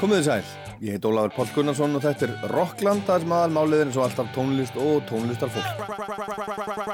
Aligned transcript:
Komið 0.00 0.16
þið 0.16 0.24
sæl, 0.24 0.44
ég 0.80 0.94
heit 0.96 1.06
Ólafur 1.10 1.32
Pál 1.34 1.50
Gunnarsson 1.52 1.96
og 1.98 2.00
þetta 2.00 2.24
er 2.24 2.30
Rockland, 2.54 3.02
það 3.04 3.24
sem 3.26 3.34
aðal 3.36 3.50
málið 3.52 3.82
er 3.82 3.90
eins 3.90 3.98
og 3.98 4.06
alltaf 4.06 4.30
tónlist 4.32 4.78
og 4.80 5.02
tónlistarfólk. 5.10 5.82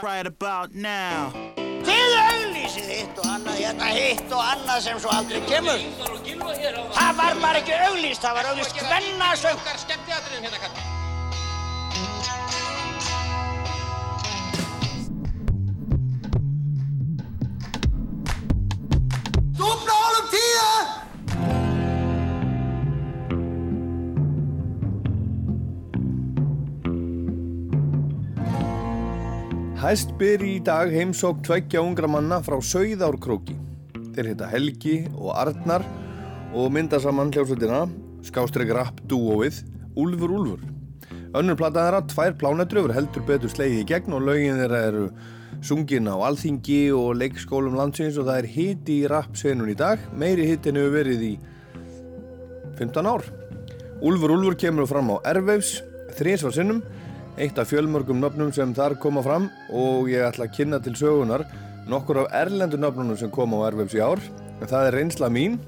Right 0.03 0.26
about 0.26 0.74
now. 0.74 1.30
Þið 1.87 2.16
auglýsið 2.24 2.90
hitt 2.96 3.22
og 3.22 3.31
annað, 3.37 3.63
hérna 3.63 3.92
hitt 3.95 4.35
og 4.35 4.42
annað 4.42 4.82
sem 4.88 5.00
svo 5.06 5.14
aldrei 5.14 5.38
kemur. 5.46 5.87
Það 6.99 7.22
var 7.22 7.40
bara 7.46 7.63
ekki 7.63 7.78
auglýst, 7.87 8.27
það 8.27 8.38
var 8.40 8.50
auglýst 8.50 8.85
hvennasöng. 8.90 9.64
skemmtiatriðum 9.86 10.50
hérna 10.50 10.64
kallar. 10.67 10.82
Dúfna 10.82 10.96
Hæst 29.86 30.16
byr 30.18 30.42
í 30.42 30.54
dag 30.66 30.90
heimsók 30.90 31.45
tveggja 31.46 31.78
ungra 31.78 32.08
manna 32.10 32.40
frá 32.42 32.56
Sauðárkróki. 32.58 33.54
Þeir 34.16 34.28
heita 34.32 34.48
Helgi 34.50 34.94
og 35.12 35.28
Arnar 35.38 35.84
og 36.58 36.72
mynda 36.74 36.98
saman 36.98 37.30
hljómsveitina 37.30 37.84
Skástrík 38.27 38.72
Rapp 38.74 38.98
Dúóið 39.06 39.60
Úlfur 39.94 40.34
Úlfur. 40.41 40.64
Önnur 41.38 41.54
plata 41.60 41.84
þeirra, 41.84 42.02
tvær 42.10 42.34
plánættur, 42.41 42.91
heldur 42.96 43.28
betur 43.30 43.52
slegið 43.52 43.84
í 43.84 43.86
gegn 43.92 44.18
og 44.18 44.27
lögin 44.27 44.58
þeirra 44.58 44.82
eru 44.88 45.06
sungin 45.62 46.10
á 46.10 46.18
alþingi 46.18 46.82
og 46.91 47.20
leikskólum 47.22 47.78
landsins 47.78 48.18
og 48.18 48.27
það 48.27 48.42
er 48.42 48.52
hiti 48.56 49.00
í 49.05 49.08
rappsveinun 49.14 49.70
í 49.70 49.78
dag. 49.78 50.02
Meiri 50.18 50.50
hitin 50.50 50.82
hefur 50.82 50.98
verið 50.98 51.27
í 51.30 51.34
15 52.83 53.14
ár. 53.14 53.22
Úlfur 54.02 54.34
Úlfur 54.34 54.58
kemur 54.66 54.91
fram 54.91 55.14
á 55.14 55.22
Erveifs, 55.30 55.77
þrísvar 56.18 56.58
sinnum, 56.58 56.83
eitt 57.37 57.59
af 57.61 57.69
fjölmörgum 57.69 58.17
nöfnum 58.20 58.53
sem 58.55 58.73
þar 58.75 58.97
koma 59.01 59.20
fram 59.25 59.51
og 59.69 60.09
ég 60.09 60.25
ætla 60.25 60.47
að 60.47 60.55
kynna 60.56 60.79
til 60.81 60.95
sögunar 60.97 61.45
nokkur 61.87 62.23
af 62.23 62.33
erlendu 62.34 62.79
nöfnunum 62.81 63.19
sem 63.20 63.31
koma 63.31 63.61
á 63.61 63.69
Erveifs 63.69 63.95
í 63.95 64.01
ár. 64.01 64.23
En 64.61 64.70
það 64.70 64.87
er 64.89 64.97
reynsla 64.97 65.29
mín 65.29 65.59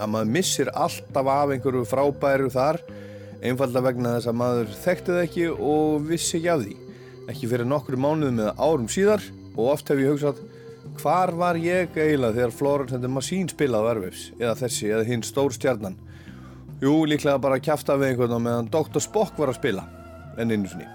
að 0.00 0.14
maður 0.14 0.32
missir 0.32 0.70
alltaf 0.72 1.28
af 1.28 1.52
einhverju 1.52 1.84
frábæru 1.86 2.48
þar 2.52 2.80
einfalda 3.44 3.82
vegna 3.84 4.16
þess 4.16 4.30
að 4.32 4.38
maður 4.40 4.72
þekkti 4.86 5.12
það 5.12 5.22
ekki 5.26 5.46
og 5.52 6.08
vissi 6.08 6.38
ekki 6.40 6.52
af 6.54 6.64
því. 6.64 6.76
Ekki 7.28 7.52
fyrir 7.52 7.68
nokkru 7.68 8.00
mánuðum 8.00 8.42
eða 8.46 8.56
árum 8.56 8.90
síðar 8.90 9.28
og 9.52 9.64
oft 9.76 9.92
hef 9.92 10.00
ég 10.00 10.14
hugsað 10.14 10.40
hvar 11.02 11.36
var 11.36 11.60
ég 11.60 11.92
eiginlega 11.94 12.48
þegar 12.48 12.92
and 12.92 13.02
the 13.02 13.08
Machine 13.08 13.48
spilaði 13.48 13.84
á 13.84 13.92
Erveifs 13.92 14.30
eða 14.40 14.56
þessi 14.56 14.88
eða 14.88 15.04
hinn 15.04 15.22
stór 15.22 15.52
stjarnan. 15.52 15.98
Jú, 16.80 17.04
líklega 17.04 17.38
bara 17.38 17.60
að 17.60 17.68
kjafta 17.68 17.94
við 18.00 18.14
einhvern 18.14 18.40
á 18.40 18.40
meðan 18.40 18.70
Dr. 18.72 19.00
Spock 19.00 19.36
var 19.38 19.52
að 19.52 19.60
spila 19.60 20.01
en 20.38 20.54
einu 20.54 20.70
sinni. 20.70 20.88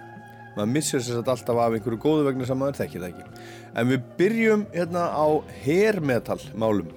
Maður 0.58 0.74
missir 0.74 1.04
sér 1.06 1.20
satt 1.20 1.30
alltaf 1.30 1.60
af 1.62 1.76
einhverju 1.78 2.00
góðu 2.02 2.26
vegna 2.26 2.48
sem 2.50 2.58
maður 2.58 2.80
þekkir 2.80 3.04
það 3.04 3.10
ekki. 3.12 3.44
En 3.78 3.92
við 3.92 4.06
byrjum 4.18 4.68
hérna 4.74 5.04
á 5.14 5.28
hair 5.64 6.00
metal 6.02 6.40
málum. 6.58 6.90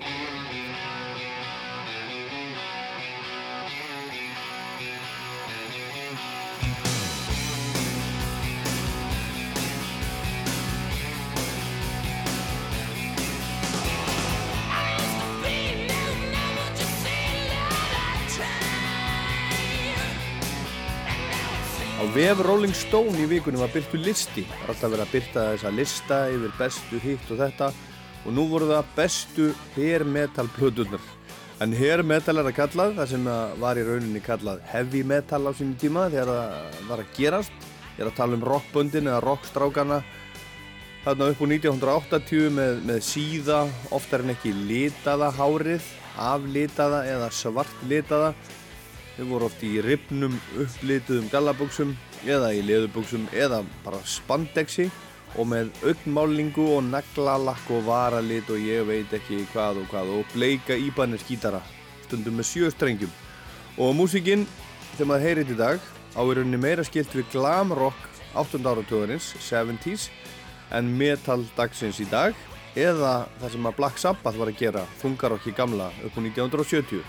Vef 22.20 22.40
Rolling 22.44 22.74
Stone 22.76 23.16
í 23.16 23.26
vikunum 23.30 23.62
var 23.62 23.70
byrtu 23.72 23.96
listi. 23.96 24.42
Alltaf 24.68 24.90
verið 24.90 25.04
að 25.06 25.12
byrta 25.14 25.42
þessa 25.54 25.70
lista 25.72 26.16
yfir 26.28 26.50
bestu 26.58 26.98
hitt 27.00 27.30
og 27.32 27.38
þetta 27.40 27.68
og 28.26 28.34
nú 28.36 28.42
voru 28.50 28.66
það 28.68 28.90
bestu 28.98 29.46
hair 29.72 30.04
metal 30.04 30.50
plötunar. 30.52 31.00
En 31.64 31.72
hair 31.78 32.02
metal 32.04 32.42
er 32.42 32.50
að 32.50 32.58
kallað, 32.58 32.98
það 32.98 33.08
sem 33.14 33.28
var 33.62 33.80
í 33.80 33.84
rauninni 33.86 34.20
kallað 34.24 34.60
heavy 34.68 35.00
metal 35.06 35.40
á 35.48 35.52
sínum 35.56 35.78
tíma 35.80 36.10
þegar 36.12 36.32
það 36.34 36.90
var 36.90 37.04
að 37.04 37.14
gerast. 37.16 37.64
Ég 37.94 38.04
er 38.04 38.10
að 38.10 38.18
tala 38.20 38.36
um 38.36 38.44
rockböndin 38.50 39.08
eða 39.08 39.24
rockstrákana 39.24 40.02
þarna 41.06 41.30
upp 41.32 41.40
úr 41.40 41.52
1980 41.54 42.52
með, 42.58 42.84
með 42.90 43.02
síða, 43.06 43.62
oftar 43.96 44.26
en 44.26 44.34
ekki 44.34 44.52
litaða 44.68 45.32
hárið, 45.40 45.88
aflitaða 46.20 47.00
eða 47.14 47.32
svartlitaða. 47.40 48.30
Þau 49.16 49.26
voru 49.32 49.48
oft 49.48 49.64
í 49.64 49.74
ripnum 49.84 50.36
upplituðum 50.60 51.32
gallabuxum 51.32 51.96
eða 52.26 52.52
í 52.56 52.62
leðubuxum 52.66 53.28
eða 53.32 53.62
bara 53.84 54.00
spandexi 54.04 54.88
og 55.38 55.46
með 55.52 55.70
augnmálingu 55.86 56.66
og 56.76 56.84
naglalakk 56.88 57.70
og 57.76 57.84
varalit 57.86 58.50
og 58.50 58.58
ég 58.64 58.86
veit 58.88 59.12
ekki 59.14 59.44
hvað 59.52 59.84
og 59.84 59.92
hvað 59.92 60.12
og 60.16 60.34
bleika 60.34 60.76
íbanir 60.76 61.22
skítara 61.22 61.62
stundum 62.06 62.40
með 62.40 62.50
sjö 62.50 62.70
strengjum. 62.74 63.12
Og 63.78 63.94
músikinn 63.96 64.46
sem 64.98 65.10
að 65.10 65.26
heyrið 65.28 65.54
í 65.54 65.58
dag 65.60 65.78
á 66.18 66.20
í 66.20 66.34
rauninni 66.34 66.58
meira 66.60 66.84
skilt 66.86 67.14
við 67.14 67.30
glam 67.32 67.72
rock 67.76 68.08
8. 68.34 68.60
áratugurins, 68.62 69.32
70s 69.42 70.08
en 70.74 70.90
metal 70.98 71.44
dagsins 71.56 72.00
í 72.02 72.06
dag 72.10 72.34
eða 72.78 73.26
það 73.40 73.54
sem 73.54 73.66
að 73.66 73.78
Black 73.78 73.98
Sabbath 73.98 74.38
var 74.38 74.50
að 74.50 74.60
gera 74.60 74.84
þungarokki 75.00 75.54
gamla 75.56 75.90
upp 76.06 76.14
á 76.14 76.20
1970 76.22 77.02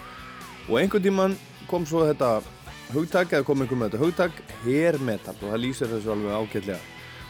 og 0.70 0.80
einhvern 0.80 1.06
tíman 1.06 1.38
kom 1.70 1.86
svo 1.86 2.06
þetta 2.08 2.40
hugtak 2.94 3.36
eða 3.36 3.48
kom 3.48 3.62
einhver 3.64 3.80
með 3.80 3.94
þetta? 3.94 4.06
Hugtak 4.06 4.42
hair 4.64 4.98
metal. 5.04 5.36
Og 5.42 5.52
það 5.52 5.62
lýsir 5.66 5.92
þessu 5.92 6.16
alveg 6.16 6.40
ágætlega. 6.40 6.80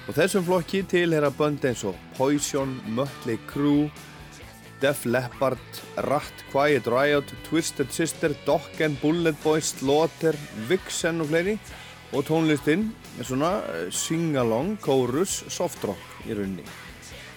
Og 0.07 0.15
þessum 0.17 0.47
flokki 0.47 0.81
tilhera 0.89 1.29
bönd 1.37 1.65
eins 1.69 1.83
og 1.87 1.99
Poison, 2.17 2.73
Mötley 2.97 3.37
Crüe 3.49 3.91
Def 4.81 5.05
Leppard, 5.05 5.81
Rat, 5.95 6.33
Quiet 6.51 6.87
Riot, 6.87 7.33
Twisted 7.49 7.91
Sister, 7.91 8.33
Dokken, 8.45 8.97
Bullet 9.01 9.37
Boys, 9.43 9.75
Slaughter, 9.77 10.35
Vixen 10.67 11.21
og 11.21 11.29
fleiri. 11.29 11.53
Og 12.11 12.25
tónlistinn 12.27 12.89
er 13.21 13.27
svona 13.29 13.51
eh, 13.69 13.91
sing-along, 13.93 14.79
chorus, 14.81 15.43
soft 15.53 15.85
rock 15.85 16.25
í 16.25 16.33
rauninni. 16.33 16.65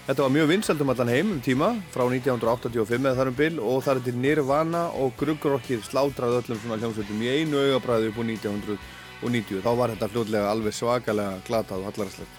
Þetta 0.04 0.20
var 0.20 0.32
mjög 0.34 0.50
vinsælt 0.50 0.82
um 0.84 0.90
allan 0.92 1.08
heim 1.08 1.30
um 1.32 1.38
tíma 1.40 1.70
frá 1.88 2.02
1985 2.04 3.06
eða 3.08 3.16
þar 3.16 3.28
um 3.30 3.36
bil 3.38 3.54
og 3.64 3.78
þar 3.86 3.96
er 3.96 4.04
til 4.04 4.18
Nirvana 4.20 4.82
og 5.00 5.14
gruggrockið 5.16 5.86
slátraði 5.86 6.42
öllum 6.42 6.58
svona 6.60 6.76
hljómsveitum 6.82 7.22
í 7.24 7.30
einu 7.32 7.62
augabræði 7.62 8.10
upp 8.10 8.18
á 8.20 8.24
1990. 8.28 9.62
Þá 9.64 9.70
var 9.78 9.94
þetta 9.94 10.08
fljótlega 10.12 10.50
alveg 10.50 10.76
svakalega 10.76 11.38
glatað 11.46 11.80
og 11.80 11.88
hallararslegt. 11.88 12.34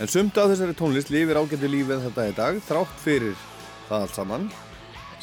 En 0.00 0.08
sumt 0.08 0.40
af 0.40 0.48
þessari 0.54 0.76
tónlist 0.78 1.12
lifir 1.12 1.36
ágættu 1.36 1.68
lífið 1.68 2.06
þetta 2.06 2.24
í 2.30 2.32
dag 2.38 2.60
þrátt 2.70 2.94
fyrir 3.04 3.36
það 3.90 4.06
allt 4.06 4.16
saman. 4.16 4.46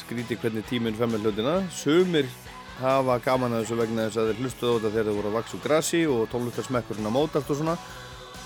Skríti 0.04 0.38
hvernig 0.38 0.68
tíminn 0.70 0.94
fer 1.00 1.10
með 1.10 1.26
hlutina. 1.26 1.56
Sumir 1.74 2.30
hafa 2.78 3.18
gaman 3.24 3.56
að 3.56 3.64
þessu 3.64 3.80
vegna 3.80 4.06
þess 4.06 4.22
að 4.22 4.30
þeir 4.30 4.44
hlustuðu 4.44 4.70
á 4.70 4.74
þetta 4.78 4.94
þegar 4.94 5.10
þeir 5.10 5.18
voru 5.18 5.32
að 5.32 5.36
vaksa 5.40 5.58
úr 5.58 5.66
grassi 5.66 6.04
og 6.06 6.22
tónlistarsmekkurinn 6.30 7.10
að 7.10 7.16
mótast 7.18 7.50
og 7.50 7.58
svona 7.58 7.76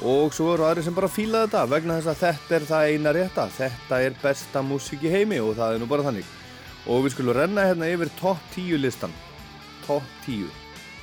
og 0.03 0.35
svo 0.35 0.51
eru 0.55 0.67
aðri 0.67 0.83
sem 0.87 0.97
bara 0.97 1.11
fíla 1.13 1.45
þetta 1.45 1.63
vegna 1.71 2.01
þess 2.01 2.11
að 2.11 2.23
þetta 2.25 2.57
er 2.57 2.67
það 2.71 2.89
eina 2.91 3.15
rétta. 3.15 3.47
Þetta 3.59 4.01
er 4.03 4.19
besta 4.23 4.65
músík 4.67 5.07
í 5.07 5.13
heimi 5.13 5.41
og 5.45 5.55
það 5.59 5.77
er 5.77 5.85
nú 5.85 5.91
bara 5.91 6.07
þannig. 6.09 6.27
Og 6.91 7.07
við 7.07 7.15
skulum 7.15 7.39
renna 7.39 7.69
hérna 7.69 7.91
yfir 7.95 8.13
topp 8.19 8.43
10 8.57 8.83
listan. 8.83 9.15
Topp 9.87 10.05
10 10.27 10.49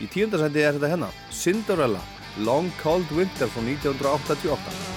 í 0.02 0.10
tíundarsæti 0.12 0.66
er 0.66 0.78
þetta 0.78 0.92
hérna. 0.96 1.12
Cinderella 1.32 2.02
Long 2.46 2.72
Cold 2.82 3.12
Winter 3.16 3.50
frá 3.52 3.64
1988 3.64 4.91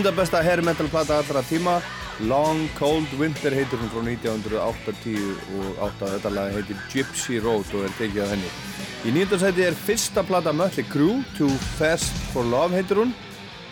Tíunda 0.00 0.16
besta 0.16 0.40
hair 0.42 0.62
metal 0.62 0.88
plata 0.88 1.18
allra 1.18 1.42
tíma. 1.42 1.82
Long 2.20 2.68
Cold 2.78 3.12
Winter 3.18 3.52
heitir 3.52 3.76
hún 3.76 3.90
frá 3.92 4.00
1980 4.00 5.18
og 5.58 5.82
8. 5.84 6.08
Þetta 6.14 6.30
lag 6.32 6.54
heitir 6.56 6.78
Gypsy 6.88 7.36
Road 7.44 7.68
og 7.76 7.84
er 7.84 7.92
tekið 7.98 8.22
af 8.24 8.32
henni. 8.32 8.48
Í 9.04 9.12
nýjöndarsæti 9.12 9.66
er 9.66 9.76
fyrsta 9.76 10.24
plata 10.24 10.56
Mötli 10.56 10.86
Crew, 10.88 11.20
Too 11.36 11.52
Fast 11.76 12.16
for 12.32 12.48
Love 12.48 12.80
heitir 12.80 13.02
hún 13.02 13.12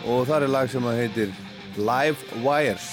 og 0.05 0.27
það 0.29 0.45
er 0.45 0.53
lag 0.53 0.69
sem 0.69 0.91
heitir 1.01 1.33
Live 1.81 2.45
Wires. 2.45 2.88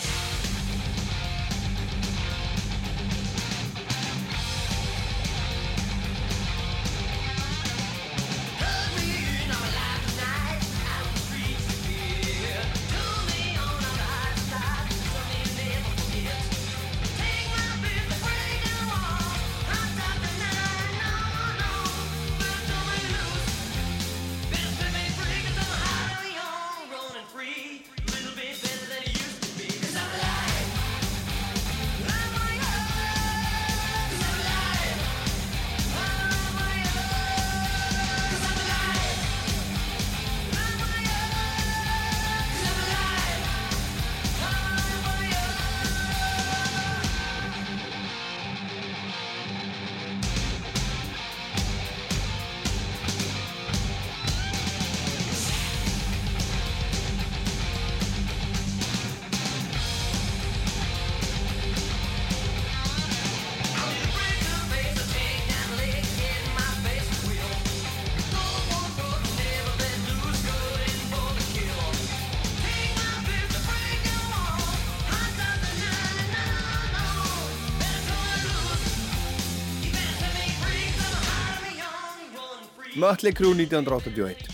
Mötli 83.07 83.31
Crew 83.31 83.53
1981 83.55 84.49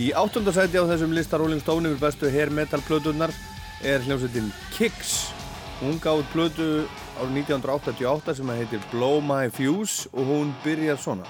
Í 0.00 0.06
áttundasæti 0.16 0.80
á 0.80 0.88
þessum 0.88 1.12
lista 1.12 1.36
Rolling 1.36 1.60
Stone 1.60 1.90
yfir 1.90 2.00
bestu 2.00 2.30
hair 2.32 2.48
metal 2.48 2.80
plötunar 2.86 3.32
er 3.84 4.00
hljómsveitin 4.06 4.46
Kix 4.72 5.10
hún 5.82 5.98
gáði 6.00 6.24
plötu 6.32 6.68
árið 7.18 7.34
1988 7.42 8.38
sem 8.38 8.52
heitir 8.56 8.86
Blow 8.88 9.20
My 9.20 9.52
Fuse 9.52 10.08
og 10.14 10.30
hún 10.30 10.54
byrjar 10.64 10.96
svona 11.02 11.28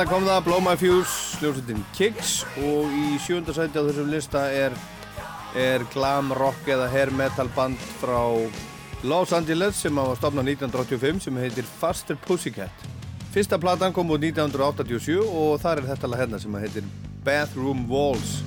Þetta 0.00 0.14
kom 0.16 0.24
það 0.24 0.44
Blow 0.46 0.60
My 0.64 0.72
Fuse, 0.80 1.16
hljómsveitin 1.42 1.82
Kix 1.92 2.30
og 2.56 2.88
í 2.88 3.18
sjönda 3.20 3.52
sæti 3.52 3.76
á 3.76 3.84
þessum 3.84 4.06
lista 4.08 4.46
er, 4.48 4.72
er 5.52 5.82
glam 5.92 6.30
rock 6.38 6.70
eða 6.72 6.86
hair 6.88 7.12
metal 7.12 7.50
band 7.52 7.76
frá 8.00 8.16
Los 9.04 9.34
Angeles 9.36 9.76
sem 9.84 10.00
var 10.00 10.16
stopnað 10.16 10.54
1985 10.54 11.20
sem 11.26 11.40
heitir 11.42 11.68
Faster 11.82 12.16
Pussycat. 12.24 12.88
Fyrsta 13.34 13.60
platan 13.60 13.92
kom 13.92 14.16
út 14.16 14.24
1987 14.24 15.20
og 15.20 15.60
þar 15.60 15.82
er 15.82 15.90
þetta 15.90 16.12
lag 16.14 16.24
hérna 16.24 16.40
sem 16.40 16.56
heitir 16.64 16.88
Bathroom 17.28 17.84
Walls. 17.92 18.38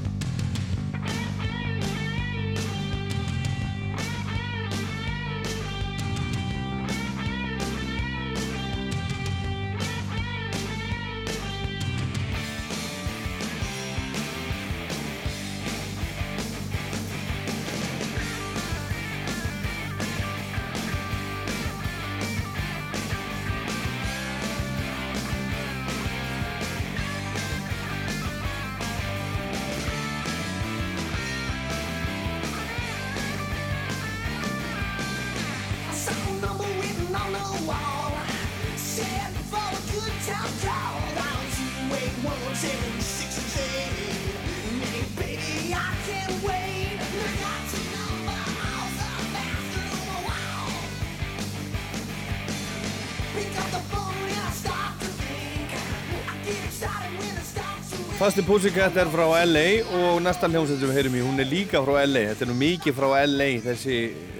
Fasti 58.43 58.51
Pussycat 58.51 58.97
er 58.99 59.07
frá 59.07 59.23
LA 59.45 59.85
og 59.95 60.17
næsta 60.19 60.49
hljómsveit 60.51 60.81
sem 60.81 60.89
við 60.89 60.97
heyrum 60.97 61.13
í, 61.15 61.21
hún 61.23 61.39
er 61.39 61.47
líka 61.47 61.79
frá 61.79 62.01
LA. 62.03 62.25
Þetta 62.33 62.43
er 62.43 62.49
nú 62.49 62.55
mikið 62.59 62.97
frá 62.97 63.07
LA 63.23 63.47
þessi, 63.63 63.99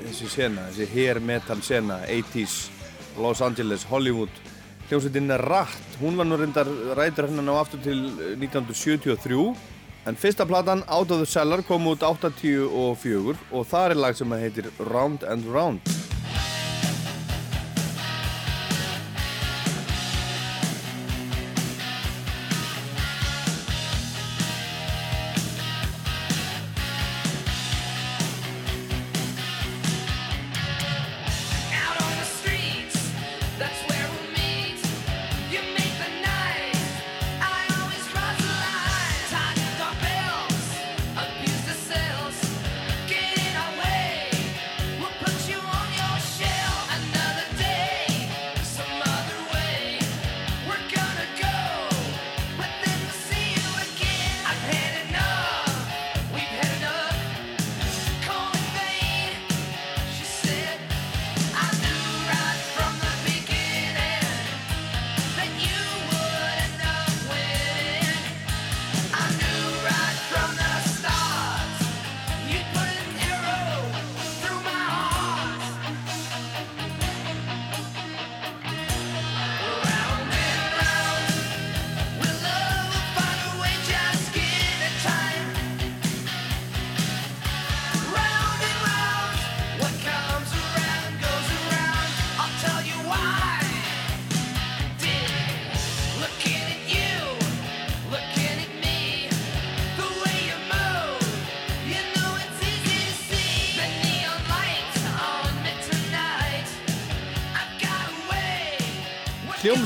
þessi 0.10 0.28
sena, 0.34 0.66
þessi 0.68 0.88
hair 0.92 1.22
metal 1.24 1.62
sena, 1.64 2.02
80s, 2.12 2.58
Los 3.24 3.40
Angeles, 3.40 3.88
Hollywood. 3.88 4.44
Hljómsveitin 4.90 5.32
Ratt, 5.40 5.98
hún 6.02 6.20
var 6.20 6.28
nú 6.28 6.36
reyndar 6.36 6.68
rætur 7.00 7.30
hennan 7.30 7.56
á 7.56 7.64
aftur 7.64 7.80
til 7.86 8.04
eh, 8.20 8.36
1973. 8.44 9.56
En 10.12 10.20
fyrsta 10.20 10.44
platan, 10.52 10.84
Out 10.90 11.16
of 11.16 11.24
the 11.24 11.30
Cellar, 11.38 11.64
kom 11.64 11.88
út 11.88 12.04
84 12.04 13.38
og 13.54 13.68
það 13.72 13.94
er 13.94 14.02
lag 14.04 14.20
sem 14.20 14.40
heitir 14.44 14.74
Round 14.84 15.24
and 15.24 15.48
Round. 15.48 16.03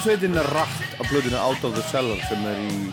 Hljómsveitin 0.08 0.40
Ratt 0.54 1.02
á 1.02 1.04
plötinu 1.04 1.36
Out 1.36 1.64
of 1.64 1.74
the 1.76 1.84
Cellar 1.92 2.20
sem 2.30 2.40
er 2.48 2.60
í 2.64 2.92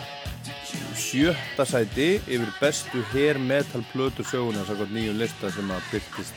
sjötta 0.99 1.63
sæti 1.63 2.17
yfir 2.19 2.49
bestu 2.59 3.03
hair 3.13 3.39
metal 3.39 3.85
plötur 3.93 4.27
söguna 4.27 4.65
sakot 4.67 4.91
nýjum 4.91 5.15
lista 5.21 5.47
sem 5.47 5.71
að 5.71 5.85
byrtist 5.93 6.35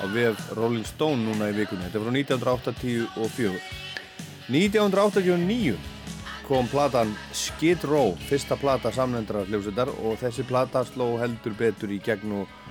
á 0.00 0.08
vef 0.14 0.40
Rolling 0.56 0.88
Stone 0.88 1.20
núna 1.20 1.50
í 1.52 1.56
vikunni. 1.58 1.84
Þetta 1.84 2.00
frá 2.00 2.14
1984. 2.16 3.60
1989 4.48 5.76
kom 6.48 6.72
platan 6.72 7.12
Skid 7.36 7.84
Row, 7.84 8.16
fyrsta 8.16 8.56
plata 8.56 8.94
samnendra 8.96 9.44
hljómsveitar 9.44 9.92
og 10.00 10.16
þessi 10.22 10.48
plata 10.48 10.86
sló 10.88 11.18
heldur 11.20 11.60
betur 11.60 11.92
í 11.92 12.00
gegn 12.00 12.38
og 12.40 12.65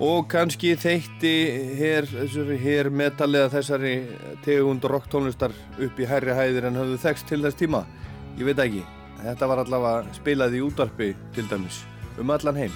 og 0.00 0.28
kannski 0.32 0.72
þeitti 0.80 1.32
hér, 1.76 2.88
metallega 2.88 3.50
þessari 3.52 3.94
tegund 4.46 4.84
rocktónlistar 4.88 5.52
upp 5.76 6.00
í 6.00 6.08
hærri 6.08 6.36
hæðir 6.36 6.70
en 6.70 6.80
hafðu 6.80 7.00
þekst 7.02 7.28
til 7.28 7.42
þess 7.44 7.60
tíma. 7.60 7.84
Ég 8.40 8.48
veit 8.48 8.62
ekki, 8.64 8.86
þetta 9.20 9.50
var 9.50 9.64
allavega 9.64 10.16
spilað 10.16 10.56
í 10.56 10.64
útvarpi 10.64 11.12
til 11.36 11.48
dæmis 11.50 11.84
um 12.20 12.32
allan 12.32 12.56
heim 12.64 12.72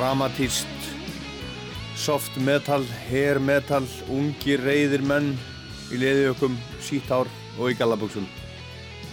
dramatíst 0.00 0.66
soft 1.94 2.36
metal, 2.36 2.84
hair 3.10 3.36
metal 3.36 3.84
ungir 4.08 4.62
reyðir 4.64 5.02
menn 5.04 5.34
í 5.92 5.98
leðiökum, 6.00 6.54
síthár 6.80 7.28
og 7.58 7.68
í 7.68 7.76
gallabuxum. 7.76 8.24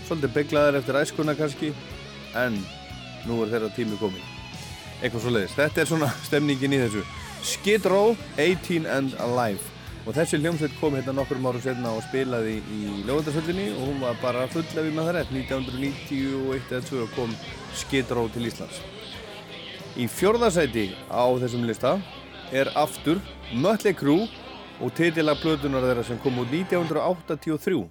Svolítið 0.08 0.32
bygglaðar 0.38 0.80
eftir 0.80 1.00
æskuna 1.02 1.36
kannski 1.36 1.74
en 2.40 2.56
nú 3.28 3.42
er 3.44 3.52
þeirra 3.52 3.74
tími 3.76 4.00
komin 4.00 4.24
eitthvað 5.02 5.26
svo 5.26 5.36
leiðist, 5.36 5.60
þetta 5.60 5.84
er 5.84 5.90
svona 5.92 6.12
stemningin 6.24 6.78
í 6.78 6.84
þessu. 6.86 7.04
Skid 7.52 7.92
Row, 7.92 8.16
18 8.40 8.88
and 8.88 9.20
Alive. 9.28 9.76
Og 10.08 10.16
þessi 10.16 10.40
hljómsveit 10.40 10.80
kom 10.80 10.96
hérna 10.96 11.18
nokkur 11.20 11.44
árum 11.44 11.64
setna 11.68 11.98
og 11.98 12.06
spilaði 12.08 12.62
í 12.64 12.84
lögundasöllinni 13.04 13.74
og 13.76 13.90
hún 13.90 14.06
var 14.08 14.16
bara 14.24 14.48
full 14.56 14.64
ef 14.64 14.78
ég 14.80 14.96
maður 14.96 15.20
það 15.20 15.20
rétt 15.20 15.36
1991 15.52 16.72
eða 16.72 16.86
2 16.94 17.10
kom 17.18 17.42
Skid 17.76 18.16
Row 18.16 18.32
til 18.32 18.48
Íslands 18.48 18.80
Í 19.98 20.06
fjórðasæti 20.06 20.92
á 21.10 21.26
þessum 21.42 21.64
lista 21.66 21.96
er 22.54 22.70
aftur 22.78 23.18
Mötley 23.50 23.96
Crüe 23.98 24.28
og 24.78 24.92
titilag 24.94 25.40
plötunar 25.42 25.82
þeirra 25.88 26.04
sem 26.06 26.20
kom 26.22 26.38
út 26.44 26.54
1983. 26.54 27.82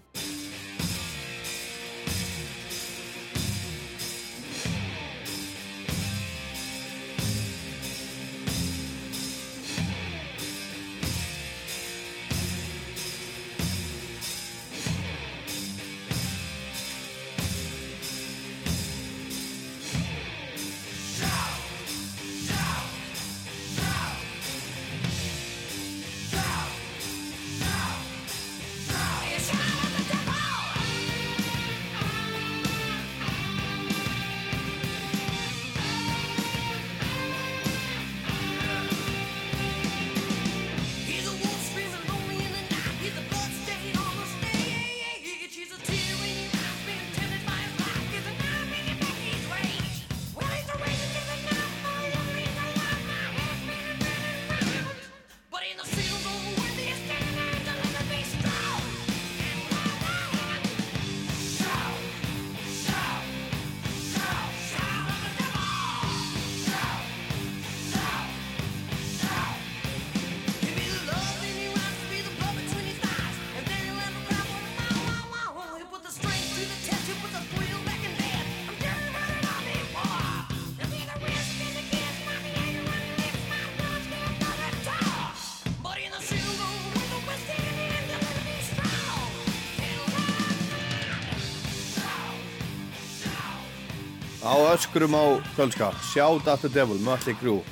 öskrum 94.77 95.15
á 95.17 95.41
kölska 95.57 95.93
Shout 96.13 96.49
at 96.49 96.61
the 96.61 96.69
devil, 96.69 96.99
Mötley 97.01 97.37
Crüe. 97.41 97.63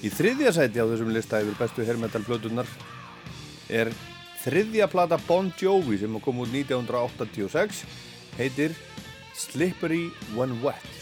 Í 0.00 0.08
þriðja 0.08 0.54
sæti 0.56 0.80
á 0.80 0.88
þessum 0.88 1.10
lista 1.12 1.40
yfir 1.42 1.56
bestu 1.58 1.84
herrmetalplötunar 1.84 2.70
er 3.68 3.90
þriðja 4.40 4.88
plata 4.88 5.18
Bon 5.28 5.50
Jovi 5.60 5.98
sem 6.00 6.16
kom 6.24 6.40
út 6.40 6.54
1986 6.54 7.82
heitir 8.38 8.72
Slippery 9.36 10.06
When 10.32 10.56
Wet. 10.64 10.95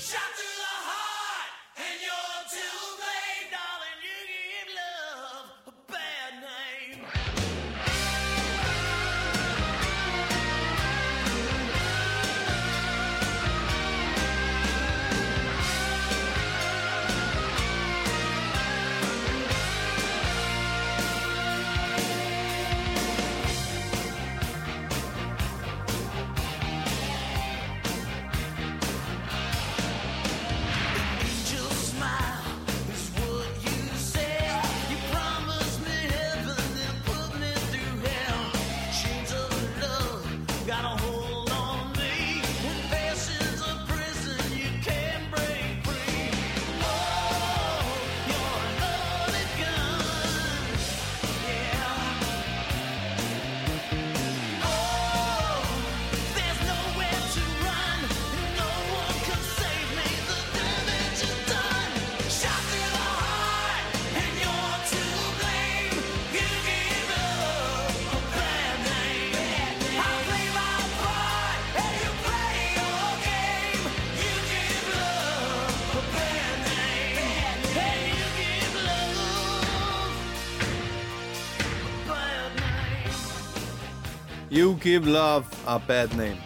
Give 84.84 85.08
Love 85.08 85.47
a 85.64 85.78
Bad 85.80 86.12
Name. 86.12 86.36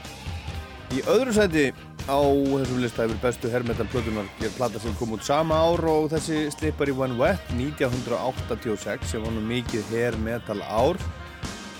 Í 0.94 1.01
öðru 1.11 1.33
sæti 1.35 1.64
á 2.07 2.22
þessum 2.22 2.79
lista 2.79 3.03
hefur 3.03 3.18
bestu 3.24 3.51
herrmetalplötunar 3.51 4.29
gerð 4.38 4.55
platta 4.55 4.79
sem 4.79 4.94
kom 5.01 5.16
út 5.16 5.24
sama 5.27 5.59
ár 5.59 5.83
og 5.90 6.07
þessi 6.12 6.44
slipar 6.55 6.87
í 6.87 6.94
One 6.94 7.18
Wet 7.18 7.51
1986 7.57 9.11
sem 9.11 9.24
var 9.27 9.35
nú 9.35 9.42
mikið 9.42 9.90
herrmetal 9.90 10.62
ár. 10.62 11.03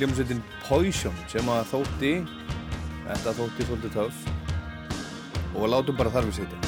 Hljómsveitin 0.01 0.43
Poison 0.67 1.15
sem 1.31 1.47
að 1.55 1.71
þótti, 1.77 2.13
þetta 3.07 3.37
þótti 3.39 3.69
svolítið 3.69 3.95
töf 4.01 5.55
og 5.55 5.71
látum 5.71 6.03
bara 6.03 6.17
þarfið 6.19 6.41
sýtið. 6.41 6.68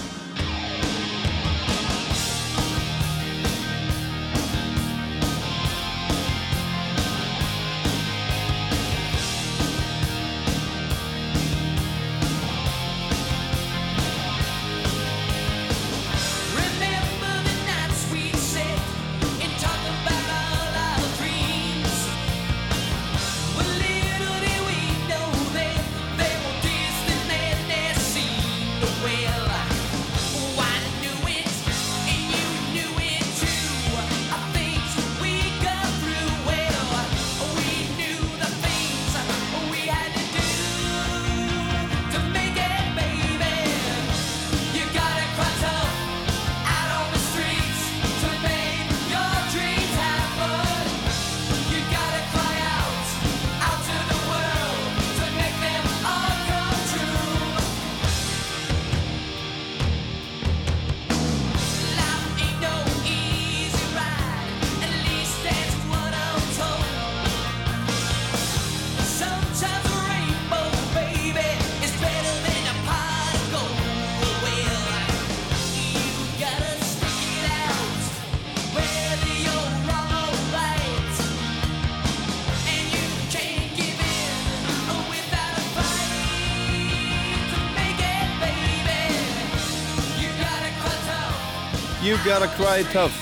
Gotta 92.21 92.51
Cry 92.53 92.85
Tough. 92.93 93.17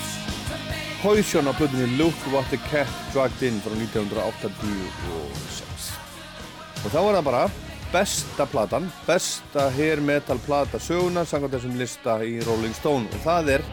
Hóðsjón 0.99 1.47
á 1.47 1.55
blöðinni 1.55 1.95
Look 1.95 2.19
What 2.33 2.49
The 2.51 2.57
Cat 2.67 2.89
Dragged 3.13 3.39
In 3.47 3.61
frá 3.63 3.71
1986 3.71 5.85
og 6.83 6.91
þá 6.91 6.99
var 6.99 7.15
það 7.15 7.29
bara 7.29 7.43
besta 7.93 8.47
platan, 8.51 8.89
besta 9.07 9.69
hair 9.75 10.03
metal 10.03 10.39
plata 10.43 10.79
söguna, 10.83 11.23
sangað 11.27 11.57
þessum 11.57 11.79
lista 11.79 12.19
í 12.23 12.39
Rolling 12.43 12.75
Stone. 12.75 13.07
Og 13.07 13.23
það 13.23 13.55
er 13.55 13.65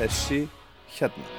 þessi 0.00 0.40
hérna. 0.98 1.33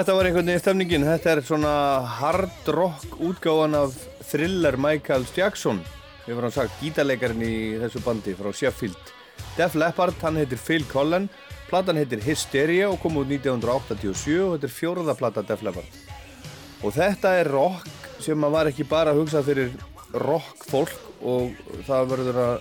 Þetta 0.00 0.14
var 0.16 0.24
einhvern 0.24 0.46
veginn 0.48 0.60
stefningin, 0.62 1.02
þetta 1.04 1.28
er 1.28 1.40
svona 1.44 1.70
hard 2.08 2.68
rock 2.72 3.18
útgáðan 3.20 3.74
af 3.82 3.98
thriller 4.30 4.78
Michael 4.80 5.26
Jackson 5.36 5.82
við 6.24 6.38
varum 6.38 6.54
sagt 6.54 6.78
gítarleikarinn 6.80 7.42
í 7.44 7.56
þessu 7.82 8.00
bandi 8.06 8.32
frá 8.38 8.48
Sheffield. 8.48 9.10
Def 9.58 9.76
Leppard, 9.76 10.16
hann 10.24 10.38
heitir 10.40 10.56
Phil 10.56 10.86
Collen, 10.88 11.26
platan 11.68 12.00
heitir 12.00 12.24
Hysteria 12.24 12.88
og 12.88 12.96
kom 13.02 13.20
út 13.20 13.28
1987 13.28 14.38
og 14.38 14.54
þetta 14.54 14.70
er 14.70 14.74
fjóruða 14.78 15.16
plata 15.20 15.44
Def 15.44 15.66
Leppard. 15.68 16.00
Og 16.80 16.96
þetta 16.96 17.34
er 17.42 17.52
rock 17.52 17.92
sem 18.24 18.40
maður 18.40 18.56
var 18.56 18.72
ekki 18.72 18.88
bara 18.88 19.12
að 19.12 19.20
hugsa 19.20 19.44
fyrir 19.44 19.76
rock 20.16 20.64
fólk 20.70 20.96
og 21.20 21.52
það 21.84 22.08
verður 22.14 22.40
að 22.46 22.54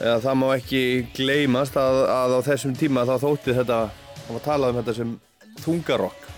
eða, 0.00 0.18
það 0.26 0.42
má 0.42 0.48
ekki 0.56 0.82
gleymast 1.14 1.78
að, 1.78 2.02
að 2.18 2.34
á 2.34 2.40
þessum 2.50 2.74
tíma 2.82 3.06
þá 3.06 3.14
þótti 3.28 3.60
þetta, 3.62 3.80
þá 4.26 4.30
var 4.40 4.46
talað 4.50 4.74
um 4.74 4.82
þetta 4.82 4.98
sem 4.98 5.16
þungarokk 5.62 6.31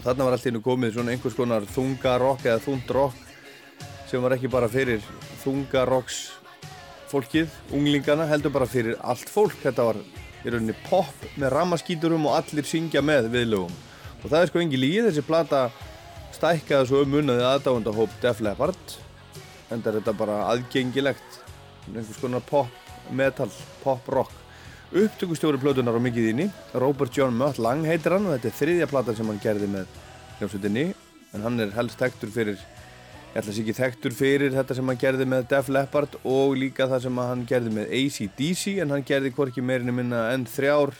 Og 0.00 0.06
þarna 0.06 0.24
var 0.24 0.32
allt 0.32 0.46
í 0.46 0.48
hennu 0.48 0.62
komið 0.64 0.94
svona 0.94 1.12
einhvers 1.12 1.34
konar 1.36 1.64
þungarokk 1.68 2.46
eða 2.46 2.60
þundrokk 2.64 3.26
sem 4.08 4.22
var 4.24 4.32
ekki 4.32 4.48
bara 4.48 4.70
fyrir 4.72 5.02
þungarokks 5.42 6.22
fólkið, 7.10 7.52
unglingana, 7.76 8.24
heldur 8.30 8.54
bara 8.54 8.68
fyrir 8.70 8.96
allt 9.04 9.28
fólk. 9.28 9.58
Þetta 9.60 9.84
var 9.90 10.00
í 10.00 10.54
rauninni 10.54 10.72
pop 10.86 11.28
með 11.36 11.52
ramaskíturum 11.52 12.24
og 12.30 12.38
allir 12.38 12.64
syngja 12.64 13.04
með 13.04 13.28
viðlögum. 13.34 13.76
Og 14.22 14.24
það 14.24 14.40
er 14.40 14.50
sko 14.54 14.64
engi 14.64 14.80
líð, 14.80 15.10
þessi 15.10 15.26
plata 15.28 15.62
stækkaði 16.32 16.88
svo 16.88 17.04
um 17.04 17.16
munnaði 17.18 17.44
aðdáðandahóp 17.50 18.16
Def 18.24 18.40
Leppard. 18.40 18.98
En 19.68 19.84
það 19.84 19.92
er 19.92 20.00
þetta 20.00 20.18
bara 20.24 20.42
aðgengilegt, 20.54 21.40
einhvers 21.90 22.24
konar 22.24 22.48
pop, 22.48 22.92
metal, 23.12 23.52
pop 23.84 24.08
rock. 24.16 24.39
Upptökustjóri 24.90 25.60
plötunar 25.62 25.94
á 25.94 26.02
mikið 26.02 26.24
inni, 26.32 26.44
Robert 26.74 27.14
John 27.14 27.36
Mutt 27.38 27.60
Lang 27.62 27.84
heitir 27.86 28.16
hann 28.16 28.24
og 28.26 28.32
þetta 28.34 28.48
er 28.48 28.54
þriðja 28.58 28.86
plata 28.90 29.12
sem 29.14 29.28
hann 29.30 29.38
gerði 29.38 29.68
með 29.70 29.92
hljómsveitinni. 30.40 30.82
En 31.30 31.44
hann 31.46 31.62
er 31.62 31.70
helst 31.76 32.00
þekktur 32.00 32.32
fyrir 32.34 32.56
ég 32.58 33.36
ætla 33.38 33.52
að 33.52 33.54
sé 33.54 33.62
ekki 33.62 33.76
þekktur 33.76 34.16
fyrir 34.18 34.56
þetta 34.56 34.74
sem 34.74 34.90
hann 34.90 34.98
gerði 34.98 35.28
með 35.30 35.44
Def 35.52 35.70
Leppard 35.70 36.16
og 36.26 36.56
líka 36.58 36.88
það 36.90 37.04
sem 37.04 37.20
hann 37.22 37.44
gerði 37.46 37.74
með 37.76 37.94
AC/DC 38.00 38.72
en 38.82 38.90
hann 38.90 39.06
gerði 39.06 39.30
hvorki 39.36 39.62
meirinni 39.62 39.94
minna 39.94 40.24
en 40.32 40.48
þrjár 40.50 40.90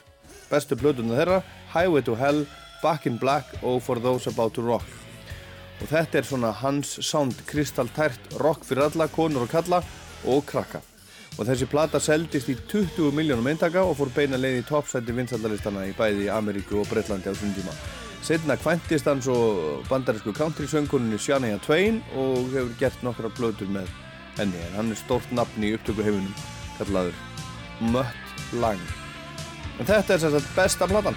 bestu 0.52 0.78
plötuna 0.78 1.18
þeirra 1.18 1.40
Highway 1.74 2.06
to 2.06 2.14
Hell, 2.14 2.44
Back 2.84 3.10
in 3.10 3.18
Black 3.18 3.58
og 3.64 3.82
For 3.82 3.98
Those 3.98 4.30
About 4.30 4.54
to 4.54 4.62
Rock. 4.62 4.86
Og 5.82 5.90
þetta 5.90 6.22
er 6.22 6.30
svona 6.30 6.54
hans 6.62 6.94
sound 7.02 7.42
kristaltært 7.50 8.38
rock 8.38 8.62
fyrir 8.62 8.86
alla, 8.86 9.10
konur 9.10 9.48
og 9.48 9.50
kalla 9.50 9.82
og 10.30 10.46
krakka 10.46 10.84
og 11.38 11.46
þessi 11.48 11.68
plata 11.70 12.00
seldist 12.02 12.50
í 12.52 12.56
20 12.70 13.14
miljónum 13.16 13.48
eintaka 13.50 13.84
og 13.86 13.96
fór 13.98 14.12
beina 14.14 14.40
leið 14.40 14.60
í 14.60 14.66
toppsæti 14.68 15.14
vinsaldalistana 15.16 15.86
í 15.88 15.94
bæði 15.96 16.28
Ameríku 16.34 16.80
og 16.82 16.88
Breitlandi 16.90 17.30
á 17.30 17.32
þessum 17.32 17.54
tíma. 17.56 17.74
Setna 18.26 18.56
kvæntist 18.60 19.08
hann 19.08 19.22
svo 19.24 19.36
bandarísku 19.88 20.34
country-söngunni 20.36 21.18
Shania 21.18 21.58
Twain 21.64 22.02
og 22.12 22.50
hefur 22.52 22.74
gert 22.80 23.04
nokkra 23.06 23.32
blöður 23.32 23.70
með 23.72 23.92
henni. 24.36 24.60
En 24.68 24.76
hann 24.76 24.92
er 24.92 25.00
stórt 25.00 25.32
nafn 25.32 25.64
í 25.64 25.72
upptöku 25.78 26.04
heiminum 26.04 26.34
kallaður 26.78 27.16
Mutt 27.80 28.52
Lang. 28.60 28.82
En 29.80 29.88
þetta 29.88 30.16
er 30.16 30.26
sagt 30.26 30.56
besta 30.56 30.90
platan 30.90 31.16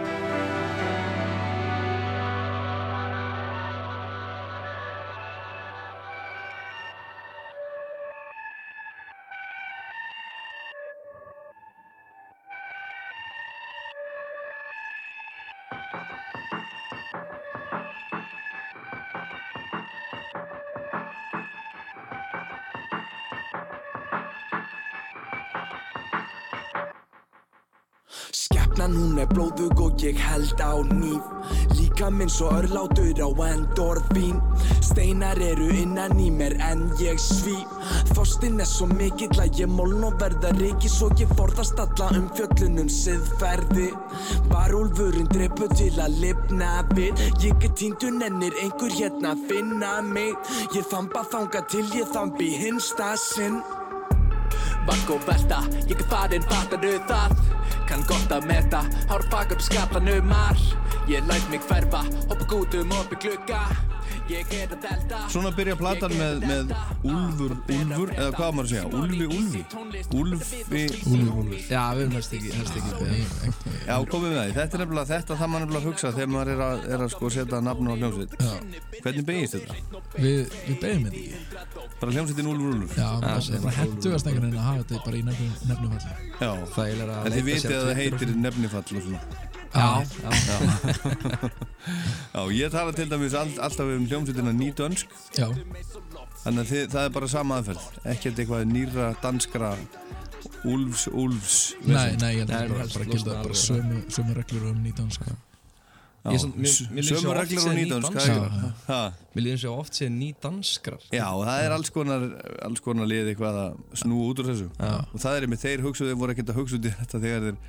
Blóðug 29.31 29.81
og 29.85 30.05
ég 30.05 30.19
held 30.19 30.61
á 30.61 30.73
nýf 30.91 31.23
Líka 31.77 32.09
minn 32.13 32.29
svo 32.29 32.51
örlátur 32.53 33.17
á 33.17 33.29
endorfín. 33.51 34.37
Steinar 34.81 35.39
eru 35.41 35.69
innan 35.73 36.19
í 36.19 36.29
mér 36.31 36.57
en 36.61 36.85
ég 37.01 37.19
svíf 37.19 37.67
Þorstinn 38.13 38.61
er 38.61 38.69
svo 38.69 38.87
mikill 38.91 39.41
að 39.41 39.63
ég 39.63 39.71
moln 39.71 40.03
og 40.05 40.19
verða 40.21 40.53
reiki 40.59 40.91
Svo 40.91 41.09
ég 41.19 41.31
forðast 41.37 41.79
alla 41.81 42.11
um 42.17 42.29
fjöllunum 42.37 42.89
siðferði 42.91 43.89
Varúlfurinn 44.51 45.29
dreipur 45.31 45.71
til 45.75 45.93
að 46.01 46.17
lifna 46.21 46.71
við. 46.95 47.19
Ég 47.43 47.65
er 47.65 47.75
týndur 47.77 48.15
nennir 48.15 48.55
einhver 48.61 48.93
hérna 48.93 49.33
að 49.35 49.45
finna 49.49 49.93
mig. 50.05 50.35
Ég 50.75 50.87
þamba 50.91 51.25
þanga 51.31 51.65
til 51.71 51.85
ég 51.95 52.09
þambi 52.13 52.49
hinsta 52.61 53.13
sinn 53.19 53.61
Vakk 54.87 55.13
og 55.13 55.25
velta, 55.27 55.61
ég 55.89 55.99
er 55.99 56.09
farinn, 56.09 56.45
fattaru 56.49 56.97
það. 57.09 57.37
Kann 57.89 58.05
gott 58.09 58.33
að 58.33 58.49
meta, 58.49 58.81
hár 59.11 59.25
bakar 59.31 59.59
og 59.59 59.65
skaplanum 59.67 60.29
mar. 60.31 60.67
Ég 61.09 61.25
læt 61.29 61.49
mig 61.53 61.63
hverfa, 61.69 62.05
hoppa 62.27 62.49
gútum 62.49 62.93
upp 62.97 63.13
í 63.13 63.23
glugga 63.25 63.65
Er 64.31 64.71
að 64.71 65.29
Svona 65.31 65.49
byrja 65.55 65.73
platan 65.79 66.13
með, 66.15 66.43
með 66.47 66.69
Úlfur, 67.07 67.53
Úlfur, 67.75 68.11
eða 68.15 68.29
hvað 68.37 68.53
maður 68.55 68.67
að 68.67 68.71
segja? 68.71 68.85
Úlfi 69.01 69.25
Úlfi, 69.27 69.61
Úlfur, 70.15 70.93
Úlfur 71.11 71.57
Já, 71.67 71.81
við 71.97 72.03
erum 72.05 72.15
helst 72.15 72.35
ekki, 72.37 72.53
helst 72.55 72.75
ekki. 72.79 72.91
Já, 73.87 73.95
komið 74.11 74.29
með 74.29 74.39
því, 74.39 74.55
þetta 74.57 74.77
er 74.77 74.83
nefnilega 74.83 75.09
þetta 75.11 75.37
það 75.41 75.51
maður 75.51 75.65
nefnilega 75.65 75.81
að 75.81 75.87
hugsa 75.89 76.13
þegar 76.15 76.31
maður 76.35 76.53
er 76.53 76.63
að, 76.67 76.87
er 76.95 77.05
að 77.05 77.13
sko 77.15 77.31
setja 77.35 77.61
nafn 77.67 77.91
á 77.91 77.93
hljómsveit. 77.99 78.31
Hvernig 79.01 79.27
beigist 79.31 79.57
þetta? 79.57 79.73
Við, 80.15 80.41
við 80.69 80.81
beðum 80.85 81.05
þetta 81.07 81.19
ekki. 81.21 81.37
Bara 82.01 82.15
hljómsveitin 82.15 82.51
Úlfur, 82.55 82.71
Úlfur? 82.71 82.97
Já, 82.97 83.09
það 83.19 83.69
er 83.69 83.79
hendugast 83.81 84.31
einhvern 84.31 84.47
veginn 84.47 84.61
að 84.63 84.67
hafa 84.71 84.83
þetta 84.87 85.05
bara 85.05 85.17
í 85.17 85.23
nefnumfalli 85.27 86.11
Já, 86.41 86.51
Þægilega 86.75 87.13
að 87.19 87.25
en 87.27 87.31
þið 87.37 87.47
vitið 87.51 87.75
að 87.77 87.87
það 87.87 87.99
heitir 88.01 88.29
nefnifall 88.47 88.85
og 88.85 89.07
svona. 89.07 89.49
Já, 89.71 90.03
Já, 92.35 92.41
ég 92.59 92.71
tala 92.73 92.91
til 92.91 93.07
dæmis 93.09 93.33
all, 93.33 93.51
alltaf 93.63 93.87
um 93.87 94.03
hljómsveitina 94.21 94.55
Nýdönsk. 94.55 95.19
Já, 95.35 95.49
Þannig 96.41 96.63
að 96.63 96.71
þið, 96.71 96.87
það 96.89 97.03
er 97.05 97.13
bara 97.13 97.27
sama 97.29 97.59
aðferð. 97.61 97.83
Ekkert 98.15 98.39
eitthvað 98.41 98.63
nýra 98.71 99.11
danskra 99.21 99.75
Úlfs, 100.65 101.07
Úlfs 101.09 101.55
nei, 101.85 102.17
nei, 102.21 102.35
ég 102.39 102.49
held 102.49 102.53
að 102.53 102.67
við 102.69 102.93
bara, 102.95 103.05
gilda 103.09 103.37
bara 103.43 103.57
sömu, 103.57 104.01
sömu 104.13 104.35
reglur 104.37 104.67
um 104.71 104.83
líður 104.85 105.09
svo 105.17 105.37
Sömu 106.21 107.33
reglur 107.33 107.95
og 107.97 108.07
það 108.13 108.27
Já, 108.29 108.35
já. 108.37 108.67
Ha? 108.87 108.99
Mér 109.33 109.45
líðum 109.47 109.61
svo 109.63 109.75
oft 109.81 109.97
sér 109.97 110.11
ný 110.13 110.31
danskrar 110.41 111.05
Já, 111.09 111.25
og 111.29 111.45
það 111.49 111.65
er 111.65 111.75
alls 111.77 111.93
konar, 111.93 112.27
alls 112.67 112.83
konar 112.85 113.09
lið 113.09 113.31
eitthvað 113.33 113.57
að 113.63 113.79
snúa 114.03 114.27
út 114.29 114.43
úr 114.43 114.51
þessu. 114.51 114.69
Og 114.81 115.17
það 115.25 115.37
er 115.39 115.49
með 115.49 115.65
þeir 115.65 115.85
hugsuði, 115.87 116.19
voru 116.21 116.35
ekkert 116.35 116.53
að 116.53 116.61
hugsa 116.61 116.77
út 116.77 116.89
í 116.89 116.93
þetta 116.99 117.23
þegar 117.25 117.47
þeir, 117.47 117.59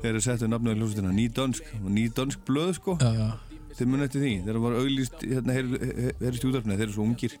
þeir 0.00 0.10
eru 0.14 0.24
settu 0.28 0.48
nafnum 0.48 0.72
í 0.72 0.80
hljómsveitina 0.80 1.12
Nýdönsk, 1.20 1.72
Nýdönsk 2.00 2.44
blöð 2.48 2.72
sko. 2.80 2.96
Já, 3.00 3.12
já, 3.16 3.28
þið 3.80 3.90
munið 3.90 4.06
eftir 4.08 4.24
því 4.24 4.32
það 4.46 4.62
var 4.66 4.78
auglýst 4.80 5.22
hérna 5.24 5.56
heyrist 5.56 6.44
í 6.44 6.50
útarfni 6.50 6.76
þeir 6.76 6.86
eru 6.86 6.96
svo 6.96 7.06
ungir. 7.06 7.36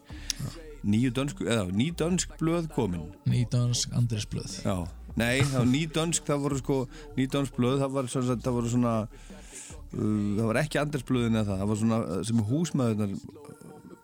Nýju 0.80 1.12
dönsk, 1.12 1.42
eða 1.44 1.66
ný 1.76 1.90
dönsk 1.92 2.32
blöð 2.40 2.70
komin. 2.72 3.04
Nýdansk 3.28 3.92
Andrisblöð 3.98 4.54
Já, 4.64 4.76
nei, 5.20 5.42
það 5.44 5.58
var 5.58 5.68
ný 5.68 5.82
dönsk 5.92 6.30
það 6.30 6.46
voru 6.46 6.60
sko, 6.62 6.78
ný 7.18 7.26
dönsk 7.34 7.58
blöð 7.58 7.82
það 7.82 7.98
var 7.98 8.08
svona, 8.14 8.38
það 8.46 8.56
voru 8.56 8.72
svona 8.72 8.94
uh, 9.04 10.00
það 10.38 10.46
var 10.48 10.60
ekki 10.62 10.80
Andersblöðin 10.80 11.36
eða 11.36 11.50
það 11.50 11.62
það 11.62 11.72
var 11.72 11.80
svona 11.82 12.00
uh, 12.06 12.22
sem 12.30 12.42
húsmaðurnar 12.48 13.14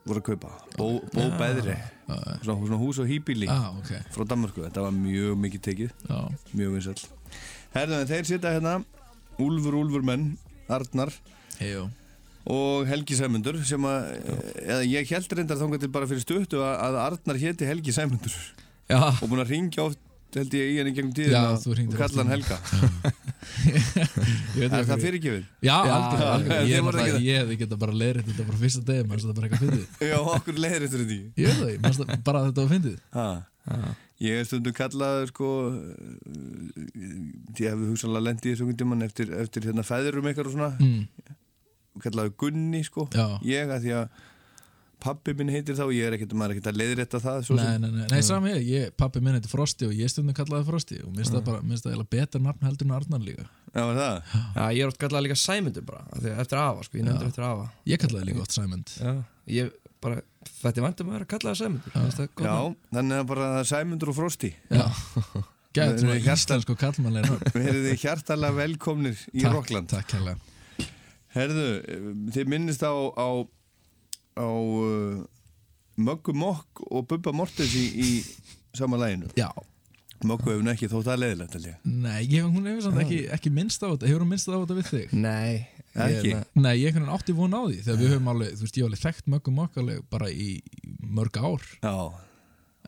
voru 0.06 0.22
að 0.22 0.26
kaupa. 0.28 0.52
Bó, 0.76 0.86
bó 1.16 1.24
beðri. 1.40 1.76
svona, 2.06 2.60
svona 2.60 2.80
hús 2.84 3.00
og 3.02 3.08
hýbíli 3.10 3.48
ah, 3.50 3.72
ok. 3.80 3.92
frá 4.14 4.28
Danmarku, 4.28 4.66
þetta 4.68 4.84
var 4.84 4.94
mjög 4.94 5.40
mikið 5.46 5.64
tekið. 5.70 5.94
Já, 6.06 6.18
mjög 6.52 6.76
vinsall 6.76 7.00
Herðu, 7.76 8.00
en 8.00 8.10
þeir 8.12 8.28
sitja 8.28 8.52
hérna. 8.54 8.80
Úlfur, 9.42 9.74
Úlfur 9.80 10.04
menn, 10.06 10.34
Arnar. 10.72 11.10
Heijó 11.58 11.88
og 12.52 12.86
Helgi 12.86 13.16
Sæmundur 13.18 13.56
sem 13.66 13.82
að, 13.88 14.10
eða 14.62 14.82
ég 14.86 15.12
held 15.16 15.32
reyndar 15.38 15.58
þangað 15.60 15.80
til 15.84 15.92
bara 15.94 16.08
fyrir 16.10 16.22
stuttu 16.22 16.58
að, 16.62 16.74
að 16.88 16.94
Arnar 17.04 17.38
héti 17.42 17.68
Helgi 17.68 17.92
Sæmundur. 17.96 18.34
Já, 18.86 19.00
og 19.10 19.26
búin 19.26 19.42
að 19.42 19.52
ringja 19.54 19.80
oft 19.88 20.02
held 20.36 20.52
ég 20.56 20.70
í 20.72 20.74
henni 20.80 20.92
gegnum 20.94 21.14
tíðin 21.16 21.32
Já, 21.32 21.40
og 21.54 21.60
kalla 21.96 22.22
hann 22.22 22.32
Helga. 22.34 22.56
Er 24.66 24.70
það 24.72 25.02
fyrirgefið? 25.04 25.44
Já, 25.64 25.76
þið 25.86 26.66
Ég, 26.70 26.78
ég 27.26 27.34
hefði 27.40 27.54
geta 27.62 27.76
bara 27.80 27.94
leirið 27.96 28.24
þetta 28.30 28.44
bara 28.48 28.58
fyrsta 28.60 28.82
degi 28.90 29.04
það 29.22 29.30
er 29.30 29.36
bara 29.38 29.46
eitthvað 29.48 29.64
fyndið. 29.64 29.86
Já, 30.10 30.18
okkur 30.34 30.54
eftir 30.86 31.00
þetta 31.04 31.16
Ég 31.40 31.44
veit 31.46 31.58
það, 31.60 31.68
manst 31.86 32.00
það 32.02 32.08
bara 32.28 32.40
þetta 32.48 32.60
var 32.66 32.72
fyndið. 32.74 32.98
Ég 34.26 34.32
er 34.40 34.44
stundum 34.48 34.74
kallaður 34.76 35.28
sko 35.32 35.48
ég 37.56 37.66
hefði 37.66 37.84
hugsanlega 37.90 38.26
lendið 38.28 38.48
í 38.48 38.50
þessu 38.54 38.62
einhvern 38.64 38.80
tímann 38.82 39.06
eftir, 39.06 39.26
eftir 39.42 39.60
hérna 39.68 39.84
fæðurum 39.86 40.28
eitthvað 40.30 40.48
og 40.50 40.54
svona. 40.56 40.72
Mm. 40.80 41.02
Kallaður 42.04 42.34
Gunni 42.42 42.82
sko. 42.86 43.08
Já. 43.14 43.26
ég 43.46 43.70
að 43.76 43.84
því 43.86 43.94
að 44.00 44.24
pabbi 45.06 45.34
minn 45.36 45.50
heitir 45.52 45.76
þá 45.76 45.82
og 45.84 45.90
ég 45.92 46.06
er 46.08 46.14
ekkert, 46.16 46.32
maður 46.32 46.54
er 46.54 46.56
ekkert 46.56 46.68
að 46.72 46.78
leiðrétta 46.80 47.18
það 47.20 47.42
svo 47.44 47.56
Nei, 47.58 47.64
sem. 47.66 47.82
nei, 47.82 47.90
nei, 47.92 48.06
nei 48.10 48.22
sami 48.24 48.52
ég, 48.54 48.62
ég 48.72 48.94
pappi 48.96 49.20
minn 49.22 49.36
heiti 49.36 49.50
Frosti 49.52 49.84
og 49.86 49.92
ég 49.94 50.08
stundum 50.10 50.34
kallaði 50.34 50.64
Frosti 50.70 50.96
og 51.04 51.10
minnst 51.12 51.34
það 51.34 51.42
bara, 51.50 51.60
minnst 51.68 51.84
það 51.84 51.92
eiginlega 51.92 52.12
betra 52.16 52.40
nafn 52.46 52.64
heldur 52.66 52.88
en 52.88 52.94
Arnar 52.96 53.20
líka. 53.26 53.44
Já, 53.76 53.82
var 53.84 53.98
það? 54.00 54.16
Já, 54.56 54.62
ég 54.72 54.80
er 54.80 54.88
oft 54.94 55.00
kallað 55.04 55.26
líka 55.26 55.36
Sæmundur 55.42 55.84
bara 55.90 56.00
af 56.08 56.22
því 56.24 56.32
að 56.32 56.40
Eftir 56.46 56.62
afa, 56.62 56.86
sko, 56.88 56.96
ég 56.96 57.06
nefndur 57.10 57.28
Já. 57.28 57.32
eftir 57.34 57.46
afa. 57.50 57.66
Ég 57.92 58.02
kallaði 58.06 58.30
líka 58.30 58.46
oft 58.46 58.56
Sæmund. 58.56 58.94
Já, 58.96 59.12
ég 59.58 59.70
bara 60.06 60.22
Þetta 60.46 60.80
er 60.80 60.84
vandum 60.86 61.08
að 61.12 61.16
vera 61.18 61.28
kallaða 61.34 61.60
Sæmundur 61.60 61.92
Já, 61.92 62.00
nafn. 62.48 62.76
þannig 62.96 63.20
að 63.20 63.28
bara 63.34 63.50
Sæmundur 63.68 64.14
og 64.14 64.16
Frosti. 64.16 64.52
Já. 64.72 64.86
Við 65.76 65.86
erum 65.92 67.82
þið 67.86 67.98
hjartalega 68.00 68.56
velkomnir 68.56 69.18
í 69.36 69.42
Takk, 69.44 69.52
Rockland 69.52 69.90
Takk 69.92 70.14
hérlega 70.16 70.38
Herðu, 71.36 71.64
þið 72.34 72.48
minnist 72.52 72.82
á, 72.86 72.92
á, 72.96 73.28
á 74.40 74.48
uh, 74.48 75.22
Möggu 75.96 76.32
Mokk 76.36 76.82
og 76.90 77.06
Bubba 77.10 77.32
Mortens 77.36 77.72
í, 77.76 77.86
í 77.96 78.10
sama 78.76 78.98
læginu 79.00 79.28
Já. 79.36 79.50
Möggu 80.24 80.48
hefur 80.54 80.64
nú 80.64 80.72
ekki 80.72 80.88
þótt 80.88 81.10
að 81.12 81.18
leiðilegt 81.22 81.54
held 81.58 81.66
ég. 81.68 81.80
Nei, 81.84 82.22
ég, 82.32 82.46
hún 82.48 82.64
hefur 82.70 82.86
samt 82.86 83.00
ekki, 83.02 83.18
ekki 83.36 83.50
minnst 83.52 83.82
á 83.84 83.88
þetta. 83.92 84.08
Hefur 84.08 84.22
hún 84.24 84.30
minnst 84.32 84.48
á 84.48 84.56
þetta 84.56 84.76
við 84.78 84.86
þig? 84.92 85.12
Nei 85.12 85.66
Ekki? 85.96 86.30
ég- 86.32 86.46
Nei, 86.60 86.72
ég 86.80 86.88
einhvern 86.90 87.04
veginn 87.06 87.14
átti 87.16 87.34
von 87.36 87.54
á 87.56 87.60
því 87.68 87.76
Þegar 87.84 88.00
við 88.00 88.10
höfum 88.14 88.30
alveg, 88.32 88.54
þú 88.56 88.64
veist, 88.66 88.76
ég 88.76 88.82
hef 88.82 88.88
alveg 88.90 89.02
þekkt 89.04 89.28
möggum 89.32 89.60
okkarleg 89.64 90.00
bara 90.12 90.28
í 90.32 90.48
mörg 91.16 91.36
ár. 91.40 91.62
Já, 91.84 91.94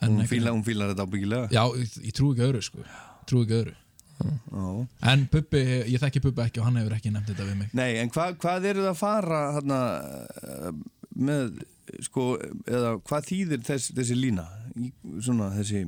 En 0.01 0.09
hún, 0.13 0.19
einhvern- 0.21 0.29
fíla, 0.33 0.53
hún 0.57 0.65
fílar 0.67 0.91
þetta 0.93 1.07
ábyggilega. 1.09 1.49
Já, 1.53 1.63
ég, 1.81 1.95
ég 2.09 2.13
trú 2.17 2.33
ekki 2.35 2.45
öðru, 2.49 2.61
sko. 2.65 2.85
Trú 3.29 3.41
ekki 3.45 3.57
öðru 3.61 3.77
Já. 4.19 4.87
En 5.13 5.25
Bubbi, 5.33 5.61
ég 5.93 6.01
þekki 6.03 6.23
Bubbi 6.25 6.43
ekki 6.47 6.61
og 6.63 6.67
hann 6.69 6.79
hefur 6.81 6.97
ekki 6.97 7.13
nefnt 7.15 7.31
þetta 7.33 7.47
við 7.47 7.59
mig. 7.61 7.75
Nei, 7.79 7.91
en 8.03 8.11
hva, 8.15 8.31
hvað 8.41 8.67
eru 8.73 8.87
það 8.87 8.93
að 8.95 9.01
fara 9.03 9.41
hana, 9.59 9.81
með 11.19 11.61
sko, 12.05 12.25
eða 12.69 12.95
hvað 13.09 13.29
þýðir 13.31 13.63
þess, 13.69 13.93
þessi 13.97 14.17
lína? 14.19 14.47
Í, 14.79 14.91
svona 15.25 15.51
þessi 15.57 15.85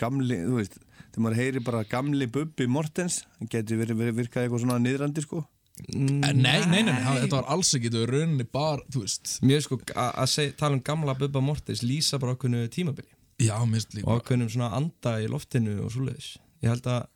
gamli, 0.00 0.38
þú 0.46 0.58
veist 0.60 0.78
þegar 1.12 1.24
maður 1.26 1.40
heyri 1.42 1.62
bara 1.66 1.82
gamli 1.90 2.28
Bubbi 2.32 2.66
Mortens 2.70 3.22
hann 3.38 3.50
geti 3.52 3.76
verið, 3.78 3.98
verið 4.00 4.20
virkað 4.22 4.46
eitthvað 4.46 4.64
svona 4.64 4.78
niðrandi 4.82 5.24
sko. 5.26 5.42
En 5.88 6.06
Nei, 6.22 6.60
nei, 6.68 6.82
nei, 6.84 6.92
nei, 6.92 6.98
þetta 7.24 7.38
var 7.40 7.46
alls 7.54 7.70
ekki 7.74 7.88
Þetta 7.88 8.02
var 8.04 8.10
rauninni 8.14 8.44
bara, 8.52 8.84
þú 8.92 9.02
veist. 9.06 9.30
Mér 9.42 9.62
sko 9.64 9.78
a- 9.96 10.12
að 10.22 10.52
tala 10.60 10.76
um 10.76 10.82
gamla 10.84 11.14
Bubba 11.18 11.40
Mortis 11.42 11.82
lýsa 11.82 12.20
bara 12.22 12.36
okkur 12.36 12.52
tímabili. 12.72 13.08
Já, 13.42 13.56
og 13.58 14.20
okkur 14.20 14.44
svona 14.52 14.68
anda 14.76 15.16
í 15.18 15.26
loftinu 15.32 15.80
og 15.82 15.90
svoleiðis. 15.90 16.36
Ég 16.62 16.70
held 16.70 16.86
að 16.86 17.06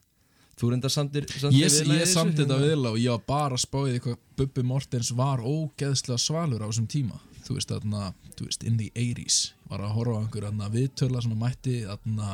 þú 0.57 0.71
reynda 0.71 0.89
samtir, 0.89 1.27
Ég, 1.53 1.53
ég 1.53 1.71
þessu, 1.71 2.05
samt 2.13 2.35
þetta 2.39 2.57
hérna. 2.57 2.67
viðla 2.67 2.91
og 2.95 2.99
ég 3.01 3.13
var 3.13 3.23
bara 3.29 3.57
að 3.57 3.63
spáði 3.65 4.01
hvað 4.03 4.17
Bubbi 4.37 4.63
Mortens 4.65 5.11
var 5.17 5.39
ógeðslega 5.45 6.17
svalur 6.21 6.63
á 6.65 6.67
þessum 6.69 6.87
tíma. 6.91 7.19
Þú 7.47 7.57
veist, 7.57 7.71
þarna, 7.71 8.11
þú 8.35 8.47
veist, 8.49 8.63
in 8.67 8.77
the 8.77 8.89
80s 8.95 9.37
var 9.69 9.79
að 9.85 9.93
horfa 9.95 10.17
á 10.17 10.21
einhver 10.25 10.47
þarna, 10.49 10.69
viðtöla 10.73 11.21
sem 11.23 11.35
að 11.35 11.43
mætti 11.45 11.75
þarna, 11.87 12.31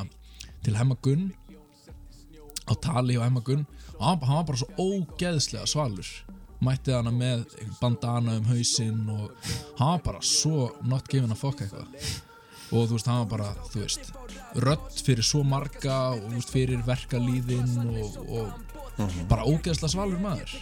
til 0.63 0.75
Hemma 0.79 0.97
Gunn 1.03 1.31
á 2.65 2.73
tali 2.79 3.17
á 3.19 3.25
Hemma 3.27 3.43
Gunn. 3.45 3.65
Og 3.99 4.03
hann, 4.07 4.23
hann 4.23 4.39
var 4.39 4.47
bara 4.49 4.61
svo 4.63 4.69
ógeðslega 4.79 5.67
svalur. 5.69 6.07
Mætti 6.63 6.93
hana 6.95 7.11
með 7.11 7.43
bandana 7.81 8.37
um 8.39 8.45
hausinn 8.47 9.01
og 9.11 9.33
hann 9.77 9.97
var 9.97 10.03
bara 10.05 10.21
svo 10.23 10.69
not 10.87 11.09
given 11.11 11.31
a 11.31 11.35
fuck 11.35 11.59
eitthvað 11.59 11.91
og 12.73 12.87
þú 12.89 12.97
veist, 12.97 13.09
hann 13.09 13.21
var 13.23 13.31
bara, 13.37 13.49
þú 13.69 13.83
veist 13.83 14.11
rödd 14.63 15.01
fyrir 15.05 15.25
svo 15.27 15.43
marga 15.47 15.99
og 16.15 16.23
þú 16.25 16.33
veist, 16.37 16.53
fyrir 16.53 16.85
verkalíðin 16.87 17.75
og, 18.03 18.17
og 18.27 19.21
bara 19.29 19.45
ógeðslega 19.49 19.93
svalur 19.93 20.21
maður 20.21 20.57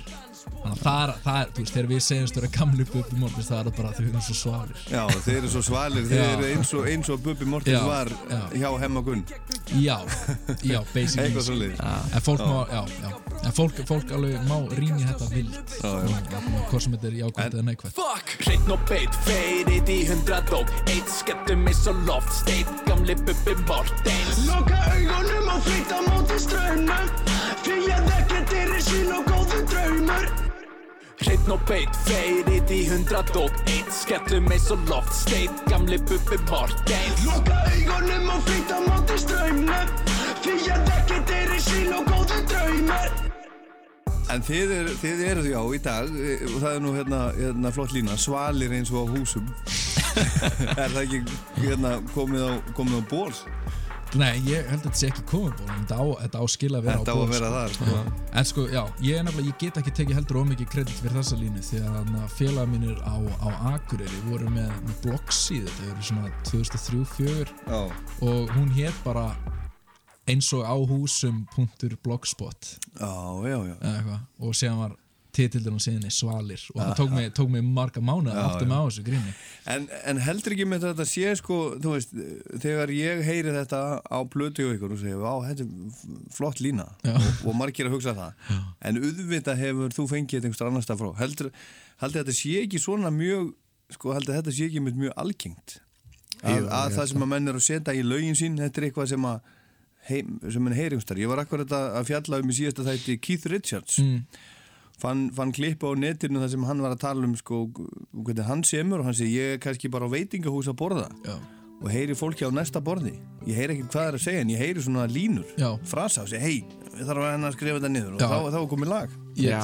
þannig 0.45 0.71
að 0.71 0.81
það 0.81 1.01
er, 1.03 1.13
það 1.25 1.39
er, 1.41 1.51
þú 1.55 1.61
veist, 1.63 1.73
þegar 1.75 1.89
við 1.91 2.01
segjumst 2.07 2.37
vera 2.39 2.49
gamli 2.57 2.85
Bubbi 2.91 3.19
Mortens, 3.21 3.49
það 3.51 3.59
er 3.71 3.75
bara 3.77 3.91
að 3.91 3.97
þau 3.99 4.05
eru 4.11 4.21
svo 4.27 4.35
svalir. 4.41 4.83
Já, 4.91 5.01
þeir 5.25 5.37
eru 5.41 5.51
svo 5.55 5.63
svalir, 5.67 6.05
þeir 6.11 6.21
Já. 6.21 6.27
eru 6.35 6.49
eins 6.51 6.73
og, 6.77 6.87
eins 6.91 7.11
og 7.13 7.23
Bubbi 7.25 7.49
Mortens 7.53 7.77
Já, 7.77 7.81
var 7.87 8.11
já. 8.31 8.41
hjá 8.61 8.69
Hemma 8.83 9.03
Gunn. 9.07 9.23
Já, 9.81 9.97
já, 10.67 10.79
basically. 10.93 11.27
Eitthvað 11.27 11.45
svoleiðis. 11.49 11.83
en 12.15 12.25
fólk 12.25 12.45
má, 12.45 12.59
já, 12.71 12.81
já. 13.01 13.11
En 13.41 13.55
fólk, 13.57 13.79
fólk 13.89 14.11
alveg 14.13 14.43
má 14.45 14.57
rýni 14.77 15.05
þetta 15.07 15.27
vild. 15.31 15.55
Já, 15.81 15.93
já. 16.05 16.41
hvort 16.69 16.83
sem 16.85 16.93
þetta 16.93 17.07
er 17.09 17.15
jákvæmt 17.21 17.55
eða 17.57 17.63
neikvæmt 17.71 17.95
Fuck! 17.97 18.35
Hreinn 18.45 18.73
og 18.75 18.83
beit, 18.89 19.17
feirið 19.25 19.89
í 19.89 19.99
hundrað 20.11 20.53
og 20.59 20.69
Eitt 20.91 21.09
skemmtum 21.09 21.65
eins 21.71 21.81
og 21.89 22.03
loft 22.05 22.33
Steit 22.41 22.69
gamli 22.85 23.15
Bubbi 23.25 23.55
Mortens. 23.65 24.43
Loka 24.45 24.77
augunum 24.93 25.49
og 25.55 25.65
flytta 25.65 26.01
móti 26.05 26.37
strömmum 26.43 27.09
Því 27.65 27.79
að 27.93 28.13
ekkert 28.19 28.53
er 28.61 28.71
í 28.77 28.83
sín 28.85 29.11
og 29.17 29.25
góðu 29.29 29.63
draumur 29.73 30.30
Hreinn 31.21 31.53
og 31.53 31.61
beit, 31.69 31.97
feirið 32.07 32.71
í 32.73 32.79
hundrað 32.89 33.35
og 33.43 33.59
Eitt. 33.69 33.91
Skemmtum 33.93 34.47
eins 34.53 34.69
og 34.73 34.81
loft 34.89 35.13
Steit 35.13 35.65
gamli 35.69 35.99
Bubbi 36.09 36.39
Mortens 36.49 37.25
Loka 37.27 37.57
augunum 37.69 38.31
og 38.33 38.47
flytta 38.47 38.79
móti 38.87 39.19
strömmum 39.21 39.91
Því 40.41 40.55
að 40.73 40.87
ekkert 40.95 41.35
er 41.35 41.51
í 41.53 41.59
sín 41.61 41.91
og 41.93 42.07
góðu 42.09 42.39
draumur. 42.49 43.11
En 44.33 44.41
þið, 44.47 44.71
er, 44.73 45.21
eru 45.27 45.43
já 45.45 45.59
í 45.75 45.79
dag 45.83 46.13
eh, 46.15 46.43
og 46.47 46.55
það 46.63 46.73
er 46.73 46.81
nú 46.81 46.93
hérna, 46.95 47.19
hérna 47.35 47.71
flott 47.75 47.93
lína 47.93 48.15
svalir 48.17 48.73
eins 48.73 48.89
og 48.93 49.05
á 49.05 49.13
húsum. 49.13 49.49
Er 50.81 50.89
það 50.91 51.01
ekki 51.03 51.19
hérna, 51.61 51.97
komið 52.15 52.47
á, 52.47 52.51
komið 52.77 52.97
á 52.97 53.03
ból? 53.11 53.35
Nei, 54.19 54.41
ég 54.43 54.65
held 54.67 54.81
að 54.81 54.87
þetta 54.89 54.99
sé 54.99 55.07
ekki 55.07 55.21
komið 55.29 55.53
ból 55.61 55.67
en 55.71 55.85
þetta 55.85 55.97
á, 56.03 56.05
þetta 56.25 56.39
á 56.43 56.45
skil 56.51 56.71
að 56.75 56.81
vera 56.87 56.95
Þetta 56.99 57.11
á 57.11 57.15
á 57.15 57.17
ból 57.17 57.23
að 57.23 57.29
vera 57.31 57.51
þar, 57.53 57.75
sko. 57.77 57.85
En 58.41 58.45
sko, 58.49 58.61
já, 58.67 58.81
ég 59.07 59.19
er 59.19 59.23
nefnilega, 59.27 59.51
ég 59.53 59.59
get 59.61 59.77
ekki 59.79 59.93
tekið 60.01 60.17
heldur 60.19 60.39
ómikið 60.41 60.67
kredit 60.73 60.97
fyrir 60.99 61.15
þessa 61.21 61.37
línu 61.39 61.61
því 61.63 61.79
að 61.87 62.09
félag 62.35 62.67
mínir 62.73 62.97
á, 63.07 63.15
á 63.39 63.49
Akureyri 63.71 64.19
voru 64.27 64.51
með, 64.51 64.69
með 64.89 64.95
bloggsíðu 65.05 65.71
þetta 65.71 65.87
eru 65.93 66.03
svona 66.09 66.27
2003-04 66.51 67.55
Já. 67.71 67.81
og 68.27 68.51
hún 68.57 68.69
hétt 68.75 68.99
bara 69.07 69.25
eins 70.27 70.51
og 70.55 70.67
á 70.67 70.75
húsum.blogspot 70.75 72.61
Já, 72.99 73.15
já, 73.47 73.57
já. 73.71 73.75
Eða 73.79 73.95
eitthvað. 73.95 74.19
Og 74.43 74.51
síðan 74.59 74.83
var 74.83 74.93
titildin 75.35 75.77
á 75.77 75.81
síðinni 75.81 76.11
Svalir 76.13 76.61
og 76.73 76.79
það 76.81 76.93
tók 76.99 77.11
mig, 77.15 77.27
tók 77.37 77.51
mig 77.53 77.63
marga 77.65 78.01
mánu 78.03 78.31
að 78.31 78.37
Já, 78.37 78.43
átta 78.47 78.65
já. 78.65 78.69
mig 78.69 78.77
á 78.77 78.83
þessu 78.87 79.03
gríni 79.07 79.33
En, 79.71 79.85
en 80.09 80.21
heldur 80.25 80.55
ekki 80.55 80.65
með 80.67 80.87
þetta 80.87 81.05
sé 81.11 81.35
sko, 81.37 81.59
þú 81.81 81.93
veist, 81.95 82.15
þegar 82.63 82.93
ég 82.95 83.21
heyri 83.27 83.53
þetta 83.55 83.81
á 84.01 84.19
plötu 84.33 84.65
og 84.67 84.73
ykkur 84.77 84.95
og 84.95 85.01
segja, 85.03 85.21
á, 85.21 85.35
þetta 85.49 85.67
er 85.67 86.25
flott 86.33 86.63
lína 86.63 86.87
Já. 87.05 87.13
og, 87.13 87.29
og 87.51 87.57
margir 87.59 87.89
að 87.89 87.95
hugsa 87.97 88.15
það, 88.17 88.49
en 88.89 88.99
auðvitað 89.03 89.61
hefur 89.61 89.95
þú 89.95 90.07
fengið 90.09 90.37
þetta 90.37 90.49
einhverstað 90.49 90.71
annars 90.71 90.89
stað 90.89 91.03
frá. 91.03 91.11
Heldur, 91.21 91.51
heldur 92.01 92.23
þetta 92.23 92.37
sé 92.39 92.57
ekki 92.65 92.81
svona 92.81 93.13
mjög, 93.13 93.53
sko, 93.93 94.15
heldur 94.17 94.39
þetta 94.39 94.55
sé 94.57 94.67
ekki 94.71 94.83
með 94.83 95.01
mjög 95.05 95.17
algengt 95.21 95.77
að, 96.41 96.69
að 96.73 96.95
það 96.97 97.09
sem 97.13 97.25
að 97.25 97.31
menn 97.35 97.51
eru 97.53 97.61
að 97.61 97.67
setja 97.67 97.97
í 97.97 98.05
lögin 98.05 98.39
sín, 98.39 98.57
þetta 98.61 98.81
er 98.81 98.87
eitthvað 98.89 99.11
sem 99.13 99.27
að 99.29 99.51
heim, 100.09 100.39
sem 100.49 100.67
en 100.67 100.75
heyringstar. 100.75 101.19
Ég 101.21 101.29
var 101.29 101.43
akkurat 101.43 101.75
að, 101.77 101.87
að 101.99 102.09
fjalla 102.09 102.41
um 102.41 102.49
í 102.49 102.57
síðasta 102.57 102.85
þætti 102.87 103.17
Keith 103.21 103.49
Richards 103.51 103.99
mm. 104.01 104.23
Fann, 105.01 105.29
fann 105.35 105.53
klippa 105.55 105.89
á 105.89 105.93
netinu 105.97 106.41
þar 106.43 106.53
sem 106.53 106.67
hann 106.69 106.83
var 106.83 106.95
að 106.95 107.01
tala 107.05 107.25
um 107.27 107.33
sko, 107.39 107.63
hvernig 108.11 108.45
hann 108.47 108.63
semur 108.67 109.01
og 109.01 109.09
hann 109.09 109.17
segi 109.17 109.39
ég 109.39 109.55
er 109.55 109.63
kannski 109.63 109.91
bara 109.91 110.07
á 110.07 110.13
veitingahús 110.13 110.69
að 110.71 110.79
borða. 110.83 111.09
Já. 111.25 111.35
og 111.81 111.89
heyri 111.89 112.13
fólki 112.13 112.45
á 112.45 112.53
næsta 112.53 112.77
borði. 112.77 113.15
Ég 113.49 113.57
heyri 113.57 113.73
ekki 113.73 113.87
hvað 113.87 113.95
það 113.95 114.07
er 114.07 114.17
að 114.17 114.23
segja 114.27 114.41
en 114.43 114.49
ég 114.53 114.59
heyri 114.61 114.81
svona 114.85 115.05
línur 115.09 115.47
Já. 115.57 115.69
frasa 115.89 116.21
og 116.21 116.29
segi 116.29 116.41
hei, 116.43 116.59
ég 116.93 117.07
þarf 117.07 117.23
að 117.25 117.45
að 117.47 117.55
skrifa 117.55 117.79
þetta 117.79 117.89
niður. 117.89 118.11
Og 118.13 118.21
Já. 118.21 118.27
þá, 118.29 118.35
þá 118.53 118.57
er 118.59 118.67
komið 118.75 118.91
lag. 118.91 119.15
Já, 119.41 119.61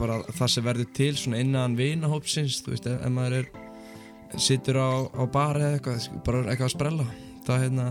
bara 0.00 0.16
það 0.34 0.50
sem 0.50 0.66
verður 0.66 0.88
til 0.98 1.12
svona 1.20 1.42
innan 1.44 1.76
vinahópsins, 1.78 2.58
þú 2.66 2.74
veist, 2.74 2.88
ef, 2.90 2.98
ef 3.06 3.14
maður 3.14 3.38
er 3.38 4.40
situr 4.42 4.80
á, 4.82 4.90
á 5.14 5.22
bar 5.30 5.60
eða 5.60 5.78
eitthvað, 5.78 6.08
bara 6.26 6.42
eitthvað 6.48 6.66
að 6.66 6.74
sprella 6.74 7.06
það 7.46 7.54
er 7.54 7.64
hérna 7.68 7.88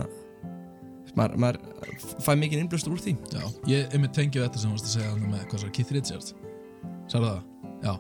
maður, 1.17 1.36
maður 1.43 1.60
fæ 2.26 2.32
mikið 2.41 2.63
innblöstur 2.63 2.96
úr 2.96 3.04
því. 3.04 3.15
Já, 3.32 3.43
ég 3.69 3.93
einmitt 3.93 4.15
tengi 4.17 4.39
við 4.41 4.48
þetta 4.48 4.63
sem 4.63 4.74
þú 4.74 4.78
varst 4.78 4.89
að 4.89 4.98
segja 4.98 5.13
með 5.22 5.46
hvað 5.52 5.63
svo, 5.63 5.72
Keith 5.78 5.96
Richards 5.96 6.36
Særu 7.12 7.30
það? 7.30 7.42
Já. 7.84 7.94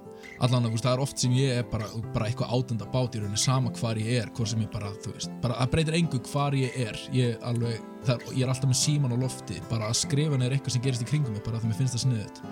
Allan 0.43 0.67
að 0.67 0.75
það 0.79 0.93
er 0.93 1.01
oft 1.03 1.19
sem 1.19 1.33
ég 1.35 1.57
er 1.59 1.65
bara, 1.71 1.87
bara 2.15 2.27
eitthvað 2.29 2.53
átenda 2.55 2.87
bát 2.91 3.15
í 3.15 3.21
rauninni 3.21 3.39
sama 3.39 3.71
hvar 3.75 3.99
ég 3.99 4.23
er 4.23 4.29
hvort 4.35 4.51
sem 4.51 4.61
ég 4.63 4.69
bara, 4.71 4.91
þú 5.03 5.15
veist, 5.15 5.33
bara 5.43 5.57
að 5.59 5.71
breytir 5.75 5.97
engu 5.99 6.19
hvar 6.31 6.55
ég 6.57 6.77
er. 6.85 6.99
Ég, 7.15 7.35
alveg, 7.47 7.81
það, 8.07 8.27
ég 8.31 8.45
er 8.45 8.53
alltaf 8.53 8.71
með 8.71 8.79
síman 8.79 9.15
á 9.15 9.17
lofti 9.19 9.59
bara 9.71 9.89
að 9.91 9.99
skrifa 10.03 10.39
neður 10.39 10.57
eitthvað 10.57 10.77
sem 10.77 10.85
gerist 10.85 11.03
í 11.03 11.09
kringum 11.11 11.35
mig 11.35 11.43
bara 11.45 11.59
að 11.59 11.65
það 11.65 11.73
mér 11.73 11.79
finnst 11.81 11.97
það 11.97 12.05
sniðut 12.05 12.43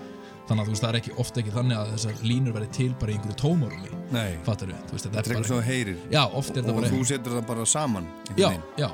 þannig 0.48 0.62
að 0.62 0.68
þú 0.68 0.74
veist, 0.74 0.82
það 0.82 0.90
er 0.90 0.98
ekki, 1.00 1.14
ofta 1.22 1.42
ekki 1.42 1.54
þannig 1.54 1.78
að 1.78 1.92
þessar 1.92 2.24
línur 2.26 2.56
verði 2.56 2.70
til 2.76 2.88
bara 3.00 3.12
í 3.12 3.16
einhverju 3.16 3.38
tómarúmi. 3.42 4.00
Nei. 4.12 4.32
Þetta 4.42 4.66
er 4.68 4.74
eitthvað 4.74 5.46
sem 5.46 5.54
þú 5.54 5.62
heyrir. 5.68 6.02
Já, 6.12 6.22
oft 6.40 6.58
er 6.58 6.66
Og 6.66 6.80
bara 6.80 6.92
þú 6.92 7.06
setur 7.12 7.38
það 7.38 7.48
bara 7.52 7.68
saman 7.68 8.10
Já, 8.36 8.50
já. 8.80 8.90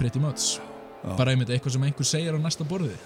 Pretty 0.00 0.22
much. 0.22 0.58
Bara 1.16 1.34
einmitt 1.34 1.52
eitthvað 1.52 1.78
sem 1.78 1.88
einhver 1.88 2.08
segir 2.08 2.36
á 2.36 2.40
næsta 2.42 2.66
borði 2.66 2.96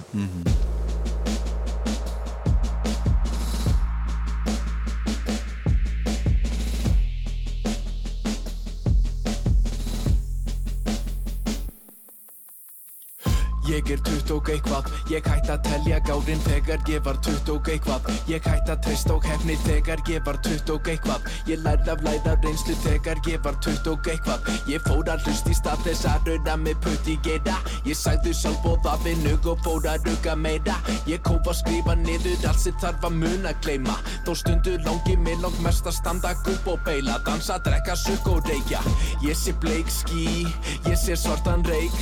Ég 13.77 13.91
er 13.93 14.01
20 14.01 14.31
og 14.33 14.49
eitthvað, 14.49 14.87
ég 15.13 15.27
hætti 15.29 15.51
að 15.53 15.67
telja 15.67 15.99
gárin 16.07 16.39
þegar 16.47 16.87
ég 16.89 17.03
var 17.05 17.19
20 17.27 17.51
og 17.53 17.67
eitthvað. 17.69 18.07
Ég 18.31 18.47
hætti 18.49 18.73
að 18.73 18.79
treysta 18.87 19.13
og 19.13 19.27
hefni 19.29 19.57
þegar 19.67 20.01
ég 20.09 20.23
var 20.25 20.39
20 20.47 20.73
og 20.73 20.89
eitthvað. 20.89 21.27
Ég 21.51 21.61
lærði 21.61 21.93
af 21.93 22.05
læra 22.07 22.37
reynslu 22.41 22.77
þegar 22.87 23.21
ég 23.29 23.43
var 23.45 23.59
20 23.67 23.91
og 23.93 24.09
eitthvað. 24.09 24.49
Ég 24.73 24.87
fór 24.87 25.11
að 25.13 25.27
hlust 25.27 25.51
í 25.53 25.57
stað 25.59 25.85
þess 25.85 26.09
að 26.09 26.31
rauða 26.31 26.55
með 26.63 26.81
putti 26.87 27.19
gera 27.27 27.59
Ég 27.87 27.99
sagði 28.01 28.33
sjálf 28.35 28.65
og 28.67 28.81
það 28.83 29.05
við 29.05 29.21
nug 29.27 29.51
og 29.53 29.61
fór 29.67 29.91
að 29.93 30.09
rugga 30.09 30.39
meira. 30.41 30.79
Ég 31.07 31.21
kóp 31.29 31.47
að 31.47 31.61
skrifa 31.61 31.99
niður 32.01 32.49
allt 32.49 32.65
sem 32.65 32.81
þarf 32.81 33.05
að 33.11 33.21
mun 33.21 33.47
að 33.47 33.61
gleyma. 33.63 33.99
Þó 34.25 34.33
stundu 34.41 34.79
langi 34.89 35.19
mig 35.21 35.37
langt 35.45 35.61
mest 35.63 35.87
að 35.87 35.99
standa 36.01 36.33
gupp 36.49 36.73
og 36.73 36.81
beila 36.89 37.21
Dansa, 37.29 37.61
drekka, 37.61 37.95
sukk 38.01 38.33
og 38.33 38.49
reykja. 38.49 38.81
Ég 39.23 39.37
sé 39.37 39.53
bleik 39.61 39.93
ský, 39.93 40.49
ég 40.89 40.97
sé 40.97 41.15
svartan 41.19 41.63
reik 41.69 41.95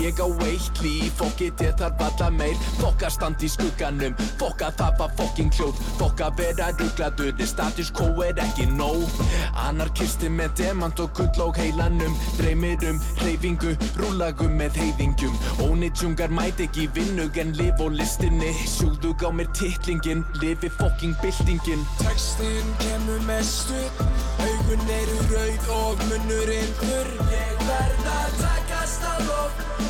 Ég 0.00 0.20
á 0.20 0.28
eitt 0.48 0.80
líf, 0.82 1.19
fokkið 1.20 1.64
ég 1.66 1.76
þarf 1.80 2.04
alla 2.08 2.30
meir. 2.34 2.66
Fokk 2.80 3.06
að 3.06 3.14
standa 3.16 3.46
í 3.46 3.52
skugganum, 3.52 4.16
fokk 4.40 4.64
að 4.66 4.84
var 5.00 5.12
fokking 5.16 5.52
hljóð 5.54 5.80
Fokk 5.98 6.22
að 6.24 6.40
vera 6.40 6.70
ruggladur, 6.78 7.32
status 7.46 7.90
quo 7.96 8.08
er 8.24 8.38
ekki 8.40 8.66
nóg. 8.72 9.20
Anarkisti 9.66 10.30
með 10.32 10.54
demant 10.60 11.00
og 11.02 11.12
gull 11.16 11.44
og 11.46 11.60
heilanum. 11.60 12.16
Dreymir 12.38 12.84
um 12.90 13.00
hreyfingu, 13.20 13.74
rúlagum 14.00 14.56
með 14.60 14.80
heiðingjum. 14.80 15.36
Ónýtjungar 15.66 16.32
mæti 16.34 16.68
ekki 16.68 16.86
í 16.86 16.92
vinnu 16.96 17.28
en 17.42 17.54
lif 17.58 17.84
og 17.84 17.94
listinni. 17.98 18.52
Sjúldug 18.64 19.24
á 19.24 19.30
mér 19.32 19.50
titlingin, 19.56 20.24
lifi 20.40 20.72
fokking 20.78 21.16
byltingin. 21.22 21.84
Textin 22.00 22.74
kemur 22.80 23.20
með 23.28 23.44
stuð 23.48 24.04
Augun 24.40 24.90
eru 24.96 25.20
rauð 25.34 25.70
og 25.76 26.04
munnurinn 26.08 26.74
þurr. 26.80 27.14
Ég 27.34 27.64
verð 27.68 28.10
að 28.16 28.36
takast 28.40 29.04
á 29.04 29.14
loft 29.28 29.89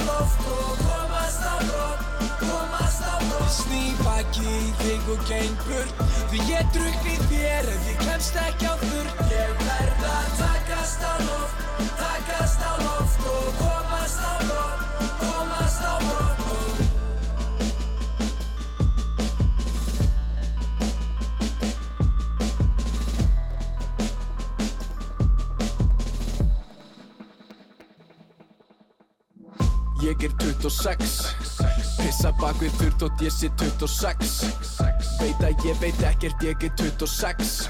Takast 0.00 0.08
á 0.08 0.08
loft 0.08 0.40
og 0.48 0.76
komast 0.80 1.42
á 1.44 1.54
brott 1.68 2.00
Komast 2.40 3.02
á 3.04 3.14
brott 3.28 3.52
Sný 3.52 3.82
baki 4.00 4.46
í 4.48 4.72
þig 4.80 5.08
og 5.12 5.24
geng 5.28 5.56
burt. 5.66 6.02
Því 6.30 6.40
ég 6.48 6.70
drukni 6.74 7.16
þér 7.28 7.68
ef 7.74 7.88
ég 7.90 7.98
kemst 8.06 8.38
ekki 8.40 8.70
á 8.70 8.74
þurr 8.80 9.10
Ég 9.34 9.64
verð 9.66 10.06
að 10.14 10.28
takast 10.40 11.04
á 11.04 11.14
loft 11.26 11.66
Takast 12.00 12.64
á 12.64 12.72
loft 12.84 13.26
og 13.34 13.50
komast 13.60 14.24
á 14.24 14.32
brott 14.46 14.80
Komast 15.20 15.84
á 15.84 15.94
brott 16.06 16.49
Ég 30.00 30.22
er 30.24 30.30
26 30.40 31.34
Pissa 32.00 32.30
bak 32.40 32.56
við 32.62 32.72
þurrt 32.80 33.02
og 33.04 33.24
ég 33.24 33.34
sé 33.34 33.50
26 33.60 34.30
Veit 35.20 35.42
að 35.44 35.66
ég 35.68 35.76
veit 35.82 36.00
ekkert, 36.08 36.44
ég 36.46 36.64
er 36.64 36.72
26 36.80 37.68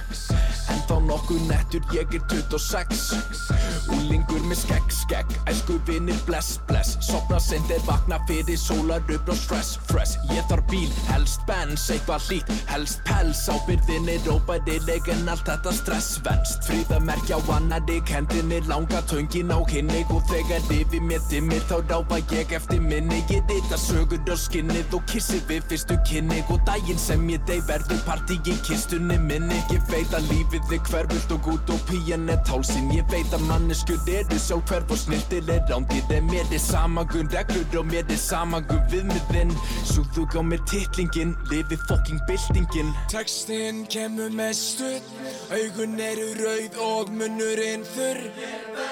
En 0.70 0.82
þá 0.88 0.96
nokkuð 1.08 1.44
nettur, 1.50 1.84
ég 1.94 2.14
er 2.14 2.24
26 2.30 3.04
Úlingur 3.96 4.44
með 4.46 4.62
skegg, 4.62 4.94
skegg 4.94 5.36
Æsku 5.50 5.80
vinnir, 5.88 6.18
bless, 6.28 6.58
bless. 6.70 6.96
Sopna 7.04 7.40
seint 7.42 7.70
er 7.74 7.82
vakna 7.88 8.20
fyrir 8.30 8.58
sólar 8.60 9.02
upp 9.02 9.32
og 9.32 9.38
stress, 9.38 9.76
fresh 9.90 10.20
Ég 10.30 10.46
þarf 10.50 10.66
bíl, 10.70 10.90
helst 11.10 11.42
Benz, 11.48 11.88
eitthvað 11.90 12.26
hlýtt. 12.28 12.50
Helst 12.70 13.00
pels, 13.08 13.42
ábyrðin 13.50 14.08
er 14.12 14.28
óbærileg 14.30 15.08
En 15.10 15.28
allt 15.32 15.46
þetta 15.48 15.72
stress. 15.74 16.18
Venst 16.24 16.66
Fríðamerkja 16.68 17.40
á 17.40 17.40
annari, 17.56 17.98
hendinni 18.10 18.60
langa 18.68 19.00
Töngin 19.10 19.50
á 19.50 19.58
hinni. 19.70 20.04
Og 20.14 20.22
þegar 20.30 20.62
yfir 20.74 21.02
mér 21.02 21.22
dimmir 21.30 21.64
Þá 21.70 21.80
ráfa 21.90 22.20
ég 22.34 22.54
eftir 22.54 22.82
minni. 22.84 23.22
Ég 23.32 23.42
rita 23.50 23.78
sögur 23.80 24.22
á 24.30 24.36
skinnið 24.38 24.94
og 24.98 25.06
kissi 25.10 25.40
við 25.48 25.66
fyrstu 25.70 25.98
kynni. 26.06 26.42
Og 26.50 26.60
daginn 26.68 27.00
sem 27.00 27.26
ég 27.30 27.42
dey 27.48 27.62
verður 27.68 28.02
partí 28.06 28.38
í 28.44 28.56
kistunni 28.66 29.18
minni. 29.18 29.58
Ég 29.74 29.82
veit 29.90 30.14
að 30.14 30.30
lífið 30.30 30.59
er 30.72 30.82
hverfult 30.90 31.32
og 31.36 31.48
út 31.54 31.72
og 31.74 31.80
pían 31.88 32.28
er 32.32 32.40
tálsinn 32.48 32.90
Ég 32.94 33.06
veit 33.12 33.32
að 33.36 33.46
manneskur 33.48 34.00
eru 34.10 34.38
sjálf 34.38 34.68
hverf 34.70 34.92
og 34.94 35.00
snirtir 35.00 35.48
er 35.50 35.62
rándir 35.70 36.14
En 36.16 36.28
mér 36.30 36.48
er 36.52 36.62
samangun 36.62 37.30
reglur 37.32 37.80
og 37.80 37.86
mér 37.90 38.04
er 38.10 38.20
samangun. 38.20 38.82
Viðmiðinn 38.92 39.54
Súðu 39.88 40.26
á 40.36 40.42
mér 40.44 40.62
titlingin, 40.70 41.36
lifi 41.50 41.78
fokking 41.88 42.20
byltingin. 42.28 42.94
Textin 43.12 43.84
kemur 43.90 44.30
með 44.34 44.54
stuð 44.58 45.12
Augun 45.54 46.00
eru 46.00 46.30
rauð 46.42 46.80
og 46.84 47.14
munnurinn 47.14 47.86
þurr 47.94 48.89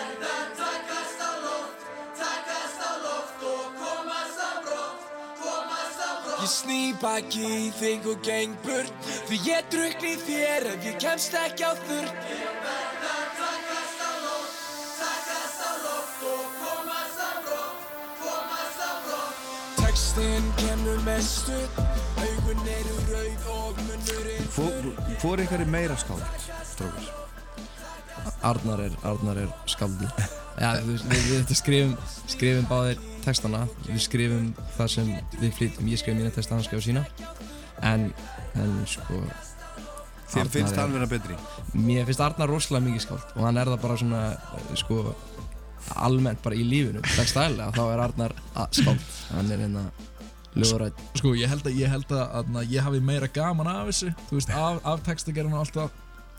Ég 6.48 6.54
sný 6.56 6.94
baki 6.96 7.42
í 7.44 7.64
þig 7.76 8.06
og 8.08 8.22
geng 8.24 8.54
burt 8.64 9.08
Því 9.28 9.38
ég 9.44 9.66
drukni 9.68 10.14
þér 10.22 10.64
ef 10.70 10.86
ég 10.86 10.96
kemst 11.02 11.36
ekki 11.36 11.66
á 11.68 11.76
þurr 11.76 12.08
Ég 12.08 12.54
verð 12.64 13.04
að 13.10 13.26
takast 13.36 14.00
á 14.00 14.12
loft 14.22 14.56
Takast 14.96 15.60
á 15.60 15.72
loft 15.84 16.24
og 16.32 16.56
komast 16.62 17.20
á 17.20 17.30
brott 17.44 17.84
Komast 18.24 18.80
á 18.80 18.92
brott 19.04 19.44
Textin 19.84 20.50
kemur 20.64 21.06
með 21.12 21.22
stuð 21.28 21.84
Augun 22.24 22.74
eru 22.80 22.98
rauð 23.12 23.48
og 23.60 23.84
munnurinn 23.84 24.52
Hvor 25.20 25.44
ykkar 25.44 25.68
er 25.68 25.74
meira 25.76 26.00
skáld, 26.00 26.24
strókar? 26.72 27.27
Arnar 28.46 28.84
er, 28.86 29.00
Arnar 29.08 29.42
er 29.44 29.56
skaldi 29.70 30.08
veist, 30.58 31.06
við, 31.06 31.26
við 31.28 31.36
þetta 31.42 31.56
skrifum, 31.58 31.92
skrifum 32.28 32.66
báðir 32.70 33.02
textana. 33.24 33.64
Við 33.86 34.00
skrifum 34.04 34.48
það 34.76 34.90
sem 34.94 35.12
við 35.38 35.52
flytjum. 35.58 35.90
Ég 35.92 36.00
skrif 36.00 36.16
mína 36.18 36.32
texta, 36.34 36.56
hann 36.56 36.66
skrifa 36.66 36.84
sína. 36.84 37.04
En, 37.86 38.08
en 38.58 38.74
sko 38.90 39.22
Þér 40.28 40.42
Arnar 40.42 40.52
finnst 40.52 40.76
hann 40.76 40.92
vera 40.92 41.06
betri? 41.08 41.36
Mér 41.78 42.08
finnst 42.08 42.20
Arnar 42.20 42.50
rosalega 42.50 42.84
mikið 42.84 43.04
skáld 43.04 43.36
Og 43.38 43.44
hann 43.46 43.60
er 43.60 43.70
það 43.70 43.84
bara 43.84 43.98
svona, 44.00 44.22
sko 44.76 44.98
Almennt 45.94 46.42
bara 46.44 46.58
í 46.58 46.66
lífinu 46.66 47.00
Dagstæðilega, 47.06 47.70
þá 47.78 47.84
er 47.84 48.02
Arnar 48.08 48.34
skáld. 48.74 49.06
Hann 49.30 49.54
er 49.54 49.62
hérna 49.62 49.86
lögurætt 50.58 51.00
Sko, 51.20 51.32
ég 51.38 51.48
held 51.54 51.70
að 51.70 51.78
ég, 51.78 51.94
held 51.94 52.12
að, 52.12 52.34
að, 52.42 52.60
ég 52.74 52.84
hafi 52.84 53.00
meira 53.04 53.30
gaman 53.30 53.70
af 53.70 53.88
þessu. 53.92 54.10
Þú 54.28 54.40
veist, 54.40 54.52
af, 54.58 54.82
af 54.92 55.06
textagerðinu 55.06 55.60
og 55.60 55.64
allt 55.64 55.78
það 55.78 55.96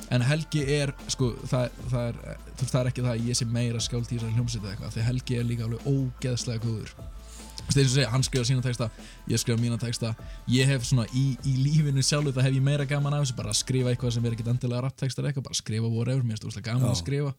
En 0.09 0.23
Helgi 0.25 0.63
er, 0.73 0.93
sko, 1.11 1.33
það, 1.45 1.75
það, 1.91 2.07
er, 2.09 2.43
það 2.61 2.79
er 2.81 2.89
ekki 2.91 3.03
það 3.05 3.11
að 3.13 3.27
ég 3.29 3.37
sé 3.37 3.47
meira 3.49 3.81
skáld 3.83 4.07
í 4.09 4.15
þessari 4.15 4.35
hljómsveit 4.37 4.63
eða 4.63 4.71
eitthvað 4.73 4.93
Því 4.95 5.07
Helgi 5.07 5.39
er 5.39 5.47
líka 5.49 5.67
alveg 5.67 5.89
ógeðslega 5.89 6.63
góður 6.65 6.93
segja, 7.69 8.07
hann 8.09 8.25
skrifa 8.25 8.47
sína 8.49 8.63
texta 8.65 8.89
Ég 9.29 9.41
skrifa 9.41 9.61
mína 9.61 9.77
texta 9.81 10.15
Ég 10.49 10.69
hef 10.69 10.87
svona 10.87 11.05
í, 11.13 11.35
í 11.45 11.53
lífinu 11.61 12.01
sjálfu 12.05 12.33
það 12.33 12.47
hef 12.47 12.57
ég 12.57 12.65
meira 12.65 12.87
gaman 12.89 13.17
af 13.17 13.27
þessu 13.27 13.37
Bara 13.37 13.53
að 13.53 13.59
skrifa 13.61 13.93
eitthvað 13.93 14.15
sem 14.15 14.25
er 14.25 14.37
ekkert 14.37 14.53
endilega 14.55 14.85
rapptextar 14.87 15.29
eitthvað 15.29 15.49
Bara 15.49 15.59
skrifa 15.59 15.91
whatever, 15.91 16.25
mér 16.25 16.41
finnst 16.41 16.57
það 16.57 16.67
gaman 16.71 16.87
Já. 16.87 16.93
að 16.95 17.01
skrifa 17.03 17.35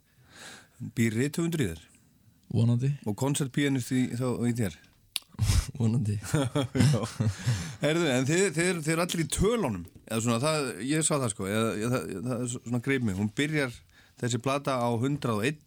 Býr 0.96 1.18
rithöfundur 1.18 1.64
í 1.64 1.68
þér? 1.72 1.82
Vonandi 2.54 2.92
Og 3.06 3.18
koncertpianist 3.18 3.90
í, 3.96 4.06
í 4.14 4.54
þér? 4.62 4.78
Vonandi. 5.80 6.16
Herðu, 7.84 8.06
en 8.12 8.26
þið, 8.28 8.42
þið, 8.56 8.80
þið 8.84 8.92
er 8.94 9.02
allir 9.04 9.22
í 9.24 9.28
tölunum. 9.34 9.84
Eða 10.10 10.20
svona, 10.24 10.40
það, 10.42 10.68
ég 10.90 11.06
sá 11.06 11.12
það 11.16 11.30
sko. 11.34 11.48
Eða, 11.50 11.70
eða, 11.78 11.90
það, 11.94 12.24
það 12.26 12.34
er 12.44 12.50
svona 12.56 12.82
greið 12.86 13.06
mig. 13.08 13.16
Hún 13.20 13.30
byrjar 13.40 13.76
þessi 14.20 14.40
plata 14.44 14.76
á 14.80 14.88
101 14.92 15.60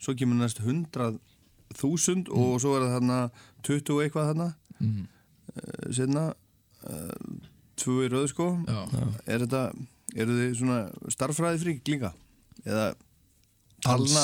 svo 0.00 0.14
kemur 0.16 0.40
næst 0.40 0.62
100.000 0.64 2.30
og 2.32 2.54
svo 2.62 2.74
er 2.78 2.86
það 2.86 2.94
þarna 2.96 3.18
20 3.68 3.94
og 3.96 4.02
eitthvað 4.06 4.30
þarna 4.32 4.48
Mhm. 4.80 5.00
uh, 5.60 5.88
setna 5.92 6.22
uh, 6.88 7.40
tvö 7.76 8.06
í 8.06 8.08
röðu 8.08 8.30
sko. 8.32 8.46
Já. 8.64 8.78
er 9.28 9.42
þetta, 9.44 9.60
eru 10.16 10.36
þið 10.38 10.54
svona 10.56 10.78
starffræði 11.12 11.60
frík 11.66 11.90
líka? 11.92 12.14
Eða 12.64 12.86
talna, 13.84 14.22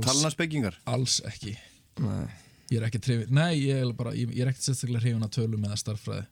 talna 0.00 0.30
spekkingar 0.32 0.78
alls 0.88 1.18
ekki. 1.28 1.52
Nei. 2.00 2.24
Ég 2.70 2.80
er 2.80 2.88
ekki 2.88 3.00
trefin, 3.02 3.30
nei 3.34 3.62
ég 3.62 3.82
er 3.82 3.94
bara 3.96 4.14
ég, 4.16 4.32
ég 4.34 4.44
er 4.44 4.52
ekki 4.52 4.64
sérstaklega 4.64 5.04
hrifin 5.04 5.24
að 5.26 5.36
tölum 5.38 5.64
eða 5.68 5.80
starffræði 5.80 6.26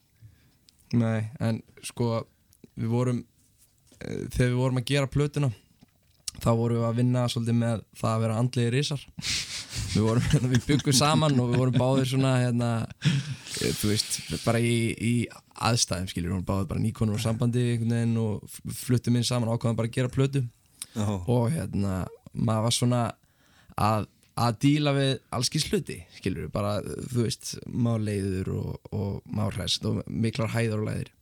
Nei, 0.95 1.27
en 1.43 1.63
sko 1.83 2.21
við 2.77 2.91
vorum 2.93 3.23
eh, 3.99 4.27
þegar 4.31 4.53
við 4.53 4.61
vorum 4.61 4.79
að 4.79 4.91
gera 4.93 5.11
plötuna 5.11 5.51
þá 6.43 6.51
vorum 6.59 6.81
við 6.81 6.87
að 6.89 6.99
vinna 7.01 7.25
svolítið 7.33 7.59
með 7.59 7.83
það 7.97 8.11
að 8.13 8.23
vera 8.25 8.39
andliði 8.43 8.73
risar. 8.75 9.05
Við 9.95 10.05
vorum, 10.05 10.27
hérna, 10.33 10.51
við 10.53 10.67
byggum 10.69 10.97
saman 10.97 11.41
og 11.41 11.51
við 11.51 11.63
vorum 11.63 11.79
báðir 11.81 12.11
svona 12.11 12.33
hérna, 12.43 12.71
eh, 13.07 13.73
þú 13.79 13.93
veist, 13.93 14.19
bara 14.45 14.61
í, 14.61 14.77
í 14.93 15.15
aðstæðum 15.57 16.11
skilur, 16.13 16.29
við 16.29 16.37
vorum 16.37 16.49
báðir 16.51 16.69
bara 16.73 16.85
nýkonur 16.85 17.19
og 17.19 17.25
sambandi 17.25 17.65
einhvern 17.73 17.97
veginn 17.97 18.21
og 18.21 18.77
fluttum 18.83 19.17
inn 19.17 19.27
saman 19.27 19.51
og 19.51 19.57
ákvaðum 19.57 19.81
bara 19.81 19.91
að 19.93 19.99
gera 19.99 20.13
plötu. 20.13 20.45
Já. 20.97 21.09
og 21.13 21.51
hérna, 21.53 22.07
maður 22.33 22.63
var 22.65 22.73
svona 22.73 23.01
að, 23.77 24.07
að 24.37 24.57
díla 24.67 24.93
við 24.97 25.13
allskins 25.37 25.67
hluti, 25.71 25.99
skilur 26.19 26.49
bara 26.53 26.79
þú 26.85 27.25
veist, 27.25 27.55
máleiður 27.73 28.51
og, 28.57 28.91
og 28.97 29.21
máhræst 29.33 29.87
og 29.89 30.03
miklar 30.07 30.53
hæður 30.53 30.83
og 30.83 30.91
læðir. 30.91 31.13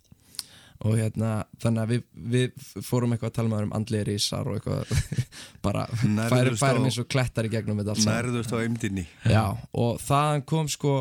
Og 0.85 0.99
hérna, 0.99 1.29
þannig 1.63 1.81
að 1.85 1.93
við, 1.93 2.01
við 2.35 2.65
fórum 2.85 3.15
eitthvað 3.15 3.31
að 3.31 3.37
tala 3.37 3.53
með 3.53 3.69
um 3.69 3.75
andlega 3.79 4.09
risar 4.09 4.51
og 4.51 4.59
eitthvað 4.59 4.91
bara 5.65 5.85
færum, 5.95 6.59
færum 6.61 6.89
eins 6.89 6.99
og 7.01 7.07
klettar 7.09 7.47
í 7.47 7.53
gegnum 7.53 7.79
þetta 7.81 7.95
saman. 8.01 8.19
nærðust 8.19 8.53
á 8.53 8.59
eimdinni 8.59 9.05
Já, 9.31 9.45
og 9.71 10.03
þaðan 10.03 10.45
kom 10.51 10.69
sko 10.69 10.97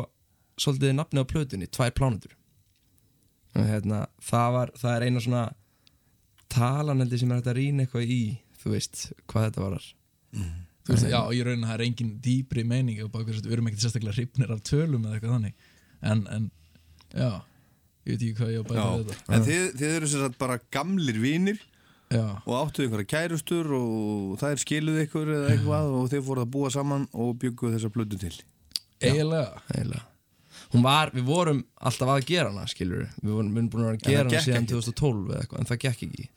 svolítið 0.62 0.94
nafni 0.94 1.26
á 1.26 1.26
plötunni, 1.26 1.68
tvær 1.68 1.92
plánundur 1.98 2.38
og 3.54 3.66
hérna, 3.68 4.04
það 4.22 4.56
var 4.56 4.72
það 4.78 4.94
er 4.94 5.06
eina 5.08 5.24
svona 5.26 5.44
talaneldi 6.54 7.20
sem 7.20 7.34
er 7.34 7.42
hægt 7.42 7.50
að 7.50 7.58
rýna 7.58 7.84
eitthvað 7.84 8.14
í 8.14 8.20
þú 8.62 8.72
veist, 8.76 9.04
hvað 9.26 9.48
þetta 9.48 9.64
varar 9.66 9.90
Þú 10.84 10.92
veist, 10.92 11.08
já, 11.08 11.20
í 11.32 11.40
rauninni 11.46 11.68
það 11.68 11.78
er 11.78 11.82
engin 11.86 12.12
dýpri 12.24 12.62
meining 12.68 13.00
og 13.06 13.10
bara, 13.14 13.24
við 13.32 13.52
erum 13.56 13.70
ekkert 13.70 13.86
sérstaklega 13.86 14.18
hrifnir 14.18 14.52
af 14.52 14.62
tölum 14.68 15.06
eða 15.06 15.16
eitthvað 15.16 15.36
þannig. 15.38 15.68
En, 16.04 16.24
en, 16.34 16.48
já 17.14 17.30
ég 18.04 18.10
veit 18.12 18.24
ekki 18.24 18.34
hvað 18.36 18.50
ég 18.52 18.58
á 18.60 18.62
að 18.62 18.68
bæta 18.68 18.88
við 18.90 19.06
þetta. 19.10 19.34
En 19.36 19.46
þið, 19.46 19.62
þið 19.80 19.94
eru 19.98 20.08
sem 20.12 20.24
sagt 20.24 20.40
bara 20.40 20.58
gamlir 20.76 21.20
vinir 21.22 21.62
Já, 22.12 22.24
og 22.44 22.52
áttuð 22.58 22.84
einhverja 22.84 23.08
kærustur 23.14 23.70
og 23.78 24.34
það 24.38 24.52
er 24.54 24.60
skiluð 24.60 24.98
ykkur 25.06 25.30
eða 25.38 25.54
eitthvað 25.54 25.94
og 25.98 26.10
þið 26.12 26.26
fóruð 26.26 26.44
að 26.44 26.50
búa 26.56 26.72
saman 26.74 27.06
og 27.16 27.30
bygguð 27.42 27.78
þessa 27.78 27.90
plötu 27.94 28.18
til. 28.20 28.34
Eiginlega. 29.00 29.62
eiginlega. 29.72 30.04
Hún 30.74 30.84
var, 30.84 31.10
við 31.14 31.24
vorum 31.26 31.64
alltaf 31.80 32.12
að 32.12 32.28
gera 32.28 32.52
hana 32.52 32.68
skilur 32.70 33.08
við 33.22 33.32
vorum, 33.32 33.56
búin 33.72 33.86
að 33.88 33.94
að 33.94 34.04
gera 34.04 34.28
hana 34.28 34.44
síðan 34.44 34.68
ekki. 34.68 34.76
2012 34.76 35.32
eða 35.32 35.40
eitthvað, 35.40 35.64
en 35.64 35.70
það 35.70 35.80
gekk 35.86 36.06
ekki. 36.06 36.28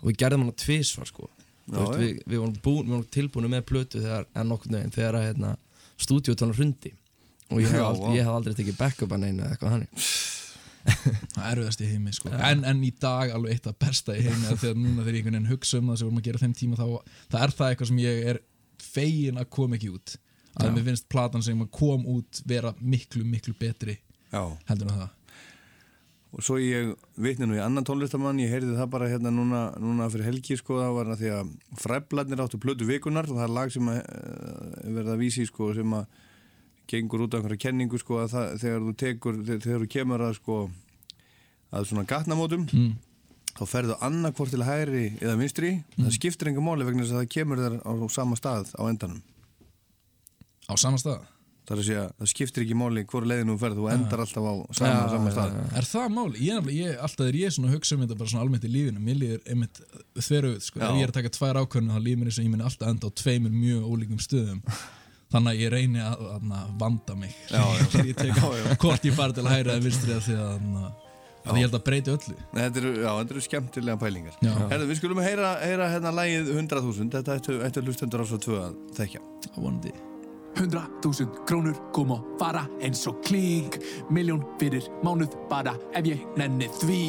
Og 0.00 0.08
við 0.08 0.18
gerðum 0.24 0.46
hana 0.46 0.56
tvisvar 0.64 1.10
sko 1.10 1.28
veist, 1.74 2.00
við, 2.00 2.22
við 2.26 2.42
vorum, 2.42 2.56
vorum 2.64 3.06
tilbúinu 3.16 3.52
með 3.52 3.66
plötu 3.70 4.02
þegar, 4.02 4.26
en 4.34 4.50
nokkur 4.50 4.74
neginn, 4.74 4.94
þegar 4.94 5.20
að 5.20 5.26
hérna, 5.28 5.54
stúdíótónu 6.00 6.56
hrundi. 6.56 6.92
Og 7.50 7.62
ég 7.62 7.72
hef, 7.72 7.82
aldrei, 7.82 8.04
vá. 8.06 8.16
ég 8.16 8.26
hef 8.26 8.36
aldrei 8.36 8.58
tekið 8.60 8.78
backup 8.78 9.16
að 9.16 9.24
neina 9.24 9.48
eitthvað 9.50 9.74
hannig 9.74 10.04
það 11.34 11.44
er 11.44 11.50
erfiðast 11.50 11.82
í 11.84 11.88
heimi 11.90 12.12
sko. 12.16 12.30
en, 12.32 12.62
en 12.68 12.82
í 12.86 12.90
dag 13.02 13.32
alveg 13.34 13.56
eitt 13.56 13.68
af 13.68 13.76
besta 13.82 14.16
í 14.16 14.24
heimi 14.24 14.54
þegar 14.54 14.78
núna 14.78 15.04
þegar 15.04 15.18
ég 15.18 15.20
einhvern 15.20 15.36
veginn 15.36 15.50
hugsa 15.50 15.80
um 15.80 15.90
það 15.90 16.00
sem 16.00 16.08
vorum 16.08 16.20
að 16.20 16.28
gera 16.28 16.42
þeim 16.42 16.54
tíma 16.56 16.78
þá 16.78 16.86
það 17.34 17.44
er 17.44 17.54
það 17.58 17.72
eitthvað 17.72 17.90
sem 17.90 18.00
ég 18.00 18.28
er 18.32 18.40
fegin 18.80 19.40
að 19.40 19.50
koma 19.52 19.76
ekki 19.76 19.90
út. 19.92 20.14
Að 20.60 20.72
mér 20.74 20.86
finnst 20.88 21.08
platan 21.12 21.44
sem 21.44 21.60
kom 21.72 22.06
út 22.10 22.40
vera 22.48 22.72
miklu 22.80 23.22
miklu 23.28 23.54
betri 23.58 23.98
Já. 24.32 24.42
heldur 24.70 24.88
en 24.88 25.02
það 25.02 25.08
og 26.30 26.44
svo 26.46 26.60
ég 26.62 26.92
vitni 27.18 27.48
nú 27.48 27.56
í 27.56 27.62
annan 27.62 27.86
tónlistamann 27.86 28.38
ég 28.38 28.52
heyrði 28.52 28.76
það 28.78 28.90
bara 28.92 29.08
hérna 29.10 29.32
núna, 29.34 29.62
núna 29.82 30.06
fyrir 30.12 30.28
helgi 30.28 30.56
sko 30.60 30.78
það 30.78 30.92
var 30.94 31.10
að 31.10 31.22
því 31.22 31.32
að 31.34 31.52
fræblarnir 31.82 32.42
áttu 32.44 32.60
plötu 32.62 32.86
vikunar 32.86 33.26
og 33.26 33.40
það 33.40 33.46
er 33.48 33.54
lag 33.56 33.72
sem 33.74 33.90
að, 33.90 33.98
uh, 34.04 34.76
verða 34.98 35.16
að 35.16 35.24
vísi 35.24 35.46
sko 35.48 35.72
sem 35.74 35.96
að 35.98 36.20
gengur 36.90 37.26
út 37.26 37.34
af 37.34 37.42
einhverja 37.42 37.64
kenningu 37.66 37.98
sko 37.98 38.20
að 38.22 38.34
það, 38.34 38.54
þegar 38.62 38.86
þú 38.86 38.94
tekur 39.02 39.40
þegar, 39.48 39.82
þú 39.82 39.90
kemur 39.96 40.26
að 40.26 40.36
sko 40.38 40.60
að 41.70 41.90
svona 41.90 42.06
gatnamótum 42.14 42.68
mm. 42.68 42.94
þá 43.58 43.64
ferðu 43.72 43.98
annarkvort 44.06 44.54
til 44.54 44.62
hægri 44.66 45.04
eða 45.18 45.36
vinstri 45.38 45.74
það 45.98 46.14
skiptir 46.14 46.52
enga 46.52 46.62
máli 46.66 46.86
vegna 46.86 47.02
þess 47.06 47.16
að 47.16 47.24
það 47.24 47.34
kemur 47.34 47.64
þér 47.64 47.76
á 47.82 47.92
sama 48.14 48.38
stað 48.38 48.72
á 48.78 48.82
endanum. 48.86 49.22
Á 50.70 50.74
sama 50.78 50.98
stað 51.02 51.26
það 51.70 51.76
er 51.76 51.80
að 51.80 51.86
segja, 51.86 52.04
það 52.18 52.28
skiptir 52.32 52.64
ekki 52.64 52.76
máli 52.80 53.02
hvort 53.06 53.28
leiðin 53.30 53.50
þú 53.52 53.56
ferð, 53.62 53.76
þú 53.78 53.88
endar 53.94 54.22
alltaf 54.24 54.46
á 54.50 54.54
sama, 54.74 54.90
Já, 54.90 55.02
sama 55.14 55.32
stað. 55.34 55.52
já. 55.54 55.66
Er 55.78 55.86
það 55.86 56.06
máli? 56.16 56.40
Ég, 56.48 56.70
ég, 56.74 56.94
alltaf 57.06 57.28
er 57.30 57.36
ég 57.38 57.52
svona 57.54 57.68
að 57.70 57.76
hugsa 57.76 57.94
um 57.94 58.00
þetta 58.04 58.16
bara 58.18 58.32
svona 58.32 58.42
almennt 58.46 58.66
í 58.66 58.70
lífinu 58.74 59.02
Mér 59.06 59.20
líður 59.20 59.44
einmitt 59.54 59.78
þveruð 60.18 60.56
sko. 60.66 60.80
Ef 60.82 60.96
ég 60.98 61.04
er 61.06 61.12
að 61.12 61.18
taka 61.20 61.32
tvær 61.36 61.60
ákvörðinu 61.62 61.94
þá 61.94 62.02
líður 62.08 62.18
mér 62.24 62.32
eins 62.32 62.40
og 62.40 62.48
ég 62.48 62.54
minn 62.56 62.64
alltaf 62.66 62.90
enda 62.90 63.06
á 63.06 63.10
tveimur 63.22 63.54
mjög 63.54 63.86
ólíkum 63.94 64.24
stöðum. 64.26 64.64
Þannig 65.30 65.52
að 65.52 65.60
ég 65.62 65.70
reyni 65.76 66.00
að, 66.02 66.24
að, 66.34 66.48
að 66.58 66.74
vanda 66.82 67.14
mig. 67.22 67.36
Þegar 67.52 68.08
ég 68.10 68.18
tek 68.18 68.42
hvort 68.82 69.06
ég 69.06 69.14
fari 69.14 69.38
til 69.38 69.46
að 69.46 69.54
hæra 69.54 69.76
eða 69.78 69.84
vinstri 69.86 70.16
að 70.16 70.26
því 70.26 70.36
að, 70.42 70.66
að, 70.80 70.90
að 71.46 71.60
ég 71.62 71.68
held 71.68 71.78
að 71.78 71.84
breyti 71.86 72.14
öllu. 72.16 72.36
Þetta 72.58 72.82
eru, 72.82 72.92
já, 72.98 73.10
þetta 73.20 73.36
eru 73.38 73.44
skemmtilega 73.46 74.02
pælingar. 74.02 74.42
Herðu, 74.74 74.90
við 74.90 74.98
skulum 75.04 75.22
heyra, 75.22 75.54
heyra 75.62 75.90
hérna 75.94 76.16
lægið 76.18 76.50
100.000 76.58 77.10
Þetta 77.14 77.38
ættu, 77.38 77.60
ættu 77.70 77.86
hlustendur 77.86 78.26
ás 78.26 78.34
og 78.34 78.42
tvö 78.42 78.58
að 78.66 78.78
þekkja. 78.98 79.22
Vonandi 79.54 79.94
Hundra 80.58 80.82
þúsund 81.02 81.36
krónur 81.48 81.76
kom 81.94 82.12
og 82.14 82.24
fara 82.40 82.66
eins 82.82 83.06
og 83.10 83.20
klík. 83.26 83.78
Miljón 84.10 84.42
fyrir 84.60 84.88
mánuð 85.04 85.36
bara 85.50 85.76
ef 85.94 86.06
ég 86.08 86.24
nenni 86.36 86.68
því. 86.80 87.02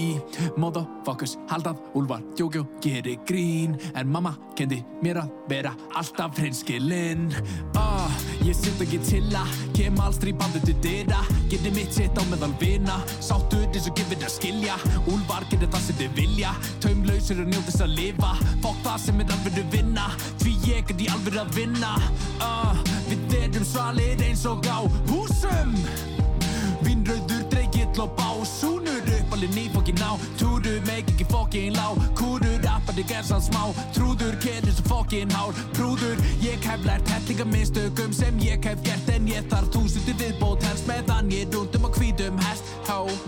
Motherfuckers 0.61 1.37
haldað, 1.51 1.81
úlfar, 1.97 2.23
jógjó, 2.39 2.65
gerir 2.83 3.19
grín. 3.27 3.79
En 3.95 4.11
mamma 4.11 4.35
kendi 4.55 4.83
mér 5.03 5.23
að 5.23 5.33
vera 5.49 5.75
alltaf 5.95 6.37
hreinskilinn. 6.39 7.29
Ah, 7.75 8.11
Ég 8.41 8.55
sitt 8.57 8.79
ekki 8.81 8.97
til 9.05 9.35
að 9.37 9.49
kem 9.77 9.99
allstri 10.01 10.31
bandu 10.33 10.57
til 10.63 10.73
dyra. 10.81 11.19
Geti 11.51 11.69
mitt 11.75 11.93
sitt 11.93 12.17
á 12.17 12.23
meðal 12.25 12.55
vina. 12.57 12.95
Sáttur 13.21 13.67
eins 13.67 13.85
og 13.85 13.93
gefur 13.99 14.17
að 14.17 14.33
skilja. 14.33 14.77
Úlfar 15.11 15.45
gerir 15.51 15.69
það 15.69 15.83
sem 15.85 15.99
þið 15.99 16.15
vilja. 16.17 16.55
Taumlausir 16.81 17.43
og 17.43 17.51
njóð 17.51 17.67
þess 17.69 17.85
að 17.85 17.93
lifa. 17.99 18.31
Fokk 18.63 18.81
það 18.87 18.97
sem 19.05 19.21
er 19.21 19.35
alvöru 19.35 19.65
vinna. 19.75 20.07
Því 20.41 20.55
ég 20.71 20.89
er 20.95 21.05
í 21.05 21.11
alvöru 21.13 21.43
að 21.43 21.53
vinna. 21.59 21.93
Uh, 22.41 22.81
Við 23.11 23.33
erum 23.41 23.65
svalir 23.67 24.21
eins 24.23 24.45
og 24.47 24.63
á 24.71 24.79
húsum. 25.09 25.73
Vínröður, 26.81 27.41
dreigill 27.51 27.99
og 27.99 28.13
bás 28.15 28.47
Súnur 28.61 29.03
upp 29.03 29.33
alveg 29.35 29.51
nýfokkin 29.51 29.99
á. 29.99 30.15
Túru 30.39 30.77
meik 30.87 31.11
ekki 31.11 31.27
fokkin 31.27 31.75
lá 31.75 31.91
Kúrur, 32.15 32.63
appandi 32.71 33.03
gerðsan 33.03 33.43
smá. 33.43 33.67
Trúður, 33.91 34.37
kelur 34.39 34.71
svo 34.77 34.87
fokkin 34.87 35.35
hár. 35.35 35.51
Prúður, 35.75 36.15
ég 36.39 36.63
hef 36.63 36.87
lært 36.87 37.11
hellinga 37.11 37.45
minnstökum 37.51 38.15
Sem 38.15 38.39
ég 38.39 38.63
hef 38.63 38.79
gert 38.87 39.11
en 39.11 39.27
ég 39.27 39.43
þarf 39.51 39.67
Túsundi 39.75 40.15
viðbót 40.15 40.63
helst 40.69 40.87
meðan 40.87 41.35
ég 41.35 41.51
rúndum 41.51 41.80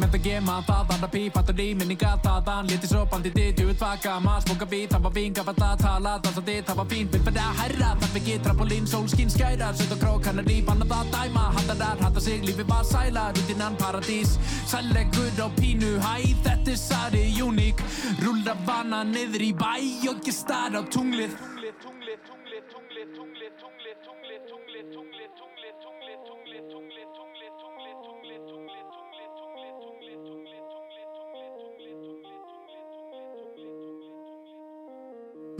með 0.02 0.14
það 0.14 0.24
gema 0.28 0.56
það 0.68 0.92
Anna 0.96 1.10
pífattur 1.14 1.62
í 1.64 1.68
minninga 1.78 2.12
þaðan 2.24 2.70
Létti 2.72 2.90
svo 2.90 3.04
bandið 3.12 3.38
þitt, 3.38 3.62
ég 3.62 3.70
vil 3.70 3.78
tvaka 3.78 4.16
maður 4.24 4.46
Smoka 4.48 4.68
bít, 4.74 4.90
það 4.94 5.06
var 5.06 5.16
vinga, 5.18 5.46
var 5.48 5.58
það 5.60 5.84
tala 5.84 6.14
Dansa 6.24 6.44
þitt, 6.50 6.66
það 6.70 6.80
var 6.82 6.90
fínt, 6.94 7.16
vil 7.16 7.24
vera 7.28 7.48
herra 7.62 7.92
Þarf 8.04 8.20
ekki 8.22 8.38
trampolín, 8.46 8.90
sólskín, 8.90 9.34
skærar 9.34 9.80
Sönd 9.80 9.96
og 9.96 10.04
krók, 10.04 10.28
hann 10.30 10.44
er 10.44 10.52
í 10.54 10.60
banna 10.68 10.90
það 10.92 11.14
dæma 11.16 11.48
Handarar, 11.58 12.04
handa 12.04 12.24
sig, 12.28 12.44
lífi 12.46 12.68
var 12.70 12.86
sæla 12.90 13.30
Rútinan 13.38 13.80
paradís, 13.82 14.38
sællegur 14.72 15.42
á 15.42 15.48
pínu 15.60 15.96
Hæ, 16.04 16.14
þetta 16.46 16.76
er 16.76 16.80
sari 16.84 17.26
uník 17.44 17.84
Rúlla 18.24 18.58
vana 18.68 19.04
niður 19.08 19.50
í 19.50 19.52
bæ 19.58 19.74
Og 20.12 20.24
ég 20.28 20.36
starf 20.36 20.78
á 20.78 20.82
tunglið 20.94 21.63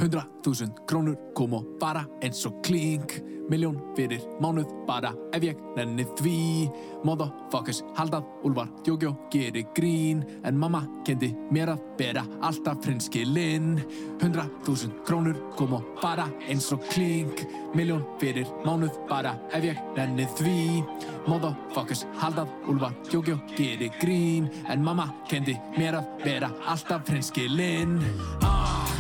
Hundra 0.04 0.26
þúsund 0.44 0.82
krónur 0.84 1.16
kom 1.32 1.54
og 1.56 1.78
fara 1.80 2.02
eins 2.20 2.42
og 2.44 2.58
klink. 2.66 3.22
Miljón 3.48 3.78
fyrir 3.96 4.20
mánuð 4.44 4.68
bara 4.88 5.14
ef 5.32 5.46
ég 5.48 5.60
nenni 5.78 6.04
því. 6.20 6.68
Motherfuckers 7.08 7.80
haldað, 7.96 8.28
úlfar, 8.44 8.68
jógjó, 8.84 9.14
gerir 9.32 9.70
grín. 9.78 10.26
En 10.44 10.60
mamma 10.60 10.82
kendi 11.08 11.30
mér 11.56 11.72
að 11.76 11.86
bera 11.98 12.26
alltaf 12.42 12.84
Hundra 12.84 14.46
þúsund 14.66 15.00
krónur 15.08 15.40
kom 15.56 15.74
og 15.80 15.88
fara 16.02 16.28
eins 16.50 16.68
og 16.76 16.84
klink. 16.92 17.46
Miljón 17.74 18.04
fyrir 18.20 18.48
mánuð 18.66 19.00
bara 19.08 19.38
ef 19.54 19.64
ég 19.64 19.80
nenni 19.96 20.28
því. 20.36 20.84
Motherfuckers 21.28 22.04
haldað, 22.20 22.52
úlfar, 22.68 22.92
jógjó, 23.08 23.40
gerir 23.56 23.96
grín. 24.02 24.52
En 24.68 24.84
mamma 24.84 25.14
kendi 25.30 25.56
mér 25.78 26.02
að 26.02 26.12
bera 26.26 26.52
alltaf 26.68 27.08
frinskilinn 27.08 28.02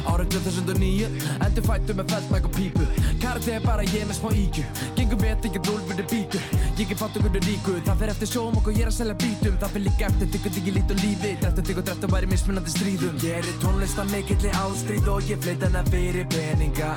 Árið 0.10 0.38
2009 0.38 1.10
Endur 1.48 1.68
fættu 1.68 1.98
með 1.98 2.16
feldmæk 2.16 2.50
og 2.50 2.56
pípu. 2.58 2.88
Karate 3.24 3.58
er 3.58 3.66
bara 3.66 3.88
ég 3.88 4.08
með 4.10 4.20
smá 4.20 4.30
íkju 4.44 4.66
Gengum 4.98 5.24
við 5.24 5.50
ekki 5.50 5.64
rúlfurði 5.68 6.08
bíkur 6.12 6.64
Ég 6.74 6.90
er 6.90 6.98
fatt 6.98 7.18
okkur 7.20 7.36
ríku 7.46 7.74
Það 7.86 8.00
fer 8.02 8.12
eftir 8.14 8.30
sjóum 8.32 8.56
okkur 8.58 8.74
ég 8.74 8.86
er 8.86 8.90
að 8.90 8.96
selja 8.96 9.16
bítum. 9.22 9.58
Það 9.62 9.74
fer 9.76 9.84
líka 9.86 10.08
eftir 10.08 10.30
tyggur 10.34 10.54
tyggur 10.56 10.78
lít 10.78 10.94
og 10.94 11.02
lífi 11.04 11.34
Dreftum 11.42 11.68
tyggur 11.68 11.86
dreftum 11.88 12.14
væri 12.14 12.30
mismunandi 12.32 12.74
stríðum. 12.74 13.20
Ég 13.22 13.38
er 13.38 13.50
í 13.50 13.54
tónlist 13.62 14.02
að 14.02 14.14
mikilli 14.14 14.54
ástríð 14.58 15.10
Og 15.14 15.30
ég 15.30 15.44
flyt 15.44 15.66
hana 15.68 15.84
fyrir 15.92 16.28
peninga. 16.34 16.96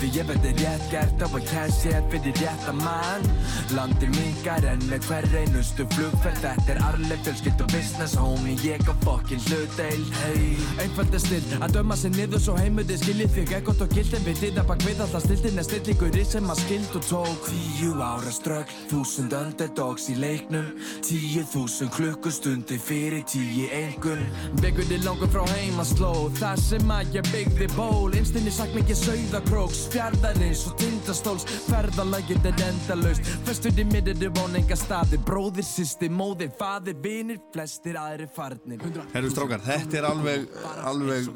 Því 0.00 0.08
ég 0.16 0.26
verði 0.26 0.52
rétt 0.58 0.86
gert 0.90 1.22
á 1.22 1.26
að 1.28 1.52
ég 1.86 2.08
fyrir 2.10 2.40
rétta 2.40 2.74
mann. 2.80 3.28
Landi 3.76 4.08
mingar 4.16 4.66
en 4.66 4.82
með 4.90 5.06
hver 5.06 5.28
einustu 5.38 5.86
flugferð. 5.94 6.42
Þetta 6.42 6.74
er 6.74 6.82
arleg 6.88 7.22
fjölskyld 7.22 7.62
og 7.62 7.70
business 7.70 8.18
homie 8.18 8.58
Ég 8.66 8.82
á 8.90 8.94
fokkin 9.06 9.42
hlutdeil 9.46 10.02
hey. 10.24 10.56
Einfald 10.82 11.14
er 11.14 11.22
still 11.22 11.62
að 11.62 11.78
döma 11.78 11.96
sig 11.98 12.16
niður 12.16 12.41
svo 12.42 12.54
heimuði 12.58 12.96
skiljið 12.98 13.34
þig. 13.36 13.52
Ekkert 13.58 13.82
og 13.84 13.92
gild 13.94 14.14
En 14.16 14.24
vitið 14.26 14.58
að 14.60 14.66
bak 14.68 14.82
við 14.82 15.00
alltaf 15.04 15.22
stildin 15.22 15.60
er 15.60 15.66
stillingur 15.66 16.16
sem 16.26 16.50
að 16.50 16.60
skild 16.62 16.96
og 16.98 17.04
tók. 17.06 17.46
Tíu 17.52 17.92
ára 18.02 18.32
strögg, 18.34 18.72
þúsund 18.90 19.34
underdogs 19.36 20.08
í 20.10 20.16
leiknum. 20.18 20.72
Tíu 21.06 21.44
þúsund 21.52 21.92
klukkustundi 21.94 22.78
fyrir 22.82 23.22
tíu 23.30 23.68
engun 23.72 24.24
Bygguði 24.60 24.98
langur 25.04 25.30
frá 25.30 25.42
heimasló 25.52 26.10
Það 26.38 26.62
sem 26.64 26.92
að 26.96 27.18
ég 27.18 27.30
byggði 27.30 27.68
ból. 27.76 28.10
Einstinni 28.18 28.52
sagt 28.54 28.74
mikið 28.76 28.98
sauðakróks 29.02 29.84
Fjardarins 29.94 30.64
og 30.70 30.76
tindastóls. 30.82 31.46
Ferðalagið 31.68 32.50
er 32.50 32.64
endalaust 32.66 33.32
Föstur 33.46 33.78
í 33.78 33.86
miður 33.86 34.26
er 34.28 34.34
von 34.40 34.58
enga 34.58 34.78
staði 34.78 35.20
Bróðir, 35.22 35.66
sýsti, 35.66 36.10
móðir, 36.10 36.50
faðir, 36.58 36.98
vinir 37.04 37.40
Flestir 37.54 37.98
aðri 38.00 38.26
farnir. 38.32 38.82
Herru 39.12 39.30
strákar, 39.30 39.62
þetta 39.64 40.00
er 40.00 40.08
alveg, 40.08 40.46
alveg 40.88 41.30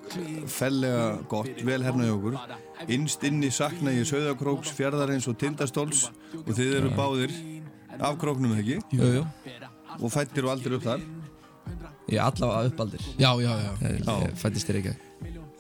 fellega 0.50 0.95
gott, 1.30 1.62
vel 1.66 1.82
hérna 1.84 2.07
í 2.09 2.12
okkur. 2.14 2.38
Innst 2.97 3.24
inni 3.28 3.51
sakna 3.55 3.94
ég 3.94 4.09
Sauðakróks, 4.09 4.72
Fjarðarins 4.76 5.28
og 5.30 5.38
Tindastóls 5.40 6.07
og 6.42 6.53
þið 6.53 6.74
eru 6.80 6.92
báðir 6.99 7.32
af 7.97 8.18
króknum, 8.20 8.57
ekki? 8.61 8.80
Jú, 8.92 9.12
jú 9.20 9.26
Og 9.97 10.11
fættir 10.12 10.44
og 10.44 10.53
aldir 10.53 10.74
upp 10.76 10.84
þar. 10.84 11.05
Ég 12.07 12.20
er 12.20 12.26
allavega 12.28 12.70
uppaldir 12.70 13.03
Já, 13.18 13.32
já, 13.42 13.53
já 13.59 13.70
Ég, 13.82 14.34
fættist 14.38 14.68
þér 14.68 14.78
ekki 14.82 14.94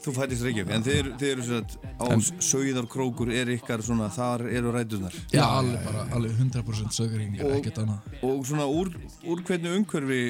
Þú 0.06 0.12
fættist 0.14 0.44
Reykjavík, 0.46 0.68
en 0.76 0.84
þið 0.86 0.96
eru, 1.00 1.12
þið 1.18 1.30
eru 1.32 1.44
svo 1.46 1.56
að 1.58 1.72
á 1.98 2.06
Sauðarkrókur 2.46 3.30
er 3.34 3.48
ykkar 3.56 3.82
svona, 3.82 4.06
þar 4.14 4.44
eru 4.54 4.70
rætunar. 4.70 5.16
Já, 5.32 5.42
alveg 5.42 5.80
bara, 5.82 6.04
alveg 6.14 6.36
100% 6.38 6.94
sögurinn 6.94 7.34
Og- 7.42 7.56
ekkert 7.56 7.80
annað 7.82 8.22
Og 8.28 8.44
svona 8.46 8.68
úr, 8.70 8.92
úr 9.26 9.42
hvernig 9.48 9.74
umhverfi, 9.80 10.20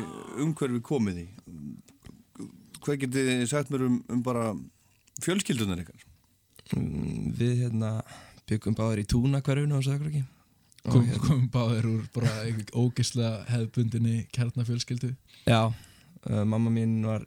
umhverfi 0.47 0.81
komið 0.87 1.19
í? 1.21 1.27
Hvað 2.87 3.03
getið 3.05 3.29
þið 3.33 3.45
sagt 3.51 3.75
mér 3.75 3.85
um, 3.91 3.99
um 4.09 4.23
bara 4.25 4.47
fjölskyldunar 5.25 5.83
ykkar? 5.85 6.07
Mm, 6.77 7.33
Við 7.39 7.61
hérna 7.65 7.91
byggum 8.49 8.75
báðir 8.79 9.05
í 9.05 9.11
túna 9.11 9.43
hverjunu 9.45 9.79
á 9.79 9.87
Söðakröki 9.87 10.25
Kom, 10.87 11.07
komum 11.19 11.47
báðir 11.51 11.87
úr 11.91 12.03
bara 12.15 12.31
ógislega 12.79 13.41
hefðbundinni 13.51 14.21
kjarnafjölskyldu. 14.35 15.09
Já, 15.49 15.67
uh, 15.67 16.45
mamma 16.47 16.71
mín 16.71 17.01
var 17.03 17.25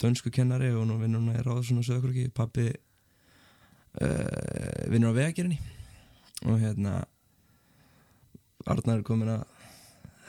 dönsku 0.00 0.30
kennari 0.32 0.70
og 0.72 0.86
nú 0.88 0.96
vinnur 1.00 1.20
hún 1.20 1.36
í 1.36 1.44
Ráðsson 1.44 1.82
og 1.82 1.86
Söðakröki 1.88 2.30
Pappi 2.32 2.70
uh, 4.00 4.88
vinnur 4.88 5.12
á 5.12 5.18
vegagirinni 5.18 5.58
og 6.48 6.56
hérna 6.62 7.02
Arnar 8.66 9.00
er 9.00 9.06
komin 9.06 9.34
að 9.34 9.44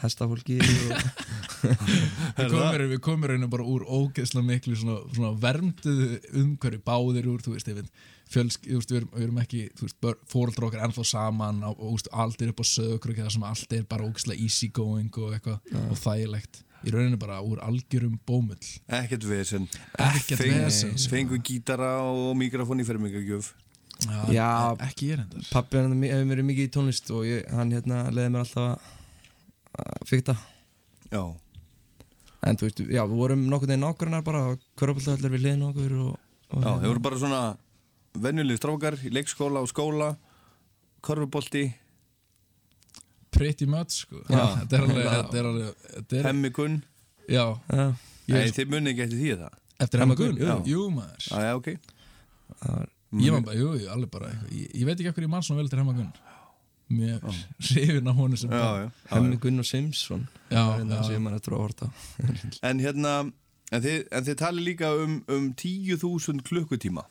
hestafólki 0.03 0.59
og 0.61 1.43
Við 1.63 2.49
komum, 2.51 2.81
við 2.91 2.99
komum 3.03 3.29
reyna 3.29 3.47
bara 3.51 3.63
úr 3.67 3.85
ógeðslega 3.87 4.47
miklu 4.47 4.75
svona, 4.75 4.97
svona 5.15 5.31
vernduðu 5.39 6.17
umhverfi 6.41 6.81
báðir 6.83 7.29
úr, 7.31 7.43
þú 7.45 7.53
veist, 7.55 7.69
ég 7.71 7.77
veit 7.77 8.03
fjölsk, 8.33 8.67
þú 8.67 8.79
veist, 8.81 8.91
við 8.91 8.99
erum, 8.99 9.13
við 9.13 9.25
erum 9.27 9.39
ekki, 9.43 9.61
þú 9.77 9.87
veist, 9.87 10.09
fóreldra 10.33 10.67
okkar 10.67 10.85
ennþá 10.87 11.07
saman 11.07 11.63
og, 11.69 11.77
og 11.77 11.93
þú 11.93 11.95
veist, 11.95 12.11
allt 12.25 12.43
er 12.43 12.51
upp 12.53 12.63
á 12.63 12.65
sögur 12.67 13.17
það 13.21 13.33
sem 13.37 13.47
allt 13.47 13.75
er 13.77 13.87
bara 13.89 14.07
ógeðslega 14.09 14.43
easy 14.43 14.69
going 14.75 15.19
og 15.23 15.35
eitthvað 15.37 15.75
og 15.87 15.99
þægilegt 16.01 16.63
í 16.83 16.91
rauninu 16.91 17.19
bara 17.19 17.39
úr 17.45 17.61
algjörum 17.63 18.17
bómull 18.27 18.59
Ekkert 18.91 19.23
vesen. 19.27 19.69
Ekkert 19.95 20.43
vesen. 20.43 20.97
Fengu 21.11 21.39
gítara 21.39 21.95
og 22.03 22.33
mikrofón 22.35 22.83
í 22.83 22.87
fermingagjöf. 22.87 23.53
Já, 24.33 24.73
ekki 24.83 25.13
ég 25.13 25.21
reyndar 25.21 25.45
Pappi 25.53 25.79
hann 25.79 25.93
hefur 26.03 26.27
verið 26.33 26.47
mikið 26.49 26.67
í 26.67 26.71
tónlist 26.73 27.11
og 27.13 27.23
ég, 27.27 27.45
hann 27.53 27.71
hérna 27.71 28.03
leiði 28.11 28.33
mér 28.33 28.43
alltaf 28.43 28.65
að, 28.65 28.89
að 29.79 30.07
fykta 30.09 30.35
Já. 31.13 31.23
En 32.43 32.57
þú 32.59 32.65
veist, 32.67 32.79
já, 32.91 33.03
við 33.07 33.19
vorum 33.21 33.43
nokkur 33.51 33.69
neginn 33.69 33.85
nákvæmnar 33.85 34.23
bara 34.25 34.39
og 34.51 34.63
körpallöðlar 34.79 35.31
við 35.31 35.43
hliðin 35.45 35.65
okkur 35.69 35.93
og, 36.03 36.15
og 36.51 36.63
Já, 36.65 36.71
þau 36.81 36.87
voru 36.89 37.03
bara 37.05 37.19
svona 37.21 37.41
venjuleg 38.25 38.57
strákar 38.59 38.97
í 38.99 39.11
leikskóla 39.13 39.61
og 39.63 39.69
skóla, 39.71 40.09
korfubolti, 41.05 41.63
pretty 43.33 43.65
much, 43.69 44.03
sko 44.03 44.21
Já. 44.29 44.43
þetta 44.61 44.77
er 44.77 44.83
alveg, 44.87 45.07
þetta 45.13 45.39
er 45.41 45.47
alveg 45.51 45.85
þetta 45.93 46.17
er, 46.19 46.27
hemmi 46.29 46.51
gunn. 46.53 46.75
já, 47.31 47.45
Nei, 48.27 48.49
þið 48.55 48.69
munið 48.71 48.91
ekki 48.93 49.05
eftir 49.07 49.19
því 49.23 49.31
það. 49.43 49.55
eftir 49.83 50.03
Gunn, 50.19 50.37
jú, 50.43 50.57
jú 50.73 50.83
maður 50.93 51.25
Já, 51.29 51.39
já, 51.47 51.55
ok. 51.59 51.71
það 52.59 52.75
var 52.77 52.91
Ég 53.13 53.29
man 53.35 53.43
bara, 53.45 53.57
jú, 53.59 53.71
jú, 53.77 53.87
alveg 53.93 54.09
bara 54.09 54.29
eitthvað. 54.33 54.53
ég, 54.57 54.69
ég 54.79 54.85
veit 54.89 54.95
ekki 54.99 55.09
ekkur 55.11 55.25
ég 55.27 55.29
mann 55.29 55.43
svona 55.45 55.61
vel 55.61 55.69
til 55.69 55.79
Hemma 55.81 55.93
Mér 56.93 57.23
hrifin 57.69 58.09
á 58.09 58.13
honum 58.17 58.37
sem 58.39 58.51
Já, 58.53 58.63
já. 58.83 58.89
Hemmi 59.13 59.37
Gunn 59.43 59.59
og 59.63 59.67
Simpson. 59.69 60.27
Já, 60.51 60.63
Það 60.79 60.91
er 60.91 61.09
hérna 61.13 61.89
En 62.69 62.79
hérna, 62.83 63.13
en 63.71 63.81
þið, 63.83 63.97
en 64.11 64.27
þið 64.29 64.37
tali 64.43 64.65
líka 64.69 64.91
um, 65.03 65.17
um 65.27 65.49
10.000 65.59 66.43
klukkutíma. 66.47 67.05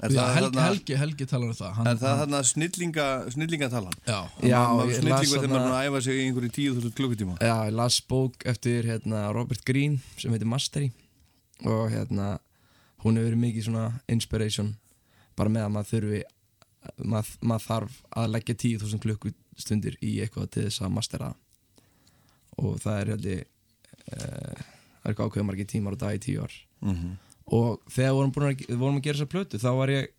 Er 0.00 0.08
Já, 0.14 0.20
það 0.22 0.34
Helgi, 0.34 0.46
þarna- 0.48 0.66
Helgi, 0.70 0.94
Helgi 0.96 1.26
talar 1.28 1.50
um 1.50 1.56
það. 1.58 1.72
Hann, 1.76 1.88
Er 1.90 1.98
það 2.00 2.20
þarna 2.22 2.38
snillinga, 2.50 3.06
snillingatalan? 3.34 3.96
Já, 4.08 4.18
Já, 4.48 4.60
snillingur 4.96 5.42
þegar 5.42 5.50
maður 5.52 5.74
er 5.76 5.88
æfa 5.90 6.02
sig 6.06 6.14
í 6.20 6.22
einhverju 6.28 6.52
10.000 6.56 6.94
klukkutíma. 6.96 7.34
Já, 7.40 7.56
ég 7.68 7.74
las 7.76 7.98
bók 8.08 8.46
eftir 8.48 8.88
hérna, 8.88 9.26
Robert 9.36 9.64
Greene 9.68 10.00
sem 10.16 10.32
heitir 10.32 10.48
Mastery 10.48 10.88
og 11.68 11.90
hérna 11.92 12.38
hún 13.04 13.16
hefur 13.20 13.28
verið 13.28 13.42
mikið 13.44 13.66
svona 13.68 13.84
inspiration 14.08 14.72
bara 15.36 15.52
með 15.52 15.66
að 15.66 15.74
maður 15.76 15.90
þurfi 15.92 16.22
maður, 17.04 17.32
maður 17.44 17.66
þarf 17.66 17.96
að 18.16 18.30
leggja 18.34 18.56
10.000 18.64 19.02
klukkustundir 19.04 19.96
í 20.04 20.16
eitthvað 20.24 20.50
til 20.54 20.66
þess 20.68 20.84
að 20.84 20.94
mastera 20.96 21.32
og 22.60 22.78
það 22.82 23.00
er 23.00 23.12
heldur 23.14 23.42
uh, 23.42 24.62
það 25.00 25.08
er 25.08 25.14
ekki 25.14 25.26
ákveða 25.26 25.48
margir 25.48 25.68
tímar 25.70 25.96
og 25.96 26.02
dag 26.02 26.16
í 26.16 26.22
tíu 26.24 26.44
ár. 26.44 26.54
Mhm. 26.84 27.18
og 27.50 27.80
þegar 27.90 28.16
vorum, 28.16 28.32
að, 28.46 28.64
vorum 28.78 28.98
að 29.00 29.04
gera 29.04 29.18
þessa 29.18 29.32
plötu 29.34 29.60
þá 29.60 29.70
var 29.76 29.92
ég 29.92 30.10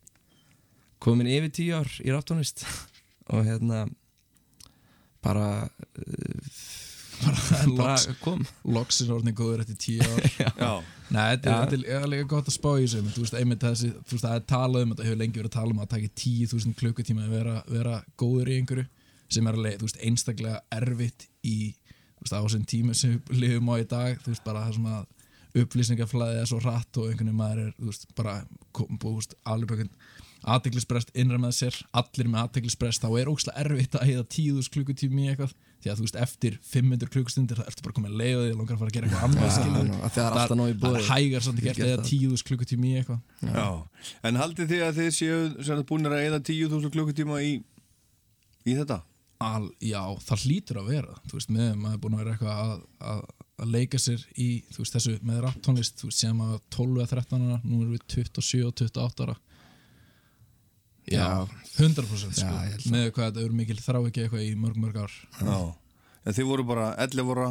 komin 1.02 1.30
yfir 1.32 1.54
tíu 1.56 1.78
ár 1.80 1.90
í 2.04 2.12
raftónist 2.14 2.66
og 3.34 3.46
hérna 3.48 3.86
bara 5.22 5.70
kom 5.96 6.61
Loksin 8.76 9.12
orðin 9.14 9.38
góður 9.38 9.64
eftir 9.64 9.78
tíu 9.82 10.06
ár. 10.06 10.26
Já. 10.64 10.72
Nei, 11.12 11.26
þetta 11.34 11.52
er, 11.52 11.72
þetta 11.74 11.92
er 11.98 12.06
alveg 12.08 12.30
gott 12.32 12.48
að 12.48 12.56
spá 12.56 12.70
í 12.78 12.86
þessu 12.86 13.02
Þú 13.12 13.26
veist, 13.26 13.38
einmitt 13.38 13.66
þessi, 13.66 13.92
þú 14.00 14.16
veist, 14.16 14.26
það 14.26 14.36
er 14.38 14.46
talað 14.48 14.86
um 14.86 14.94
Þetta 14.94 15.08
hefur 15.10 15.20
lengi 15.20 15.42
verið 15.42 15.50
að 15.50 15.58
tala 15.58 15.74
um 15.74 15.82
að 15.82 15.88
það 15.88 15.96
taki 15.98 16.12
10.000 16.22 16.78
klukkutíma 16.80 17.26
að 17.26 17.34
vera, 17.36 17.56
vera 17.68 17.98
góður 18.22 18.52
í 18.52 18.58
einhverju 18.62 18.88
sem 19.32 19.48
er 19.48 19.58
alveg, 19.58 19.78
þú 19.80 19.88
veist, 19.88 20.00
einstaklega 20.04 20.62
erfitt 20.76 21.28
í, 21.48 21.58
þú 22.18 22.26
veist, 22.26 22.36
á 22.36 22.40
þessum 22.44 22.66
tíma 22.68 22.96
sem 22.98 23.18
við 23.30 23.44
lifum 23.46 23.70
á 23.72 23.76
í 23.80 23.86
dag, 23.88 24.18
þú 24.24 24.34
veist, 24.34 24.44
bara 24.48 24.64
það 24.66 24.78
sem 24.78 24.90
að 24.92 25.62
upplýsingaflæðið 25.62 26.42
er 26.42 26.50
svo 26.50 26.60
hratt 26.64 27.00
og 27.00 27.08
einhvern 27.08 27.30
veginn 27.30 27.40
maður 27.40 27.62
er, 27.64 27.72
þú 27.78 27.88
veist, 27.92 28.06
bara 28.18 28.36
kom, 28.76 28.92
bú, 28.96 29.14
þú 29.14 29.22
veist, 29.22 29.38
alveg 29.54 29.72
bara 29.72 29.88
aðteglisbrest 30.56 31.12
innra 31.22 31.38
með 31.42 31.58
sér, 31.60 31.80
allir 31.98 32.30
með 32.32 32.46
aðteglisbrest 32.46 33.04
þá 33.04 33.10
er 33.20 33.30
ógslag 33.30 33.60
erfitt 33.62 33.98
að 33.98 34.08
heiða 34.10 34.24
10.000 34.26 34.74
klukkutími 34.74 35.26
í 35.26 35.34
eitthvað, 35.34 35.54
því 35.82 35.92
að 35.92 36.00
þú 36.00 36.06
veist, 36.06 36.18
eftir 36.24 36.58
500 36.72 37.12
klukkustundir 37.14 37.60
það 37.60 37.70
ertu 37.72 37.86
bara 37.86 37.96
komið 37.98 38.12
að 38.12 38.22
leiða 38.22 38.42
því 38.42 38.52
og 38.52 38.60
langar 38.62 38.76
að 38.76 38.82
fara 38.82 38.92
að 38.92 38.96
gera 38.98 39.08
eitthvað 39.10 39.26
annað 39.28 39.52
því 39.52 40.16
það 40.16 40.24
er 40.24 40.38
alltaf 40.42 40.58
nóg 40.60 40.72
í 40.72 40.76
boði. 40.82 40.92
það 40.92 41.02
er 41.02 41.08
hægar 41.12 41.42
eftir 41.42 41.66
get 41.68 41.82
eða 41.82 42.00
það. 42.00 42.10
10.000 42.12 42.48
klukkutími 42.50 42.92
í 42.92 42.98
eitthvað 43.02 43.20
Já. 43.52 43.68
En 44.30 44.42
haldið 44.42 44.72
þið 44.72 44.84
að 44.88 45.00
þið 45.02 45.10
séu 45.18 45.84
búinir 45.92 46.16
að 46.16 46.26
eða 46.30 46.42
10.000 46.52 46.94
klukkutíma 46.96 47.42
í, 47.46 47.54
í 48.66 48.78
þetta? 48.78 49.02
Al, 49.42 49.72
já, 49.82 50.02
það 50.22 50.44
hlýtur 50.46 50.82
að 50.84 50.90
vera 50.92 51.16
þú 51.26 51.40
veist, 51.40 51.54
með 51.54 51.72
maður 51.82 51.96
er 51.96 52.02
búin 52.04 52.18
að 52.18 52.22
vera 52.22 52.34
eitthvað 52.36 52.60
að, 52.62 52.74
að, 53.12 53.22
að 53.62 53.72
leika 53.74 54.02
sér 54.02 54.26
í, 54.38 54.50
þú 54.70 54.84
veist, 54.84 54.98
þessu 54.98 55.14
með 55.26 55.40
rap 55.48 55.64
tónlist, 55.66 55.96
þú 55.98 56.10
veist, 56.12 56.22
sem 56.22 56.44
að 56.46 56.60
12 56.78 57.00
eða 57.02 57.10
13 57.16 57.48
ára, 57.48 57.58
nú 57.66 57.80
erum 57.82 57.96
við 57.96 58.04
27 58.14 58.68
og 58.68 58.76
28 58.78 59.26
ára 59.26 59.38
Já, 61.12 61.48
100% 61.78 62.40
sko, 62.40 62.56
Já, 62.56 62.80
með 62.94 63.08
hvað 63.16 63.28
þetta 63.28 63.44
eru 63.46 63.58
mikil 63.60 63.78
þrá 63.82 64.00
ekki 64.08 64.26
eitthvað 64.26 64.46
í 64.48 64.52
mörg 64.60 64.80
mörg 64.82 65.00
ár 65.04 65.14
Já. 65.42 65.58
En 66.26 66.38
þið 66.38 66.50
voru 66.52 66.66
bara 66.70 66.90
11 67.02 67.32
ára, 67.36 67.48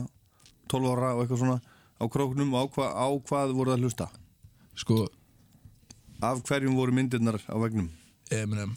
12 0.70 0.92
ára 0.94 1.14
og 1.16 1.22
eitthvað 1.24 1.42
svona 1.42 1.58
á 2.00 2.04
króknum 2.12 2.54
og 2.54 2.60
á, 2.60 2.64
hva, 2.74 2.86
á 2.94 3.06
hvað 3.28 3.56
voru 3.56 3.72
það 3.72 3.78
að 3.78 3.86
hlusta? 3.88 4.10
Sko, 4.78 5.00
Af 6.20 6.42
hverjum 6.44 6.76
voru 6.76 6.92
myndirnar 6.92 7.38
á 7.48 7.56
vegnum? 7.62 7.88
Eminem 8.30 8.76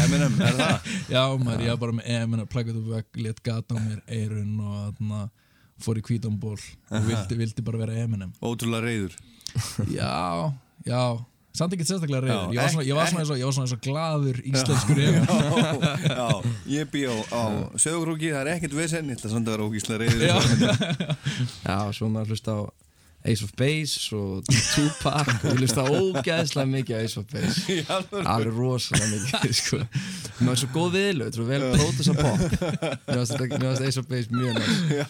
Eminem, 0.00 0.38
er 0.40 0.56
það? 0.56 0.86
Já, 1.14 1.22
maður, 1.36 1.64
ég 1.66 1.74
var 1.74 1.80
bara 1.82 1.96
með 1.98 2.10
Eminem 2.16 2.48
plaggat 2.48 2.78
upp 2.80 2.86
vegg, 2.94 3.18
let 3.24 3.42
gata 3.44 3.76
á 3.76 3.80
mér 3.80 3.98
eirun 4.08 4.54
og 4.60 4.76
þarna 4.96 5.22
fór 5.82 5.98
í 6.00 6.04
hvítamból 6.06 6.54
og 6.56 7.08
vildi, 7.08 7.36
vildi 7.42 7.64
bara 7.66 7.82
vera 7.82 7.98
Eminem 8.04 8.32
Ótrúlega 8.40 8.86
reyður. 8.86 9.16
Já, 9.92 10.52
já 10.88 11.02
samt 11.52 11.74
ekki 11.76 11.84
sérstaklega 11.88 12.22
reyður 12.24 12.54
Já, 12.56 12.56
ég 12.56 12.62
var 12.62 12.70
svona, 12.72 12.84
ég 12.88 12.96
var 12.96 13.10
svona, 13.10 13.22
eins 13.24 13.32
og, 13.34 13.38
ég 13.40 13.48
var 13.48 13.56
svona 13.56 13.66
eins 13.68 13.76
og 13.76 13.82
glaður 13.84 14.38
íslenskur 14.52 15.00
já, 15.02 15.08
reyður 15.08 16.06
já, 16.08 16.28
ég 16.76 16.92
bý 16.94 17.02
á, 17.08 17.14
á 17.28 17.42
sögurúki, 17.84 18.30
það 18.32 18.42
er 18.46 18.52
ekkert 18.56 18.78
vesen, 18.78 19.10
ég 19.12 19.18
ætla 19.20 19.32
samt 19.34 19.50
að 19.50 19.56
vera 19.58 19.66
ógíslega 19.68 20.06
reyður. 20.06 20.24
Já. 20.30 20.36
Já, 21.68 21.76
svo 21.96 22.08
maður 22.12 22.32
hlusta 22.36 22.54
á 22.56 22.62
Ace 23.22 23.44
of 23.46 23.52
Base 23.54 24.16
og 24.18 24.48
Tupac. 24.50 25.28
Og 25.46 25.52
ég 25.52 25.60
hlusta 25.62 25.84
ógeðslega 25.86 26.66
mikið 26.72 26.96
á 26.96 27.00
Ace 27.04 27.20
of 27.20 27.28
Base. 27.30 27.76
Alveg 28.32 28.56
rosalega 28.56 29.10
mikið 29.12 29.52
sko. 29.54 29.78
mér 30.40 30.48
var 30.50 30.58
svo 30.58 30.70
góð 30.74 30.96
viðlög, 30.96 31.30
þú 31.36 31.46
vel 31.52 31.60
pródúsa 31.76 32.16
pop. 32.18 32.42
Mér 32.42 33.20
varst 33.20 33.36
þetta- 33.36 33.60
mér 33.60 33.68
varst 33.68 33.86
Ace 33.86 34.02
of 34.02 34.08
Base 34.10 34.32
mjög 34.34 34.58
næst 34.58 34.90
Já, 34.96 35.06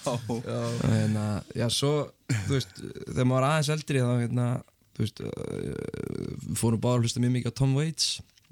hérna, 0.90 1.24
já, 1.56 1.66
svo, 1.72 1.94
þú 2.34 2.58
veist 2.58 2.76
þegar 2.82 3.30
maður 3.30 3.32
var 3.38 3.48
aðeins 3.48 3.72
eldri 3.78 4.04
þá, 4.04 4.12
hérna, 4.26 4.48
þú 4.92 5.04
veist 5.04 5.22
uh, 5.24 6.52
fórum 6.58 6.82
bara 6.82 7.00
að 7.00 7.06
hlusta 7.06 7.22
mjög 7.22 7.34
mikið 7.38 7.54
á 7.54 7.58
Tom 7.60 7.76
Waits. 7.78 8.10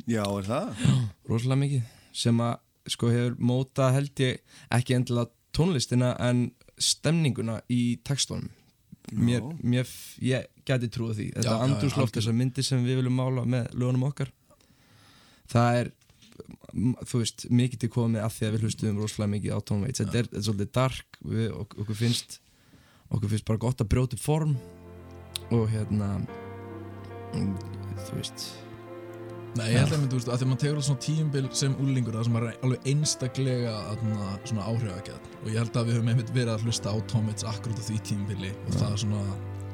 Já, 0.08 0.24
er 0.24 0.48
það? 0.48 0.84
rosalega 1.30 1.62
mikið 1.64 1.96
sem 2.22 2.40
að, 2.44 2.56
sko, 2.94 3.12
hefur 3.12 3.36
mótað 3.50 3.94
held 3.98 4.24
ég 4.24 4.58
ekki 4.78 4.96
endilega 4.96 5.30
tónlistina 5.56 6.14
en 6.22 6.48
stemninguna 6.80 7.60
í 7.70 8.00
textunum. 8.06 8.48
Mér, 9.10 9.42
mér, 9.66 9.88
ég 10.22 10.46
gæti 10.68 10.88
trúið 10.92 11.16
því. 11.18 11.30
Þetta 11.34 11.54
andrúsloft, 11.64 12.14
þessar 12.14 12.36
myndir 12.36 12.64
sem 12.64 12.84
við 12.84 13.00
viljum 13.00 13.16
mála 13.18 13.42
með 13.48 13.72
lögunum 13.74 14.06
okkar 14.06 14.30
það 15.50 15.80
er 15.80 15.90
þú 17.10 17.22
veist, 17.22 17.46
mikið 17.50 17.82
til 17.82 17.90
komið 17.92 18.24
af 18.24 18.36
því 18.36 18.46
að 18.46 18.54
við 18.54 18.66
hlustum 18.66 19.00
rosalega 19.00 19.32
mikið 19.34 19.56
á 19.56 19.58
Tom 19.66 19.82
Waits. 19.84 20.02
Þetta 20.02 20.20
er, 20.20 20.28
þetta 20.28 20.38
er 20.40 20.46
svolítið 20.46 20.72
dark 20.78 21.18
við, 21.26 21.48
ok, 21.56 21.76
okkur 21.82 21.98
finnst 21.98 22.38
okkur 23.10 23.32
finnst 23.32 23.48
bara 23.48 23.62
gott 23.64 23.82
að 23.82 23.90
brjóta 23.90 24.16
upp 24.16 24.22
form 24.22 24.54
og 25.50 25.68
hérna 25.72 26.10
þú 27.30 28.18
veist 28.18 28.48
Nei, 29.58 29.72
ég 29.72 29.80
held 29.82 29.96
að 29.96 30.04
þú 30.12 30.18
veist, 30.20 30.28
að 30.30 30.36
því 30.38 30.44
að 30.44 30.50
maður 30.52 30.60
tegur 30.62 30.84
svona 30.86 31.02
tíumbil 31.02 31.48
sem 31.58 31.72
úlingur 31.82 32.14
það 32.14 32.26
sem 32.28 32.36
er 32.38 32.44
alveg 32.52 32.84
einstaklega 32.92 33.72
aðna, 33.90 34.28
svona 34.46 34.66
áhrifagæð 34.70 35.24
og 35.40 35.48
ég 35.50 35.56
held 35.58 35.78
að 35.80 35.88
við 35.88 35.96
höfum 35.98 36.10
einmitt 36.12 36.30
verið 36.36 36.52
að 36.54 36.66
hlusta 36.68 36.92
á 36.94 36.96
Tom 37.10 37.26
Waits 37.26 37.46
akkurat 37.50 37.80
á 37.82 37.84
því 37.88 37.96
tíumbili 38.06 38.52
og 38.68 38.76
það 38.78 38.92
er 38.94 39.00
svona, 39.02 39.22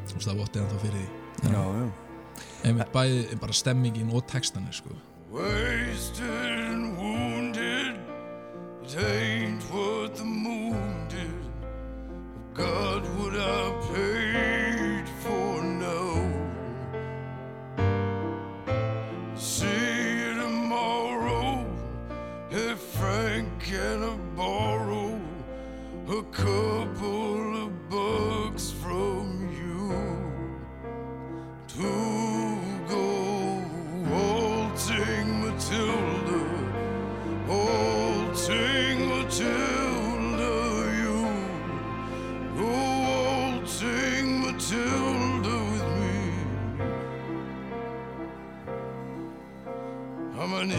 þú 0.09 0.17
veist, 0.17 0.29
það 0.31 0.41
votti 0.41 0.63
ennþá 0.63 0.79
fyrir 0.87 1.05
því 1.05 1.53
Já, 1.53 1.61
já. 1.77 1.87
einmitt 2.71 2.95
bæði 2.97 3.39
bara 3.43 3.59
stemmingin 3.61 4.15
og 4.17 4.25
textanir 4.33 4.73
sko. 4.81 4.97
Wasted 5.29 6.25
and 6.25 6.97
wounded, 6.97 8.01
it 8.87 8.97
ain't 8.97 9.63
what 9.69 10.17
the 10.17 10.25
moon 10.25 11.05
did. 11.13 11.37
God, 12.57 13.05
would 13.19 13.37
I 13.37 13.69
paid 13.93 14.76
Frank 23.17 23.49
can 23.61 24.03
I 24.05 24.15
borrow 24.37 25.19
a 26.07 26.23
couple 26.25 27.65
of 27.65 27.71
bucks 27.89 28.73
from 28.83 29.49
you 29.59 29.89
to 31.77 31.93
go 32.91 33.09
waltzing 34.13 35.29
Matilda, 35.41 36.43
waltzing 37.49 38.99
Matilda, 39.09 40.55
you 41.01 41.19
go 42.59 42.69
waltzing 42.69 44.27
Matilda 44.43 45.57
with 45.73 45.89
me. 46.01 46.17
I'm 50.39 50.53
an 50.53 50.71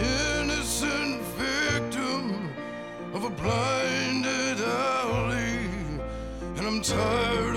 blinded 3.47 4.59
alley, 4.59 5.69
and 6.57 6.67
I'm 6.67 6.81
tired 6.81 7.56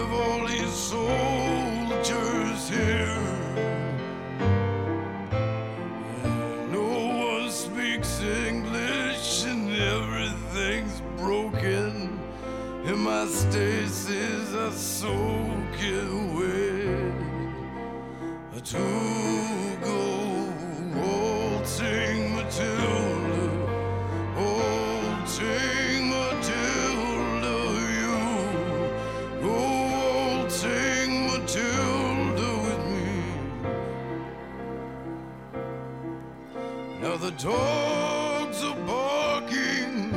dogs 37.42 38.62
are 38.62 38.76
barking 38.86 40.12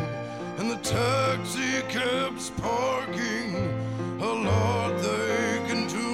and 0.60 0.68
the 0.70 0.80
taxi 0.84 1.80
cab's 1.88 2.52
parking. 2.60 3.56
A 4.20 4.34
lot 4.48 4.92
they 5.00 5.62
can 5.68 5.88
do 5.88 6.10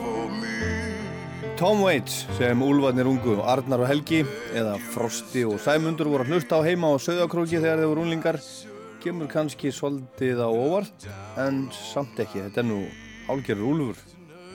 for 0.00 0.26
me. 0.42 1.54
Tom 1.56 1.82
Waits 1.82 2.26
sem 2.38 2.58
Úlfarnir 2.58 3.06
ungu, 3.06 3.38
Arnar 3.46 3.84
og 3.84 3.88
Helgi 3.88 4.24
eða 4.54 4.74
Frosti 4.90 5.44
og 5.46 5.60
Sæmundur 5.62 6.10
voru 6.10 6.26
að 6.26 6.34
hlusta 6.34 6.58
á 6.58 6.66
heima 6.66 6.90
á 6.90 6.98
Sauðakróki 6.98 7.60
þegar 7.60 7.84
þeir 7.84 7.92
voru 7.92 8.06
unglingar 8.06 8.40
kemur 9.04 9.30
kannski 9.30 9.70
svolítið 9.70 10.42
á 10.42 10.50
óvart 10.50 11.06
en 11.38 11.68
samt 11.70 12.18
ekki, 12.18 12.42
þetta 12.48 12.64
er 12.64 12.70
nú 12.72 12.80
hálgerur 13.28 13.70
úlfur 13.70 14.02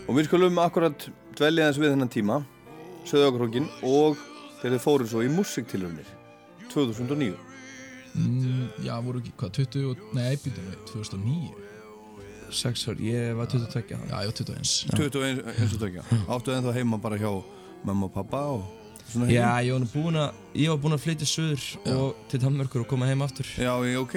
og 0.09 0.17
við 0.17 0.27
skulum 0.27 0.59
akkurat 0.59 1.07
dvelja 1.37 1.69
þess 1.69 1.83
við 1.83 1.93
þennan 1.93 2.11
tíma 2.11 2.41
Sauðakrókin 3.07 3.69
og 3.87 4.19
þegar 4.61 4.75
þeir 4.75 4.83
fóru 4.83 5.07
svo 5.09 5.23
í 5.25 5.29
musiktilhörnir 5.33 6.09
2009 6.73 7.33
mm, 8.15 8.65
Já, 8.85 8.95
voru 9.05 9.21
ekki, 9.21 9.33
hvað, 9.39 9.53
20, 9.61 9.85
og- 9.91 10.03
nei, 10.17 10.35
býtum 10.43 10.69
við 10.69 10.79
2009 10.93 11.67
6 12.49 12.87
ár, 12.89 12.97
ég 13.05 13.35
var 13.37 13.45
22 13.51 13.83
Já, 14.09 14.17
já, 14.25 14.31
21 14.33 14.97
21 14.97 15.41
eins 15.53 15.73
og 15.77 15.81
tökja 15.83 16.03
áttu 16.33 16.53
ennþá 16.55 16.73
heima 16.79 16.97
bara 17.01 17.17
hjá 17.21 17.29
mamma 17.85 18.09
og 18.09 18.13
pappa 18.15 18.41
og 18.57 18.63
svona 19.09 19.29
Já, 19.29 19.49
ég 19.65 19.73
var 19.77 19.85
búinn 19.93 20.17
að, 20.21 20.39
ég 20.57 20.69
var 20.73 20.79
búinn 20.81 20.97
að 20.97 21.03
flytja 21.05 21.27
söður 21.29 21.67
og 21.93 22.23
til 22.29 22.41
Danmörkur 22.43 22.83
og 22.83 22.89
koma 22.91 23.07
heim 23.09 23.21
aftur. 23.25 23.47
Já, 23.57 23.71
ég, 23.85 23.95
ok. 24.01 24.15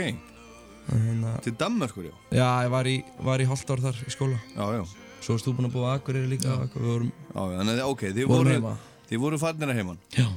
Hérna, 0.91 1.37
Til 1.45 1.55
Danmörkur, 1.57 2.09
já? 2.11 2.15
Já, 2.37 2.49
ég 2.67 2.73
var 2.75 2.89
í, 2.91 2.97
var 3.25 3.41
í 3.41 3.47
hálft 3.49 3.71
ár 3.73 3.81
þar 3.85 4.01
í 4.05 4.13
skóla. 4.13 4.37
Já, 4.53 4.65
já. 4.77 4.83
Svo 5.23 5.37
varst 5.37 5.47
þú 5.49 5.55
búinn 5.57 5.69
að 5.71 5.77
búa 5.79 5.87
að 5.93 5.97
Akureyri 6.01 6.29
líka 6.35 6.51
og 6.57 6.65
eitthvað, 6.67 6.83
við 6.85 6.93
vorum 6.93 7.13
Já, 7.15 7.41
já, 7.41 7.57
þannig 7.63 7.81
að 7.87 7.93
ok, 7.95 8.05
þið 8.19 8.29
voru. 8.33 8.57
Þið 9.13 9.21
voru 9.21 9.39
farnir 9.41 9.69
að 9.69 9.79
heiman. 9.83 9.99
Já. 10.17 10.29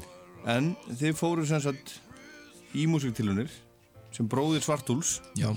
En 0.51 0.73
þið 0.91 1.15
fóru 1.15 1.45
sem 1.47 1.61
sagt 1.63 1.95
í 2.75 2.83
músiktilunir 2.91 3.51
sem 4.15 4.27
bróðir 4.27 4.63
Svartúls 4.65 5.19
Já. 5.39 5.53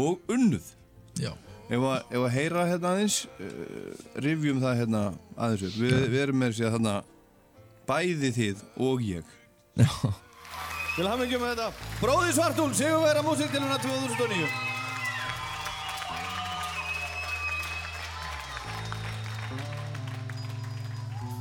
og 0.00 0.20
unnuð. 0.30 0.66
Já. 1.20 1.32
Ef 1.70 1.84
að, 1.86 1.98
ef 2.10 2.24
að 2.26 2.32
heyra 2.34 2.66
hérna 2.66 2.92
aðeins 2.94 3.18
uh, 3.38 3.92
rifjum 4.20 4.60
það 4.60 4.80
hérna 4.82 5.02
aðeins 5.36 5.68
upp 5.68 5.76
Við, 5.78 6.00
við 6.10 6.22
erum 6.24 6.40
með 6.42 6.56
segja 6.58 6.72
þarna 6.74 6.96
bæði 7.88 8.32
þið 8.36 8.64
og 8.90 9.06
ég. 9.06 9.36
Já. 9.80 9.92
Til 10.96 11.06
ekki 11.06 11.38
með 11.40 11.54
þetta. 11.54 11.70
Bróðir 12.02 12.34
Svartúl, 12.36 12.72
segjum 12.76 13.06
vera 13.06 13.24
músiktiluna 13.24 13.78
2009 13.80 14.69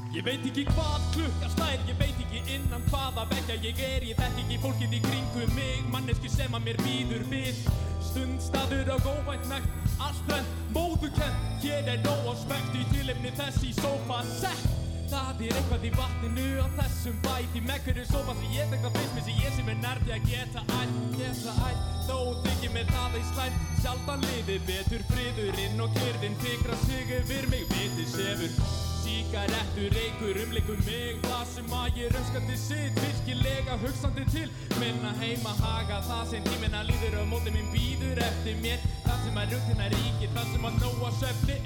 Ég 0.09 0.23
veit 0.25 0.41
ekki 0.41 0.63
hvað 0.65 1.03
klukka 1.13 1.47
slær, 1.53 1.81
ég 1.85 1.97
veit 1.99 2.21
ekki 2.23 2.39
innan 2.55 2.81
hvaða 2.89 3.27
vekja 3.29 3.57
ég 3.61 3.81
er 3.85 4.05
Ég 4.07 4.17
þekk 4.17 4.39
ekki 4.41 4.57
fólkið 4.63 4.95
í 4.97 5.01
kringum 5.03 5.53
mig, 5.53 5.83
manneski 5.93 6.31
sem 6.33 6.57
að 6.57 6.65
mér 6.65 6.79
býður 6.81 7.27
við. 7.29 7.59
Stundstaður 8.07 8.89
og 8.95 9.05
óvænt 9.11 9.45
nekt, 9.51 9.69
allt 10.01 10.23
þrennt, 10.25 10.57
móðukent 10.73 11.45
Hér 11.61 11.93
er 11.93 12.01
nóg 12.07 12.25
og 12.31 12.41
spekt 12.41 12.79
í 12.79 12.87
tilefni 12.89 13.35
þess 13.37 13.69
í 13.69 13.75
sófa 13.77 14.23
sett. 14.31 14.65
Það 15.13 15.45
er 15.45 15.61
eitthvað 15.61 15.87
í 15.91 15.93
vatninu 15.99 16.49
á 16.57 16.67
þessum 16.81 17.23
bæti 17.25 17.63
Með 17.69 17.85
hverju 17.85 18.09
sófa 18.09 18.37
sem 18.41 18.51
ég 18.57 18.73
tek 18.73 18.83
það 18.87 18.97
fyrst 18.97 19.15
mér 19.15 19.25
sem 19.29 19.39
ég 19.45 19.55
sem 19.59 19.73
er 19.75 19.81
nærti 19.85 20.17
að 20.17 20.29
geta 20.33 20.67
ætt, 20.81 20.99
geta 21.21 21.57
ætt. 21.69 21.87
Þó 22.09 22.19
þykir 22.47 22.77
mér 22.79 22.93
það 22.97 23.21
ei 23.21 23.25
slæm, 23.29 23.63
sjaldan 23.85 24.29
liði 24.31 24.61
betur 24.73 25.09
friðurinn 25.13 25.83
og 25.85 25.97
kyrðin 26.01 26.39
Fikra 26.41 26.85
sig 26.87 27.19
yfir 27.21 27.53
mig, 27.53 27.67
viti 27.77 28.09
sefur 28.09 28.88
Sigarettur 29.29 29.93
reykur 29.93 30.37
umleikum 30.41 30.79
mig 30.87 31.19
Það 31.21 31.41
sem 31.51 31.73
að 31.79 31.97
ég 31.99 32.13
raunskandi 32.15 32.55
sitt 32.57 32.95
Virkilega 32.97 33.75
hugsandi 33.83 34.23
til. 34.33 34.47
Minna 34.81 35.11
heima 35.19 35.53
haga 35.59 35.99
það 36.07 36.23
sem 36.31 36.47
tíminna 36.47 36.81
líður 36.87 37.19
Og 37.21 37.27
mótið 37.29 37.59
mín 37.59 37.69
býður 37.75 38.23
eftir 38.25 38.57
mér. 38.63 38.81
Það 39.05 39.21
sem 39.27 39.37
að 39.41 39.53
rútina 39.53 39.91
ríkir 39.93 40.33
Það 40.33 40.49
sem 40.55 40.65
að 40.69 40.81
nóa 40.81 41.11
söfni 41.19 41.59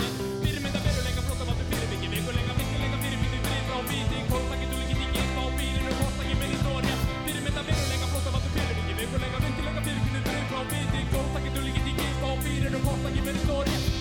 Fyrirmynda 0.44 0.84
veruleika 0.84 1.24
flóta 1.30 1.48
vatnum 1.48 1.72
fyrirbyggir 1.72 2.14
Vikuleika 2.18 2.58
virkileika 2.60 3.02
fyrirbyggir 3.06 3.40
um 3.40 3.48
Frið 3.48 3.72
á 3.72 3.80
víti, 3.94 4.22
hvort 4.28 4.52
að 4.52 4.62
getur 4.66 4.84
líkið 4.84 5.00
í 5.00 5.10
geta 5.16 5.40
á 5.40 5.48
bílinu 5.56 5.98
Hvort 6.02 6.20
að 6.20 6.30
ég 6.34 6.38
með 6.44 6.54
história 6.58 7.00
Fyrirmynda 7.16 7.68
veruleika 7.72 8.12
flóta 8.12 8.36
vatnum 8.36 8.56
fyrirbyggir 8.60 9.02
Vikuleika 9.02 9.44
virkileika 9.48 9.88
fyrirbyggir 9.88 10.20
um 10.20 10.30
Frið 10.30 10.56
á 10.60 10.62
víti, 10.76 11.08
hvort 11.16 11.40
að 11.40 11.48
getur 11.48 11.68
líkið 11.70 11.92
í 11.94 11.98
geta 12.04 12.28
á 12.28 12.34
bílinu 12.44 12.88
Hvort 12.90 13.08
að 13.08 13.22
ég 13.22 13.30
með 13.30 13.40
história 13.40 13.93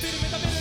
Seni 0.00 0.16
meta 0.22 0.59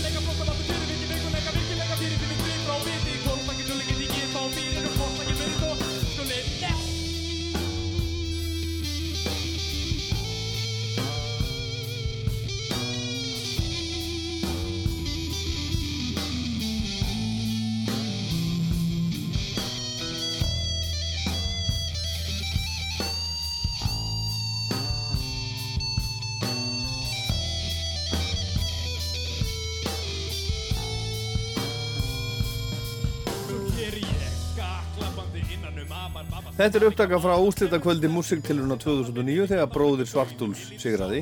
Þetta 36.60 36.76
er 36.76 36.84
upptaka 36.90 37.18
frá 37.24 37.38
úslitakvöldi 37.40 38.10
Musiktilurinn 38.12 38.76
á 38.76 38.84
2009 38.84 39.46
þegar 39.48 39.70
bróðir 39.72 40.10
Svartúls 40.12 40.66
sigraði 40.76 41.22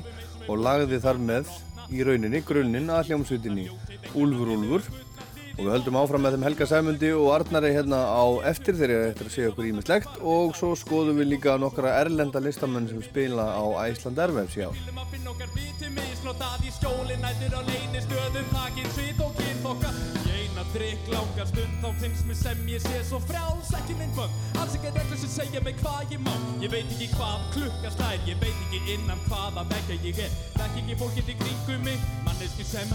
og 0.49 0.63
lagði 0.65 0.97
þar 1.03 1.19
með 1.21 1.51
í 1.93 2.01
rauninni 2.07 2.41
grunninn 2.47 2.89
að 2.89 3.11
hljómsveitinni 3.11 3.67
Úlfur 4.17 4.49
Úlfur. 4.55 4.89
Og 5.59 5.61
við 5.61 5.71
höldum 5.75 6.01
áfram 6.01 6.25
með 6.25 6.39
þeim 6.39 6.47
Helga 6.47 6.69
Sæmundi 6.73 7.13
og 7.19 7.29
Arnari 7.35 7.69
hérna 7.75 8.01
á 8.09 8.25
eftir 8.49 8.81
þegar 8.81 8.95
ég 8.95 9.07
eftir 9.11 9.29
að 9.29 9.37
segja 9.37 9.53
okkur 9.53 9.69
ímislegt 9.69 10.19
og 10.25 10.57
svo 10.57 10.73
skoðum 10.73 11.21
við 11.21 11.35
líka 11.35 11.57
nokkra 11.61 11.93
erlenda 12.01 12.41
listamenn 12.41 12.89
sem 12.89 13.05
spila 13.05 13.51
á 13.53 13.65
Æsland 13.85 14.17
Airwaves 14.17 14.57
í 14.57 14.65
ár. 14.65 14.85
Viti 15.53 15.93
misnotað 15.93 16.65
í 16.65 16.73
skjóli 16.81 17.21
nættur 17.21 17.57
á 17.57 17.61
leini 17.61 18.07
stöðum 18.09 18.53
Takin 18.57 18.95
svit 18.97 19.21
og 19.21 19.37
kynþokka 19.37 20.16
Eina 20.67 20.73
drikk 20.73 21.07
langar 21.11 21.47
stund 21.47 21.75
Þá 21.81 21.89
finnst 22.01 22.25
mér 22.27 22.35
sem 22.35 22.63
ég 22.67 22.81
sé 22.83 22.99
svo 23.07 23.19
frjáls 23.23 23.69
Ekki 23.77 23.95
minn 23.95 24.11
bönn 24.15 24.31
Alls 24.59 24.75
ekki 24.75 24.91
reglur 24.91 25.19
sem 25.21 25.29
segja 25.31 25.61
mig 25.63 25.77
hvað 25.79 26.11
ég 26.11 26.19
má. 26.19 26.33
Ég 26.59 26.71
veit 26.71 26.89
ekki 26.91 27.07
hvað 27.13 27.45
klukka 27.53 27.91
slær 27.93 28.19
Ég 28.27 28.39
veit 28.41 28.57
ekki 28.65 28.81
innan 28.95 29.21
hvaða 29.27 29.63
vekja 29.71 29.99
ég 30.03 30.19
er. 30.25 30.35
Þekk 30.57 30.79
ekki 30.81 30.97
fólkið 30.99 31.31
í 31.31 31.37
kringum 31.43 31.87
mig 31.87 32.03
Manneski 32.25 32.67
sem 32.67 32.91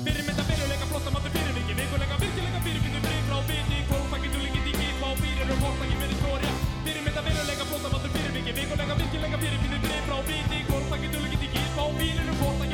Fyrir 0.00 0.24
mynda 0.24 0.46
fyrirleika 0.48 0.88
flotta 0.88 1.12
mátu 1.12 1.32
fyrir 1.34 1.52
mig 1.58 1.68
Vikuleika 1.76 2.16
virkileika 2.22 2.64
fyrir 2.64 2.82
myndu 2.86 3.04
frið 3.04 3.22
frá 3.28 3.38
viti 3.50 3.82
Kólfæki 3.90 4.32
dúlingið 4.36 4.70
í 4.70 4.74
fyrir 4.80 5.04
og 5.04 5.78
mér 6.00 6.08
í 6.08 6.18
skóri 6.22 6.54
Fyrir 6.86 7.04
mynda 7.04 7.26
fyrirleika 7.28 7.68
flotta 7.68 7.92
mátu 7.96 8.14
fyrir 8.16 8.32
mig 8.38 8.48
Vikuleika 8.48 8.98
virkileika 9.02 9.44
fyrir 9.44 9.60
myndu 9.66 9.84
frið 9.84 10.02
frá 10.08 10.18
viti 10.30 10.64
Kólfæki 10.72 11.14
dúlingið 11.16 11.48
í 11.50 11.54
gít 11.58 11.72
Fá 11.76 11.84
fyrir 12.00 12.30
og 12.30 12.44
hortaki 12.44 12.69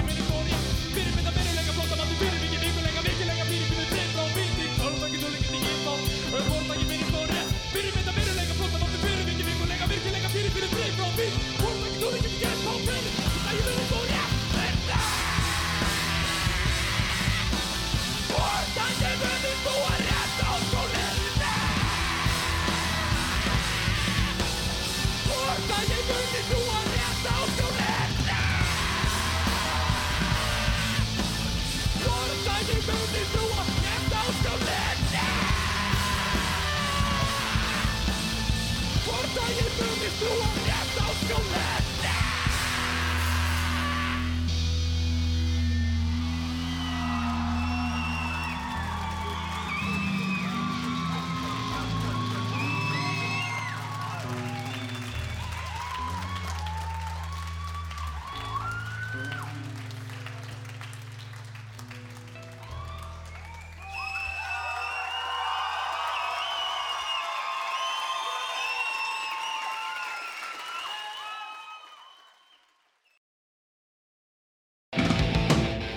Vortandi 39.37 39.65
munir 39.79 40.13
búa 40.19 40.49
rétt 40.65 40.97
á 40.97 41.07
skólinni 41.21 41.96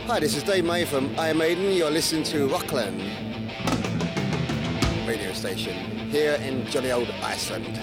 Hi, 0.10 0.20
this 0.20 0.36
is 0.36 0.42
Dave 0.42 0.66
May 0.66 0.86
from 0.86 1.08
Iron 1.20 1.38
Maiden. 1.38 1.72
You're 1.72 1.92
listening 1.92 2.24
to 2.34 2.48
Rockland 2.48 3.00
radio 5.08 5.32
station 5.34 5.76
here 6.10 6.34
in 6.42 6.66
jolly 6.66 6.92
old 6.92 7.12
Iceland. 7.22 7.78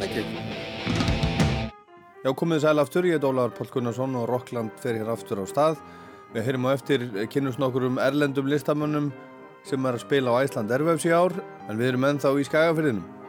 Thank 0.00 0.16
you. 0.16 0.24
Já, 2.24 2.34
komið 2.34 2.64
sæl 2.64 2.82
aftur, 2.82 3.06
ég 3.06 3.22
er 3.22 3.28
Ólaður 3.30 3.54
Pál 3.60 3.70
Gunnarsson 3.76 4.18
og 4.18 4.26
Rockland 4.26 4.74
fer 4.82 4.98
hér 4.98 5.12
aftur 5.14 5.38
á 5.38 5.46
stað. 5.46 5.78
Við 6.34 6.48
heyrim 6.48 6.66
á 6.66 6.74
eftir 6.74 7.06
kynnust 7.30 7.62
nokkur 7.62 7.86
um 7.86 8.02
erlendum 8.02 8.50
listamönnum 8.50 9.12
sem 9.62 9.86
er 9.86 10.00
að 10.00 10.02
spila 10.08 10.34
á 10.34 10.42
Æsland 10.42 10.74
Airwaves 10.74 11.06
í 11.06 11.14
ár, 11.14 11.38
en 11.70 11.78
við 11.78 11.92
erum 11.92 12.10
ennþá 12.10 12.34
í 12.42 12.50
skagafyrðinum. 12.50 13.19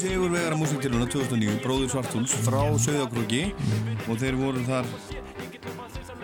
Sigur 0.00 0.30
Vegar 0.32 0.54
að 0.54 0.62
músiktiluna 0.62 1.04
2009, 1.12 1.58
Bróður 1.60 1.90
Svartúls 1.92 2.32
frá 2.46 2.62
Söðakrúki 2.80 3.42
og 4.08 4.16
þeir 4.16 4.38
voru 4.40 4.62
þar 4.64 4.88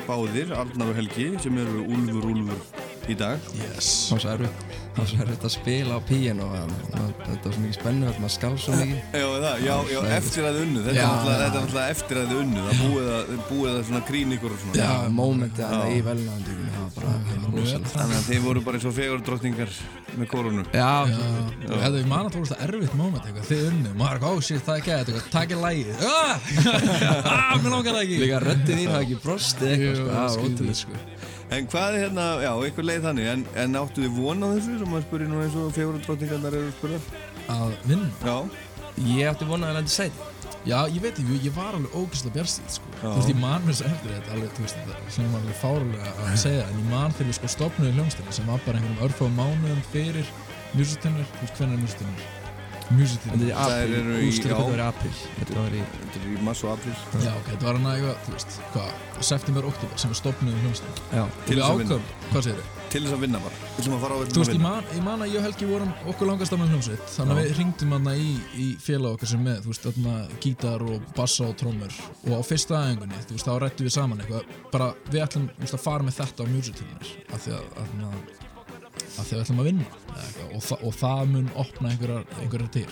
báðir, 0.07 0.55
Arnar 0.57 0.95
og 0.95 0.97
Helgi, 0.97 1.27
sem 1.45 1.59
eru 1.61 1.83
Úlfur 1.85 2.25
Úlfur 2.31 2.87
í 3.13 3.17
dag. 3.19 3.43
Yes. 3.61 3.91
Það 4.09 4.17
var 4.17 4.25
svo 4.25 4.77
Það 4.97 5.09
svo 5.11 5.19
erfitt 5.27 5.43
að 5.45 5.53
spila 5.53 5.97
á 5.97 6.01
píano 6.09 6.47
Þetta 6.57 7.35
var 7.45 7.53
svo 7.53 7.61
mikið 7.61 7.75
spennu 7.77 8.13
Það 8.17 8.31
skalf 8.33 8.63
svo 8.65 8.77
mikið 8.79 8.97
Já, 9.21 9.27
það, 9.45 9.65
já, 9.67 9.75
já, 9.93 9.99
eftir 10.17 10.47
að 10.49 10.57
þið 10.57 10.63
unnu, 10.65 10.85
þetta 10.87 11.03
er 11.03 11.27
þetta 11.27 11.45
er 11.45 11.57
náttúrulega 11.59 11.97
eftir 11.97 12.21
að 12.23 12.31
þið 12.31 12.41
unnu, 12.47 12.63
það 12.65 12.81
búið 12.81 13.11
að, 13.19 13.35
búið 13.51 13.73
að 13.75 13.83
svona 13.91 14.03
grín 14.09 14.33
ykkur 14.39 14.57
og. 14.57 14.65
Já, 14.81 14.89
mómentið 15.21 15.67
að 15.69 15.77
Já. 15.77 15.93
í 15.93 16.01
velnaðandíkunni 16.09 16.73
Það 16.79 16.87
var 16.87 16.97
bara 16.97 17.36
Þannig 17.57 18.17
að 18.17 18.27
þið 18.27 18.43
voru 18.45 18.63
bara 18.67 18.79
eins 18.79 18.87
og 18.89 18.95
fegur 18.97 19.23
drottningar 19.27 19.73
með 20.17 20.29
korunu. 20.33 20.65
Já, 20.75 20.91
Já, 21.09 21.21
þetta 21.71 22.01
er 22.01 22.09
mann 22.11 22.29
að 22.29 22.35
það 22.35 22.43
voru 22.43 22.59
erfitt 22.67 22.97
moment 22.99 23.25
eitthvað, 23.29 23.49
þið 23.51 23.63
unnu, 23.71 23.95
maður 24.01 24.19
er 24.19 24.27
oh 24.31 24.43
shit, 24.45 24.63
það 24.67 24.81
er 24.81 24.85
gæt, 24.87 25.11
eitthvað, 25.13 25.31
takk 25.37 25.55
er 25.57 25.63
ah, 26.11 26.51
ah, 27.33 27.57
mér 27.63 27.75
langar 27.77 27.97
það 27.97 28.03
ekki. 28.05 28.21
Líka 28.25 28.43
röddin 28.45 28.81
þín 28.83 28.93
hafa 28.93 29.03
ekki 29.07 29.19
Jú, 29.87 29.97
sko. 29.97 30.07
Það 30.13 30.39
ótrúlega 30.45 30.79
sko. 30.83 31.03
En 31.57 31.69
hvað 31.71 31.89
er 31.89 32.01
hérna, 32.07 32.29
já, 32.43 32.53
ykkur 32.71 32.89
leið 32.91 33.05
þannig, 33.07 33.33
en, 33.33 33.45
en 33.65 33.81
áttu 33.83 34.03
þið 34.03 34.17
von 34.21 34.43
á 34.43 34.49
þessu 34.57 34.79
sem 34.81 34.95
maður 34.95 35.09
spyrir 35.09 35.31
nú 35.31 35.43
eins 35.45 35.59
og 35.61 35.75
fegur 35.77 36.01
drottningarnar 36.07 36.59
eru 36.59 36.73
spurðar? 36.75 37.13
Að 37.57 37.77
vinna? 37.87 38.11
Já. 38.27 38.39
Ég 38.97 39.31
átti 39.31 39.47
vonað 39.47 39.71
að 39.75 39.79
lendi 39.81 39.95
sæti 39.95 40.26
Já, 40.67 40.81
ég 40.91 40.99
veit 40.99 41.15
ekki, 41.15 41.37
ég 41.45 41.53
var 41.55 41.77
alveg 41.79 41.93
ógeðslega 41.95 42.35
björnstíð, 42.35 42.71
sko. 42.75 42.89
Þú 42.99 43.11
veist, 43.15 43.29
ég 43.31 43.37
man 43.39 43.67
mér 43.67 43.77
svo 43.79 43.87
eftir 43.87 44.15
þetta, 44.17 44.33
alveg, 44.35 44.55
þú 44.57 44.65
veist, 44.65 44.81
þetta 44.81 45.13
sem 45.15 45.29
var 45.31 45.45
alveg 45.45 45.61
fárulega 45.61 46.15
að 46.25 46.33
segja, 46.47 46.65
en 46.67 46.81
ég 46.81 46.89
man 46.91 47.15
þegar 47.15 47.31
við 47.31 47.37
sko 47.39 47.51
stopnuði 47.55 47.93
hljómsdæmi 47.95 48.35
sem 48.35 48.51
var 48.51 48.65
bara 48.65 48.81
einhverjum 48.81 49.05
örfáum 49.07 49.39
mánuðum 49.39 49.85
fyrir 49.93 50.33
musitinnur, 50.75 51.29
þú 51.37 51.45
veist, 51.45 51.61
hvernig 51.61 51.79
er 51.79 51.85
musitinnur? 51.85 52.27
Musitinnur. 52.97 53.45
Þetta 53.47 53.77
er 53.77 53.95
apríl, 53.95 54.11
úrslit 54.27 54.47
já. 54.47 54.55
þetta 54.55 54.67
var 54.67 54.79
í 54.79 54.87
apríl 54.87 55.15
Þetta 55.37 55.57
var 55.57 55.73
í 55.75 55.85
Þetta 55.97 56.21
er 56.21 56.27
í 56.27 56.43
mars 56.47 56.61
og 56.63 56.73
apríl. 56.77 56.95
Já, 57.19 57.33
ok, 57.33 57.49
þetta 57.51 57.67
var 57.67 57.79
hann 57.81 57.89
eitthvað, 57.93 58.21
þú 58.27 58.35
veist, 58.37 58.59
hvað, 58.75 58.91
september, 59.31 59.71
oktober 59.73 60.03
sem 60.03 60.15
við 60.15 60.21
stopnuðum 60.23 60.67
hljómsdæmi. 60.67 61.07
Já. 61.19 61.25
Til 61.47 61.63
þess 61.63 62.76
að 62.87 62.93
vinna. 62.93 62.93
Til 62.93 63.03
þess 63.03 63.17
að 63.17 63.23
vinna 63.25 63.41
bara. 63.43 63.59
Við 63.67 63.81
ætlum 63.83 63.97
að 63.97 64.03
fara 64.05 64.17
á 64.17 64.19
Þú 64.27 64.41
veist, 64.43 64.53
ég 64.53 64.63
man, 64.63 64.89
ég 64.95 65.05
man 65.05 65.25
að 65.25 65.31
ég 65.33 65.39
og 65.41 65.47
Helgi 65.47 65.69
vorum 65.71 65.93
okkur 66.13 66.31
langast 66.31 66.55
af 66.55 66.61
með 66.61 66.73
hljómsveit 66.73 67.13
þannig 67.17 67.37
að 67.37 67.41
við 67.41 67.61
ringdum 67.61 67.95
hann 67.97 68.11
í, 68.13 68.29
í 68.57 68.67
félag 68.83 69.17
okkar 69.17 69.31
sem 69.33 69.43
með, 69.47 69.61
þú 69.65 69.73
veist, 69.73 69.87
þarna 69.87 70.15
gítar 70.45 70.85
og 70.87 71.09
bassa 71.17 71.47
og 71.47 71.57
trommur 71.61 71.99
og 72.27 72.33
á 72.37 72.41
fyrsta 72.47 72.79
aðengunni, 72.81 73.23
þú 73.27 73.37
veist, 73.39 73.49
þá 73.49 73.59
rættum 73.65 73.89
við 73.89 73.97
saman 73.97 74.23
eitthvað 74.23 74.55
bara, 74.73 74.91
við 75.11 75.25
ætlum, 75.27 75.49
veist, 75.61 75.77
að 75.77 75.85
fara 75.87 76.07
með 76.07 76.19
þetta 76.21 76.47
á 76.47 76.53
musicalunir 76.53 77.13
af 77.33 77.47
því 77.47 77.57
að, 77.57 77.67
að, 77.83 77.97
að, 78.07 78.21
að 79.07 79.19
því 79.19 79.27
að 79.27 79.35
við 79.35 79.43
ætlum 79.45 79.65
að 79.65 79.69
vinna 79.71 79.91
eitthvað, 80.17 80.53
og, 80.53 80.65
þa 80.69 80.79
og 80.83 80.97
það 81.01 81.25
mun 81.35 81.51
opna 81.65 81.93
einhverjar, 81.93 82.31
einhverjar 82.43 82.73
til 82.79 82.87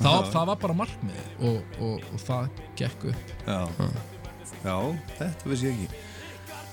Já. 0.00 0.12
það 0.32 0.46
var 0.48 0.62
bara 0.62 0.78
markmið 0.78 1.44
og, 1.50 1.74
og, 1.84 2.06
og 2.14 2.22
það 2.24 2.62
gekk 2.80 3.10
upp 3.12 3.34
Já. 3.44 3.60
Já, 4.60 4.76
þetta 5.16 5.48
vissi 5.48 5.68
ég 5.70 5.76
ekki. 5.78 6.00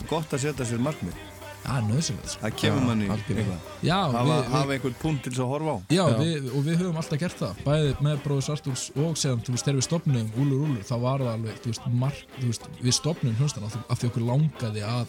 Gott 0.10 0.34
að 0.36 0.44
setja 0.44 0.66
sér 0.68 0.82
markmið. 0.84 1.20
Já, 1.68 1.82
nöðsynlega. 1.84 2.34
Það 2.42 2.54
kemur 2.62 2.80
Já, 2.82 2.86
manni 2.88 3.08
eitthvað. 3.12 3.60
Já, 3.84 3.98
hafa, 3.98 4.22
við- 4.30 4.52
hafa 4.56 4.74
einhvern 4.78 4.96
punkt 5.02 5.24
til 5.24 5.32
þess 5.34 5.44
að 5.44 5.50
horfa 5.52 5.74
á. 5.76 5.78
Já, 5.92 6.04
Við, 6.22 6.48
og 6.56 6.62
við 6.68 6.78
höfum 6.82 7.00
alltaf 7.02 7.20
gert 7.20 7.38
það. 7.42 7.62
Bæði 7.68 7.94
með 8.08 8.22
bróður 8.24 8.46
Sartúls 8.48 8.84
og 8.96 9.18
séðan 9.20 9.44
þú 9.44 9.56
veist, 9.58 9.66
þegar 9.68 9.80
við 9.82 9.88
stopnum 9.90 10.32
Úlur 10.40 10.64
Úlur, 10.68 10.84
þá 10.88 10.96
var 11.04 11.20
það 11.26 11.32
alveg 11.36 11.62
þú 11.64 11.72
veist, 11.74 11.88
mark, 12.04 12.22
þú 12.40 12.52
veist, 12.54 12.70
við 12.82 12.94
stopnum 13.02 13.36
hljómsdan 13.42 13.68
af 13.68 14.00
því- 14.00 14.10
okkur 14.12 14.28
langaði 14.32 14.84
að 14.88 15.08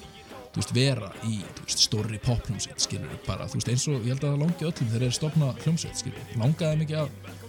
þú 0.48 0.58
veist, 0.62 0.72
vera 0.74 1.12
í 1.28 1.34
þú 1.54 1.64
veist, 1.68 1.82
stóri 1.86 2.18
pophljómsveit 2.26 2.80
skilur 2.82 3.18
bara, 3.26 3.46
þú 3.46 3.60
veist, 3.60 3.68
eins 3.68 3.86
og 3.88 4.02
ég 4.02 4.08
held 4.16 4.24
að 4.24 4.32
það 4.34 4.42
langi 4.42 4.66
öllum 4.68 4.88
þegar 4.90 5.04
þeir 5.06 5.16
stopna 5.18 5.52
hljómsveit, 5.62 5.96
skilur, 6.02 6.24
langaði 6.42 6.80
mikið 6.82 6.98
að 7.04 7.08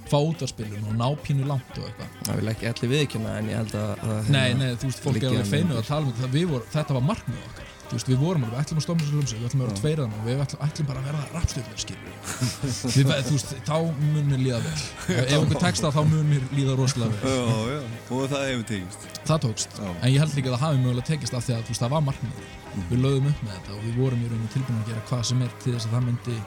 fá 0.10 0.18
út 0.20 0.42
af 0.46 0.50
spilun 0.50 0.86
og 0.90 0.96
ná 1.00 1.08
pínu 1.24 1.46
langt 1.50 1.78
og 1.78 1.86
eitthvað. 1.86 2.14
Það 2.28 2.40
vil 2.42 2.52
ekki 2.54 2.70
allir 2.70 2.92
viðkynna 2.94 3.34
en 3.40 3.50
ég 3.50 3.58
held 3.62 3.76
að, 3.78 3.92
að 4.10 4.30
Nei, 4.34 4.54
nei, 4.58 4.70
þú 4.76 4.90
veist, 4.90 5.02
fólk 5.06 5.20
er 5.24 5.30
alveg 5.30 5.50
feinu 5.54 5.78
að 5.80 5.86
tala 5.90 6.06
um 6.10 6.14
þetta, 6.18 6.32
við 6.34 6.48
voru, 6.54 6.66
þetta 6.74 6.98
var 6.98 7.06
markmið 7.10 7.44
okkar 7.50 7.69
veist, 7.98 8.10
við 8.10 8.20
vorum 8.22 8.44
alveg, 8.46 8.56
við 8.56 8.62
ætlum 8.64 8.80
að 8.80 8.86
stofna 8.86 9.04
þessu 9.06 9.16
hljómsveit, 9.18 9.40
við 9.40 9.48
ætlum 9.50 9.62
að 9.62 9.70
vera 9.70 9.80
tveiraðan 9.80 10.14
og 10.20 10.26
við 10.28 10.42
ætlum, 10.44 10.62
ætlum 10.68 10.90
bara 10.90 11.02
að 11.02 11.08
verða 11.10 11.24
rappstjórnir, 11.36 11.80
skilur 11.84 12.04
við, 12.10 13.12
þú 13.30 13.34
veist, 13.36 13.54
þá 13.70 13.76
mun 14.00 14.30
mér 14.30 14.44
líða 14.44 14.60
vel. 14.66 14.76
Ef 15.20 15.56
tekst 15.64 15.86
það, 15.86 15.98
þá 15.98 16.02
mun 16.12 16.30
mér 16.30 16.46
líða 16.54 16.78
rosalega 16.80 17.12
vel. 17.16 17.34
Já, 17.34 17.74
já, 17.74 17.82
og 18.10 18.28
það 18.34 18.46
hefur 18.50 18.68
tekist. 18.74 19.08
Það 19.30 19.42
tókst, 19.48 19.80
en 19.90 20.14
ég 20.14 20.20
held 20.24 20.38
líka 20.38 20.52
að 20.52 20.56
það 20.58 20.66
hafi 20.68 20.84
mögulega 20.84 21.10
tekist 21.10 21.38
af 21.40 21.48
því 21.48 21.56
að 21.56 21.64
þú 21.66 21.74
veist, 21.74 21.84
það 21.86 21.94
var 21.96 22.06
markmið 22.10 22.44
við 22.90 23.02
lögðum 23.04 23.32
upp 23.32 23.44
með 23.48 23.56
þetta 23.58 23.76
og 23.76 23.86
við 23.88 23.98
vorum 23.98 24.22
í 24.22 24.30
rauninu 24.30 24.52
tilbúin 24.54 24.84
að 24.84 24.92
gera 24.92 25.08
hvað 25.10 25.24
sem 25.32 25.42
er 25.46 25.56
til 25.64 25.74
þess 25.74 25.90
að 25.90 25.96
það 25.96 26.06
myndi 26.10 26.38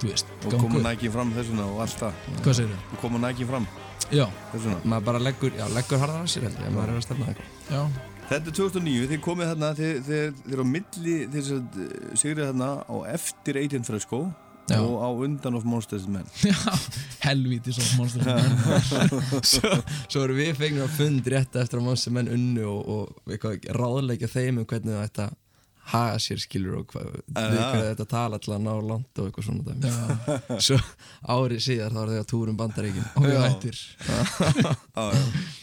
þú 0.00 0.10
veist, 0.10 0.32
Og 0.40 0.48
ganga 0.48 0.62
koma 0.64 0.80
upp. 0.80 0.86
næki 0.88 1.12
fram 1.14 1.32
þessuna 1.36 1.68
og 1.70 1.80
allt 1.84 2.02
það. 2.02 2.20
Hvað? 2.40 2.74
Og 2.90 3.00
koma 3.04 3.32
fram 3.52 3.68
Já. 4.10 4.26
Þessuna 4.50 4.78
maður 4.90 5.04
bara 5.06 5.20
leggur, 5.22 5.52
já, 5.54 5.66
leggur 5.70 6.00
harðar 6.02 6.24
að 6.24 6.32
sér 6.32 6.48
held 6.48 6.62
ég 6.64 6.72
maður 6.74 6.92
er 6.92 6.98
að 6.98 7.04
stefna 7.06 7.28
eitthvað. 7.30 7.52
Já. 7.70 8.09
Þetta 8.30 8.46
er 8.52 8.54
2009, 8.54 9.08
þið 9.10 9.22
komið 9.24 9.48
þarna 9.50 9.72
þið, 9.74 9.96
þið, 10.06 10.20
þið 10.44 10.52
eru 10.54 10.62
á 10.62 10.72
milli 10.76 11.16
þess 11.32 11.56
að 11.56 11.80
sigrið 12.20 12.46
þarna 12.52 12.70
á 12.86 12.96
eftir 13.16 13.58
Fresco 13.88 14.20
Já. 14.70 14.78
og 14.78 14.96
á 15.02 15.08
undan 15.26 15.56
of 15.58 15.64
Monsters 15.66 16.06
Men. 16.06 16.26
Já, 16.46 16.54
helvíti 17.24 17.74
svo 17.74 17.86
monster 17.98 18.22
svo, 19.52 19.72
svo 20.06 20.22
erum 20.22 20.38
við 20.38 20.54
fengnum 20.60 20.86
að 20.86 20.96
fund 21.00 21.30
rétt 21.32 21.58
eftir 21.58 21.80
að 21.80 21.88
Monster 21.88 22.14
menn 22.14 22.30
unnu 22.30 22.66
og, 22.70 22.90
og 23.26 23.36
ráðleika 23.74 24.30
þeim 24.30 24.62
um 24.62 24.68
hvernig 24.70 24.94
það 24.94 25.24
að 25.26 25.38
haga 25.90 26.18
sér 26.22 26.38
skilur 26.38 26.76
og 26.84 26.92
hvað, 26.92 27.08
við 27.34 27.56
hvað 27.58 27.86
þetta 27.88 28.06
tala 28.12 28.38
til 28.38 28.52
að 28.54 28.62
ná 28.62 28.74
langt 28.92 29.18
og 29.18 29.26
eitthvað 29.26 29.48
svona 29.48 29.64
dæmi. 29.66 30.60
Svo 30.62 30.78
árið 31.34 31.64
síðar 31.66 31.96
þá 31.96 32.00
er 32.04 32.12
þau 32.12 32.20
að 32.20 32.28
túrum 32.30 32.60
bandaríkin. 32.60 33.08
Og 33.16 33.26
við 33.26 33.34
Já. 33.34 33.40
hættir. 33.48 33.80
Já, 34.06 35.08
já. 35.10 35.59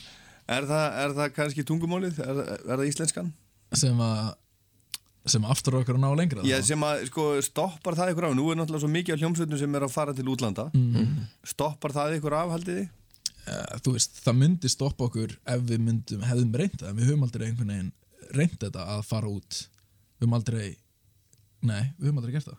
Er 0.48 0.68
það, 0.68 0.86
er 1.04 1.16
það 1.18 1.32
kannski 1.36 1.64
tungumálið? 1.68 2.20
Er, 2.24 2.44
er 2.56 2.76
það 2.80 2.90
íslenskan? 2.92 3.32
sem 3.76 3.98
að 4.00 4.36
sem 5.28 5.44
aftur 5.44 5.76
okkur 5.82 5.98
að 5.98 6.04
ná 6.06 6.12
lengra 6.16 6.44
Já, 6.48 6.62
sem 6.64 6.84
að 6.88 7.02
sko 7.10 7.24
stoppar 7.44 7.98
það 8.00 8.14
ykkur 8.14 8.28
af 8.30 8.36
Nú 8.38 8.46
er 8.52 8.56
náttúrulega 8.60 8.84
svo 8.86 8.92
mikið 8.94 9.16
af 9.18 9.20
hljómsveitum 9.24 9.60
sem 9.60 9.76
er 9.76 9.84
að 9.84 9.92
fara 9.92 10.14
til 10.16 10.28
útlanda 10.32 10.70
Mhm. 10.74 11.26
Stoppar 11.44 11.92
það 11.92 12.16
ykkur 12.20 12.36
af 12.38 12.54
haldið 12.56 12.78
þið? 12.80 12.88
Eh, 13.48 13.80
þú 13.84 13.94
veist, 13.96 14.22
það 14.24 14.38
myndi 14.42 14.70
stoppa 14.72 15.06
okkur 15.08 15.36
ef 15.48 15.62
við 15.68 15.80
myndum, 15.80 16.24
hefðum 16.24 16.56
en 16.88 16.96
við 16.98 17.06
höfum 17.08 17.24
aldrei 17.24 17.48
einhvern 17.48 17.68
veginn 17.72 17.92
reynt 18.36 18.60
þetta 18.60 18.88
að 18.96 19.04
fara 19.08 19.28
út 19.28 19.60
við 20.20 20.26
höfum 20.28 20.34
aldrei 20.40 20.76
nei, 21.62 21.94
við 22.00 22.08
höfum 22.10 22.18
aldrei 22.22 22.34
gert 22.34 22.48
það 22.48 22.58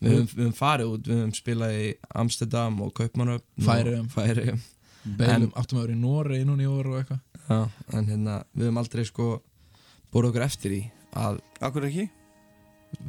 við 0.00 0.10
höfum, 0.12 0.28
við 0.32 0.44
höfum 0.44 0.56
farið 0.56 0.92
út, 0.94 1.02
við 1.08 1.20
höfum 1.20 1.34
spilað 1.36 1.76
í 1.76 1.94
Amsterdam 2.14 2.80
og 2.84 2.92
Kaupmannöfn 2.94 3.64
Færeyjum. 3.64 4.06
og 4.06 4.12
Færeyjum 4.16 4.60
Beilum, 5.04 5.52
áttum 5.56 5.78
að 5.78 5.86
vera 5.86 5.96
í 5.96 6.00
Noregi 6.00 6.46
núna 6.48 6.64
í 6.64 6.70
orð 6.70 6.94
og 6.94 7.00
eitthvað 7.02 7.20
Já, 7.48 7.60
en 7.96 8.08
hérna, 8.10 8.38
við 8.52 8.66
höfum 8.66 8.80
aldrei 8.82 9.04
sko 9.08 9.28
búið 10.12 10.30
okkur 10.30 10.44
eftir 10.48 10.74
í 10.76 10.80
að 11.16 11.38
Akkur 11.64 11.86
ekki? 11.88 12.08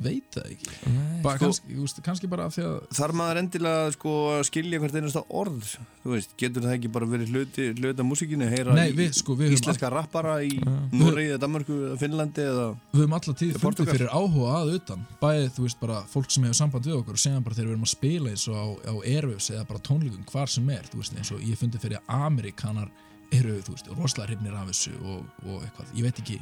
Veit 0.04 0.26
það 0.36 0.50
ekki. 0.54 0.74
Nei, 0.92 1.22
bara, 1.24 1.38
sko- 1.38 1.46
kannski, 1.46 1.76
þú 1.76 1.84
veist, 1.86 2.02
kannski 2.06 2.30
bara 2.32 2.46
af 2.50 2.56
því 2.56 2.64
að 2.68 2.76
Þar 3.00 3.14
maður 3.20 3.40
endilega 3.42 3.94
sko 3.96 4.12
skilja 4.48 4.80
hvert 4.84 4.98
einasta 5.00 5.24
orð 5.30 5.72
veist, 6.10 6.36
getur 6.40 6.64
það 6.66 6.76
ekki 6.78 6.92
bara 6.96 7.08
verið 7.10 7.32
hluti, 7.34 7.66
hluti 7.78 8.04
af 8.04 8.08
músíkinu 8.08 8.50
Heyra 8.52 8.76
Nei, 8.78 8.92
við, 8.96 9.12
sko, 9.18 9.36
við 9.40 9.56
íslenska 9.58 9.90
rappara 9.94 10.38
í 10.46 10.54
Noregi 10.96 11.34
eða 11.34 11.42
Danmarku 11.44 11.78
eða 11.90 11.98
Finnlandi 12.02 12.46
eða 12.46 12.68
við 12.94 13.02
höfum 13.04 13.18
alltaf 13.20 13.40
tíð 13.42 13.60
fundið 13.64 13.92
fyrir 13.94 14.14
áhuga 14.14 14.54
að 14.60 14.74
utan. 14.80 15.04
Bæðið, 15.24 15.50
þú 15.58 15.66
veist, 15.68 15.80
bara 15.84 16.00
fólk 16.14 16.32
sem 16.34 16.48
hefur 16.48 16.60
samband 16.62 16.90
við 16.90 17.00
okkur 17.00 17.20
og 17.20 17.24
segja 17.26 17.44
bara 17.46 17.60
þegar 17.60 17.70
við 17.70 17.76
erum 17.78 17.88
að 17.90 17.94
spila 17.96 18.34
eins 18.34 18.48
og 18.50 18.56
á, 18.60 18.66
á 18.90 18.94
Airwaves 19.04 19.50
eða 19.54 19.68
bara 19.70 19.86
tónleikum 19.90 20.26
hvar 20.32 20.50
sem 20.52 20.70
er 20.76 20.88
veist, 20.94 21.16
eins 21.18 21.32
og 21.36 21.44
ég 21.44 21.60
fundið 21.60 21.86
fyrir 21.88 22.02
að 22.04 22.26
Amerikanar 22.30 22.90
eru, 23.32 23.60
þú 23.62 23.76
veist, 23.76 23.92
rosalega 23.98 24.32
hrifnir 24.32 24.56
af 24.58 24.72
þessu 24.72 24.96
og, 25.04 25.28
og 25.46 25.60
eitthvað, 25.68 25.92
ég 26.00 26.08
veit 26.08 26.24
ekki 26.24 26.40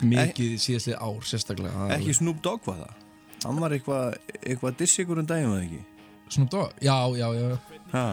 mikið 0.00 0.56
síðastlið 0.64 0.98
ár 1.00 1.26
sérstaklega 1.28 1.88
Ekki 1.96 2.16
Snoop 2.16 2.42
Dogg 2.44 2.66
var 2.68 2.84
það? 2.84 3.06
Hann 3.44 3.60
var 3.62 3.74
eitthvað 3.76 4.18
eitthva 4.40 4.70
að 4.72 4.78
dissi 4.82 5.02
ykkur 5.04 5.22
um 5.22 5.28
daginn 5.28 5.50
var 5.52 5.62
það 5.62 5.66
ekki? 5.68 5.82
Snoop 6.30 6.52
Dogg, 6.52 6.78
já, 6.84 6.96
já, 7.18 7.28
já. 7.34 7.58
Ha. 7.90 8.06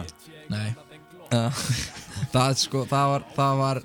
Nei. 0.52 0.68
Það, 2.32 2.54
sko, 2.56 2.82
það 2.88 3.10
var 3.12 3.24
það 3.36 3.58
var 3.60 3.80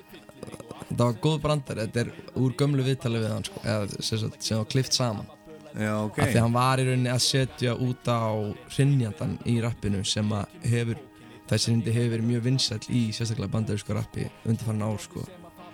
það 0.88 1.02
var 1.04 1.18
góð 1.22 1.40
brandar, 1.44 1.82
þetta 1.84 2.02
er 2.04 2.12
úr 2.40 2.54
gömlu 2.58 2.86
viðtali 2.86 3.20
við 3.22 3.34
hann 3.34 3.46
sko, 3.48 3.64
eða, 3.68 4.04
sem, 4.08 4.58
var 4.58 4.70
klift 4.72 4.96
saman. 4.98 5.28
Já, 5.74 5.92
ok. 6.06 6.20
Af 6.22 6.30
því 6.30 6.38
að 6.38 6.44
hann 6.46 6.56
var 6.56 6.82
í 6.82 6.86
rauninni 6.88 7.12
að 7.14 7.24
setja 7.26 7.76
út 7.82 8.10
á 8.10 8.30
hrinnjandan 8.76 9.38
í 9.50 9.58
rappinu 9.64 10.04
sem 10.08 10.34
að 10.38 10.58
hefur 10.70 11.02
þessi 11.50 11.74
hindi 11.74 11.94
hefur 11.94 12.14
verið 12.16 12.30
mjög 12.30 12.44
vinsæll 12.48 12.84
í 12.90 13.04
sérstaklega 13.16 13.54
bandarísku 13.56 13.96
rappi 13.98 14.28
undirfarn 14.46 14.86
ár 14.86 15.02
sko 15.02 15.26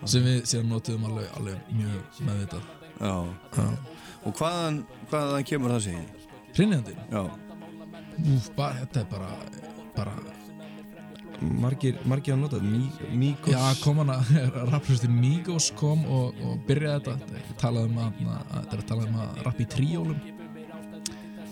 sem 0.06 0.24
við 0.24 0.42
síðan 0.48 0.72
notuðum 0.74 1.08
alveg, 1.10 1.30
alveg 1.40 1.72
mjög 1.76 2.20
meðvitað 2.28 2.76
Já. 3.00 3.14
Já. 3.56 3.68
Og 4.28 4.36
hvaðan, 4.36 4.82
hvaðan 5.12 5.46
kemur 5.48 5.72
það 5.76 5.86
segið? 5.86 6.26
Hrinnjandinn? 6.58 7.06
Já 7.14 7.22
Úf, 8.20 8.50
bara, 8.58 8.82
þetta 8.82 9.00
er 9.00 9.06
bara, 9.08 9.30
bara 9.96 10.16
margir, 11.40 11.96
margir 12.10 12.36
að 12.36 12.42
nota 12.44 12.60
Mí, 12.64 12.82
Míkos 13.16 13.56
Já, 13.56 13.62
kom 13.84 14.02
hann 14.04 14.12
að 14.12 14.34
rappröstin 14.74 15.16
Migos 15.16 15.70
kom 15.80 16.04
og, 16.08 16.36
og 16.44 16.60
byrjaði 16.68 17.00
þetta 17.06 17.32
Þetta 17.38 17.56
er 17.56 17.62
talað 17.64 17.88
um 17.88 18.04
að, 18.04 18.20
að, 18.28 18.44
þetta 18.58 18.76
er 18.76 18.84
að 18.84 18.92
tala 18.92 19.08
um 19.08 19.24
að 19.24 19.42
rappa 19.48 19.64
í 19.64 19.70
tríólum 19.78 20.20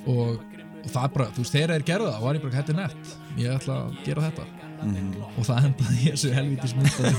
og, 0.07 0.43
og 0.83 0.91
það 0.91 1.01
er 1.03 1.15
bara, 1.17 1.31
þú 1.35 1.43
veist, 1.43 1.55
þegar 1.55 1.73
þeir 1.75 1.87
gerðu 1.89 2.11
það 2.13 2.27
var 2.27 2.37
ég 2.37 2.45
bara, 2.45 2.57
þetta 2.59 2.73
er 2.73 2.79
nett, 2.81 3.15
ég 3.37 3.55
ætla 3.57 3.79
að 3.85 3.97
gera 4.05 4.27
þetta 4.29 4.45
og 4.77 5.43
það 5.47 5.67
endaði 5.69 5.97
í 5.97 6.11
þessu 6.11 6.29
helvítis 6.35 6.73
myndaði 6.77 7.15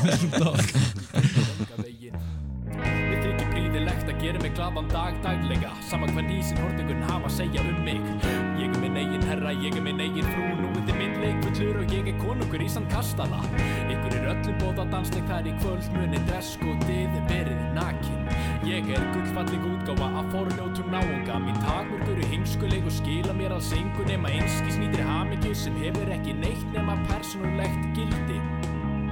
að 4.19 4.25
gera 4.25 4.41
mig 4.43 4.55
gladan 4.57 4.89
dag 4.91 5.17
daglega. 5.23 5.71
Sama 5.87 6.09
hvað 6.11 6.27
nýsin 6.27 6.59
hortingun 6.59 7.03
hafa 7.07 7.29
að 7.29 7.35
segja 7.37 7.63
um 7.63 7.77
mig. 7.87 8.01
Ég 8.59 8.73
er 8.73 8.81
minn 8.83 8.97
eigin 8.99 9.27
herra, 9.29 9.53
ég 9.55 9.77
er 9.79 9.85
minn 9.85 10.01
eigin 10.03 10.27
frú. 10.33 10.47
Nú 10.59 10.71
er 10.73 10.87
þið 10.89 10.99
minn 10.99 11.15
leikvöllur 11.23 11.79
og 11.83 11.95
ég 11.95 12.11
er 12.11 12.19
konungur 12.19 12.65
í 12.65 12.69
sandkastala. 12.73 13.39
Ykkur 13.93 14.17
er 14.19 14.27
öllum 14.33 14.59
bóða 14.59 14.89
dansleik 14.91 15.29
þar 15.31 15.47
í 15.47 15.55
kvöld 15.61 15.87
Muni 15.95 16.23
dreskotið 16.27 17.15
verið 17.31 17.63
nakin. 17.79 18.27
Ég 18.67 18.91
er 18.97 19.07
gullfalleg 19.15 19.71
útgáfa 19.71 20.11
af 20.19 20.35
forljótum 20.35 20.91
náunga. 20.97 21.39
Mín 21.47 21.63
takmörgur 21.63 22.19
er 22.19 22.35
hinskuleg 22.35 22.91
og 22.91 22.99
skila 22.99 23.39
mér 23.39 23.55
alls 23.59 23.71
engu 23.77 24.09
Nema 24.09 24.35
einskis 24.35 24.81
nýtri 24.83 25.07
hamingju 25.07 25.55
sem 25.55 25.79
hefur 25.85 26.11
ekki 26.19 26.35
neitt 26.43 26.67
nema 26.75 26.99
persónulegt 27.07 27.91
gildi. 27.95 28.43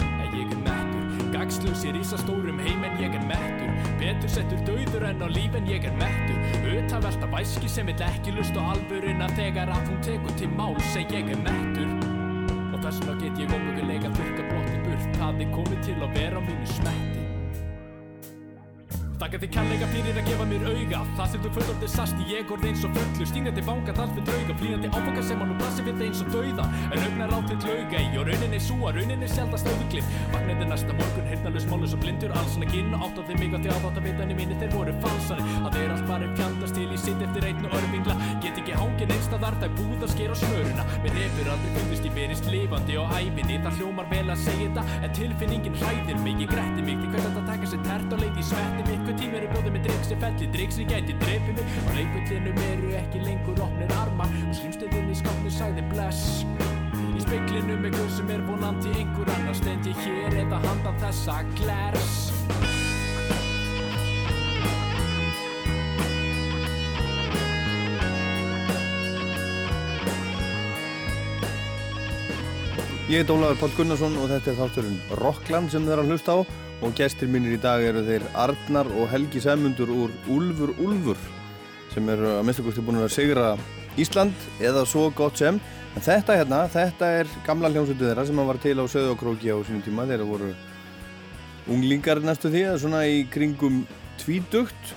En 0.03 0.35
ég 0.35 0.51
er 0.51 0.63
mettur 0.67 0.96
Gagslus 1.37 1.82
í 1.84 1.91
risastórum 1.93 2.61
heim 2.64 2.84
en 2.87 2.95
ég 2.97 3.12
er 3.12 3.24
mettur. 3.28 3.72
Betur 4.01 4.30
settur 4.32 4.62
dauður 4.64 5.05
en 5.11 5.20
á 5.20 5.28
líf 5.28 5.59
en 5.59 5.68
ég 5.68 5.84
er 5.84 5.99
mettur. 6.01 6.39
Utavelta 6.72 7.28
væski 7.34 7.68
sem 7.68 7.91
vill 7.91 8.07
ekki 8.07 8.32
lust 8.39 8.57
á 8.57 8.64
alvöruna 8.72 9.28
Þegar 9.37 9.74
að 9.74 9.91
hún 9.91 10.01
tekur 10.07 10.39
til 10.41 10.49
mál 10.57 10.80
seg 10.95 11.12
ég 11.12 11.28
er 11.34 11.45
mettur. 11.45 11.93
Og 12.72 12.80
þess 12.80 13.05
vegna 13.05 13.20
get 13.20 13.45
ég 13.45 13.53
ómögulega 13.53 14.14
þurka 14.16 14.49
blotti 14.49 14.80
burt. 14.89 15.12
Það 15.20 15.45
er 15.45 15.55
komið 15.59 15.87
til 15.91 16.01
að 16.01 16.18
vera 16.22 16.41
á 16.41 16.47
mínu 16.49 16.72
smetti 16.72 17.16
Þakka 19.17 19.39
þið 19.41 19.53
kærleika 19.55 19.87
fyrir 19.89 20.19
að 20.21 20.27
gefa 20.29 20.45
mér 20.45 20.64
auga. 20.69 20.99
Það 21.17 21.29
sem 21.33 21.41
þú 21.41 21.51
fullorðið 21.55 21.89
sast 21.89 22.19
í 22.21 22.25
ég 22.35 22.51
orð 22.53 22.64
eins 22.69 22.83
og 22.85 22.91
fullu 22.93 23.29
Stínandi 23.31 23.62
fanga 23.64 23.95
þar 23.97 24.11
fyrir 24.12 24.27
drauga 24.29 24.57
Flýjandi 24.61 24.91
áfanga 24.93 25.23
sem 25.25 25.41
hann 25.41 25.49
nú 25.49 25.57
blasir 25.57 25.87
við 25.87 26.03
eins 26.05 26.21
og 26.21 26.29
dauða. 26.35 26.67
En 26.93 27.05
augnar 27.07 27.33
á 27.33 27.39
til 27.49 27.57
lauga 27.62 28.03
í 28.03 28.11
og 28.21 28.29
raunin 28.29 28.57
er 28.59 28.61
súa 28.67 28.93
Raunin 28.93 29.25
er 29.25 29.33
sjaldast 29.33 29.71
auðviklið 29.71 30.11
Vaknaði 30.35 30.69
næsta 30.69 30.97
morgun, 30.99 31.31
heyrnalus, 31.31 31.69
málus 31.71 31.95
og 31.97 32.03
blindur 32.05 32.35
Alls 32.37 32.59
hann 32.59 32.67
að 32.67 32.75
kynna 32.75 33.01
áttaði 33.07 33.39
mig 33.41 33.57
á 33.57 33.59
því 33.59 33.73
að 33.73 33.81
þátt 33.87 34.01
að 34.03 34.07
vitanir 34.11 34.39
mínir 34.43 34.61
þeir 34.61 34.77
voru 34.77 34.97
falsari. 35.07 35.49
Að 35.62 35.79
þeir 35.79 35.97
allt 35.97 36.07
bara 36.12 36.31
fjandast 36.37 36.77
til 36.77 36.87
í 36.93 37.01
sitt 37.01 37.25
eftir 37.25 37.49
einn 37.49 37.64
og 37.64 37.79
örfingla 37.81 38.19
Get 38.45 38.61
ekki 38.61 38.77
hangin 38.77 39.17
einstaðar, 39.17 39.57
það 39.62 39.69
er 39.71 39.75
búið 39.81 40.05
að 40.05 40.12
skera 40.12 40.39
smöruna. 40.43 40.87
Mér 41.07 41.19
hefur 41.23 41.53
aldrei 41.55 41.73
fundist 41.79 42.11
ég 42.11 42.17
verist 42.21 42.53
lifandi 42.53 43.01
á 43.01 43.05
ævinni 43.17 43.61
Það 43.64 43.81
hljómar 43.81 44.12
vel 44.12 44.27
að 44.29 44.45
segja 44.45 44.69
þetta 44.69 45.01
En 45.07 45.17
tilfinningin 45.17 45.81
hræðir 45.81 46.23
mig, 46.25 46.41
ég 46.45 46.53
gretti 46.53 46.85
mig 46.85 47.01
Því 47.01 47.12
hvert 47.14 47.41
að 47.41 47.51
taka 47.53 47.73
sér 47.73 47.85
tert 47.87 48.17
og 48.17 48.25
leiti 48.25 48.43
í 48.43 48.49
svetti 48.51 48.89
mig 48.91 49.06
Hver 49.07 49.15
tími 49.21 49.37
eru 49.39 49.49
bjóðið 49.53 49.75
með 49.77 49.85
drikk 49.85 50.07
sem 50.09 50.19
felli 50.19 50.47
Drikk 50.51 50.73
sem 50.75 50.89
gæti 50.91 51.15
dreipið 51.21 51.61
mig. 51.61 51.75
Og 51.85 51.93
leikvöldinum 51.95 52.57
eru 52.65 52.89
ekki 52.99 53.21
lengur 53.23 53.61
opnir 53.63 53.93
armar. 54.01 54.33
Og 54.49 54.57
slimstöðin 54.59 55.13
í 55.13 55.19
skápnu 55.21 55.53
sagði 55.55 55.85
bless. 55.93 56.25
Í 57.15 57.23
speiklinum 57.23 57.87
er 57.87 57.95
guð 57.95 58.11
sem 58.17 58.33
er 58.35 58.43
vonandi 58.49 58.97
einhver 58.97 59.31
annar. 59.37 59.55
Stend 59.55 59.87
ég 59.87 60.03
hér 60.03 60.41
eða 60.43 60.59
handan 60.67 60.99
þessa 61.05 61.39
glers 61.55 62.36
Ég 73.07 73.21
heit 73.23 73.29
Ólafur 73.31 73.61
Páll 73.61 73.75
Gunnarsson 73.77 74.17
og 74.19 74.25
þetta 74.33 74.51
er 74.51 74.57
þátturinn 74.59 74.97
Rockland 75.21 75.71
sem 75.71 75.85
þeir 75.87 75.93
eru 75.95 76.03
að 76.03 76.09
hlusta 76.11 76.35
á. 76.35 76.39
Og 76.83 76.95
gestir 76.99 77.29
mínir 77.31 77.55
í 77.55 77.61
dag 77.63 77.85
eru 77.87 78.01
þeir 78.03 78.25
Arnar 78.35 78.91
og 78.99 79.07
Helgi 79.13 79.39
Sæmundur 79.45 79.93
úr 79.95 80.17
Úlfur 80.27 80.73
Úlfur 80.83 81.21
sem 81.93 82.11
eru 82.11 82.33
að 82.33 82.43
minnstakosti 82.49 82.83
búin 82.83 82.99
að 82.99 83.15
sigra 83.15 83.53
Ísland 83.95 84.35
eða 84.59 84.83
svo 84.91 85.07
gott 85.15 85.39
sem. 85.39 85.63
En 85.95 86.03
þetta 86.03 86.41
hérna, 86.41 86.61
þetta 86.75 87.13
er 87.21 87.31
gamla 87.47 87.71
hljómsveitu 87.71 88.09
þeirra 88.09 88.27
sem 88.27 88.43
var 88.51 88.63
til 88.67 88.75
á 88.75 88.85
Söðokróki 88.91 89.55
á 89.55 89.59
sínum 89.63 89.87
tíma. 89.87 90.11
Þeirra 90.11 90.27
voru 90.27 90.51
unglingar 91.71 92.25
næstu 92.27 92.51
því 92.51 92.67
eða 92.73 92.85
svona 92.89 93.07
í 93.07 93.23
kringum 93.31 93.85
tvídugt 94.19 94.95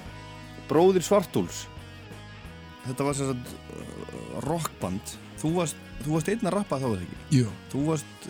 Bróðir 0.66 1.06
Svartúls. 1.06 1.68
Þetta 2.90 3.06
var 3.06 3.22
sagt 3.22 3.58
uh, 3.70 4.46
rockband 4.50 5.20
Þú 5.40 5.52
varst, 5.56 5.82
þú 6.04 6.14
varst 6.16 6.30
einn 6.34 6.48
að 6.50 6.56
rappa 6.58 6.80
þá 6.82 6.88
eða 6.90 7.02
ekki? 7.06 7.20
Jú. 7.38 7.52
Þú 7.72 7.84
varst, 7.88 8.30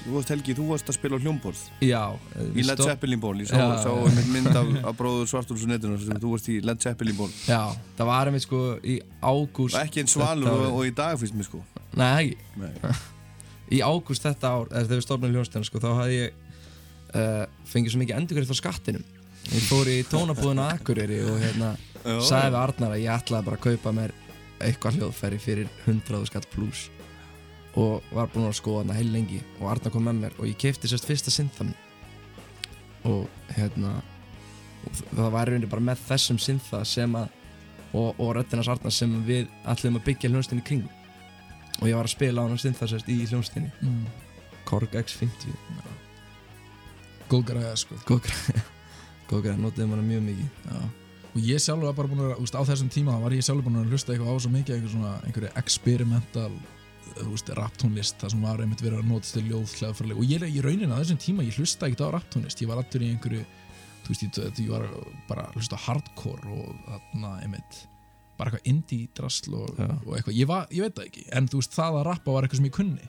þú 0.00 0.14
varst 0.16 0.32
Helgi, 0.34 0.56
þú 0.58 0.66
varst 0.70 0.90
að 0.90 0.96
spila 0.98 1.16
á 1.16 1.22
hljómborð. 1.24 1.62
Já 1.84 2.02
Í 2.50 2.64
Led 2.66 2.82
Zeppelin 2.84 3.22
ból, 3.22 3.34
ég 3.40 3.48
sá, 3.50 3.88
einmitt 3.90 4.30
mynd 4.34 4.50
af, 4.52 4.68
af 4.90 4.98
bróður 4.98 5.30
Svartúls 5.30 5.64
og 5.64 5.72
netinu 5.72 5.96
sem 6.02 6.20
þú 6.20 6.34
varst 6.34 6.50
í 6.52 6.58
Led 6.64 6.82
Zeppelin 6.84 7.16
ból 7.18 7.30
Já, 7.46 7.62
það 7.98 8.10
var 8.10 8.30
einmitt 8.30 8.44
sko 8.46 8.60
í 8.84 8.98
ágúst 9.20 9.78
ekki 9.80 10.04
einn 10.04 10.12
svalur 10.12 10.52
og, 10.52 10.66
og 10.80 10.84
í 10.88 10.92
dag 10.96 11.16
fyrst 11.20 11.36
mér 11.38 11.48
sko. 11.48 11.62
Nei, 12.00 12.10
ekki. 12.10 12.60
Nei. 12.60 13.00
Í 13.76 13.78
ágúst 13.86 14.24
þetta 14.26 14.48
ár, 14.50 14.64
eða 14.72 14.88
þegar 14.88 14.98
við 14.98 15.04
stofnum 15.06 15.34
hljónstina 15.36 15.66
sko, 15.68 15.78
þá 15.78 15.90
hafði 15.94 16.16
ég 16.16 16.38
uh, 17.14 17.44
fengið 17.70 17.92
svo 17.94 18.00
mikið 18.00 18.16
endurgrætt 18.18 18.50
á 18.50 18.56
skattinum. 18.58 19.04
Ég 19.50 19.62
fór 19.68 19.88
í 19.90 20.00
tónabúðuna 20.10 20.64
Akureyri 20.74 21.20
og 21.22 21.38
hérna 21.38 21.68
sagði 22.02 22.50
við 22.50 22.58
Arnar 22.60 22.94
að 22.96 23.02
ég 23.04 23.14
ætlaði 23.14 23.46
bara 23.46 23.58
að 23.60 23.64
kaupa 23.68 23.92
mér 23.96 24.12
eitthvað 24.66 24.98
hljóðfæri 24.98 25.40
fyrir 25.42 25.70
100 25.86 26.26
skall 26.30 26.46
pluss 26.52 26.88
og 27.78 28.06
var 28.14 28.30
búinn 28.32 28.48
að 28.48 28.58
skoða 28.58 28.84
hana 28.84 28.96
heil 28.98 29.10
lengi 29.14 29.40
og 29.60 29.68
Arnar 29.70 29.92
kom 29.94 30.06
með 30.08 30.22
mér 30.24 30.38
og 30.38 30.48
ég 30.48 30.58
keipti 30.58 30.90
sérst 30.90 31.06
fyrsta 31.06 31.32
synthan 31.34 31.74
og 33.06 33.28
hérna 33.54 34.00
og 34.86 34.96
það 35.12 35.30
var 35.36 35.50
rauninni 35.50 35.70
bara 35.70 35.86
með 35.90 36.02
þessum 36.08 36.40
syntha 36.42 36.82
sem 36.88 37.14
að 37.18 37.28
og, 37.92 38.18
og 38.18 38.34
röddinars 38.36 38.70
Arnar 38.70 38.94
sem 38.94 39.12
við 39.26 39.48
ætlum 39.70 40.00
að 40.00 40.06
byggja 40.08 40.32
hljónstinni 40.32 40.66
kringum 40.66 41.80
og 41.80 41.88
ég 41.88 41.96
var 41.96 42.08
að 42.08 42.16
spila 42.16 42.42
á 42.42 42.48
hann 42.48 42.60
syntha 42.60 42.90
sérst 42.90 43.10
í 43.10 43.22
hljónstinni 43.26 43.72
Mm. 43.80 44.04
Korg 44.68 44.92
X50 44.94 45.54
Góð 47.30 47.44
græða 47.46 47.76
sko. 47.78 47.96
Góð 48.06 48.24
græða 48.26 48.62
Góð 49.30 49.44
græða, 49.44 49.60
notiði 49.62 49.86
manna 49.86 50.02
mjög 50.02 50.24
mikið. 50.26 50.48
Já 50.66 50.99
Og 51.30 51.40
ég 51.46 51.62
sjálfur 51.62 51.86
var 51.86 51.96
bara 51.98 52.10
búin 52.10 52.24
að, 52.26 52.42
á 52.58 52.62
þessum 52.66 52.90
tíma 52.90 53.16
var 53.22 53.34
ég 53.36 53.44
sjálfur 53.46 53.68
búin 53.68 53.80
að 53.82 53.92
hlusta 53.94 54.14
eitthvað 54.14 54.34
á 54.34 54.42
svo 54.42 54.50
mikið 54.54 54.76
einhver 54.76 54.94
svona, 54.94 55.12
einhverju 55.28 55.50
experimental 55.60 56.52
þú 57.10 57.28
veist, 57.32 57.52
raptónlist, 57.58 58.18
það 58.20 58.34
sem 58.34 58.42
var 58.46 58.62
einmitt 58.62 58.82
verið 58.84 59.00
að 59.00 59.10
nota 59.10 59.32
til 59.34 59.44
ljóð, 59.48 59.76
hlæðfærleg 59.78 60.20
og 60.20 60.30
ég, 60.30 60.44
í 60.46 60.64
rauninni 60.64 60.90
á 60.94 61.00
þessum 61.00 61.20
tíma, 61.22 61.46
ég 61.46 61.58
hlusta 61.58 61.88
ekkert 61.88 62.04
á 62.06 62.14
raptónlist. 62.16 62.62
Ég 62.62 62.70
var 62.70 62.82
allur 62.82 63.04
í 63.04 63.10
einhverju, 63.14 63.44
þú 64.04 64.12
veist, 64.12 64.26
ég, 64.26 64.60
ég 64.64 64.70
var 64.70 64.86
bara 65.28 65.46
að 65.48 65.58
hlusta 65.58 65.78
á 65.78 65.84
hardcore 65.86 66.54
og 66.54 66.84
þarna, 66.86 67.32
einmitt 67.44 67.80
bara 68.40 68.54
eitthvað 68.54 68.70
indie 68.72 69.08
drasl 69.16 69.56
og, 69.58 69.80
og 70.06 70.14
eitthvað, 70.16 70.36
ég, 70.38 70.48
var, 70.48 70.68
ég 70.72 70.86
veit 70.86 70.96
það 70.96 71.08
ekki 71.10 71.24
en 71.36 71.48
þú 71.50 71.60
veist, 71.60 71.74
það 71.76 71.98
að 71.98 72.06
rappa 72.08 72.36
var 72.36 72.46
eitthvað 72.46 72.62
sem 72.62 72.70
ég 72.70 72.76
kunni 72.76 73.08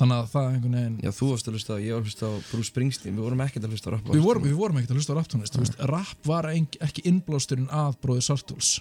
þannig 0.00 0.16
að 0.18 0.30
það 0.32 0.46
einhvern 0.52 0.76
veginn 0.78 0.94
Já, 1.04 1.10
þú 1.18 1.26
varst 1.32 1.48
að 1.50 1.56
hlusta 1.58 1.76
ég 1.82 1.92
var 1.92 2.00
að 2.00 2.06
hlusta 2.08 2.28
á 2.30 2.32
Bruce 2.50 2.68
Springsteen. 2.72 3.16
Við 3.18 3.26
vorum 3.26 3.42
ekkert 3.44 3.66
að 3.66 3.74
hlusta 3.74 3.90
á 3.90 3.92
rap 3.96 4.06
við 4.12 4.24
vorum, 4.24 4.46
við 4.46 4.56
vorum 4.60 4.78
ekkert 4.80 4.94
að 4.94 5.00
hlusta 5.00 5.12
á 5.12 5.18
rapptónlist 5.20 5.56
þú 5.58 5.64
veist, 5.66 5.76
rap 5.92 6.26
var 6.30 6.48
ein, 6.52 6.66
ekki 6.86 7.04
innblásturinn 7.10 7.68
að 7.70 7.98
bróði 8.02 8.24
Sartúls 8.28 8.72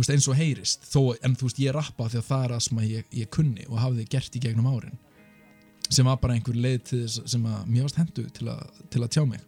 eins 0.00 0.24
og 0.32 0.36
heyrist 0.38 0.86
þó, 0.88 1.12
en 1.20 1.34
þú 1.36 1.44
veist, 1.50 1.58
ég 1.60 1.74
rappa 1.76 2.06
því 2.08 2.18
að 2.22 2.28
það 2.30 2.44
er 2.46 2.52
það 2.54 2.62
sem 2.66 2.78
að 2.80 2.86
ég, 2.88 3.08
ég 3.20 3.28
kunni 3.36 3.66
og 3.68 3.76
hafði 3.82 4.06
gert 4.14 4.36
í 4.38 4.40
gegnum 4.40 4.68
árin 4.72 4.94
sem 5.92 6.06
var 6.08 6.16
bara 6.22 6.36
einhver 6.38 6.56
leið 6.56 6.78
til 6.88 7.00
þess 7.04 7.20
sem 7.34 7.44
að 7.50 7.66
mér 7.68 7.84
varst 7.84 7.98
hendu 8.00 8.24
til, 8.32 8.46
að- 8.48 8.80
til 8.94 9.02
að 9.04 9.10
tjá 9.12 9.24
mig. 9.28 9.42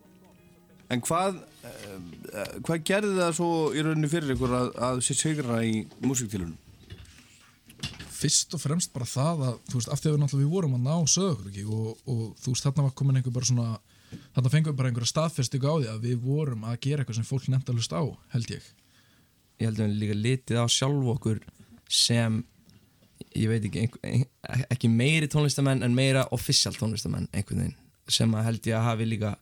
En 0.93 1.01
hvað, 1.01 1.39
uh, 1.65 2.59
hvað 2.67 2.83
gerði 2.85 3.15
það 3.17 3.33
svo 3.39 3.49
í 3.73 3.81
rauninni 3.87 4.11
fyrir 4.13 4.35
ykkur 4.35 4.53
að, 4.59 4.69
að 4.91 5.01
sér 5.07 5.19
sigra 5.23 5.61
í 5.65 5.87
músiktilunum? 6.05 6.59
Fyrst 8.23 8.55
og 8.57 8.63
fremst 8.63 8.93
bara 8.95 9.09
það 9.09 9.43
að 9.49 9.57
þú 9.71 9.79
veist, 9.79 9.91
af 9.93 10.01
því 10.01 10.09
að 10.09 10.15
við 10.15 10.23
náttúrulega 10.23 10.47
við 10.47 10.55
vorum 10.57 10.77
að 10.77 10.85
ná 10.87 11.11
sögur 11.11 11.49
ekki, 11.51 11.65
og, 11.67 12.05
og 12.07 12.23
þú 12.43 12.55
veist, 12.55 12.67
þarna 12.67 12.87
var 12.87 12.95
komin 12.99 13.19
einhver 13.19 13.35
bara 13.37 13.49
svona 13.49 13.67
þarna 14.35 14.53
fengum 14.53 14.73
við 14.73 14.79
bara 14.79 14.93
einhverja 14.93 15.11
staðfestingu 15.13 15.73
á 15.73 15.75
því 15.75 15.91
að 15.93 16.07
við 16.07 16.25
vorum 16.25 16.67
að 16.69 16.79
gera 16.87 17.03
eitthvað 17.03 17.19
sem 17.19 17.29
fólk 17.29 17.49
nefndi 17.53 17.73
að 17.73 17.81
hlusta 17.81 18.03
á, 18.03 18.05
held 18.35 18.53
ég. 18.53 18.67
Ég 19.61 19.69
held 19.69 19.81
að 19.81 19.93
við 19.93 20.03
líka 20.03 20.19
litið 20.19 20.61
á 20.63 20.67
sjálf 20.73 21.09
okkur 21.17 21.41
sem 21.93 22.43
ég 23.39 23.49
veit 23.49 23.67
ekki, 23.69 23.87
einhver, 23.87 24.03
ein, 24.05 24.67
ekki 24.75 24.91
meiri 24.93 25.31
tónlistamenn 25.33 25.85
en 25.87 25.97
meira 25.97 26.27
official 26.35 26.75
tónlistamenn 26.77 27.31
einhvern 27.33 27.65
veginn, 27.65 27.81
sem 28.11 28.37
að 28.37 28.47
held 28.51 28.69
ég 28.69 28.79
að 28.79 28.87
hafi 28.91 29.09
líka 29.09 29.33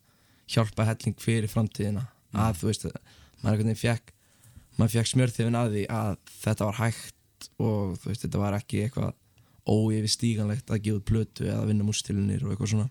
hjálpa 0.50 0.86
helling 0.86 1.18
fyrir 1.22 1.50
framtíðina. 1.50 2.06
Að 2.30 2.60
þú 2.60 2.70
veist, 2.70 2.88
maður 3.40 3.54
einhvern 3.54 3.72
veginn 3.72 3.82
fekk 3.82 4.14
maður 4.80 4.96
fekk 4.96 5.10
smjörþefin 5.10 5.58
að 5.58 5.74
því 5.74 5.86
að 5.92 6.12
þetta 6.40 6.68
var 6.68 6.78
hægt 6.80 7.16
og 7.60 7.96
þú 8.00 8.10
veist, 8.10 8.24
þetta 8.24 8.40
var 8.42 8.56
ekki 8.58 8.84
eitthvað 8.84 9.14
óyfir 9.70 10.10
stíganlegt 10.10 10.72
að 10.72 10.82
gefa 10.86 11.00
út 11.00 11.08
plötu 11.10 11.46
eða 11.46 11.68
vinna 11.68 11.86
mústilunir 11.86 12.44
og 12.44 12.54
eitthvað 12.54 12.72
svona. 12.74 12.88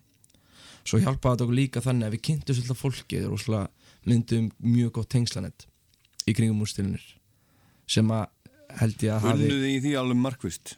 Svo 0.87 1.01
hjálpaði 1.01 1.35
þetta 1.35 1.45
okkur 1.45 1.57
líka 1.59 1.83
þannig 1.83 2.07
að 2.07 2.15
við 2.15 2.25
kynntum 2.29 2.57
svolítið 2.57 2.79
fólki 2.79 3.23
og 3.27 3.69
myndum 4.07 4.49
mjög 4.63 4.93
gott 4.99 5.11
tengslanett 5.11 5.65
í 6.29 6.35
kringum 6.35 6.61
mústilunir 6.61 7.03
sem 7.89 8.09
að 8.13 8.27
held 8.79 9.03
ég 9.05 9.15
að 9.15 9.25
hafi 9.25 9.47
Unnuði 9.47 9.71
í 9.73 9.79
því 9.83 9.95
alveg 9.99 10.21
markvist 10.23 10.75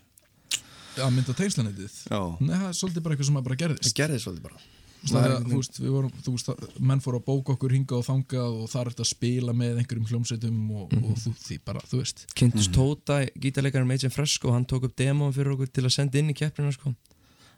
að 1.01 1.13
mynda 1.15 1.35
tengslanetið 1.37 1.97
Já. 2.11 2.21
Nei, 2.41 2.53
það 2.55 2.67
er 2.67 2.77
svolítið 2.79 3.05
bara 3.05 3.15
eitthvað 3.15 3.29
sem 3.29 3.39
að 3.39 3.45
bara 3.47 3.59
gerðist. 3.61 3.87
Það 3.87 3.99
gerðist 4.01 4.27
svolítið 4.27 4.47
bara 4.47 4.63
þú 5.01 5.55
veist, 5.57 5.79
við 5.81 5.89
vorum, 5.95 6.11
þú 6.21 6.31
veist, 6.35 6.49
menn 6.79 6.99
fóru 7.01 7.17
að 7.19 7.25
bóka 7.25 7.53
okkur 7.55 7.73
hingað 7.73 7.97
og 8.01 8.05
þangað 8.05 8.57
og 8.61 8.69
þar 8.69 8.81
er 8.85 8.91
þetta 8.93 9.05
að 9.05 9.09
spila 9.11 9.53
með 9.57 9.79
einhverjum 9.81 10.07
hljómsveitum 10.11 10.59
og, 10.77 10.91
Mhm. 10.93 11.03
og 11.11 11.17
þú, 11.17 11.33
því 11.41 11.57
bara, 11.65 11.79
þú 11.89 11.97
veist 12.03 12.25
kynntust 12.35 12.71
Tóta, 12.71 13.17
gítarleikarinn 13.39 13.87
Major 13.87 14.11
Fresco 14.13 14.51
hann 14.51 14.65
tók 14.65 14.83
upp 14.85 14.95
demóin 14.95 15.33
fyrir 15.33 15.53
okkur 15.55 15.71
til 15.73 15.83
að 15.83 15.91
senda 15.95 16.19
inn 16.19 16.29
í 16.29 16.35
keppnina 16.37 16.71
sko. 16.71 16.93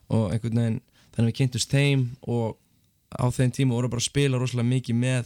og 0.10 0.32
einhvern 0.32 0.56
veginn 0.56 0.82
þannig 1.16 1.28
að 1.28 1.32
við 1.32 1.38
kynntust 1.39 1.70
þeim 1.72 2.08
og 2.28 2.58
á 3.20 3.26
þeim 3.32 3.52
tíma 3.52 3.72
voru 3.76 3.89
bara 3.89 4.00
að 4.00 4.10
spila 4.12 4.38
rosalega 4.38 4.70
mikið 4.70 4.96
með 4.96 5.26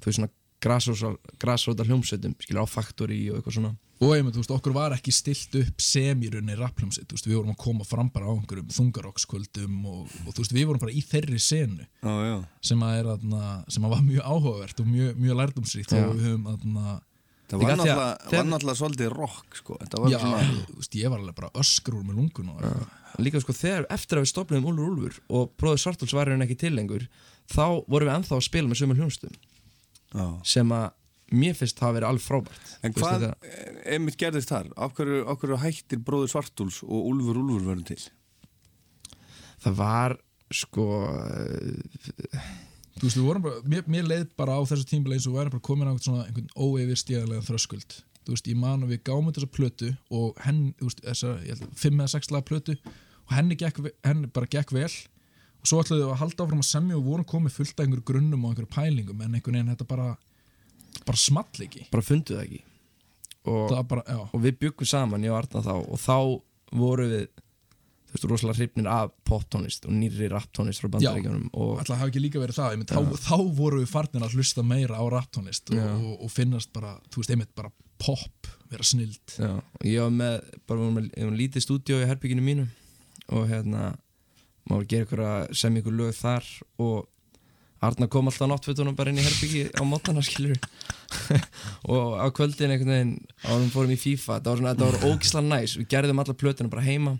þú 0.00 0.04
veist 0.06 0.18
svona 0.18 1.18
græsróta 1.38 1.84
hljómsveitum 1.86 2.34
skilja 2.40 2.62
á 2.62 2.66
Factory 2.68 3.30
og 3.30 3.38
eitthvað 3.38 3.54
svona 3.58 3.76
og 3.98 4.12
einmitt, 4.14 4.34
þú 4.36 4.42
veist, 4.44 4.52
okkur 4.54 4.74
var 4.76 4.94
ekki 4.94 5.12
stilt 5.14 5.56
upp 5.58 5.82
sem 5.82 6.20
í 6.22 6.28
rauninni 6.30 6.54
rappljómsitt, 6.58 7.08
þú 7.10 7.16
veist, 7.18 7.26
við 7.26 7.38
vorum 7.40 7.54
að 7.54 7.60
koma 7.64 7.86
fram 7.88 8.10
bara 8.14 8.30
á 8.30 8.32
einhverjum 8.36 8.68
þungarokskvöldum 8.76 9.80
og, 9.90 10.14
og 10.26 10.30
þú 10.36 10.44
veist, 10.44 10.54
við 10.54 10.68
vorum 10.70 10.82
bara 10.84 10.94
í 10.94 11.02
þeirri 11.02 11.40
senu 11.42 11.82
Já, 12.04 12.14
já. 12.28 12.36
sem 12.70 12.84
að 12.86 13.00
er 13.00 13.10
aðna, 13.16 13.42
sem 13.74 13.84
að 13.88 13.94
var 13.96 14.06
mjög 14.06 14.28
áhugavert 14.32 14.80
og 14.84 14.88
mjög, 14.92 15.18
mjög 15.18 15.38
lærdumsríkt 15.42 15.94
Já. 15.96 16.02
og 16.06 16.14
við 16.18 16.28
höfum 16.30 16.50
aðna 16.54 16.96
Það 17.48 17.62
var 17.64 17.78
náttúrulega, 17.80 18.30
var 18.36 18.48
náttúrulega 18.50 18.76
svolítið 18.76 19.12
rock 19.16 19.54
sko. 19.56 19.76
Þetta 19.80 20.00
var 20.02 20.10
Já, 20.12 20.18
svona 20.20 20.40
þú 20.68 20.74
veist, 20.82 20.96
ég 21.00 21.08
var 21.14 21.22
alveg 21.22 21.36
bara 21.38 21.48
öskur 21.62 21.94
úr 21.96 22.02
með 22.04 22.18
lungun 22.20 22.50
og 22.52 22.58
eitthvað. 22.60 22.90
líka 23.24 23.40
sko 23.40 23.54
þegar 23.56 23.86
eftir 23.96 24.18
að 24.20 24.26
við 24.26 24.30
stopnum 24.34 24.66
Úlfur 24.68 24.90
Úlfur 24.90 25.16
og 25.38 25.54
bróður 25.56 25.80
Svartúls 25.80 26.12
var 26.12 26.28
hann 26.28 26.44
ekki 26.44 26.58
til 26.60 26.74
lengur 26.76 27.06
þá 27.48 27.64
vorum 27.88 28.10
við 28.10 28.12
ennþá 28.18 28.36
að 28.36 28.44
spila 28.50 28.68
með 28.68 28.80
sömu 28.82 28.98
hljómsdum 28.98 29.38
Já. 30.12 30.26
sem 30.44 30.76
að 30.76 30.90
mér 31.32 31.54
finnst 31.58 31.80
hafa 31.82 31.98
verið 31.98 32.08
alveg 32.08 32.24
frábært 32.24 32.70
En 32.86 32.94
hvað 32.96 33.24
þetta- 33.26 33.82
einmitt 33.94 34.16
gerðist 34.20 34.48
þar? 34.52 34.70
Af 34.76 34.94
hverju, 34.96 35.24
af 35.28 35.38
hverju 35.42 35.58
hættir 35.64 35.98
bróður 36.04 36.30
Svartúls 36.32 36.82
og 36.86 37.10
Úlfur 37.12 37.36
Úlfur 37.42 37.66
verður 37.68 37.86
til? 37.92 38.00
það 39.64 39.74
var 39.80 40.16
sko 40.54 40.84
Þú 42.98 43.06
veist, 43.06 43.16
við 43.18 43.26
vorum 43.28 43.44
bara, 43.44 43.60
mér, 43.70 43.84
mér 43.86 44.06
leið 44.10 44.24
bara 44.38 44.56
á 44.58 44.60
þessu 44.66 44.86
tímbil 44.90 45.14
eins 45.14 45.26
og 45.28 45.34
við 45.36 45.38
væri 45.44 45.52
bara 45.54 45.66
komin 45.68 45.86
á 45.86 45.90
einhvern 45.92 46.06
svona 46.06 46.24
einhvern 46.26 46.48
óeyfir 46.58 46.98
stíðarlega 46.98 47.44
þröskuld 47.46 47.98
þú 48.26 48.34
veist, 48.34 48.48
ég 48.50 48.58
man 48.58 48.82
að 48.82 48.90
við 48.94 49.02
gáum 49.06 49.28
þessa 49.30 49.50
plötu 49.54 49.90
og 50.10 50.40
henn, 50.44 50.64
þú 50.80 50.88
veist, 50.88 51.04
þessa, 51.06 51.34
ég 51.46 51.52
held, 51.54 51.76
fimm 51.78 52.02
eða 52.02 52.12
sex 52.16 52.32
laga 52.34 52.48
plötu 52.50 52.74
og 52.82 53.36
henni, 53.36 53.54
gekk, 53.60 53.78
henni 54.04 54.30
bara 54.34 54.50
gekk 54.50 54.74
vel 54.74 54.88
og 54.90 55.66
svo 55.70 55.78
ætlaðum 55.84 56.02
við 56.08 56.10
að 56.16 56.20
halda 56.24 56.44
áfram 56.48 56.64
að 56.64 56.68
semja 56.72 56.98
og 56.98 57.06
vorum 57.06 57.28
komið 57.30 57.54
fullt 57.60 57.78
af 57.78 57.86
einhverju 57.86 58.06
grunnum 58.10 58.44
og 58.44 58.50
einhverju 58.56 58.72
pælingum 58.74 59.22
en 59.22 59.38
einhvern 59.38 59.58
veginn 59.60 59.72
þetta 59.76 59.88
bara 59.94 60.08
bara 61.06 61.20
small 61.20 61.64
ekki. 61.66 61.86
Bara 61.92 62.06
fundu 62.06 62.36
það 62.36 62.46
ekki. 62.46 62.62
Og, 63.48 63.74
bara, 63.88 64.02
og 64.28 64.40
við 64.42 64.58
byggum 64.64 64.88
saman, 64.88 65.24
ég 65.24 65.32
og 65.32 65.38
Arna 65.38 65.62
þá 65.64 65.74
og 65.78 66.00
þá 66.02 66.16
voru 66.78 67.06
við 67.08 67.28
þú 68.08 68.14
veist, 68.16 68.26
rosalega 68.30 68.56
hrifnir 68.56 68.88
af 68.88 69.12
poptónlist 69.28 69.84
og 69.88 69.92
nýri 69.92 70.30
rapptónlist 70.32 70.80
frá 70.80 70.88
Já, 70.88 70.92
bandaríkjunum 70.96 71.50
og 71.52 71.82
ætla 71.82 71.98
hafi 72.00 72.12
ekki 72.12 72.22
líka 72.24 72.40
verið 72.40 72.56
það 72.56 72.74
einmitt, 72.74 72.92
þá, 72.94 73.18
þá 73.26 73.36
voru 73.58 73.82
við 73.82 73.90
farnir 73.92 74.24
að 74.24 74.36
hlusta 74.38 74.64
meira 74.64 74.96
á 74.96 75.04
rapptónlist 75.12 75.72
og, 75.74 75.82
og, 75.82 76.14
og 76.24 76.32
finnast 76.32 76.72
bara, 76.72 76.94
þú 77.12 77.22
veist, 77.22 77.34
einmitt 77.34 77.52
bara 77.58 77.72
pop, 77.98 78.48
vera 78.70 78.86
snild. 78.86 79.34
Já, 79.36 79.52
ég 79.84 80.04
var 80.04 80.14
með, 80.14 80.36
bara 80.70 80.80
vorum 80.80 81.00
við 81.02 81.10
vorum 81.18 81.38
lítið 81.40 81.66
stúdíó 81.66 82.00
í 82.00 82.08
herbygginu 82.08 82.44
mínu 82.46 82.66
og 83.36 83.48
hérna 83.50 83.90
maður 84.68 84.88
gera 84.88 85.08
ykkur 85.08 85.24
að 85.26 85.54
semja 85.60 85.82
ykkur 85.82 85.98
lög 85.98 86.16
þar 86.16 86.48
og 86.84 87.08
Arna 87.80 88.08
kom 88.10 88.26
alltaf 88.26 88.48
á 88.48 88.50
náttfötunum 88.50 88.96
bara 88.98 89.12
inn 89.12 89.20
í 89.20 89.22
herbyggi 89.22 89.60
á 89.78 89.82
mótana 89.86 90.22
skilur 90.26 90.58
og 91.94 92.16
á 92.18 92.26
kvöldin 92.34 92.72
einhvern 92.74 92.90
veginn 92.90 93.12
árum 93.46 93.68
fórum 93.70 93.92
í 93.94 93.98
FIFA, 94.00 94.40
það 94.42 94.48
var 94.50 94.58
svona, 94.62 94.72
þetta 94.74 94.88
var 94.88 95.12
ógislega 95.12 95.46
næs. 95.46 95.76
Við 95.78 95.88
gerðum 95.94 96.22
alla 96.24 96.34
plötuna 96.42 96.72
bara 96.72 96.82
heima 96.86 97.12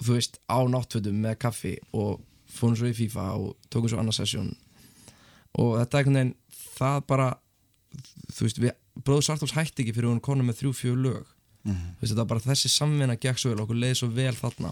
þú 0.00 0.16
veist, 0.18 0.36
á 0.52 0.58
náttfötum 0.68 1.16
með 1.24 1.38
kaffi 1.46 1.74
og 1.96 2.20
fórum 2.50 2.76
svo 2.76 2.90
í 2.90 2.96
FIFA 2.98 3.24
og 3.38 3.54
tókum 3.72 3.88
svo 3.92 4.00
annað 4.02 4.20
sessjón 4.20 4.52
og 5.60 5.72
þetta 5.80 5.98
einhvern 6.02 6.18
veginn, 6.20 6.34
það 6.76 7.00
bara 7.10 7.30
þú 8.30 8.46
veist, 8.46 8.60
við, 8.62 8.76
bróður 9.00 9.26
Sartúls 9.30 9.56
hætti 9.56 9.82
ekki 9.84 9.96
fyrir 9.96 10.10
hún 10.12 10.20
konum 10.24 10.46
með 10.50 10.60
þrjú, 10.60 10.74
fjögur 10.78 11.02
lög. 11.06 11.32
Mhm. 11.64 11.88
þú 11.96 12.04
veist, 12.04 12.12
þetta 12.12 12.20
var 12.22 12.30
bara 12.34 12.46
þessi 12.46 12.70
samvinna 12.72 13.16
gekk 13.20 13.40
svo 13.40 13.50
vel, 13.54 13.64
okkur 13.64 13.80
leiði 13.80 13.98
svo 14.00 14.08
vel 14.14 14.36
þarna. 14.36 14.70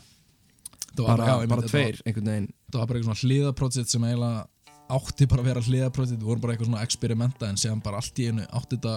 Það 0.94 1.02
var- 1.04 1.16
bara, 1.18 1.26
já, 1.28 1.48
bara 1.48 1.62
tveir, 1.68 1.98
einhvern 2.06 2.30
veginn. 2.32 2.46
það 2.72 2.78
var 2.80 2.86
bara 2.86 2.98
eitthvað 2.98 3.18
svona 3.18 3.28
hliðaprojekt 3.28 3.88
sem 3.92 4.04
eiginlega 4.08 4.46
átti 4.88 5.28
bara 5.28 5.42
að 5.44 5.50
vera 5.50 5.62
hliðaprojekt 5.66 6.16
við 6.16 6.26
vorum 6.28 6.42
bara 6.44 6.54
eitthvað 6.54 6.70
svona 6.70 6.84
experimenta 6.86 7.48
en 7.50 7.60
séðan 7.60 7.82
bara 7.84 8.00
allt 8.00 8.18
í 8.22 8.28
einu 8.30 8.46
átti 8.48 8.78
þetta 8.78 8.94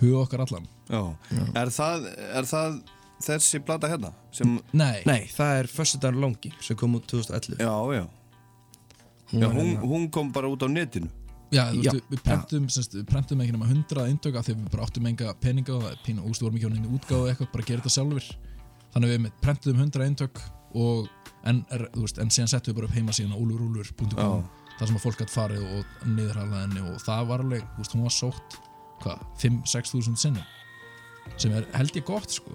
huga 0.00 0.24
okkar 0.24 0.44
allan. 0.46 0.66
Já. 0.88 1.02
Er, 1.58 1.70
það, 1.72 2.06
er 2.40 2.48
það 2.48 2.78
þessi 3.22 3.60
plata 3.62 3.90
hérna? 3.92 4.12
Sem... 4.34 4.56
Nei. 4.72 5.02
Nei, 5.06 5.26
það 5.30 5.60
er 5.60 5.70
Föstudagur 5.70 6.22
Longi 6.24 6.52
sem 6.64 6.78
kom 6.78 6.96
út 6.98 7.06
2011 7.10 7.60
Já, 7.62 7.74
já. 7.96 8.06
Hún 9.32 9.42
Já, 9.42 9.48
hún, 9.48 9.58
hérna- 9.60 9.90
hún 9.92 10.08
kom 10.12 10.32
bara 10.32 10.50
út 10.50 10.64
á 10.64 10.68
netinu. 10.68 11.08
Já, 11.52 11.66
Já, 11.84 11.92
við 12.08 12.20
prentum, 12.24 12.68
semst, 12.72 12.94
við 12.96 13.04
prentum 13.08 13.40
ekki 13.44 13.52
nema 13.52 13.68
100 13.68 14.06
eindöka 14.08 14.40
þegar 14.40 14.58
við 14.62 14.70
bara 14.72 14.86
áttum 14.88 15.08
enga 15.10 15.34
peninga 15.36 15.74
og 15.76 15.82
það 15.84 15.90
er 15.92 15.98
pínu, 16.06 16.24
ústu 16.30 16.46
vorum 16.46 16.56
ekki 16.56 16.68
á 16.68 16.72
neina 16.72 16.92
útgáðu 16.96 17.28
eitthvað, 17.28 17.50
bara 17.52 17.66
gera 17.68 17.82
þetta 17.82 17.92
sjálfur 17.92 18.28
þannig 18.94 19.12
við 19.12 19.20
með 19.26 19.34
prentum 19.44 19.82
100 19.82 20.06
eindök 20.06 20.40
og 20.80 21.10
en, 21.44 21.60
er, 21.76 21.84
veist, 21.92 22.20
en 22.24 22.32
síðan 22.32 22.48
settum 22.54 22.72
við 22.72 22.78
bara 22.80 22.88
upp 22.88 22.96
heimasíðan 22.96 23.36
á 23.36 23.42
úlurúlur.com 23.44 24.16
þar 24.78 24.88
sem 24.88 24.98
að 24.98 25.04
fólk 25.04 25.22
gætt 25.22 25.32
farið 25.32 25.64
og 25.66 26.06
niðurhalaði 26.08 26.62
henni 26.64 26.84
og 26.90 27.00
það 27.02 27.30
var 27.30 27.44
alveg, 27.44 27.64
þú 27.74 27.82
veist, 27.82 27.96
hún 27.96 28.06
var 28.06 28.14
sótt 28.16 28.58
hvað, 29.02 29.24
5-6 29.42 29.94
þúsund 29.94 30.22
sinnum 30.22 31.38
sem 31.40 31.54
er 31.54 31.66
held 31.76 31.96
ég 31.96 32.06
gott, 32.06 32.30
sko. 32.34 32.54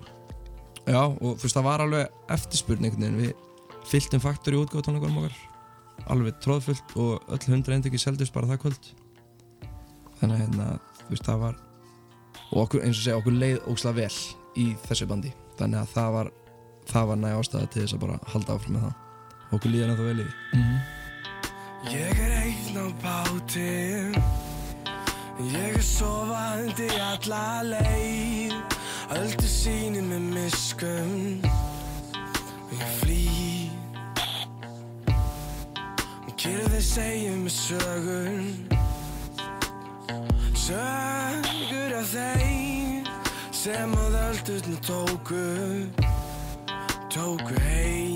Já, 0.88 1.01
og 1.03 1.38
þú 1.38 1.43
veist, 1.43 1.55
það 1.55 1.68
var 1.68 1.84
alveg 1.84 2.32
eftirspurning 2.36 2.97
einhvern 2.97 3.20
veginn, 3.20 3.36
við 3.78 3.88
fylltum 3.91 4.24
faktur 4.24 4.55
í 4.55 4.59
útgáðutónleikunum 4.61 5.22
okkar. 5.22 5.38
Alveg 6.13 6.39
tróðfullt 6.43 6.95
og 6.99 7.32
öll 7.34 7.41
hundra 7.51 7.78
eindöki 7.78 7.99
seldust 7.99 8.36
bara 8.36 8.49
það 8.51 8.61
kvöld. 8.65 8.89
Þannig 10.20 10.36
að 10.36 10.43
hérna, 10.43 10.68
þú 11.03 11.09
veist, 11.13 11.28
það 11.28 11.41
var 11.45 11.63
og 12.47 12.59
okkur, 12.63 12.84
eins 12.84 12.99
og 12.99 13.03
segja, 13.03 13.18
okkur 13.22 13.39
leið 13.41 13.57
óslega 13.72 13.99
vel 14.03 14.20
í 14.63 14.68
þessu 14.88 15.09
bandi. 15.09 15.34
Þannig 15.59 15.82
að 15.82 15.95
það 15.95 16.13
var 16.18 16.32
það 16.88 17.09
var 17.11 17.20
næg 17.24 17.41
ástæða 17.41 17.72
til 17.74 17.84
þess 17.84 17.97
að 17.97 18.05
bara 18.05 18.22
halda 18.32 18.55
áfram 18.55 18.78
með 18.78 18.88
það. 18.88 19.01
Okkur 19.57 19.74
líður 19.74 19.91
ennþá 19.91 20.07
vel 20.07 20.22
í 20.22 20.30
því 20.30 20.97
Ég 21.86 22.19
er 22.19 22.32
einn 22.41 22.78
á 22.78 22.88
báti. 23.01 24.11
Ég 25.39 25.75
er 25.75 25.82
sofandi 25.82 26.89
alla 27.11 27.61
leið. 27.61 28.78
Öldu 29.15 29.47
síni 29.47 30.01
með 30.03 30.23
miskum 30.36 31.11
Ég 32.75 32.82
flý 32.99 33.69
Kyrði 36.38 36.82
segja 36.84 37.32
mig 37.39 37.51
sögun. 37.55 38.67
Sögur 40.53 41.95
af 41.97 42.11
þeim 42.11 43.07
Sem 43.55 43.95
að 44.03 44.19
öldurna 44.25 44.78
tóku. 44.86 45.47
Tóku 47.15 47.63
heim 47.63 48.07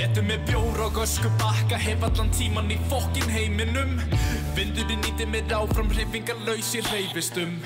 Réttu 0.00 0.22
með 0.24 0.46
bjór 0.48 0.78
og 0.86 0.98
ösku 1.02 1.28
bakka 1.36 1.76
Hef 1.76 2.00
allan 2.06 2.30
tíman 2.32 2.70
í 2.72 2.78
fokkin 2.88 3.26
heiminum. 3.28 3.98
Vindurinn 4.56 5.02
nýtti 5.04 5.26
mér 5.28 5.52
áfram 5.52 5.90
Hreyfingar 5.92 6.38
laus 6.46 6.70
í 6.72 6.80
hreyfistum. 6.86 7.58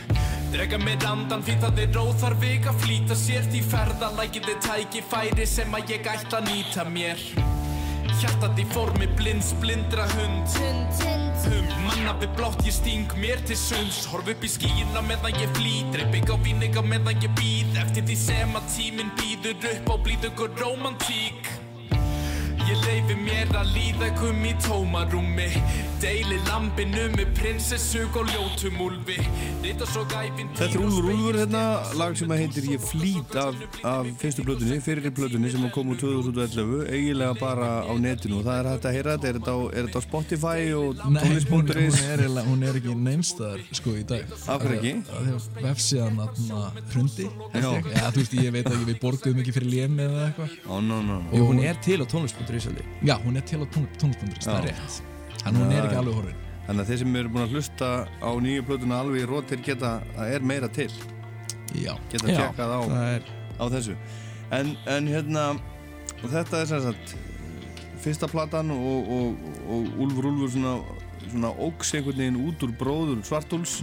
Drega 0.50 0.80
mér 0.82 1.06
andan 1.06 1.44
því 1.46 1.54
það 1.62 1.78
er 1.84 1.98
óþarf 2.00 2.40
vik 2.42 2.66
að 2.66 2.80
flýta 2.82 3.14
sér 3.14 3.46
Því 3.52 3.60
ferðalækið 3.70 4.50
er 4.50 4.58
tækifæri 4.66 5.46
sem 5.46 5.78
að 5.78 5.94
ég 5.94 6.10
ætla 6.10 6.40
að 6.40 6.50
nýta 6.50 6.86
mér. 6.90 7.22
Hjartat 8.18 8.58
í 8.58 8.66
formi 8.74 9.06
blinds 9.14 9.54
blindra 9.62 10.10
hund. 10.16 10.58
Hum, 11.44 11.70
manna 11.86 12.16
við 12.18 12.34
blátt 12.34 12.66
ég 12.66 12.74
sting 12.74 13.14
mér 13.22 13.46
til 13.46 13.60
sunds. 13.62 14.08
Horf 14.10 14.32
upp 14.34 14.42
í 14.42 14.50
skíina 14.50 15.04
meðan 15.06 15.38
ég 15.38 15.54
flý 15.54 15.84
Dreip 15.94 16.18
ekki 16.18 16.34
á 16.34 16.38
víninga 16.42 16.82
meðan 16.82 17.22
ég 17.22 17.38
býð 17.38 17.78
Eftir 17.84 18.08
því 18.08 18.18
sem 18.26 18.58
að 18.58 18.72
tíminn 18.74 19.14
býður 19.20 19.68
upp 19.76 19.92
á 19.94 19.96
blíðugur 20.02 20.58
romantík 20.58 21.44
Ég 21.44 21.63
leifi 23.04 23.16
mér 23.20 23.50
að 23.58 23.72
líða 23.74 24.06
kum 24.16 24.44
í 24.48 24.52
tómarúmi 24.64 25.48
Deili 26.00 26.36
lampinu 26.48 27.06
með 27.14 27.30
prinsessug 27.36 28.16
og 28.16 28.28
ljótum 28.32 28.80
úlfi 28.84 29.16
Rita 29.64 29.86
svo 29.88 30.04
gæfin 30.08 30.48
Þetta 30.56 30.78
er 30.78 30.84
Úlfur 30.84 31.08
Úlfur 31.12 31.38
hérna, 31.38 31.62
lag 31.98 32.16
sem 32.16 32.32
að 32.32 32.42
heitir 32.42 32.68
Ég 32.74 32.84
flýt 32.84 33.36
af, 33.40 33.58
af 33.88 34.08
fyrstu 34.20 34.44
blötunni, 34.46 34.78
fyrir 34.84 35.12
blötunni 35.16 35.52
sem 35.52 35.66
kom 35.74 35.92
úr 35.92 36.00
2011, 36.00 36.84
eiginlega 36.92 37.36
bara 37.40 37.70
á 37.84 37.92
netinu 38.00 38.40
og 38.40 38.48
það 38.48 38.60
er 38.60 38.70
hægt 38.72 38.88
að 38.88 38.96
heyra 38.98 39.16
þetta, 39.16 39.28
er 39.28 39.38
þetta 39.38 39.54
á, 39.54 39.60
er 39.68 39.88
þetta 39.88 40.02
á 40.04 40.06
Spotify 40.08 40.64
og 40.78 41.04
Nei, 41.04 41.22
hún, 41.24 41.38
hún, 41.52 41.72
er, 41.74 42.24
hún 42.48 42.66
er 42.68 42.80
ekki 42.80 42.96
neinstæðar 43.04 43.64
sko 43.80 43.96
í 44.00 44.04
dag 44.08 44.34
Af 44.48 44.64
hverju 44.64 44.80
ekki? 44.80 44.94
Af 45.04 45.24
því 45.24 45.36
að 45.36 45.62
vefsíðan 45.68 46.22
aðna 46.24 46.62
hrundi 46.92 47.28
Já. 47.28 47.68
ég. 47.68 47.92
Já, 47.94 48.04
þú 48.08 48.22
veist, 48.22 48.36
ég 48.40 48.56
veit 48.58 48.66
ekki, 48.72 48.90
við 48.90 49.00
borguðum 49.04 49.44
ekki 49.44 49.56
fyrir 49.58 49.72
lémi 49.76 50.08
eða 50.08 50.28
eitthvað 50.30 50.58
Ó, 50.68 50.76
no, 50.80 51.00
no, 51.00 51.20
no. 51.22 51.32
Jú, 51.32 51.48
hún 51.52 51.64
er 51.64 51.80
til 51.84 52.00
á 52.00 52.06
tónlist.is 52.08 52.70
alveg 52.72 52.93
Já, 53.02 53.16
hún 53.24 53.36
er 53.36 53.44
til 53.48 53.60
á 53.60 53.66
tón, 53.74 53.86
tónlist.is, 54.00 54.46
það 54.46 54.58
er 54.60 54.70
rétt. 54.70 55.02
En 55.44 55.58
hún 55.58 55.72
er 55.74 55.84
ekki 55.88 55.98
alveg 56.00 56.14
horfin. 56.20 56.40
Þannig 56.64 56.80
að 56.84 56.88
þeir 56.92 56.98
sem 57.02 57.16
eru 57.20 57.28
búin 57.34 57.44
að 57.44 57.52
hlusta 57.56 57.88
á 58.24 58.30
nýju 58.40 58.62
plötuna 58.64 59.00
alveg 59.04 59.20
í 59.20 59.26
rótir 59.28 59.60
geta, 59.66 59.90
það 60.16 60.32
er 60.38 60.46
meira 60.52 60.68
til. 60.72 60.88
Já. 61.74 61.92
Geta 62.12 62.30
Já, 62.30 62.36
tjekkað 62.38 62.72
á, 62.72 62.80
það 62.88 63.08
er- 63.16 63.30
á 63.60 63.64
þessu. 63.74 63.96
En, 64.54 64.76
en 64.86 65.06
hérna, 65.10 65.44
og 66.22 66.28
þetta 66.32 66.60
er 66.62 66.66
sem 66.70 66.82
sagt 66.86 67.14
fyrsta 68.04 68.28
platan 68.28 68.70
og, 68.70 69.08
og, 69.08 69.44
og 69.68 70.00
Úlfur 70.04 70.28
Úlfur 70.30 70.50
svona, 70.54 70.74
svona 71.30 71.50
óks 71.66 71.92
einhvern 71.96 72.18
veginn 72.20 72.40
út 72.46 72.64
úr 72.64 72.72
bróður 72.80 73.20
svartúls. 73.26 73.78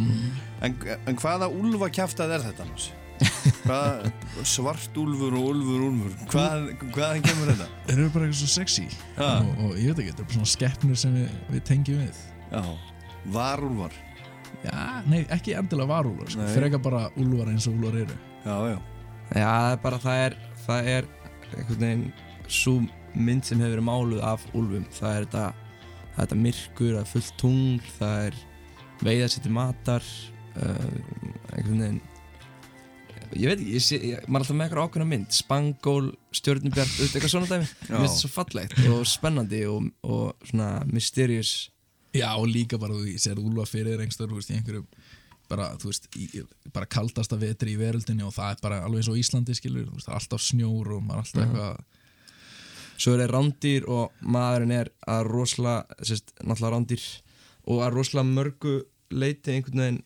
En, 0.61 0.75
en 1.05 1.15
hvaða 1.21 1.49
úlfa 1.53 1.89
kjæftað 1.93 2.35
er 2.37 2.45
þetta 2.49 2.65
annars? 2.65 2.89
Svartúlfur 3.61 5.35
og 5.37 5.49
úlfur 5.51 5.83
úlfur. 5.87 6.13
Hvað, 6.31 6.69
hvaðan 6.95 7.25
kemur 7.25 7.51
þetta? 7.51 7.67
Þeir 7.87 7.97
eru 7.97 8.13
bara 8.13 8.27
eitthvað 8.27 8.39
svo 8.41 8.49
sexy. 8.51 8.85
Ha. 9.17 9.29
og, 9.41 9.59
og 9.67 9.75
ég 9.77 9.91
veit 9.91 10.01
ekki, 10.01 10.13
þetta 10.13 10.23
er 10.23 10.29
bara 10.29 10.37
svona 10.37 10.53
skeppnur 10.53 11.01
sem 11.01 11.17
við, 11.19 11.35
við 11.51 11.63
tengjum 11.69 12.01
við. 12.01 12.23
Já, 12.51 12.63
varúlfar. 13.35 13.99
Já, 14.61 14.81
nei, 15.09 15.21
ekki 15.33 15.55
endilega 15.57 15.89
varúlvar 15.89 16.31
sko. 16.33 16.47
Fyrir 16.53 16.69
ekki 16.69 16.81
bara 16.85 17.05
úlvar 17.21 17.49
eins 17.53 17.67
og 17.69 17.77
úlvar 17.77 17.97
eru. 18.01 18.17
Já, 18.45 18.55
já. 18.73 18.77
Já, 19.31 19.47
það 19.47 19.71
er 19.71 19.81
bara, 19.85 20.01
það 20.03 20.23
er, 20.25 20.37
það 20.65 20.91
er 20.95 21.09
einhvern 21.51 21.83
veginn 21.85 22.05
svo 22.51 22.77
mynd 23.15 23.47
sem 23.47 23.61
hefur 23.61 23.77
verið 23.77 23.87
máluð 23.87 24.23
af 24.27 24.45
úlfum. 24.57 24.85
Það 24.95 25.17
er 25.17 25.27
þetta, 25.27 25.45
það 26.01 26.21
er 26.21 26.21
þetta 26.21 26.39
myrkur, 26.45 26.93
það 26.95 27.03
er 27.03 27.11
fullt 27.15 27.35
tungl, 27.41 27.91
það 27.97 28.29
er 28.29 28.39
veiða 29.01 29.29
sér 29.33 29.45
til 29.45 29.53
matar 29.55 30.07
uh, 30.61 30.87
einhvern 31.55 31.83
veginn 31.85 32.01
ég 33.35 33.47
veit 33.51 33.59
ekki, 33.61 33.73
ég 33.77 33.83
sé, 33.85 33.97
ég, 34.01 34.23
maður 34.27 34.35
er 34.35 34.41
alltaf 34.41 34.55
með 34.57 34.65
eitthvað 34.67 34.87
ákveðna 34.87 35.07
mynd. 35.11 35.31
Spangól, 35.35 36.07
stjörnubjart, 36.35 36.91
þú 36.95 37.03
veist, 37.05 37.15
eitthvað 37.15 37.33
svona 37.35 37.49
dæmi. 37.51 37.67
Mér 37.89 38.01
finnst 38.01 38.15
það 38.15 38.21
svo 38.23 38.31
fallegt 38.35 38.79
og 38.91 39.05
spennandi 39.07 39.61
og, 39.71 39.87
og 40.03 40.47
svona 40.49 40.69
mysterious. 40.91 41.53
Já, 42.13 42.29
og 42.35 42.47
líka 42.51 42.77
bara, 42.81 42.93
þú 42.97 43.15
sér 43.23 43.39
úlva 43.39 43.65
fyrir 43.69 43.93
þér 43.95 44.05
einhverjum, 44.05 44.31
þú 44.33 44.39
veist, 44.41 44.51
í 44.51 44.57
einhverjum 44.59 44.87
bara, 45.51 45.69
þú 45.79 45.89
veist, 45.91 46.05
í, 46.15 46.43
bara 46.75 46.87
kaldasta 46.91 47.35
vetri 47.39 47.73
í 47.75 47.79
veröldinni 47.79 48.23
og 48.23 48.33
það 48.35 48.53
er 48.55 48.61
bara 48.63 48.81
alveg 48.85 49.01
eins 49.01 49.09
og 49.11 49.17
Íslandi 49.19 49.55
skilur, 49.55 49.87
þú 49.89 49.95
veist, 49.97 50.07
það 50.07 50.13
er 50.15 50.19
alltaf 50.21 50.43
snjór 50.45 50.91
og 50.95 51.01
maður 51.03 51.17
er 51.17 51.25
alltaf 51.25 51.41
Mhm. 51.41 51.49
eitthvað 51.49 51.89
svo 53.01 53.13
er 53.15 53.21
það 53.23 53.31
rándýr 53.33 53.87
og 53.89 54.11
maðurinn 54.21 54.71
er 54.75 54.89
að 55.09 55.23
rosalega, 55.31 55.85
sérst, 56.05 56.31
náttúrulega 56.43 56.75
rándýr 56.75 57.05
og 57.67 57.79
að 57.81 57.93
rosalega 57.97 58.29
mörgu 58.35 58.73
leiti 59.11 59.51
einhvern 59.55 59.81
veginn 59.81 60.03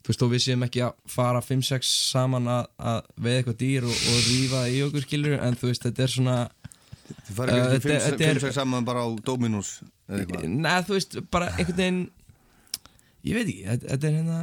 þú 0.00 0.12
veist, 0.12 0.22
og 0.24 0.30
við 0.32 0.42
séum 0.46 0.62
ekki 0.66 0.80
að 0.86 0.94
fara 1.12 1.40
5-6 1.44 1.90
saman 2.12 2.46
að, 2.48 2.68
að 2.92 3.00
veið 3.26 3.36
eitthvað 3.40 3.58
dýr 3.60 3.84
og, 3.90 3.96
og 4.12 4.22
rífa 4.30 4.62
í 4.72 4.78
okkur 4.86 5.04
skilur 5.06 5.36
en 5.44 5.58
þú 5.60 5.70
veist, 5.72 5.84
þetta 5.88 6.06
er 6.06 6.14
svona 6.16 6.38
Þið 7.10 7.34
farið 7.40 7.56
Uh, 7.56 7.60
kannski 7.66 7.88
þetta- 7.90 8.04
þetta 8.06 8.24
er- 8.30 8.38
5-6 8.38 8.54
saman 8.60 8.84
bara 8.86 9.00
á 9.02 9.08
Dominus 9.26 9.70
eða 10.08 10.20
eitthvað? 10.22 10.44
Nei, 10.48 10.76
þú 10.86 10.94
veist, 10.94 11.16
bara 11.34 11.48
einhvern 11.56 11.80
veginn 11.80 12.00
ég 13.26 13.34
veit 13.34 13.48
ekki, 13.50 13.64
þetta, 13.90 14.06
er 14.06 14.14
hérna 14.20 14.38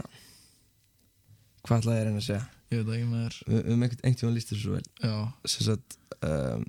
hvað 1.68 1.80
ætlaði 1.82 1.98
ég 1.98 2.02
að 2.02 2.08
reyna 2.10 2.22
að 2.22 2.28
segja? 2.28 2.44
Ég 2.68 2.82
veit 2.84 2.98
ekki 2.98 3.08
með 3.08 3.22
þér 3.24 3.38
höfum 3.56 3.86
einhvern 3.88 4.18
tímann 4.20 4.36
líst 4.36 4.52
þessu 4.52 4.64
svo 4.66 4.74
vel. 4.76 4.88
Já. 5.00 5.16
Sem 5.48 5.66
sagt 5.70 5.98
um, 6.28 6.66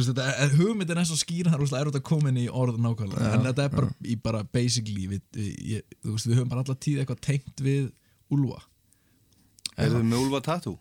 veist, 0.00 0.12
þetta 0.12 0.28
er, 0.44 0.54
hugmyndin 0.58 1.00
er 1.00 1.08
svo 1.08 1.18
skýr 1.20 1.48
það 1.48 1.56
er 1.56 1.62
rosalega 1.62 1.86
erfitt 1.86 2.00
að 2.00 2.06
koma 2.10 2.32
inn 2.32 2.40
í 2.42 2.46
orð 2.50 2.80
nákvæmlega. 2.84 3.26
Já, 3.26 3.34
en 3.36 3.46
þetta 3.48 3.66
er 3.66 3.74
bara, 3.74 3.90
já. 3.92 4.06
í 4.12 4.16
bara 4.24 4.40
basically 4.56 5.10
við, 5.10 5.22
við, 5.36 5.52
ég, 5.72 5.98
þú 6.02 6.14
veist, 6.16 6.30
við 6.30 6.40
höfum 6.40 6.50
bara 6.52 6.64
alltaf 6.64 6.80
tíð 6.84 7.02
eitthvað 7.02 7.22
tengt 7.28 7.62
við 7.64 7.84
úlfa. 8.34 8.62
Er 9.76 9.92
þið 9.92 10.08
með 10.08 10.22
Úlfa 10.24 10.42
Tattoo? 10.46 10.78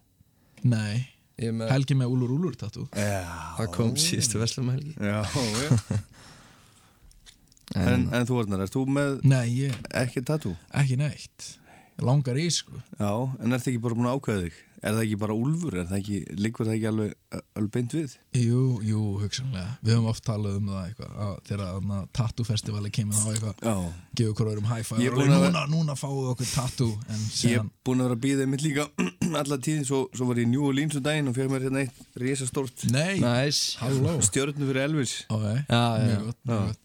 Nei, 0.65 1.05
með... 1.37 1.67
Helgi 1.69 1.97
með 1.99 2.13
Úlur 2.15 2.35
Úlur 2.37 2.55
tattoo. 2.57 2.87
Já. 2.95 3.25
Það 3.59 3.71
kom 3.75 3.95
síðustu 3.99 4.39
verslum 4.41 4.71
helgi. 4.73 4.95
Já, 4.97 5.21
já. 5.61 5.99
En, 7.75 8.05
en 8.13 8.27
þú 8.29 8.37
Arnar, 8.39 8.61
erst 8.63 8.75
þú 8.75 8.83
með 8.93 9.15
Nei, 9.25 9.47
ég 9.65 9.77
ekki 9.97 10.21
tattoo? 10.23 10.53
Ekki 10.77 10.95
neitt. 10.99 11.47
Langar 12.05 12.37
í 12.39 12.45
sko. 12.53 12.77
Já, 12.99 13.09
en 13.41 13.55
ert 13.57 13.67
ekki 13.67 13.81
bara 13.83 13.97
búin 13.97 14.07
að 14.07 14.19
ákveða 14.19 14.43
þig? 14.45 14.59
Er 14.83 14.93
það 14.95 15.01
ekki 15.05 15.17
bara 15.21 15.35
úlfur? 15.37 15.75
Er 15.79 15.85
það 15.89 15.97
ekki, 16.01 16.17
liggur 16.39 16.67
það 16.67 16.75
ekki 16.75 16.87
alveg, 16.89 17.13
alveg 17.55 17.71
beint 17.75 17.95
við? 17.95 18.15
Jú, 18.39 18.61
jú, 18.85 19.01
hugsanlega 19.21 19.75
Við 19.85 19.93
höfum 19.95 20.09
oft 20.11 20.23
talað 20.27 20.57
um 20.59 20.69
það 20.71 20.81
eitthvað 20.89 21.19
að 21.25 21.35
þegar 21.49 22.03
tattoo 22.19 22.47
festivali 22.49 22.91
kemur 22.93 23.17
þá 23.19 23.29
eitthvað 23.33 23.65
Já. 23.65 23.75
gefur 24.19 24.35
hverju 24.39 24.53
öðrum 24.55 24.69
high 24.71 24.85
five 24.89 25.01
Ég 25.03 25.09
er 25.09 25.15
og 25.15 25.21
búinn 25.23 25.35
að 25.35 25.45
núna, 25.47 25.65
núna 25.73 25.97
fáum 25.99 26.17
við 26.21 26.31
okkur 26.35 26.51
tattoo 26.53 26.91
en 27.07 27.19
Ég 27.25 27.33
síðan, 27.39 27.69
er 27.71 27.87
búin 27.89 28.03
að 28.03 28.09
vera 28.09 28.19
að 28.19 28.23
býða 28.27 28.47
mitt 28.53 28.65
líka 28.65 28.87
alla 29.41 29.59
tíðin, 29.65 29.85
svo, 29.89 30.01
svo 30.15 30.29
var 30.29 30.41
ég 30.41 30.47
í 30.49 30.53
New 30.53 30.67
Orleans 30.69 30.99
um 30.99 31.05
daginn 31.05 31.31
og 31.31 31.37
fyrir 31.39 31.51
mér 31.55 31.67
hérna 31.69 31.83
eitt 31.85 32.21
risastórt 32.21 32.87
Nei, 32.91 33.19
Nice. 33.23 33.77
halló 33.81 34.17
stjörnu 34.25 34.69
fyrir 34.69 34.85
Elvis 34.89 35.21
okay. 35.29 35.61
Já, 35.69 35.83
já. 35.99 36.09
Mjög 36.11 36.25
gott, 36.29 36.41
mjög 36.45 36.59
Já. 36.59 36.65
gott 36.71 36.81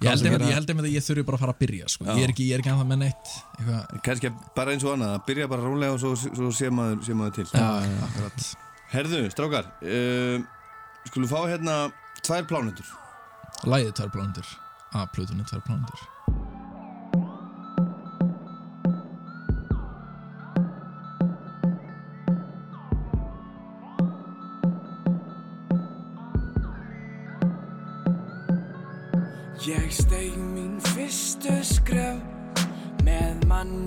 Ég 0.00 0.08
held 0.08 0.22
vera- 0.24 0.46
ég 0.48 0.54
að 0.80 0.94
ég 0.94 1.04
þurfi 1.04 1.24
bara 1.28 1.36
að 1.36 1.42
fara 1.44 1.52
að 1.52 1.58
byrja 1.60 1.88
sko. 1.92 2.04
Ég, 2.08 2.22
er 2.24 2.30
ekki, 2.32 2.44
ég 2.48 2.54
er 2.56 2.62
ekki 2.62 2.70
að 2.72 2.78
það 2.80 2.88
með 2.88 3.00
neitt 3.02 4.00
Kannski 4.06 4.30
bara 4.56 4.72
eins 4.72 4.84
og 4.86 4.94
annað, 4.94 5.12
að 5.18 5.26
byrja 5.26 5.48
bara 5.52 5.66
rólega 5.66 5.92
og 5.92 6.00
svo, 6.00 6.14
svo 6.16 6.48
sé, 6.56 6.70
maður, 6.72 7.02
sé 7.04 7.16
maður 7.18 7.34
til. 7.36 7.46
Já, 7.52 7.66
Herðu, 8.90 9.20
strákar 9.30 9.68
uh, 9.84 10.40
Skulum 11.10 11.28
fá 11.30 11.38
hérna 11.50 11.76
tvær 12.24 12.48
plánutur 12.48 12.88
Læðið 13.68 13.92
tvær 14.00 14.10
plánundur 14.16 14.48
að 14.96 15.12
plötunni 15.14 15.44
tvær 15.46 15.60
plánundur 15.68 16.00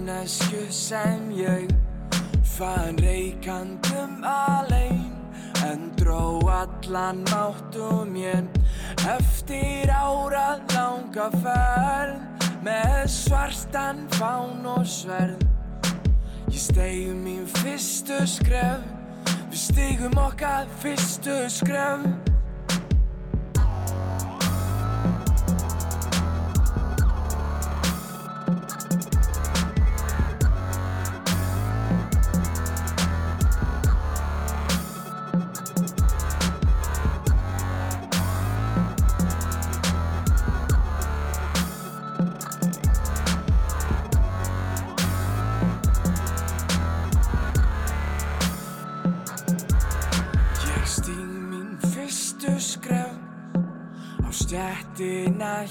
mannesku 0.04 0.70
sem 0.70 1.32
ég 1.32 1.70
fann 2.44 2.98
reikandum 2.98 4.24
alein 4.24 5.12
en 5.64 5.92
dró 5.96 6.40
allan 6.48 7.24
máttu 7.32 8.04
mér. 8.12 8.44
Eftir 9.08 9.88
árað 9.88 10.60
langa 10.76 11.30
ferð 11.40 12.52
með 12.66 13.08
svartan 13.08 14.04
fán 14.18 14.68
og 14.68 14.84
sverð. 14.84 15.40
Ég 16.52 16.60
steig 16.60 17.16
mín 17.24 17.48
fyrstu 17.62 18.20
skref 18.28 18.84
við 19.24 19.60
stigum 19.70 20.20
okkar 20.20 20.68
fyrstu 20.84 21.46
skref 21.48 22.33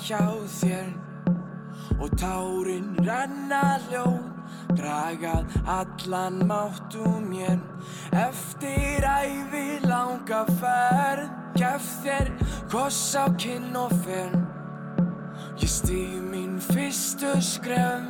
hjá 0.03 0.23
þér. 0.59 0.93
Og 2.03 2.11
tárin 2.19 2.95
renna 3.07 3.79
ljón 3.91 4.33
dragað 4.77 5.47
allan 5.66 6.43
máttu 6.49 7.07
mér. 7.29 7.61
Eftir 8.12 9.07
æfi 9.07 9.81
langa 9.87 10.45
ferð 10.59 11.31
gef 11.59 11.87
þér 12.03 12.33
koss 12.73 13.15
á 13.15 13.29
kinn 13.37 13.77
og 13.77 13.93
fyrr 14.05 14.35
Ég 15.61 15.69
stíg 15.69 16.16
mín 16.33 16.57
fyrstu 16.59 17.35
skref 17.45 18.09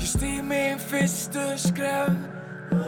Ég 0.00 0.08
stíg 0.08 0.42
mín 0.48 0.80
fyrstu 0.90 1.44
skref. 1.60 2.16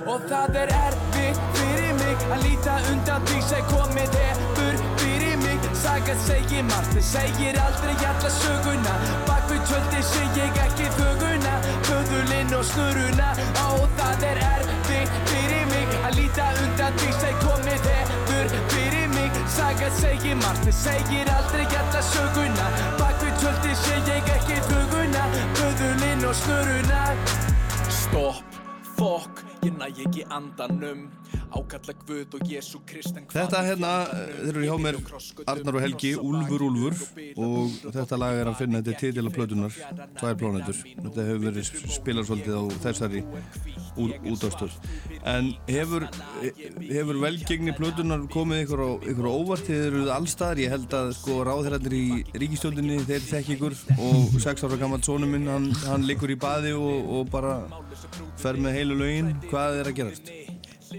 Og 0.07 0.23
það 0.31 0.57
er 0.63 0.73
erfitt 0.79 1.43
fyrir 1.59 1.93
mig 1.99 2.25
að 2.31 2.47
líta 2.47 2.79
undan 2.93 3.29
því 3.29 3.43
sem 3.51 3.69
komið 3.71 4.19
hefur 4.23 4.57
fyrir 4.57 4.92
mig 5.83 5.91
Sagan 5.91 6.19
segir 6.27 6.63
margt, 6.63 6.93
þið 6.95 7.03
segir 7.03 7.57
aldrei 7.59 7.95
alla 8.07 8.31
söguna. 8.31 8.95
Bak 9.27 9.49
við 9.51 9.63
tjöldi 9.67 10.03
sé 10.03 10.23
ég 10.37 10.59
ekki 10.65 10.87
þöguna. 10.97 11.55
Föðulinn 11.89 12.55
og 12.55 12.65
snuruna. 12.65 13.31
Og 13.67 13.89
það 13.99 14.25
er 14.31 14.41
erfitt 14.47 15.13
fyrir 15.27 15.67
mig 15.73 15.89
að 16.07 16.19
líta 16.19 16.47
undan 16.63 16.99
því 16.99 17.13
sem 17.19 17.39
komið 17.43 17.89
hefur 17.91 18.57
fyrir 18.75 19.09
mig. 19.15 19.31
Sagan 19.49 19.95
segir 19.99 20.37
margt, 20.37 20.63
þið 20.67 20.79
segir 20.83 21.33
aldrei 21.37 21.67
alla 21.67 22.03
söguna. 22.13 22.69
Bak 23.01 23.23
við 23.23 23.39
tjöldi 23.43 23.79
sé 23.83 23.97
ég 24.11 24.35
ekki 24.37 24.61
þöguna. 24.71 25.25
Föðulinn 25.59 26.29
og 26.29 26.37
snuruna. 26.45 27.03
Stopp, 27.91 28.61
fokk, 28.99 29.45
ég 29.63 29.75
næ 29.79 29.87
ekki 30.05 30.23
andanum 30.31 31.03
Ákalla 31.53 31.95
Guð 32.07 32.35
og 32.35 32.49
Jésu 32.49 32.81
Krist 32.89 33.17
en 33.19 33.27
hvað 33.29 33.37
Þetta 33.45 33.61
hérna, 33.67 33.91
þeir 34.41 34.49
eru 34.53 34.63
hjá 34.67 34.77
mér 34.81 34.99
Arnar 35.53 35.77
og 35.79 35.85
Helgi, 35.85 36.13
Úlfur 36.19 36.65
Úlfur 36.67 36.97
og 37.37 37.77
þetta 37.95 38.19
lag 38.19 38.41
er 38.41 38.51
að 38.51 38.59
finna 38.63 38.81
þetta 38.81 38.95
er 38.95 39.01
titila 39.03 39.33
plötunar, 39.35 39.77
tvær 40.19 40.39
plánutur 40.41 40.81
þetta 40.81 41.27
hefur 41.29 41.45
verið 41.47 41.71
spilað 41.99 42.29
svolítið 42.31 42.59
á 42.59 42.63
þessari 42.87 43.23
útástöð 44.33 44.77
en 45.29 45.53
hefur, 45.69 46.09
hefur 46.81 47.21
velgengni 47.23 47.77
plötunar 47.77 48.25
komið 48.33 48.65
ykkur 48.65 48.83
á, 48.83 48.91
ykkur 49.13 49.29
á 49.29 49.33
óvart 49.33 49.69
þeir 49.69 49.85
eru 49.91 50.03
allstaðar, 50.17 50.63
ég 50.65 50.73
held 50.73 50.97
að 50.97 51.13
sko 51.21 51.39
ráðherrandir 51.47 51.99
í 51.99 52.07
ríkistjóndinni, 52.33 53.03
þeir 53.07 53.27
þekk 53.29 53.55
ykkur 53.59 53.79
og 54.09 54.41
sex 54.43 54.65
ára 54.65 54.81
gammal 54.81 55.03
sónu 55.05 55.29
minn 55.29 55.51
hann, 55.53 55.71
hann 55.85 56.09
liggur 56.09 56.33
í 56.33 56.39
baði 56.41 56.73
og, 56.79 57.13
og 57.21 57.31
bara 57.33 57.59
fer 58.41 58.57
með 58.59 58.79
heilu 58.81 58.97
lögin, 59.03 59.35
hvað 59.53 59.81
er 59.83 59.93
að 59.93 59.99
gerast? 60.01 60.33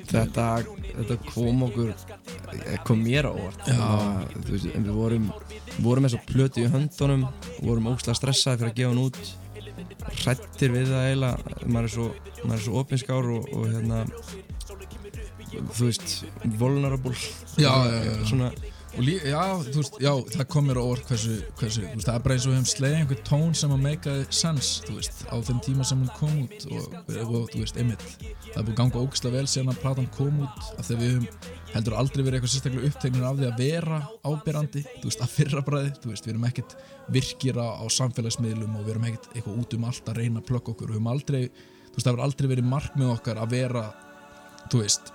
þetta, 0.10 0.48
þetta 0.84 1.18
kom 1.28 1.64
okkur 1.68 1.92
eh, 1.94 2.80
kom 2.88 3.02
mér 3.04 3.30
á 3.30 3.32
óvart 3.32 3.68
veist, 4.48 4.70
við 4.74 4.92
vorum 4.96 5.30
vorum 5.84 6.08
eins 6.08 6.18
og 6.18 6.26
plötu 6.30 6.64
í 6.64 6.72
höndunum 6.72 7.28
vorum 7.62 7.92
ógslag 7.94 8.18
stressaði 8.18 8.62
fyrir 8.62 8.72
að 8.72 8.80
gefa 8.80 8.94
hann 8.94 9.04
út 9.04 9.20
hrættir 10.24 10.74
við 10.74 10.92
það 10.92 11.08
eiginlega 11.10 11.68
maður 11.68 11.90
er 11.90 11.94
svo, 11.96 12.08
er 12.46 12.64
svo 12.66 12.82
opinskár 12.82 13.30
og, 13.36 13.50
og 13.54 13.70
hérna 13.72 14.04
þú 15.54 15.90
veist, 15.90 16.16
vulnerable 16.60 17.16
já, 17.62 17.70
já, 17.70 18.00
já. 18.10 18.16
svona 18.30 18.52
og 18.94 19.02
lí, 19.02 19.16
já, 19.26 19.42
veist, 19.74 19.96
já, 20.02 20.12
það 20.36 20.46
kom 20.54 20.68
mér 20.70 20.78
á 20.78 20.84
orð 20.86 21.08
hversu, 21.10 21.38
hversu, 21.58 21.82
veist, 21.88 22.06
það 22.06 22.18
er 22.18 22.26
bara 22.26 22.36
eins 22.36 22.46
og 22.46 22.52
við 22.52 22.58
hefum 22.60 22.70
slegið 22.72 22.98
einhver 23.00 23.22
tón 23.26 23.56
sem 23.58 23.74
að 23.74 23.84
make 23.88 24.14
sense, 24.30 24.84
veist, 24.90 25.24
á 25.34 25.36
þeim 25.48 25.62
tíma 25.66 25.88
sem 25.88 26.04
hún 26.04 26.14
kom 26.20 26.36
út 26.44 26.68
og, 26.70 26.98
og 27.24 27.50
þú 27.50 27.64
veist, 27.64 27.80
einmitt 27.82 28.06
það 28.22 28.60
er 28.62 28.68
búið 28.68 28.74
að 28.74 28.80
ganga 28.82 29.02
ógislega 29.02 29.40
vel 29.40 29.50
síðan 29.50 29.74
að 29.74 29.82
platan 29.82 30.10
kom 30.14 30.44
út 30.46 30.72
af 30.78 30.88
því 30.88 31.00
við 31.02 31.14
höfum 31.16 31.52
heldur 31.74 31.98
aldrei 31.98 32.22
verið 32.22 32.38
eitthvað 32.38 32.54
sérstaklega 32.54 32.90
upptegnir 32.92 33.26
af 33.26 33.38
því 33.40 33.48
að 33.50 33.62
vera 33.64 34.00
ábyrrandi, 34.30 34.84
að 35.10 35.32
fyrra 35.34 35.64
bræði 35.66 35.94
við 36.06 36.30
erum 36.30 36.48
ekkert 36.50 36.76
virkir 37.14 37.58
á, 37.58 37.82
samfélagsmiðlum 37.98 38.78
og 38.78 38.86
við 38.86 38.94
erum 38.94 39.08
ekkert 39.10 39.30
eitthvað 39.34 39.62
út 39.64 39.78
um 39.78 39.88
allt 39.90 40.12
að 40.12 40.20
reyna 40.22 40.44
að 40.44 40.50
plugga 40.52 40.76
okkur, 40.76 40.92
við 40.92 41.00
höfum 41.00 41.10
aldrei 41.16 41.42
þú 41.50 41.98
veist, 41.98 42.06
það 42.06 42.12
hefur 42.12 42.26
aldrei 42.28 42.52
verið 42.54 42.70
markmið 42.70 43.14
okkar 43.16 43.42
að 43.42 43.56
vera 43.58 43.88
þú 44.70 44.84
veist, 44.84 45.10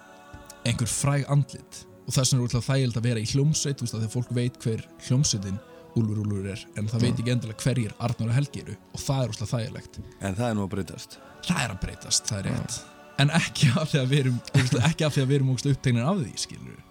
einhver 0.67 0.91
fræg 0.91 1.31
andlit 1.31 1.85
og 2.09 2.15
þess 2.17 2.33
vegna 2.33 2.43
er 2.43 2.49
útláð 2.49 2.67
þægild 2.69 2.97
að 2.99 3.07
vera 3.09 3.21
í 3.23 3.29
hljómsveit 3.29 3.79
þú 3.79 3.85
veist 3.87 3.95
að 3.99 4.05
þegar 4.05 4.15
fólk 4.17 4.31
veit 4.39 4.59
hver 4.65 4.85
hljómsveitin 5.09 5.59
Úlfur 5.99 6.19
Úlfur 6.23 6.47
er, 6.53 6.61
en 6.79 6.87
það 6.89 7.03
veit 7.05 7.19
ekki 7.21 7.33
endilega 7.33 7.65
hverjir 7.65 7.95
Arnur 8.07 8.29
og 8.31 8.37
Helgi 8.37 8.61
eru 8.63 8.75
og 8.95 9.01
það 9.03 9.23
er 9.25 9.33
útláð 9.33 9.51
þægilegt. 9.53 9.97
En 10.21 10.37
það 10.39 10.49
er 10.51 10.55
nú 10.59 10.63
að 10.67 10.71
breytast. 10.75 11.17
Það 11.49 11.63
er 11.65 11.73
að 11.75 11.81
breytast, 11.83 12.29
það 12.29 12.39
er 12.39 12.49
rétt. 12.53 12.77
En 13.19 13.33
ekki 13.35 13.71
af 13.81 13.89
því 13.91 13.99
að 14.03 14.13
við 14.13 14.21
erum 14.23 14.37
ógeðslega- 14.53 14.85
ekki 14.93 15.07
af 15.09 15.15
því 15.17 15.23
að 15.25 15.29
við 15.33 15.37
erum 15.39 15.51
ógeðslega 15.55 15.79
upptegnir 15.79 16.07
af 16.13 16.21
því 16.21 16.35
skilur 16.45 16.85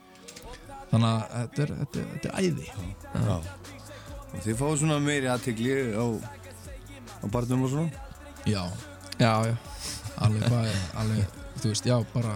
þannig 0.92 1.08
að 1.08 1.22
þetta 1.38 1.64
er, 1.64 1.72
þetta 1.78 2.02
er, 2.02 2.10
þetta 2.14 2.28
er 2.28 2.36
æði. 2.42 2.68
Já. 3.28 3.38
Og 4.28 4.44
þið 4.44 4.60
fáið 4.60 4.76
svona 4.82 5.00
meiri 5.08 5.30
aðtegli 5.32 5.78
á, 5.96 6.06
á 7.24 7.26
barnum 7.32 7.64
og 7.64 7.72
svona? 7.72 8.04
já, 8.48 8.64
já, 9.20 9.32
já. 9.48 9.56
Alveg 10.18 10.52
alveg, 10.98 11.40
þú 11.62 11.72
veist, 11.72 11.86
já, 11.88 11.98
bara 12.14 12.36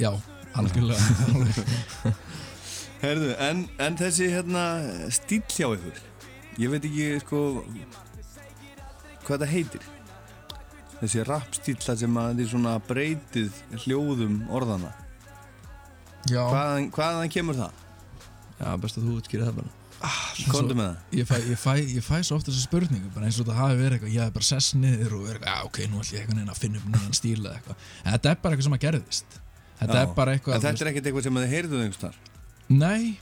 já, 0.00 0.10
algjörlega. 0.58 2.14
Herðu, 3.04 3.30
en, 3.40 3.64
en 3.80 3.96
þessi 3.96 4.28
hérna 4.34 4.64
stíl 5.14 5.42
hjá 5.48 5.70
ykkur 5.72 6.00
Ég 6.60 6.72
veit 6.72 6.84
ekki 6.84 7.06
sko 7.22 7.40
hvað 9.24 9.44
þetta 9.44 9.48
heitir 9.48 9.86
þessi 11.00 11.24
rapstíla 11.24 11.96
sem 11.96 12.16
að 12.20 12.40
þið 12.42 12.50
svona 12.50 12.74
breytið 12.84 13.60
hljóðum 13.84 14.40
orðana 14.52 14.90
Já. 16.28 16.42
hvaðan, 16.44 16.90
hvaðan 16.92 17.32
kemur 17.32 17.56
það? 17.56 17.84
Já, 18.60 18.66
best 18.82 18.98
að 19.00 19.06
þú 19.06 19.20
útskýra 19.20 19.48
það 19.48 19.62
bara 19.62 19.76
Komdu 20.50 20.76
með 20.76 20.90
það 20.90 21.16
ég 21.18 21.28
fæ, 21.28 21.34
ég, 21.44 21.58
fæ, 21.60 21.72
ég 21.80 22.04
fæ 22.04 22.14
svo 22.24 22.38
ofta 22.40 22.50
þessa 22.50 22.66
spurningu 22.66 23.10
bara 23.14 23.28
eins 23.28 23.38
og 23.40 23.46
þetta 23.46 23.58
hafi 23.58 23.78
verið 23.80 23.96
eitthvað, 23.96 24.14
ég 24.14 24.26
hef 24.26 24.36
bara 24.36 24.48
sess 24.48 24.74
niður 24.76 25.16
og 25.16 25.24
verið 25.28 25.40
eitthvað, 25.40 25.56
já 25.56 25.68
ok, 25.68 25.80
nú 25.84 26.00
ætlum 26.00 26.16
ég 26.16 26.22
einhvern 26.22 26.40
veginn 26.40 26.52
að 26.54 26.60
finna 26.62 26.80
upp 26.80 26.90
nýjan 26.94 27.16
stíl 27.18 27.38
eða 27.40 27.54
eitthvað, 27.58 27.86
en 28.04 28.14
þetta 28.16 28.32
er 28.32 28.40
bara 28.40 28.56
eitthvað 28.56 28.68
sem 28.68 28.76
að 28.76 28.84
gerðist 28.86 29.40
þetta 29.80 29.96
Já. 29.96 30.02
er 30.02 30.14
bara 30.16 30.36
eitthvað 30.36 30.56
En 30.56 30.64
þetta 30.66 30.84
er 30.84 30.92
ekkert 30.92 31.10
eitthvað 31.10 31.26
sem 31.26 31.40
þið 31.40 31.54
heyrðuð 31.54 31.84
einhvers 31.86 32.04
þar 32.04 32.20
Nei. 32.70 33.18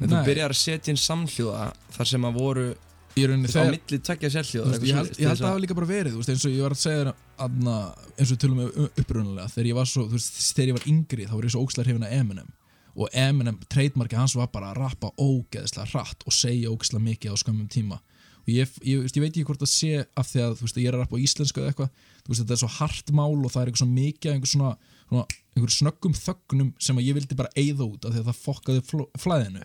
En 0.00 0.08
þú 0.08 0.16
Nei. 0.16 0.24
byrjar 0.26 0.54
að 0.54 0.60
setja 0.60 0.90
inn 0.90 1.00
samhljóða 1.00 1.68
þar 1.94 2.10
sem 2.10 2.26
að 2.26 2.40
voru 2.40 2.66
í 3.14 3.26
rauninni 3.28 3.50
á 3.54 3.62
milli 3.70 4.00
tvekja 4.02 4.30
Þú 4.30 4.34
sérhljóða 4.34 4.72
veist, 4.72 4.86
ég 4.88 4.98
held, 4.98 5.12
ég 5.14 5.28
held 5.28 5.38
að 5.38 5.44
það 5.44 5.52
hafi 5.52 5.62
líka 5.64 5.76
bara 5.78 5.90
verið 5.90 6.14
þú 6.14 6.20
veist, 6.20 6.32
eins 6.34 6.46
og 6.48 6.54
ég 6.54 6.64
var 6.64 6.74
að 6.74 6.80
segja 6.82 7.02
þér 7.04 7.10
aðna, 7.44 7.76
eins 8.18 8.32
og 8.34 8.40
tölum 8.42 8.60
við 8.60 8.80
upprunalega 9.04 9.52
þegar 9.52 9.68
ég 9.70 9.78
var 9.78 9.90
svo, 9.90 10.06
þú 10.08 10.18
veist, 10.18 10.40
þegar 10.56 10.70
ég 10.70 10.78
var 10.78 10.88
yngri 10.90 11.28
þá 11.28 11.34
var 11.34 11.46
ég 11.46 11.54
svo 11.54 11.62
ókslega 11.64 11.86
hrifin 11.88 12.06
af 12.08 12.16
Eminem. 12.18 12.50
Og 12.94 13.14
Eminem, 13.18 13.60
trademarki 13.70 14.18
hans 14.18 14.34
var 14.38 14.50
bara 14.54 14.72
að 14.72 14.80
rappa 14.82 15.12
ógeðslega 15.18 15.86
hratt 15.92 16.26
og 16.26 16.34
segja 16.34 16.70
ógeðslega 16.74 17.06
mikið 17.06 17.34
á 17.34 17.36
skömmum 17.42 17.70
tíma. 17.70 18.00
Og 18.44 18.50
ég, 18.52 18.74
ég, 18.86 19.00
veist, 19.02 19.16
ég 19.16 19.24
veit 19.24 19.32
ekki 19.32 19.46
hvort 19.48 19.62
það 19.62 19.72
sé 19.72 20.04
af 20.04 20.28
því 20.30 20.42
að 20.44 20.58
þú 20.58 20.66
veist, 20.66 20.78
ég 20.82 20.90
er 20.90 20.98
að 20.98 21.02
rappa 21.02 21.18
á 21.18 21.24
íslensku 21.24 21.62
eða 21.62 21.72
eitthvað. 21.72 22.04
Þú 22.22 22.30
veist, 22.30 22.42
þetta 22.42 22.54
er 22.54 22.62
svo 22.62 22.70
hart 22.76 23.14
mál 23.16 23.34
og 23.34 23.50
það 23.50 23.62
er 23.62 23.70
eitthvað 23.72 23.82
svo 23.82 23.90
mikið 23.94 24.30
af 24.30 24.36
einhver 24.36 24.52
svona, 24.52 24.72
svona 25.08 25.24
einhver 25.54 25.74
snöggum 25.74 26.16
þögnum 26.18 26.72
sem 26.82 26.98
að 26.98 27.08
ég 27.08 27.18
vildi 27.18 27.38
bara 27.38 27.52
eyða 27.58 27.86
út 27.86 28.04
af 28.04 28.14
því 28.14 28.22
að 28.22 28.28
það 28.30 28.42
fokkaði 28.42 28.84
fl 28.88 29.04
flæðinu 29.22 29.62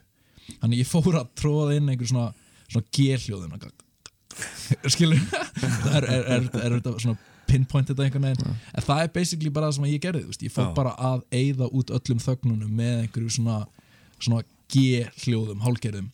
þannig 0.61 0.83
ég 0.83 0.89
fór 0.89 1.17
að 1.19 1.31
tróða 1.39 1.77
inn 1.77 1.89
einhver 1.89 2.11
svona, 2.11 2.29
svona 2.69 2.91
gelhljóðum 2.95 3.57
skilur 4.93 5.19
það 5.25 5.97
er, 5.97 6.07
er, 6.07 6.47
er, 6.61 6.77
er 6.77 7.01
svona 7.01 7.17
pinpoint 7.49 7.89
þetta 7.89 8.05
einhvern 8.05 8.29
veginn 8.29 8.53
en 8.53 8.85
það 8.85 9.03
er 9.03 9.11
basically 9.15 9.51
bara 9.53 9.69
það 9.69 9.79
sem 9.79 9.89
ég 9.89 10.03
gerði 10.05 10.23
veist. 10.27 10.45
ég 10.45 10.53
fór 10.53 10.69
Já. 10.69 10.75
bara 10.77 10.93
að 11.09 11.25
eyða 11.33 11.69
út 11.73 11.93
öllum 11.97 12.21
þögnunum 12.23 12.71
með 12.77 12.95
einhverju 13.03 13.35
svona, 13.39 13.59
svona 14.21 14.45
G-hljóðum, 14.69 15.63
hálgerðum 15.65 16.11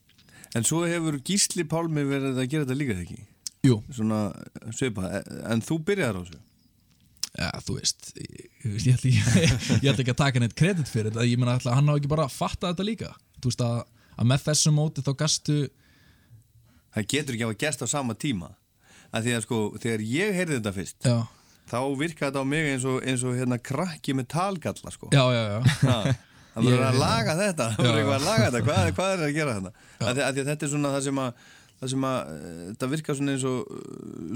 En 0.56 0.64
svo 0.64 0.86
hefur 0.88 1.18
Gísli 1.28 1.66
Pálmi 1.68 2.06
verið 2.08 2.38
að 2.40 2.46
gera 2.48 2.64
þetta 2.64 2.78
líka 2.80 2.94
þegar 2.96 3.08
ekki? 3.10 3.26
Jú. 3.66 3.80
Svona 3.92 4.20
svipa, 4.72 5.10
en 5.52 5.64
þú 5.66 5.80
byrjar 5.84 6.16
á 6.16 6.22
þessu? 6.22 6.40
Já, 7.36 7.50
þú 7.66 7.78
veist 7.80 8.12
ég, 8.16 8.96
ætla, 8.96 9.12
ætla 9.92 9.96
ekki 10.04 10.14
að 10.14 10.20
taka 10.22 10.42
neitt 10.44 10.56
kredit 10.58 10.88
fyrir 10.92 11.12
þetta. 11.12 11.26
Ég 11.28 11.48
ætla, 11.56 11.76
hann 11.76 11.90
á 11.92 11.94
ekki 11.98 12.12
bara 12.12 12.28
að 12.30 12.36
fatta 12.36 12.72
þetta 12.72 12.86
líka. 12.88 13.10
Þú 13.44 13.52
veist 13.52 13.64
að, 13.66 13.82
að 14.16 14.30
með 14.32 14.46
þessu 14.50 14.76
móti 14.76 15.04
þá 15.06 15.12
gastu 15.20 15.58
Það 16.96 17.08
getur 17.12 17.36
ekki 17.36 17.44
að 17.44 17.58
gerst 17.60 17.82
á 17.84 17.88
sama 17.92 18.14
tíma. 18.16 18.54
Að 19.12 19.26
því 19.26 19.34
að 19.36 19.42
sko, 19.44 19.58
þegar 19.84 20.04
ég 20.08 20.38
heyrði 20.38 20.60
þetta 20.60 20.72
fyrst 20.76 21.08
Já. 21.08 21.16
þá 21.68 21.80
virkaði 22.00 22.30
þetta 22.30 22.44
á 22.44 22.52
mig 22.52 22.70
eins 22.72 22.86
og, 22.88 23.02
eins 23.04 23.26
og 23.28 23.36
hérna 23.36 23.58
krakki 23.60 24.16
með 24.16 24.30
talgalla 24.32 24.94
sko. 24.96 25.10
Já, 25.12 25.24
já, 25.36 25.44
já. 25.52 25.60
Ha, 25.84 25.98
Það 26.56 26.68
verður 26.70 26.86
að 26.88 26.98
laga 27.02 27.34
þetta. 27.36 27.66
Það 27.76 27.84
verður 27.84 28.00
eitthvað 28.00 28.16
að 28.16 28.26
laga 28.30 28.44
þetta, 28.46 28.60
hvað, 28.64 28.90
hvað 28.96 29.14
er 29.14 29.24
að 29.26 29.34
gera 29.36 29.56
þetta 29.58 29.72
að 29.76 30.12
því, 30.16 30.22
að 30.26 30.38
því 30.38 30.44
að 30.44 30.50
þetta 30.52 30.66
er 30.68 30.72
svona 30.72 30.92
það 30.94 31.02
sem 31.10 31.18
að 31.26 31.42
það 31.80 31.92
sem 31.92 32.06
að 32.08 32.30
eh, 32.34 32.60
þetta 32.70 32.90
virkar 32.92 33.18
svona 33.20 33.34
eins 33.36 33.46
og 33.50 33.74
eh, 33.76 33.90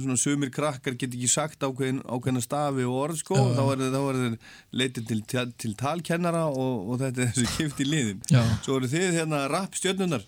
svona 0.03 0.17
sumir 0.19 0.51
krakkar 0.53 0.97
get 0.99 1.13
ekki 1.15 1.29
sagt 1.31 1.63
ákveðin, 1.63 2.01
ákveðina 2.03 2.43
stafi 2.43 2.87
og 2.87 2.97
orð 3.03 3.21
sko 3.21 3.37
Já. 3.39 3.45
þá 3.57 3.61
er, 3.65 3.85
þá 3.93 3.99
þeir 3.99 4.35
leitið 4.81 5.07
til, 5.11 5.19
til, 5.33 5.45
til 5.63 5.75
talkennara 5.79 6.45
og, 6.49 6.89
og 6.89 6.99
þetta 7.03 7.25
er 7.25 7.31
þessi 7.35 7.53
kipt 7.55 7.83
í 7.85 7.87
liðin 7.87 8.25
Já. 8.31 8.41
svo 8.65 8.79
eru 8.79 8.91
þið 8.91 9.21
hérna 9.21 9.45
rappstjörnunar 9.53 10.27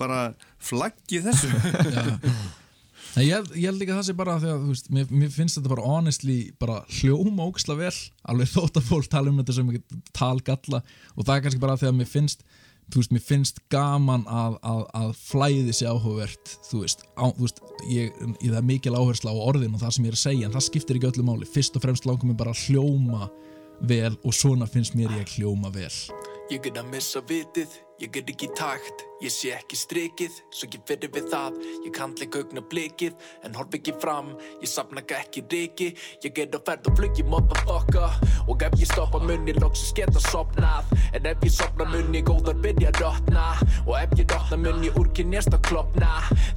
bara 0.00 0.20
flaggið 0.62 1.30
þessu 1.30 1.50
Nei, 3.14 3.28
ég, 3.28 3.46
ég 3.54 3.68
held 3.68 3.82
ekki 3.84 3.92
að 3.94 3.98
það 4.00 4.06
sé 4.08 4.14
bara 4.18 4.34
því 4.42 4.48
að 4.50 4.62
þú 4.64 4.72
veist, 4.72 4.88
mér, 4.90 5.10
mér 5.14 5.28
finnst 5.30 5.58
þetta 5.60 5.70
bara 5.70 5.86
honestly 5.86 6.38
bara 6.58 6.80
hljóma 6.96 7.46
ógisla 7.46 7.76
vel 7.78 7.92
alveg 8.26 8.50
þótt 8.50 8.80
að 8.80 8.88
fólk 8.88 9.10
tala 9.12 9.30
um 9.30 9.38
þetta 9.38 9.54
sem 9.54 9.70
ekki 9.70 10.00
talgalla 10.18 10.80
og 11.14 11.20
það 11.22 11.36
er 11.36 11.44
kannski 11.44 11.62
bara 11.62 11.76
því 11.78 11.90
að 11.92 11.98
mér 12.00 12.10
finnst 12.10 12.42
þú 12.92 13.00
veist, 13.00 13.14
mér 13.14 13.24
finnst 13.24 13.60
gaman 13.72 14.26
að, 14.30 14.58
að, 14.66 14.82
að 15.00 15.14
flæði 15.18 15.74
sé 15.76 15.88
áhugavert 15.88 16.52
þú 16.68 16.82
veist, 16.82 17.06
á, 17.16 17.24
þú 17.30 17.46
veist 17.46 17.62
ég, 17.88 18.12
ég, 18.12 18.50
það 18.50 18.60
er 18.60 18.68
mikil 18.68 18.94
áhersla 18.98 19.34
á 19.34 19.36
orðin 19.36 19.74
og 19.76 19.82
það 19.82 19.96
sem 19.96 20.06
ég 20.06 20.12
er 20.12 20.18
að 20.18 20.24
segja 20.24 20.48
en 20.48 20.54
það 20.56 20.66
skiptir 20.68 21.00
ekki 21.00 21.10
öllu 21.12 21.26
máli, 21.30 21.48
fyrst 21.48 21.78
og 21.78 21.86
fremst 21.86 22.08
langar 22.08 22.28
mér 22.28 22.40
bara 22.42 22.54
að 22.54 22.66
hljóma 22.68 23.30
vel 23.88 24.12
og 24.22 24.36
svona 24.36 24.68
finnst 24.70 24.94
mér 24.98 25.12
ég 25.18 25.34
hljóma 25.38 25.72
vel. 25.74 25.92
Ég 26.52 26.60
get 26.62 26.76
að 26.78 26.90
missa 26.92 27.24
vitið, 27.24 27.78
ég 28.02 28.12
get 28.14 28.30
ekki 28.30 28.50
takt 28.58 29.06
Ég 29.24 29.32
sé 29.32 29.54
ekki 29.56 29.76
strikið, 29.80 30.34
svo 30.52 30.66
ég 30.68 30.82
fyrir 30.84 31.08
við 31.14 31.30
það. 31.32 31.54
Ég 31.86 31.92
kannleika 31.96 32.42
augna 32.42 32.60
blikið, 32.68 33.14
en 33.46 33.54
horf 33.56 33.72
ekki 33.78 33.94
fram. 34.02 34.34
Ég 34.60 34.68
safna 34.68 35.00
ekki 35.00 35.40
riki 35.48 35.86
Ég 36.20 36.34
get 36.36 36.52
að 36.52 36.66
ferð 36.66 36.90
og 36.90 36.98
flugi 36.98 37.24
motherfucker. 37.24 38.18
Og 38.52 38.64
ef 38.66 38.76
ég 38.76 38.90
stoppa 38.90 39.22
munni, 39.24 39.54
loksins 39.56 39.94
geta 39.96 40.20
sopnað. 40.26 40.92
En 41.16 41.24
ef 41.30 41.40
ég 41.40 41.54
sopna 41.54 41.86
munni, 41.88 42.20
góðar 42.20 42.58
byrja 42.60 42.90
að 42.92 43.00
rotna. 43.00 43.46
Og 43.86 43.96
ef 44.02 44.12
ég 44.20 44.28
rotna 44.28 44.58
munni, 44.60 44.92
úrkynjast 45.00 45.56
að 45.56 45.64
klopna. 45.70 46.10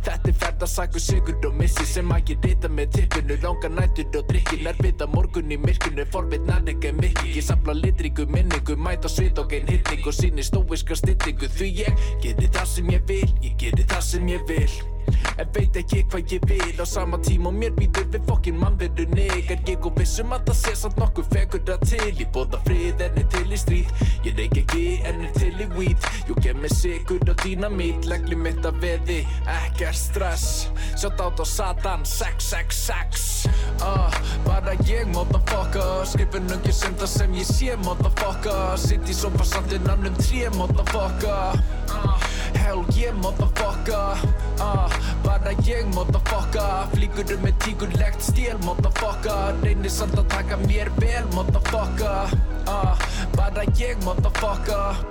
Þetta 0.04 0.32
er 0.32 0.38
ferðarsakur 0.44 1.04
sigur 1.04 1.40
og 1.48 1.56
missi 1.56 1.86
Sem 1.88 2.12
að 2.12 2.34
ég 2.34 2.44
rita 2.50 2.68
með 2.68 2.92
tippinu. 2.98 3.40
Langa 3.44 3.72
nættur 3.72 4.20
og 4.20 4.28
drikki 4.28 4.60
Nærvita 4.66 5.08
morgun 5.14 5.52
í 5.52 5.58
myrkunu 5.64 6.04
Forvitnar 6.12 6.68
ekki 6.68 6.92
mikið 7.00 7.36
Ég 7.40 7.48
safla 7.48 7.76
litríku 7.80 8.28
minningu. 8.32 8.76
Mæta 8.76 9.12
svit 9.12 9.40
og 9.40 9.56
ein 9.56 9.68
hitning 9.72 10.04
Og 10.08 10.16
síni 10.16 10.44
stóiska 10.44 10.96
styttingu 11.00 11.48
Því 11.58 11.72
ég 11.84 12.08
geri 12.24 12.52
það 12.58 12.70
sem 12.74 12.94
ég 12.96 13.10
vil 13.10 13.34
Ég 13.46 13.58
geri 13.62 13.90
það 13.90 14.06
sem 14.12 14.32
ég 14.34 14.48
vil 14.50 14.97
En 15.38 15.50
veit 15.54 15.76
ekki 15.78 16.04
hvað 16.12 16.34
ég 16.34 16.48
vil. 16.50 16.74
Á 16.82 16.86
sama 16.90 17.20
tíma 17.22 17.52
mér 17.54 17.76
býtur 17.78 18.08
við 18.14 18.26
fokkin 18.28 18.58
mannverunni 18.58 19.28
Er 19.48 19.62
ég 19.70 19.86
og 19.86 19.96
vissum 20.00 20.34
að 20.36 20.50
það 20.50 20.58
sé 20.62 20.74
samt 20.80 20.98
nokkuð 21.02 21.28
fegur 21.34 21.74
að 21.76 21.84
til. 21.92 22.12
Ég 22.20 22.32
bóða 22.36 22.60
frið 22.66 23.04
en 23.06 23.20
er 23.22 23.28
til 23.34 23.46
í 23.48 23.60
stríð. 23.62 23.92
Ég 24.26 24.40
reik 24.40 24.58
ekki 24.64 24.86
en 25.08 25.22
er 25.28 25.36
til 25.38 25.54
í 25.64 25.68
weed. 25.78 26.10
Jú 26.28 26.38
gef 26.42 26.58
mig 26.60 26.74
sigur 26.76 27.22
og 27.24 27.44
dýnamít. 27.44 28.10
Legli 28.10 28.40
mitt 28.40 28.66
að 28.66 28.82
veði, 28.84 29.20
ekkert 29.58 30.00
stress. 30.00 30.68
Sjátt 30.98 31.22
át 31.22 31.40
á 31.40 31.46
Satan, 31.46 32.06
666 32.06 33.48
uh, 33.82 34.14
Bara 34.46 34.74
ég 34.90 35.08
motherfucker. 35.14 36.06
Skrifin 36.10 36.50
ungi 36.58 36.74
sem 36.74 36.96
það 36.98 37.14
sem 37.14 37.38
ég 37.38 37.48
sé 37.50 37.78
motherfucker. 37.86 38.76
Sitt 38.82 39.08
í 39.08 39.16
sofa 39.16 39.46
samt 39.48 39.78
innan 39.78 40.10
um 40.10 40.18
tré 40.22 40.48
motherfucker. 40.58 41.62
Uh, 41.94 42.28
Hell 42.58 42.84
yeah 42.96 43.14
motherfucker. 43.22 44.18
Uh, 44.60 44.97
Bara 45.26 45.54
ég 45.66 45.88
motherfucker. 45.96 46.88
Flýgur 46.94 47.36
um 47.36 47.46
með 47.46 47.60
tígurlegt 47.66 48.24
stél 48.30 48.58
motherfucker. 48.66 49.58
Reynir 49.64 49.94
samt 49.94 50.18
að 50.20 50.30
taka 50.34 50.60
mér 50.66 50.92
vel 51.02 51.26
motherfucker. 51.36 52.36
Uh, 52.68 53.08
Bara 53.36 53.66
ég 53.80 54.02
motherfucker. 54.06 55.04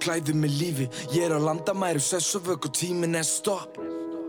Klæðu 0.00 0.34
mig 0.38 0.54
lífi, 0.56 0.88
ég 1.12 1.26
er 1.26 1.36
á 1.36 1.40
landamæri 1.42 2.00
Sess 2.00 2.36
og 2.38 2.46
vöku 2.48 2.70
tíminn 2.72 3.18
er 3.18 3.26
stopp 3.26 3.76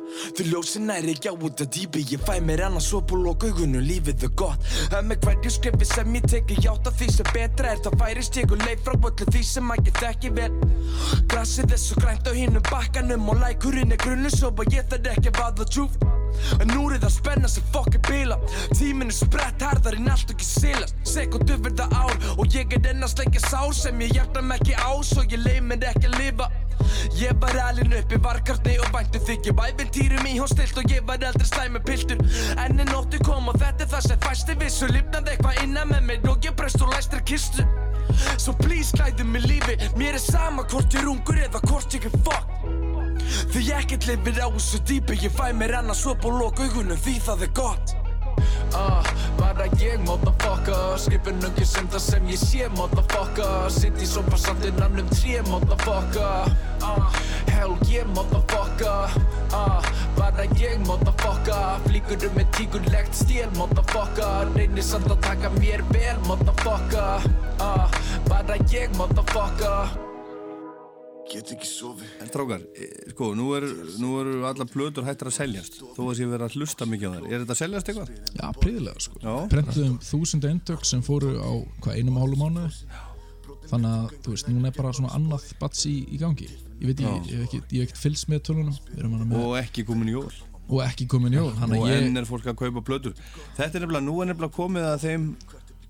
Þú 0.10 0.46
ljósin 0.50 0.88
næri 0.90 1.14
ekki 1.14 1.30
á 1.30 1.36
út 1.36 1.62
að 1.64 1.70
dýpi. 1.76 2.04
Ég 2.14 2.24
fæ 2.26 2.40
mér 2.44 2.66
annars 2.68 2.90
upp 2.98 3.12
og 3.14 3.24
loka 3.24 3.50
augunum 3.50 3.84
Lífið 3.86 4.26
er 4.28 4.34
gott. 4.40 4.64
Það 4.92 5.10
með 5.10 5.26
hverju 5.26 5.52
skrifi 5.54 5.88
sem 5.90 6.16
ég 6.18 6.28
teki 6.34 6.60
Hjátt 6.64 6.90
að 6.90 7.00
því 7.00 7.10
sem 7.16 7.32
betra 7.34 7.74
er 7.74 7.82
Það 7.86 7.98
færist 8.04 8.40
ég 8.40 8.54
og 8.54 8.64
leið 8.66 8.86
frá 8.86 8.96
öllu 8.98 9.28
því 9.30 9.44
sem 9.50 9.74
að 9.74 9.90
ég 9.90 10.00
þekki 10.00 10.32
vel. 10.38 10.52
Grassið 11.32 11.76
er 11.76 11.82
svo 11.84 12.00
grænt 12.02 12.30
á 12.30 12.34
hinnum 12.34 12.66
bakkanum 12.70 13.30
Og 13.30 13.42
lækurinn 13.44 13.94
er 13.96 14.02
grunnu 14.02 14.32
Svo 14.34 14.54
að 14.54 14.74
ég 14.76 14.88
þarf 14.90 15.12
ekki 15.14 15.34
að 15.34 15.42
vaða 15.44 15.70
djúft 15.70 16.08
En 16.62 16.70
nú 16.72 16.86
er 16.94 17.02
það 17.02 17.14
spenna 17.16 17.50
sem 17.50 17.66
fokkin 17.74 18.04
bila. 18.08 18.38
Tíminn 18.78 19.10
er 19.12 19.18
sprett 19.18 19.64
harðar 19.66 19.98
en 19.98 20.10
allt 20.14 20.34
ekki 20.34 20.46
silast. 20.46 20.96
Sekundu 21.08 21.58
verða 21.66 21.90
ár 21.94 22.16
Og 22.38 22.50
ég 22.56 22.74
er 22.78 22.92
enn 22.94 23.06
að 23.06 23.16
sleikja 23.16 23.46
sár 23.48 23.74
Sem 23.76 24.02
ég 24.06 24.16
hjarta 24.18 24.46
mig 24.46 24.62
ekki 24.62 24.78
á 24.78 24.92
Svo 25.06 25.26
ég 25.26 25.42
leið 25.42 25.64
mér 25.70 25.90
ekki 25.94 26.10
að 26.10 26.20
lifa 26.22 26.50
Ég 27.20 27.36
var 27.42 27.56
alin 27.68 27.94
upp 27.98 28.14
í 28.16 28.20
varkarni 28.24 28.78
og 28.80 28.90
væntu 28.94 29.22
þykju. 29.28 29.54
Æventýrum 29.66 30.28
í 30.30 30.38
hún 30.40 30.50
stilt 30.52 30.78
og 30.80 30.92
ég 30.92 31.06
var 31.08 31.24
eldri 31.30 31.48
slæmi 31.48 31.82
piltur. 31.86 32.22
Enni 32.64 32.88
nóttu 32.90 33.20
kom 33.26 33.52
og 33.52 33.60
þetta 33.60 33.86
er 33.86 33.92
það 33.94 34.08
sem 34.08 34.22
fæsti 34.26 34.58
vissu. 34.62 34.90
Lifnaði 34.94 35.36
eitthvað 35.36 35.62
innan 35.66 35.94
með 35.94 36.08
mér 36.10 36.32
og 36.34 36.48
ég 36.48 36.56
breyst 36.60 36.82
og 36.82 36.94
læstra 36.94 37.22
kistu. 37.22 37.68
So 38.38 38.54
please 38.54 38.96
klæðu 38.96 39.28
mig 39.28 39.48
lífi. 39.48 39.78
Mér 40.00 40.18
er 40.18 40.24
sama 40.24 40.64
hvort 40.64 40.94
ég 40.96 41.04
er 41.04 41.12
ungur 41.12 41.40
eða 41.40 41.64
hvort 41.68 41.98
ég 41.98 42.10
er 42.10 42.20
fuck. 42.24 42.60
Því 43.54 43.66
ekkert 43.78 44.08
lifir 44.10 44.40
á 44.42 44.48
þessu 44.48 44.84
dýpi. 44.88 45.20
Ég 45.28 45.36
fæ 45.36 45.52
mér 45.54 45.80
annars 45.84 46.06
upp 46.08 46.26
og 46.26 46.40
loka 46.40 46.66
augunum 46.68 46.98
því 46.98 47.20
það 47.28 47.50
er 47.50 47.58
gott 47.60 47.99
uh, 48.74 49.06
Bara 49.40 49.68
ég 49.80 50.00
motherfucker. 50.06 50.98
Skrifin 51.00 51.40
ungi 51.46 51.66
sem 51.66 51.88
það 51.92 52.04
sem 52.06 52.28
ég 52.32 52.42
sé 52.42 52.68
motherfucker. 52.76 53.70
Sitt 53.74 54.02
í 54.02 54.10
sofa 54.10 54.40
samt 54.40 54.66
innan 54.70 55.00
um 55.02 55.14
tré 55.14 55.40
motherfucker. 55.50 56.52
Uh, 56.82 57.22
Hell 57.50 57.78
yeah 57.90 58.08
motherfucker. 58.16 59.16
Uh, 59.54 59.80
Bara 60.18 60.46
ég 60.60 60.78
motherfucker. 60.88 61.80
Flýgur 61.88 62.28
um 62.30 62.38
með 62.40 62.52
tígurlegt 62.58 63.16
stél 63.24 63.50
motherfucker. 63.58 64.54
Reynir 64.58 64.86
samt 64.86 65.10
að 65.12 65.24
taka 65.30 65.54
mér 65.60 65.86
vel 65.94 66.20
motherfucker. 66.28 67.26
Uh, 67.60 67.90
Bara 68.30 68.60
ég 68.74 68.96
motherfucker 68.98 70.09
Get 71.30 71.52
ekki 71.54 71.68
sofið. 71.70 72.14
En 72.24 72.30
strákar, 72.32 72.64
e, 72.74 72.88
sko, 73.12 73.28
nú 73.38 73.52
eru 73.54 73.68
nú 74.02 74.16
eru 74.22 74.40
allar 74.50 74.70
plötur 74.70 75.06
hættar 75.06 75.30
að 75.30 75.36
seljast. 75.36 75.78
Þó 75.94 76.02
að 76.08 76.16
sé 76.18 76.26
verið 76.30 76.46
að 76.48 76.56
hlusta 76.58 76.88
mikið 76.90 77.06
á 77.06 77.12
þær. 77.14 77.28
Er 77.30 77.44
þetta 77.44 77.56
að 77.56 77.60
seljast 77.60 77.92
eitthvað? 77.92 78.10
Já, 78.40 78.46
príðilega 78.58 79.04
sko. 79.06 79.22
Já. 79.22 79.36
Prentuðum 79.52 80.00
þúsund 80.08 80.50
eintök 80.50 80.88
sem 80.90 81.04
fóru 81.06 81.36
á 81.38 81.52
hvað 81.86 82.00
einum 82.00 82.18
og 82.18 82.26
hálfu 82.26 82.42
mánuði? 82.42 82.98
Þannig 83.70 83.94
að, 83.94 84.18
þú 84.26 84.34
veist, 84.34 84.50
núna 84.50 84.72
er 84.72 84.78
bara 84.80 84.96
svona 84.98 85.14
annað 85.20 85.46
bats 85.62 85.86
í, 85.86 85.96
í 86.10 86.18
gangi. 86.18 86.50
Ég 86.80 86.90
veit, 86.90 87.04
ég, 87.06 87.30
ég 87.30 87.38
hef 87.38 87.46
ekki, 87.46 87.62
ég 87.76 87.84
hef 87.84 87.92
ekki 87.92 88.02
fylgst 88.08 88.30
með 88.32 88.46
tölunum 88.50 89.34
Og 89.38 89.58
ekki 89.60 89.86
komin 89.86 90.10
jól. 90.10 90.30
Og 90.70 90.84
ekki 90.86 91.08
komin 91.10 91.34
jól 91.34 91.50
Þannig 91.58 91.82
Og 91.82 91.90
ég 91.90 92.04
enn 92.06 92.20
er 92.22 92.28
fólk 92.30 92.46
að 92.50 92.58
kaupa 92.62 92.84
plötur. 92.86 93.16
Þetta 93.58 93.70
er 93.70 93.86
nefnilega, 93.86 94.06
nú 94.06 94.18
er 94.24 94.32
nefnilega 94.32 94.56
komið 94.56 94.88
að 94.90 95.06
þeim 95.06 95.26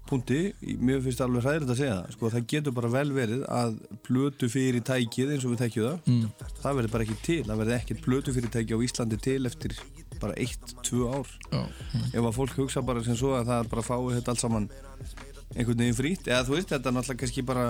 punkti, 0.10 0.40
mér 0.82 1.02
finnst 1.06 1.22
alveg 1.22 1.44
hræðilegt 1.46 1.72
að 1.74 1.80
segja 1.80 1.96
það 2.00 2.14
sko, 2.16 2.30
það 2.34 2.46
getur 2.54 2.74
bara 2.80 2.90
vel 2.96 3.12
verið 3.14 3.44
að 3.54 3.76
plötu 4.08 4.50
fyrir 4.50 4.82
tækið 4.90 5.34
eins 5.36 5.46
og 5.46 5.54
við 5.54 5.62
tækjum 5.64 5.86
það 5.86 6.00
Mm. 6.10 6.28
það 6.64 6.78
verður 6.80 6.94
bara 6.96 7.06
ekki 7.06 7.18
til, 7.28 7.40
það 7.46 7.60
verður 7.62 7.78
ekkert 7.78 8.02
plötu 8.08 8.34
fyrir 8.34 8.54
tæki 8.56 8.74
á 8.74 8.80
Íslandi 8.88 9.20
til 9.22 9.40
eftir 9.50 9.76
bara 10.20 10.34
eitt, 10.36 10.74
tvö 10.84 11.06
ár 11.14 11.30
Já. 11.54 11.62
ef 12.10 12.24
að 12.26 12.34
fólk 12.40 12.58
hugsa 12.58 12.82
bara 12.86 13.04
sem 13.06 13.16
svo 13.16 13.36
að 13.38 13.48
það 13.54 13.70
bara 13.72 13.86
fái 13.86 14.00
þetta 14.18 14.34
allt 14.34 14.44
saman 14.44 14.70
einhvern 15.56 15.80
veginn 15.86 15.96
frýtt, 16.02 16.28
eða 16.28 16.44
þú 16.50 16.58
veist, 16.58 16.70
þetta 16.74 16.90
er 16.90 16.98
náttúrulega 16.98 17.22
kannski 17.24 17.46
bara 17.46 17.68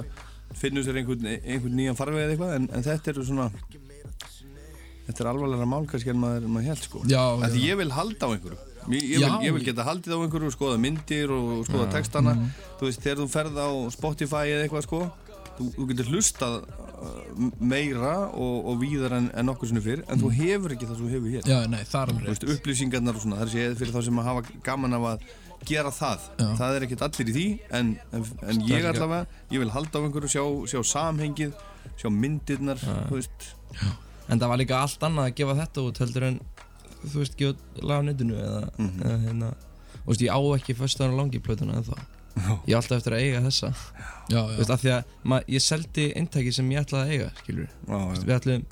finnur 0.57 0.84
sér 0.88 0.98
einhvern, 1.03 1.28
einhvern 1.44 1.76
nýjan 1.78 1.99
farveg 1.99 2.24
eða 2.26 2.34
eitthvað, 2.38 2.56
en, 2.57 2.70
en 2.74 2.84
þetta 2.88 3.11
eru 3.14 3.26
svona 3.28 3.49
þetta 5.10 5.24
er 5.24 5.30
alvarlega 5.32 5.68
mál 5.70 5.86
kannski 5.90 6.11
en 6.14 6.20
maður, 6.22 6.48
maður 6.56 6.68
held 6.72 6.84
sko 6.88 7.03
Já, 7.10 7.22
já. 7.44 7.53
ég 7.68 7.78
vil 7.80 7.91
halda 7.94 8.30
á 8.30 8.30
einhverju 8.34 8.57
Ég, 8.90 9.04
ég, 9.04 9.20
vil, 9.20 9.28
Já. 9.28 9.40
ég 9.44 9.54
vil 9.54 9.64
geta 9.68 9.84
haldið 9.86 10.16
á 10.16 10.20
einhverju, 10.24 10.52
skoða 10.56 10.78
myndir 10.82 11.30
og 11.36 11.66
skoða 11.68 11.88
Já. 11.90 11.92
textana 12.00 12.34
Mhm. 12.34 12.52
þú 12.80 12.88
veist, 12.88 13.02
þegar 13.04 13.18
þú 13.24 13.28
ferð 13.30 13.58
á 13.60 13.70
Spotify 13.92 14.46
eða 14.54 14.64
eitthvað 14.68 14.86
sko 14.88 15.02
þú, 15.60 15.66
þú 15.76 15.88
getur 15.92 16.08
hlustað 16.14 16.56
uh, 16.64 17.52
meira 17.60 18.14
og, 18.32 18.56
og 18.72 18.80
víðar 18.82 19.14
en, 19.18 19.28
en 19.36 19.46
nokkur 19.46 19.68
sinni 19.68 19.82
fyrr 19.84 20.04
en 20.08 20.20
þú 20.24 20.32
hefur 20.40 20.72
ekki 20.76 20.88
það 20.88 20.96
sem 20.98 21.06
þú 21.06 21.12
hefur 21.16 21.30
hér 21.36 21.44
Mm. 21.44 21.52
Já, 21.52 21.68
nei, 21.68 21.84
það 21.84 22.10
er 22.10 22.26
veist, 22.30 22.44
upplýsingarnar 22.56 23.16
og 23.16 23.22
svona, 23.22 23.38
það 23.42 23.48
er 23.48 23.54
séð 23.56 23.78
fyrir 23.84 23.94
þá 23.94 24.02
sem 24.08 24.20
að 24.24 24.30
hafa 24.32 24.42
gaman 24.64 24.94
af 24.94 25.08
að 25.12 25.28
gera 25.68 25.92
það 25.92 26.20
Já. 26.40 26.48
það 26.56 26.76
er 26.76 26.86
ekkert 26.88 27.02
allir 27.10 27.30
í 27.30 27.36
því 27.36 27.48
en, 27.72 27.88
en, 28.16 28.26
en 28.48 28.62
ég 28.70 28.86
allavega, 28.90 29.28
ég 29.52 29.60
vil 29.60 29.70
halda 29.76 30.00
á 30.00 30.04
einhverju 30.08 30.32
sjá, 30.32 30.44
sjá 30.72 30.80
samhengið, 30.96 31.54
sjá 32.00 32.08
myndirnar 32.10 32.80
þú 32.80 33.20
veist 33.20 33.50
En 34.30 34.38
það 34.40 34.48
var 34.52 34.58
líka 34.62 34.78
allt 34.80 35.02
annað 35.04 35.26
að 35.32 35.36
gefa 35.40 35.56
þetta 35.58 35.84
út 35.90 35.98
heldur 36.04 36.24
en 36.28 36.40
þú 37.06 37.16
veist, 37.24 37.42
lag 37.84 38.00
á 38.00 38.04
netinu 38.06 38.36
eða, 38.36 38.62
Mhm. 38.78 39.02
eða 39.04 39.20
hérna. 39.26 39.54
Þú 40.00 40.08
veist, 40.08 40.22
ég 40.22 40.32
á 40.34 40.40
ekki 40.58 40.76
föstuðan 40.76 41.14
og 41.14 41.20
langi 41.20 41.40
plötuna 41.40 41.78
en 41.78 41.84
það 41.84 42.00
Ég 42.68 42.74
á 42.74 42.80
alltaf 42.80 42.98
eftir 43.02 43.14
að 43.14 43.20
eiga 43.20 43.40
þessa. 43.44 43.70
Já, 44.30 44.42
Þú 44.48 44.58
veist, 44.58 44.70
af 44.70 44.82
því 44.82 44.90
að 44.96 45.04
ma, 45.24 45.40
ég 45.42 45.62
seldi 45.62 46.14
eintæki 46.16 46.54
sem 46.54 46.70
ég 46.70 46.80
ætlaði 46.86 47.04
að 47.04 47.12
eiga, 47.12 47.32
skilur 47.42 47.68
já, 47.68 47.98
já. 48.16 48.24
Við 48.24 48.36
ætlum, 48.40 48.66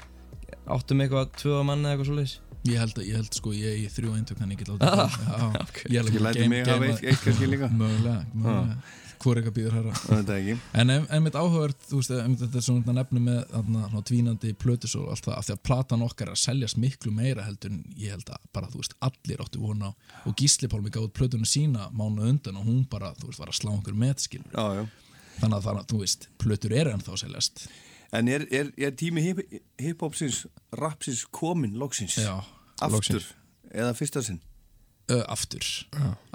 áttum 0.68 1.02
eitthvað 1.04 1.32
tvö 1.42 1.64
manna 1.66 1.90
eða 1.90 1.98
eitthvað 1.98 2.06
svo 2.06 2.16
leiðis 2.16 2.38
Ég 2.68 2.78
held, 2.80 2.96
að- 2.98 3.06
ég 3.08 3.16
held 3.16 3.34
sko, 3.34 3.50
ég 3.54 3.74
í 3.80 3.88
þrjú 3.88 4.16
eintök 4.18 4.38
Þannig 4.40 4.52
ég 4.52 4.60
get 4.60 4.68
látið 4.68 4.82
Ah, 4.98 5.10
Já, 5.10 5.62
ok. 5.62 5.78
Ég 5.88 5.98
held 6.02 6.14
Ég 6.14 6.22
læti 6.22 6.48
mig 6.50 6.66
hafa 6.68 6.86
eitt- 6.88 7.04
eitt 7.04 7.22
kannski 7.24 7.48
líka. 7.48 7.68
Mögulega, 7.72 8.26
mögulega 8.36 8.78
Hvor 9.28 9.36
eitthvað 9.42 9.56
býður 9.58 9.88
ekki. 10.38 10.54
En 10.80 10.92
ef, 10.94 11.08
ef 11.12 11.24
mitt 11.26 11.36
áhugavert, 11.36 11.82
þetta 11.92 12.48
er 12.62 12.64
svona 12.64 12.94
nefni 12.96 13.20
með 13.26 13.98
tvínandi 14.08 14.54
plötus 14.56 14.94
og 14.96 15.10
allt 15.12 15.26
það, 15.28 15.34
af 15.42 15.48
því 15.50 15.56
að 15.58 15.64
platan 15.68 16.06
okkar 16.06 16.30
er 16.30 16.38
að 16.38 16.40
seljast 16.46 16.80
miklu 16.80 17.12
meira 17.12 17.44
heldur 17.44 17.74
en 17.76 17.82
ég 18.00 18.14
held 18.16 18.32
að 18.32 18.46
bara, 18.56 18.70
þú 18.72 18.80
veist, 18.80 18.96
allir 19.04 19.44
áttu 19.44 19.60
vona 19.66 19.90
á 19.92 19.96
og 20.30 20.38
Gísli 20.40 20.70
Pálmi 20.72 20.94
gáði 20.96 21.12
plötunum 21.20 21.50
sína 21.50 21.90
mánu 21.92 22.24
undan 22.30 22.62
og 22.62 22.70
hún 22.70 22.86
bara, 22.88 23.12
þú 23.20 23.30
veist, 23.34 23.42
var 23.44 23.52
að 23.52 23.60
slá 23.60 23.74
einhver 23.76 24.00
metskilur. 24.00 24.48
Já, 24.56 24.80
já. 24.80 24.88
Þannig 25.42 25.58
að 25.60 25.68
það, 25.68 25.82
þú 25.92 26.02
veist, 26.06 26.30
plötur 26.42 26.78
eru 26.80 26.96
ennþá 26.96 27.20
seljast. 27.26 27.68
En 28.16 28.32
er, 28.32 28.48
er, 28.56 28.72
er 28.80 28.96
tími 28.96 29.26
hip- 29.28 29.58
hip-hopsins, 29.84 30.46
rapsins 30.80 31.26
komin 31.36 31.76
loksins? 31.78 32.16
Já, 32.24 32.38
Aftur? 32.80 32.96
loksins. 32.96 33.34
Eða 33.76 33.92
fyrsta 34.00 34.24
sinn? 34.24 34.40
Uh, 35.08 35.22
aftur. 35.32 35.64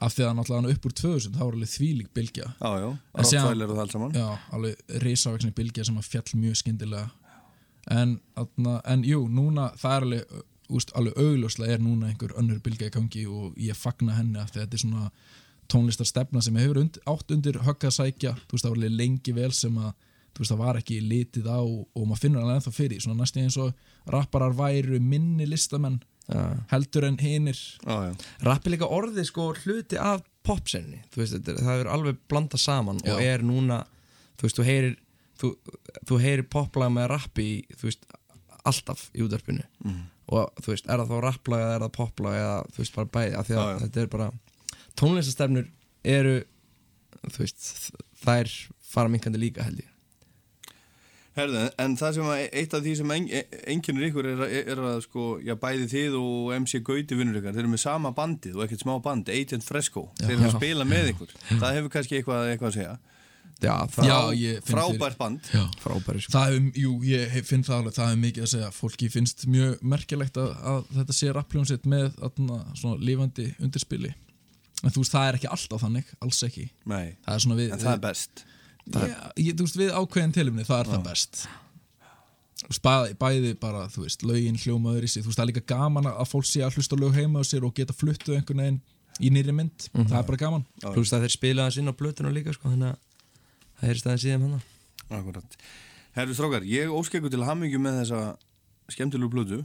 Af 0.01 0.15
því 0.17 0.25
að 0.25 0.37
náttúrulega 0.39 0.73
upp 0.73 0.87
úr 0.89 0.93
2000, 0.97 1.35
þá 1.37 1.41
var 1.43 1.57
alveg 1.59 1.69
þvílík 1.69 2.07
bylgja. 2.17 2.47
Já, 2.57 2.71
já, 2.81 2.87
Rottweiler 3.19 3.69
og 3.69 3.77
það 3.77 3.83
allt 3.83 3.95
saman. 3.97 4.15
Já, 4.17 4.29
alveg 4.57 4.95
risavexni 5.03 5.51
bylgja 5.59 5.85
sem 5.85 5.99
að 6.01 6.07
fjall 6.09 6.39
mjög 6.41 6.55
skyndilega. 6.63 7.11
En, 7.93 8.15
atna, 8.41 8.79
en 8.89 9.03
jú, 9.05 9.27
núna, 9.29 9.67
það 9.77 9.97
er 9.97 10.07
alveg, 10.07 10.33
úst, 10.73 10.95
alveg 10.97 11.21
augljóslega 11.21 11.77
er 11.77 11.85
núna 11.85 12.09
einhver 12.09 12.33
önnur 12.41 12.63
bylgja 12.65 12.89
í 12.89 12.95
gangi 12.95 13.25
og 13.29 13.59
ég 13.61 13.77
fagna 13.77 14.17
henni 14.17 14.41
af 14.41 14.55
því 14.55 14.63
að 14.63 14.65
þetta 14.65 14.79
er 14.79 14.85
svona 14.87 15.11
tónlistarstefna 15.75 16.43
sem 16.47 16.57
hefur 16.57 16.81
und, 16.81 16.97
átt 17.13 17.35
undir 17.37 17.59
högg 17.67 17.85
að 17.91 17.97
sækja, 17.99 18.33
þú 18.47 18.57
veist, 18.57 18.65
það 18.65 18.73
var 18.73 18.81
alveg 18.81 18.97
lengi 19.03 19.35
vel 19.37 19.51
sem 19.57 19.77
að, 19.83 19.93
þú 20.33 20.45
veist, 20.45 20.55
það 20.55 20.63
var 20.63 20.81
ekki 20.81 21.03
litið 21.11 21.51
á 21.53 21.61
og 21.61 22.07
maður 22.07 22.23
finnur 22.25 22.47
alveg 22.47 22.63
ennþá 22.63 22.73
fyrir, 22.79 23.05
svona 23.05 23.21
næstu 23.21 23.45
eins 23.45 23.61
og 23.61 23.77
rapparar 24.17 24.57
væru 24.57 24.97
minni 25.03 25.45
listamenn 25.51 26.01
Já. 26.01 26.12
Heldur 26.71 27.05
en 27.05 27.17
já. 28.09 28.13
Rapp 28.47 28.67
er 28.67 28.71
líka 28.77 28.89
orðið 28.89 29.25
sko 29.27 29.49
hluti 29.65 29.99
af 29.99 30.23
popsenni 30.47 31.03
Þú 31.13 31.17
veist, 31.23 31.35
þetta, 31.39 31.53
er- 31.57 31.65
það 31.67 31.81
er 31.81 31.91
alveg 31.97 32.17
blanda 32.29 32.59
saman 32.59 32.99
Já. 33.05 33.15
og 33.15 33.21
er 33.23 33.43
núna, 33.47 33.81
þú 34.39 34.43
veist, 34.49 34.57
þú 34.59 34.65
heyrir 34.65 34.97
þú, 35.43 35.51
þú 36.07 36.19
heyrir 36.23 36.49
poplag 36.51 36.91
með 36.95 37.09
rappi 37.11 37.49
þú 37.77 37.89
veist, 37.91 38.07
alltaf 38.65 39.11
í 39.15 39.23
útverfinu 39.27 39.65
Mhm. 39.85 40.03
og 40.29 40.55
þú 40.63 40.67
veist, 40.73 40.87
er 40.89 40.99
það 41.03 41.09
þá 41.11 41.21
rapplag 41.23 41.61
eða 41.61 41.75
er 41.75 41.81
það 41.87 41.93
poplag 41.99 42.35
eða 42.39 42.57
þú 42.73 42.79
veist, 42.79 42.95
bara 42.95 43.07
bæði 43.19 43.35
af 43.39 43.47
því 43.49 43.55
að 43.55 43.63
Já, 43.67 43.73
já. 43.73 43.79
þetta 43.87 44.03
er 44.03 44.07
bara 44.17 44.31
tónlistastefnur 44.97 45.69
eru 46.05 46.37
þú 47.31 47.39
veist, 47.39 47.93
þær 48.25 48.51
fara 48.93 49.09
minkandi 49.13 49.39
líka 49.39 49.63
held 49.67 49.79
ég 49.83 49.92
Herðu, 51.33 51.61
en 51.81 51.95
það 51.97 52.11
sem 52.19 52.27
að 52.29 52.41
eitt 52.61 52.75
af 52.77 52.83
því 52.85 52.91
sem 52.99 53.13
en, 53.15 53.29
einkennur 53.73 54.05
ykkur 54.11 54.27
er, 54.35 54.41
að- 54.45 54.51
er 54.75 54.81
að 54.91 54.99
sko, 55.07 55.23
já, 55.41 55.55
bæði 55.57 55.87
þið 55.89 56.17
og 56.19 56.51
MC 56.59 56.83
Gauti 56.85 57.17
vinnur 57.17 57.39
ykkar, 57.41 57.55
þeir 57.57 57.65
eru 57.65 57.71
með 57.73 57.81
sama 57.87 58.11
bandið 58.13 58.59
og 58.59 58.67
ekkert 58.67 58.85
smá 58.85 58.93
band, 59.07 59.31
Agent 59.33 59.65
Fresco. 59.65 60.03
Já. 60.21 60.27
þeir 60.27 60.35
eru 60.37 60.51
að 60.51 60.57
spila 60.59 60.85
með 60.91 61.09
ykkur. 61.15 61.33
Það 61.49 61.75
hefur 61.79 61.95
kannski 61.97 62.19
eitthvað, 62.21 62.51
eitthvað 62.53 62.69
að 62.73 62.77
segja. 62.77 62.99
Já, 63.63 63.75
Frá, 63.95 64.05
frábært 64.67 65.17
band. 65.19 65.41
Já. 65.55 65.63
Frábæri 65.81 66.21
sko. 66.25 66.33
Það 66.35 66.53
er, 66.57 66.71
jú, 66.83 66.93
ég 67.07 67.29
hef- 67.31 67.47
finn 67.47 67.63
það 67.63 67.77
alveg, 67.79 67.95
það 67.95 68.13
er 68.13 68.21
mikið 68.27 68.43
að 68.43 68.51
segja. 68.53 68.71
Fólki 68.75 69.09
finnst 69.15 69.45
mjög 69.47 69.77
merkilegt 69.95 70.37
að, 70.43 70.51
að 70.73 70.81
þetta 70.99 71.17
sé 71.17 71.31
rappljónsitt 71.37 71.87
með 71.87 72.09
atna, 72.27 72.59
svona 72.75 72.99
lifandi 73.07 73.47
undirspili. 73.63 74.13
En 74.83 74.91
þú 74.91 75.05
veist, 75.05 75.15
það 75.15 75.29
er 75.31 75.39
ekki 75.39 75.51
alltaf 75.55 75.85
þannig, 75.87 76.11
alls 76.27 76.43
ekki. 76.43 76.65
Nei, 76.91 77.15
það 77.23 77.37
er 77.39 77.45
svona 77.47 77.59
við 77.63 77.73
en 77.77 77.79
það 77.87 77.93
er 77.95 78.03
best 78.09 78.45
ég, 79.39 79.53
þú 79.57 79.67
veist, 79.67 79.79
við 79.81 79.93
ákveðin 79.97 80.35
tilumni, 80.37 80.65
það 80.69 80.81
er 80.83 80.91
það 80.93 81.05
best. 81.07 81.43
Þú 82.63 82.71
veist, 82.71 82.83
bæði, 82.87 83.15
bæði 83.21 83.53
bara, 83.63 83.85
þú 83.93 84.07
veist, 84.07 84.25
lögin 84.27 84.59
hljómaður 84.63 85.07
í 85.07 85.13
sig, 85.13 85.25
þú 85.25 85.31
veist, 85.33 85.41
það 85.41 85.45
er 85.45 85.51
líka 85.53 85.65
gaman 85.75 86.11
að 86.13 86.29
fólk 86.31 86.49
sé 86.49 86.63
að 86.63 86.79
hlusta 86.79 86.99
lög 86.99 87.17
heima 87.19 87.43
á 87.43 87.45
sér 87.47 87.67
og 87.67 87.75
geta 87.79 87.97
fluttu 87.97 88.37
einhvern 88.37 88.63
veginn 88.63 88.81
í 89.23 89.31
nýri 89.35 89.55
mynd, 89.55 89.89
það 89.93 90.19
er 90.19 90.29
bara 90.31 90.41
gaman. 90.41 90.67
Pluss 90.83 91.13
að 91.15 91.27
þeir 91.27 91.35
spila 91.37 91.69
þess 91.69 91.83
inn 91.83 91.93
á 91.93 91.95
blötuna 91.99 92.33
líka 92.35 92.55
sko, 92.57 92.73
þannig 92.73 92.95
að 92.95 93.01
það 93.81 93.93
er 93.93 94.03
staðin 94.03 94.23
síðan 94.25 94.47
hann 94.47 94.63
Akkurat. 95.13 95.57
Herru 96.17 96.35
strókar, 96.37 96.65
ég 96.69 96.93
óskeikur 96.93 97.33
til 97.33 97.45
hamingju 97.45 97.81
með 97.83 98.03
þessa 98.03 98.21
skemmtilegu 98.93 99.33
blödu 99.33 99.61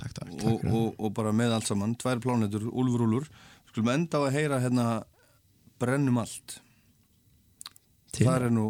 Takk, 0.00 0.14
takk, 0.16 0.32
og, 0.48 0.62
og, 0.64 0.92
og 0.96 1.12
bara 1.16 1.32
með 1.36 1.58
allt 1.58 1.68
saman, 1.68 1.92
tvær 2.00 2.20
plánetur, 2.24 2.64
úlfur 2.72 3.04
úlfur. 3.04 3.26
Skulum 3.68 3.90
enda 3.92 4.20
á 4.20 4.24
að 4.24 4.36
heyra 4.38 4.60
hérna 4.62 4.86
Brennum 5.80 6.20
allt. 6.22 6.56
Það 8.16 8.46
er 8.48 8.50
nú 8.56 8.66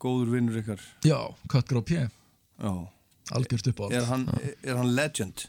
góður 0.00 0.30
vinnur 0.36 0.58
ykkar 0.62 0.80
Já, 1.06 1.18
Cutgrove 1.50 1.84
P 1.88 1.98
Já 1.98 2.72
algjört 3.36 3.66
upp 3.74 3.80
á 3.84 3.86
Er 3.92 4.06
hann, 4.08 4.22
er 4.64 4.76
hann 4.80 4.94
legend? 4.96 5.48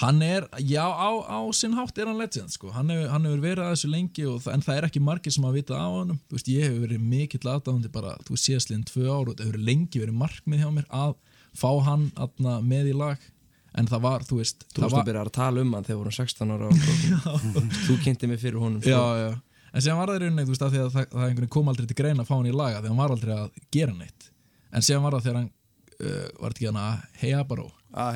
Hann 0.00 0.22
er, 0.24 0.46
já, 0.64 0.82
á, 0.88 1.10
á 1.28 1.38
sinn 1.54 1.74
hátt 1.76 1.98
er 2.00 2.08
hann 2.08 2.16
legend, 2.18 2.48
sko. 2.50 2.70
Hann 2.72 2.88
hefur, 2.90 3.10
hann 3.12 3.26
hefur 3.28 3.42
verið 3.44 3.60
að 3.66 3.74
þessu 3.76 3.90
lengi 3.92 4.24
og, 4.26 4.38
það- 4.40 4.54
en 4.56 4.62
það 4.64 4.78
er 4.80 4.86
ekki 4.88 5.02
margir 5.04 5.34
sem 5.36 5.44
að 5.44 5.52
vita 5.58 5.76
á 5.76 5.84
honum. 5.92 6.18
Þú 6.30 6.38
veist, 6.38 6.48
ég 6.48 6.64
hefur 6.64 6.80
verið 6.86 7.02
mikill 7.12 7.50
aðdáðandi 7.52 7.90
bara, 7.92 8.14
þú 8.24 8.32
veist, 8.34 8.46
síðastliðin 8.48 8.86
tvö 8.88 9.04
ár 9.12 9.28
og 9.28 9.36
það 9.36 9.44
hefur 9.50 9.60
lengi 9.68 10.00
verið 10.02 10.16
markmið 10.22 10.62
hjá 10.64 10.70
mér 10.78 10.88
að 11.02 11.12
fá 11.60 11.68
hann 11.84 12.08
aðna, 12.16 12.56
með 12.72 12.88
í 12.88 12.96
lag. 12.96 13.28
En 13.76 13.86
það 13.92 14.02
var, 14.08 14.24
þú 14.32 14.40
veist, 14.40 14.64
Þú 14.72 14.82
veist 14.86 14.96
að 15.02 15.06
byrja 15.12 15.24
að 15.28 15.32
tala 15.36 15.60
um 15.66 15.76
hann 15.76 15.84
þegar 15.84 16.00
vorum 16.02 16.16
16 16.16 16.56
ára 16.56 16.72
og 16.72 17.46
þú 17.86 17.98
kynnti 18.02 18.32
mig 18.32 18.40
fyrir 18.42 18.58
honum 18.64 18.80
sko. 18.82 18.96
Já, 18.96 19.04
já. 19.28 19.30
En 19.72 19.84
sem 19.84 19.96
var 19.96 20.10
það 20.10 20.18
í 20.18 20.22
rauninni, 20.22 20.44
þú 20.44 20.52
veist, 20.52 20.64
að 20.66 20.74
því 20.74 20.80
að 20.82 20.88
það, 20.92 21.06
það 21.12 21.28
einhvern 21.28 21.52
kom 21.52 21.70
aldrei 21.72 21.86
til 21.88 21.96
greina 21.96 22.24
að 22.24 22.28
fá 22.28 22.34
hann 22.34 22.48
í 22.50 22.56
laga 22.56 22.80
því 22.82 22.90
hann 22.92 23.00
var 23.00 23.14
aldrei 23.14 23.32
að 23.36 23.60
gera 23.72 23.94
neitt. 23.96 24.26
En 24.72 24.84
sem 24.84 25.04
var 25.04 25.16
það 25.16 25.24
þegar 25.26 25.38
hann, 25.38 25.48
uh, 25.94 26.26
var 26.42 26.56
ekki 26.56 26.68
hann 26.68 26.80
að 26.82 27.06
Hey 27.22 27.32
Abaró, 27.38 27.68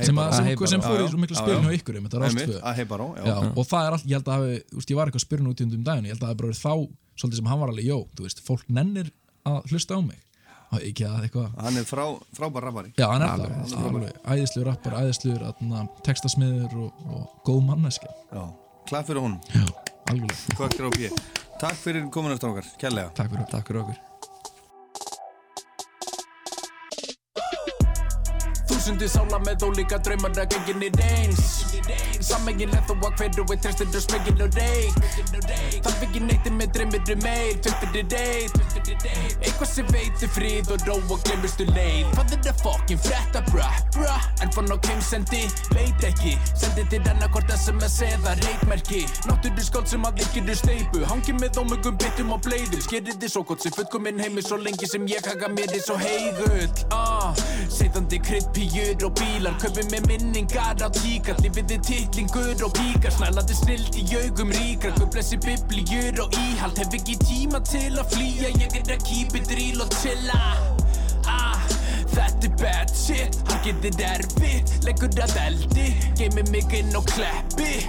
sem, 0.04 0.20
að, 0.20 0.34
sem, 0.36 0.50
sem 0.72 0.84
fór 0.84 1.00
í 1.00 1.08
svo 1.12 1.20
miklu 1.22 1.36
já. 1.36 1.64
hjá 1.64 1.78
ykkur, 1.78 1.96
og 3.56 3.68
það 3.70 3.88
er 3.88 3.96
allt, 3.96 4.06
ég 4.08 4.16
held 4.20 4.28
að 4.28 4.36
hafi, 4.36 4.60
þú 4.68 4.80
veist, 4.80 4.92
ég 4.92 5.00
var 5.00 5.10
eitthvað 5.10 5.22
að 5.22 5.26
spyrja 5.26 5.50
út 5.52 5.60
í 5.60 5.66
undum 5.66 5.88
daginn, 5.88 6.08
ég 6.08 6.16
held 6.16 6.24
að 6.24 6.30
það 6.32 6.38
bara 6.42 6.60
þá 6.60 6.74
svolítið 7.16 7.40
sem 7.40 7.50
hann 7.52 7.60
var 7.62 7.72
alveg, 7.72 7.88
jó, 7.88 7.98
þú 8.16 8.28
veist, 8.28 8.44
fólk 8.44 8.70
nennir 8.72 9.12
að 9.48 9.72
hlusta 9.72 9.96
á 9.96 10.00
mig. 10.04 10.20
Ekki 10.76 11.06
að 11.06 11.28
eitthvað 11.28 11.52
Hann 11.62 11.78
er 11.78 11.86
frá, 11.86 12.02
frábær 12.34 12.66
rappari. 12.66 12.90
Já, 12.98 13.06
hann 13.06 13.22
er 13.22 13.30
Alveg, 13.30 13.52
alveg 13.62 13.86
alveg 13.92 14.16
æðislegur 14.26 14.66
rappar, 14.72 14.96
æðislegur 14.98 15.46
atna, 15.46 15.86
textasmiður 16.04 16.74
og, 16.88 17.06
og 17.06 17.22
góð 17.46 17.62
manneski 17.70 18.10
klapp 18.90 19.06
fyrir 19.08 19.22
honum. 19.22 19.40
Já, 19.54 21.45
Takk 21.56 21.78
fyrir 21.80 22.10
komin 22.12 22.36
eftir 22.36 22.52
okkar, 22.52 22.68
kærlega. 22.80 23.14
Takk 23.16 23.32
fyrir, 23.32 23.48
Takk 23.54 23.70
fyrir 23.72 23.80
okkur 23.86 24.15
Þúsundi 28.86 29.06
sála 29.10 29.38
með 29.42 29.64
ólíka 29.66 29.96
draumar 29.98 30.36
að 30.38 30.52
gengin 30.52 30.84
er 30.86 31.00
eins 31.08 31.40
Sammegin 32.22 32.70
þó 32.86 32.92
að 32.94 33.16
hverju 33.18 33.46
við 33.50 33.64
trestir 33.64 33.90
og 33.90 34.04
smegin 34.04 34.44
og 34.44 34.60
reik 34.60 35.00
Þarf 35.82 36.04
ekki 36.06 36.22
neitt 36.22 36.46
með 36.54 36.70
dreymir 36.76 37.10
um 37.16 37.24
meir 37.24 37.58
Töktir 37.66 37.98
er 38.04 38.14
reit 38.14 38.66
Eitthvað 38.86 39.68
sem 39.70 39.88
veitir 39.90 40.30
frið 40.30 40.70
og 40.74 40.84
ró 40.86 40.94
og 41.12 41.22
glemurstu 41.26 41.66
leið. 41.70 42.06
Hvað 42.14 42.34
er 42.36 42.40
það 42.46 42.62
fokkin 42.62 43.00
frétta 43.02 43.42
bra, 43.50 43.68
bra 43.96 44.16
En 44.44 44.52
fann 44.54 44.70
á 44.70 44.76
keimsendi, 44.86 45.42
veit 45.74 46.06
ekki. 46.06 46.36
Sendi 46.54 46.84
til 46.92 47.02
annarkort 47.10 47.50
SMS 47.54 47.98
eða 48.06 48.36
reikmerki. 48.42 49.02
Náttúru 49.26 49.66
skáld 49.66 49.90
sem 49.90 50.06
að 50.06 50.22
ekki 50.26 50.44
eru 50.44 50.56
steipu 50.58 51.02
Hangi 51.10 51.36
með 51.36 51.60
ómögum 51.62 51.98
bitum 52.00 52.34
og 52.36 52.42
bleiðum 52.46 52.82
Skerið 52.84 53.20
þið 53.22 53.34
svo 53.34 53.44
gott 53.48 53.66
sem 53.66 53.74
fullkominn 53.76 54.22
heimi 54.22 54.44
Svo 54.46 54.60
lengi 54.60 54.88
sem 54.90 55.06
ég 55.10 55.26
haka 55.26 55.50
mér 55.52 55.72
þið 55.74 55.84
svo 55.84 55.98
heigull 56.00 56.86
ah, 56.94 57.44
Seiðandi 57.72 58.20
krydd, 58.22 58.50
píur 58.77 59.07
og 59.09 59.12
bílar 59.16 59.57
Kaupið 59.61 59.89
með 59.93 60.09
minningar 60.11 60.82
á 60.85 60.89
tíkar 60.93 61.39
Lífið 61.40 61.70
þið 61.73 61.85
titlingur 61.89 62.65
og 62.66 62.73
píkar 62.77 63.15
Snælandi 63.15 63.57
snild 63.57 63.97
í 63.97 64.05
augum 64.20 64.53
ríkar 64.53 64.93
Guð 64.98 65.12
blessi 65.15 65.39
biblíur 65.40 66.20
og 66.24 66.36
íhald 66.43 66.81
Hef 66.81 66.97
ekki 66.98 67.16
tíma 67.24 67.62
til 67.65 67.97
að 67.97 68.12
flýja 68.12 68.53
Ég 68.61 68.77
er 68.82 68.93
að 68.97 69.07
keep 69.09 69.36
it 69.39 69.53
real 69.57 69.85
og 69.85 69.97
chilla 69.97 70.40
ah, 71.32 71.62
Þetta 72.12 72.51
er 72.51 72.59
bad 72.61 72.93
shit, 72.97 73.40
hann 73.48 73.65
getur 73.65 74.05
erfitt 74.11 74.77
Leggur 74.85 75.24
að 75.24 75.39
eldi, 75.47 75.89
geymir 76.20 76.53
mig 76.53 76.77
inn 76.77 76.93
á 76.93 77.01
kleppi 77.15 77.81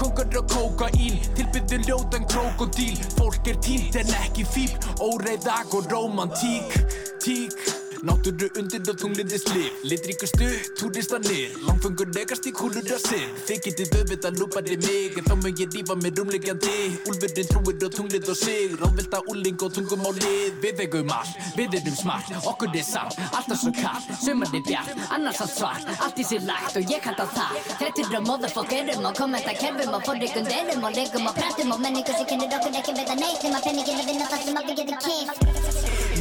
Kongar 0.00 0.32
og 0.40 0.48
kókaín, 0.48 1.20
tilbyggðu 1.36 1.82
ljótan 1.84 2.24
krokodíl 2.30 2.96
Fólk 3.18 3.52
er 3.52 3.60
tínt 3.60 4.00
en 4.00 4.16
ekki 4.22 4.48
fíl 4.48 4.72
Óreiðag 5.04 5.76
og 5.76 5.92
romantík, 5.92 6.80
tík 7.20 7.89
Náttúru 8.06 8.48
undir 8.58 8.80
og 8.88 8.96
tunglindis 8.98 9.44
lif 9.52 9.84
Litríkustu, 9.84 10.48
túristanir 10.78 11.56
Langfengur 11.66 12.08
negast 12.14 12.46
í 12.48 12.52
kúlur 12.56 12.86
að 12.86 13.02
sinn 13.04 13.34
Þið 13.48 13.62
getið 13.66 13.96
auðvitað 13.98 14.40
lúpari 14.40 14.78
mig 14.86 15.18
En 15.20 15.28
þá 15.28 15.34
mun 15.36 15.56
ég 15.60 15.74
rífa 15.74 15.98
mér 16.00 16.16
rúmlegjandi 16.16 16.76
Úlfurinn 17.10 17.50
trúir 17.50 17.84
og 17.86 17.92
tunglið 17.94 18.28
og 18.30 18.36
sig. 18.36 18.74
Ráðvelta 18.80 19.20
úling 19.30 19.62
og 19.62 19.72
tungum 19.74 20.04
á 20.06 20.10
lið. 20.16 20.54
Við 20.62 20.80
eigum 20.84 21.10
all, 21.14 21.30
við 21.56 21.76
erum 21.78 21.96
smart. 21.96 22.30
Okkur 22.46 22.74
er 22.74 22.84
samt, 22.84 23.18
alltaf 23.36 23.58
svo 23.60 23.72
kall 23.76 24.02
Sumar 24.20 24.54
er 24.54 24.64
bjart, 24.66 24.90
annars 25.10 25.40
allt 25.44 25.54
svart. 25.56 25.88
Allt 26.00 26.20
í 26.20 26.24
sér 26.26 26.44
lagt 26.48 26.76
og 26.76 26.90
ég 26.90 27.02
kalla 27.04 27.26
það. 27.34 27.58
Þrettir 27.80 28.16
og 28.18 28.26
motherfuckerum 28.28 29.08
og 29.10 29.16
kommentakerfum 29.20 29.96
og 29.98 30.04
forrikunderum 30.08 30.84
og 30.88 30.96
legum 30.96 31.28
og 31.30 31.34
pratum 31.38 31.74
og 31.74 31.82
menningu 31.84 32.12
sem 32.16 32.28
kennir 32.30 32.56
okkur 32.58 32.80
ekki 32.80 32.96
veit 32.98 33.14
að 33.14 33.22
neitt 33.24 33.46
um 33.48 33.58
að 33.58 33.64
penningin 33.68 34.00
að 34.00 34.10
vinna 34.12 34.30
það 34.30 34.40
sem 34.46 34.60
allir 34.60 34.76
getur 34.80 34.98
kýft 35.04 35.36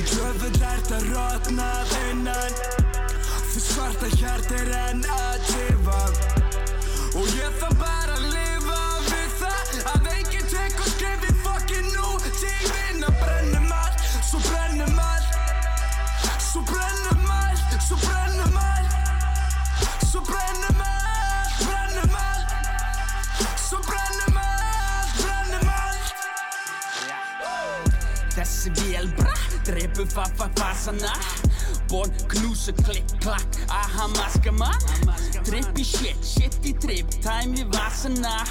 Djöfull 0.09 0.61
ert 0.63 0.89
að 1.75 1.95
innan 2.09 2.59
Því 3.49 3.65
svarta 3.67 4.11
hjart 4.17 4.51
er 4.61 4.73
enn 4.85 5.05
að 5.17 5.47
tifa 5.51 6.01
Og 7.19 7.35
ég 7.37 7.59
þarf 7.61 7.79
bara 7.81 8.17
að 8.19 8.29
lifa 8.33 8.81
við 9.09 9.29
það 9.41 9.59
Að 9.93 10.11
enginn 10.13 10.49
tek 10.51 10.75
og 10.79 10.89
skrifi 10.91 11.29
fucking 11.43 11.89
nú. 11.93 12.09
Tífinn 12.39 13.03
að 13.05 13.15
brennum 13.21 13.71
allt, 13.73 14.03
svo 14.25 14.39
brennum 14.43 14.99
allt. 15.03 15.33
Svo 16.43 16.61
brennum 16.67 17.31
allt, 17.33 17.75
svo 17.85 17.97
brennum 18.03 18.57
allt. 18.61 18.93
Svo 20.05 20.21
brennum 20.27 20.81
allt, 20.85 21.57
brennum 21.65 22.15
allt. 22.21 22.49
Svo 23.65 23.81
brennum 23.87 24.39
allt, 24.43 25.13
brennum 25.19 25.69
allt. 25.75 26.09
Þessi 28.37 28.73
vél 28.81 29.11
bra, 29.19 29.37
drepu 29.67 30.07
fa-fa 30.09 30.49
fasana 30.59 31.13
Bon, 31.89 32.11
knúsa, 32.29 32.71
klikk, 32.85 33.05
klakk, 33.23 33.55
aha, 33.73 34.07
maska 34.13 34.51
mann 34.53 34.77
Trippi 35.41 35.81
shit, 35.81 36.19
shit 36.21 36.53
í 36.61 36.75
tripp, 36.77 37.15
tæmi 37.23 37.63
vasana 37.73 38.43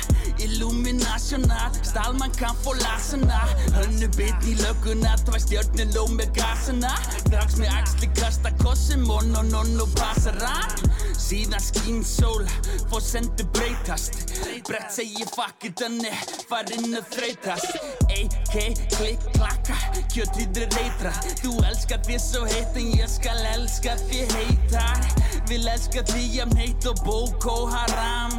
Illuminational, 0.42 1.70
stálmann 1.86 2.34
kann 2.34 2.58
få 2.64 2.74
lasana 2.80 3.44
Hönnu 3.76 4.08
bit 4.16 4.48
í 4.48 4.56
lögguna, 4.58 5.14
tvær 5.22 5.42
stjörnur 5.44 5.92
ló 5.94 6.06
með 6.18 6.32
gasana. 6.40 6.90
Drags 7.28 7.58
með 7.60 7.74
axli, 7.78 8.10
kasta 8.18 8.50
kossi, 8.62 8.98
mon 9.04 9.30
og 9.38 9.46
non 9.52 9.84
og 9.84 9.94
passar 9.98 10.38
hann 10.42 10.90
Síðan 11.18 11.60
skín 11.60 12.02
sól, 12.06 12.46
fór 12.88 13.02
sendu 13.04 13.44
breytast. 13.52 14.32
Brett 14.66 14.94
segi 14.94 15.26
fuck 15.34 15.66
it, 15.68 15.82
önni, 15.84 16.12
farinn 16.48 16.96
að 16.96 17.10
þreytast. 17.12 17.78
AK, 18.08 18.54
klikk, 18.96 19.26
klakka, 19.36 19.76
kjöttrýður 20.14 20.72
reytra 20.78 21.12
Þú 21.42 21.52
elskar 21.68 22.00
því 22.06 22.16
svo 22.22 22.46
heitt 22.48 22.78
en 22.80 22.88
ég 22.96 23.10
skal 23.28 23.46
elska 23.60 23.96
því 24.08 24.20
heitar 24.32 25.00
Vil 25.48 25.68
elska 25.68 26.02
jafn 26.32 26.56
heitt 26.56 26.86
og 26.88 26.96
Boko 27.04 27.66
Haram. 27.68 28.32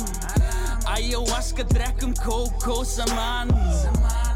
Ayahuasca, 0.86 1.64
drekkum 1.64 2.14
kókó 2.14 2.84
saman 2.84 3.54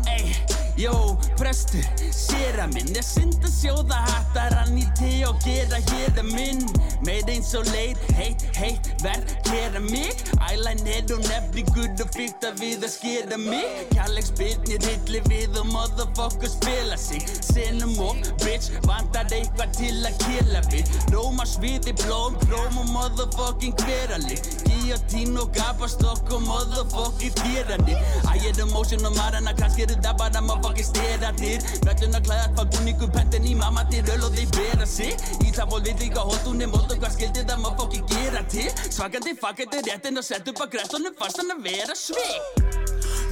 Ey, 0.08 0.36
jó, 0.78 1.18
prestur, 1.38 1.86
séra 2.12 2.68
minn 2.74 2.94
Ég 2.94 3.06
synd 3.06 3.42
að 3.42 3.54
sjóða 3.56 3.98
hattar 4.06 4.54
hann 4.54 4.76
í 4.78 4.84
te 5.00 5.12
og 5.28 5.40
gera 5.42 5.80
hér 5.90 6.20
að 6.22 6.28
minn. 6.30 6.62
Meir 7.06 7.30
eins 7.32 7.50
og 7.58 7.66
leit, 7.74 8.00
heit, 8.18 8.44
heit, 8.58 8.90
verð, 9.02 9.34
gera 9.48 9.82
mig. 9.82 10.22
Ælæn 10.50 10.84
er 10.86 11.14
og 11.16 11.24
nefningur 11.26 11.90
og 12.04 12.14
fyrta 12.14 12.54
við 12.60 12.86
að 12.86 12.94
skera 12.94 13.40
mig. 13.42 13.82
Kærleiks 13.96 14.32
byrnir 14.38 14.86
hilli 14.86 15.24
við 15.30 15.58
og 15.62 15.72
motherfucker 15.72 16.52
spila 16.54 17.00
sig. 17.02 17.26
Senum 17.50 17.98
og 18.04 18.22
bitch, 18.44 18.70
vantar 18.86 19.32
eitthvað 19.34 19.74
til 19.80 19.96
að 20.06 20.22
killa 20.28 20.62
við. 20.70 20.94
Róma 21.14 21.48
sviði 21.50 21.96
blóm, 22.04 22.38
blóm 22.46 22.78
og 22.84 22.90
motherfucking 22.94 23.76
hverali 23.84 24.38
Guillotine 24.64 25.42
og 25.42 25.52
gapastokk 25.56 26.32
og 26.36 26.42
motherfucking 26.48 27.36
þýrandi 27.42 27.96
Æ, 28.30 28.34
er 28.50 28.62
emotion 28.64 29.06
og 29.08 29.16
marana, 29.18 29.54
kannski 29.58 29.86
eru 29.86 29.98
það 30.04 30.18
bara 30.20 30.42
motherfucking 30.64 30.88
steratir 30.88 31.60
Völlun 31.84 32.18
að 32.18 32.28
klæða 32.28 32.48
hvað 32.56 32.70
búningu 32.76 33.10
pentin 33.14 33.48
í 33.48 33.56
mamma 33.56 33.84
til 33.92 34.04
öl 34.14 34.24
og 34.24 34.36
þeir 34.38 34.50
bera 34.56 34.88
sig 34.88 35.14
Ísafól 35.44 35.84
við 35.84 36.06
líka 36.06 36.24
hóttunni 36.24 36.68
mót 36.72 36.92
og 36.92 37.02
hvað 37.02 37.16
skildi 37.18 37.44
það 37.44 37.62
motherfucking 37.66 38.08
gera 38.14 38.44
til. 38.54 38.70
Svakandi 38.90 39.36
fuckandi 39.42 39.84
réttin 39.90 40.18
og 40.18 40.28
sett 40.28 40.48
upp 40.48 40.64
að 40.64 40.74
græstunum 40.78 41.20
fastan 41.20 41.54
að 41.56 41.64
vera 41.68 41.98
svik 41.98 42.72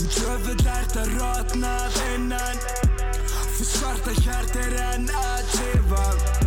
Djöfull 0.02 0.68
ert 0.76 0.96
að 0.98 1.18
rotnað 1.18 2.00
innan 2.12 2.64
Því 3.56 3.68
svarta 3.76 4.16
hjart 4.24 4.56
er 4.66 4.80
enn 4.92 5.12
að 5.24 5.52
tifa 5.56 6.41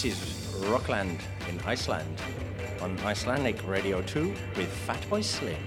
This 0.00 0.16
is 0.16 0.64
Rockland 0.70 1.20
in 1.50 1.60
Iceland 1.66 2.22
on 2.80 2.98
Icelandic 3.00 3.68
Radio 3.68 4.00
2 4.00 4.28
with 4.56 4.86
Fatboy 4.86 5.22
Slim. 5.22 5.60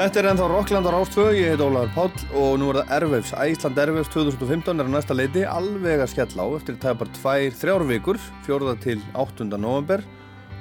Þetta 0.00 0.16
er 0.16 0.26
ennþá 0.30 0.44
Rockland 0.48 0.88
á 0.88 0.92
Rástvö, 0.94 1.24
ég 1.36 1.50
heit 1.52 1.60
Ólaður 1.60 1.90
Páll 1.92 2.22
og 2.40 2.54
nú 2.56 2.70
er 2.70 2.78
það 2.78 2.92
Ervefs, 2.96 3.32
Æsland 3.36 3.80
Ervefs 3.82 4.08
2015 4.14 4.80
er 4.80 4.86
á 4.88 4.92
næsta 4.94 5.12
leiti. 5.12 5.42
Alveg 5.44 6.00
að 6.00 6.08
skella 6.14 6.46
á 6.48 6.48
eftir 6.56 6.78
það 6.80 6.94
bara 7.02 7.16
tvær, 7.18 7.56
þrjár 7.60 7.82
vikur, 7.90 8.20
fjórða 8.46 8.72
til 8.80 9.02
8. 9.12 9.44
november 9.60 10.00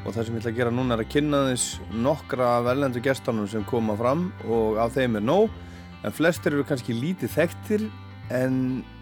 og 0.04 0.10
það 0.12 0.28
sem 0.28 0.36
ég 0.36 0.42
ætla 0.42 0.52
að 0.52 0.58
gera 0.58 0.74
núna 0.76 0.98
er 0.98 1.04
að 1.06 1.12
kynna 1.14 1.40
þess 1.48 1.94
nokkra 2.04 2.50
velendu 2.68 3.00
gestanum 3.06 3.48
sem 3.48 3.64
koma 3.70 3.96
fram 4.02 4.26
og 4.44 4.82
af 4.84 4.98
þeim 4.98 5.16
er 5.22 5.24
nóg. 5.30 5.56
En 6.04 6.18
flestir 6.18 6.58
eru 6.58 6.66
kannski 6.68 6.98
lítið 6.98 7.32
þekktir 7.38 7.86
en 8.36 8.58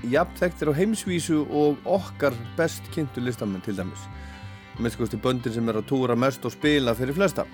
jafn 0.05 0.37
þekktir 0.37 0.69
á 0.69 0.77
heimsvísu 0.77 1.39
og 1.49 1.81
okkar 1.97 2.37
best 2.59 2.85
kynntu 2.93 3.25
listamenn 3.25 3.65
til 3.65 3.79
dæmis. 3.81 4.05
Með 4.77 4.99
sko 4.99 5.09
böndin 5.17 5.57
sem 5.57 5.73
er 5.73 5.81
að 5.81 5.89
túra 5.89 6.13
mest 6.13 6.45
og 6.45 6.53
spila 6.53 6.93
fyrir 6.93 7.17
flesta 7.17 7.49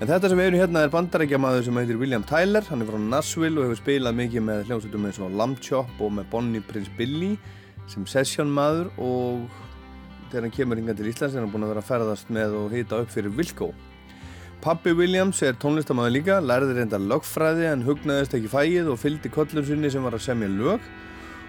En 0.00 0.08
þetta 0.08 0.30
sem 0.30 0.40
við 0.40 0.48
erum 0.48 0.62
hérna 0.62 0.82
er 0.82 0.90
bandarækjamaður 0.90 1.66
sem 1.66 1.76
heitir 1.78 1.98
William 2.00 2.24
Tyler, 2.26 2.64
hann 2.66 2.82
er 2.82 2.88
frá 2.88 2.98
Nashville 2.98 3.60
og 3.60 3.68
hefur 3.68 3.82
spilað 3.82 4.16
mikið 4.18 4.46
með 4.48 4.64
hljómsveitum 4.66 5.04
eins 5.06 5.20
og 5.22 5.36
Lamb 5.38 5.60
Chop 5.62 6.00
og 6.02 6.14
með 6.16 6.30
Bonnie 6.32 6.64
Prince 6.66 6.90
Billy 6.98 7.36
sem 7.92 8.06
sessionmaður 8.08 8.90
og 8.96 9.44
þegar 10.32 10.48
hann 10.48 10.56
kemur 10.56 10.80
hinga 10.80 10.96
til 10.98 11.10
Íslands 11.10 11.36
er 11.36 11.44
hann 11.44 11.52
búinn 11.52 11.68
að 11.68 11.74
vera 11.74 11.84
að 11.84 11.90
ferðast 11.92 12.34
með 12.34 12.58
og 12.58 12.74
hita 12.74 13.02
upp 13.04 13.14
fyrir 13.14 13.36
Wilco. 13.36 13.70
Pappi 14.62 14.92
Williams 14.94 15.40
er 15.42 15.56
tónlistamæður 15.58 16.14
líka, 16.16 16.42
lærði 16.42 16.76
reynda 16.76 17.00
lögfræði 17.02 17.70
en 17.70 17.86
hugnaðist 17.86 18.36
ekki 18.38 18.50
fæið 18.50 18.92
og 18.92 19.00
fylgdi 19.02 19.30
kollum 19.34 19.66
sinni 19.66 19.90
sem 19.90 20.06
var 20.06 20.14
að 20.18 20.26
semja 20.28 20.50
lög 20.50 20.92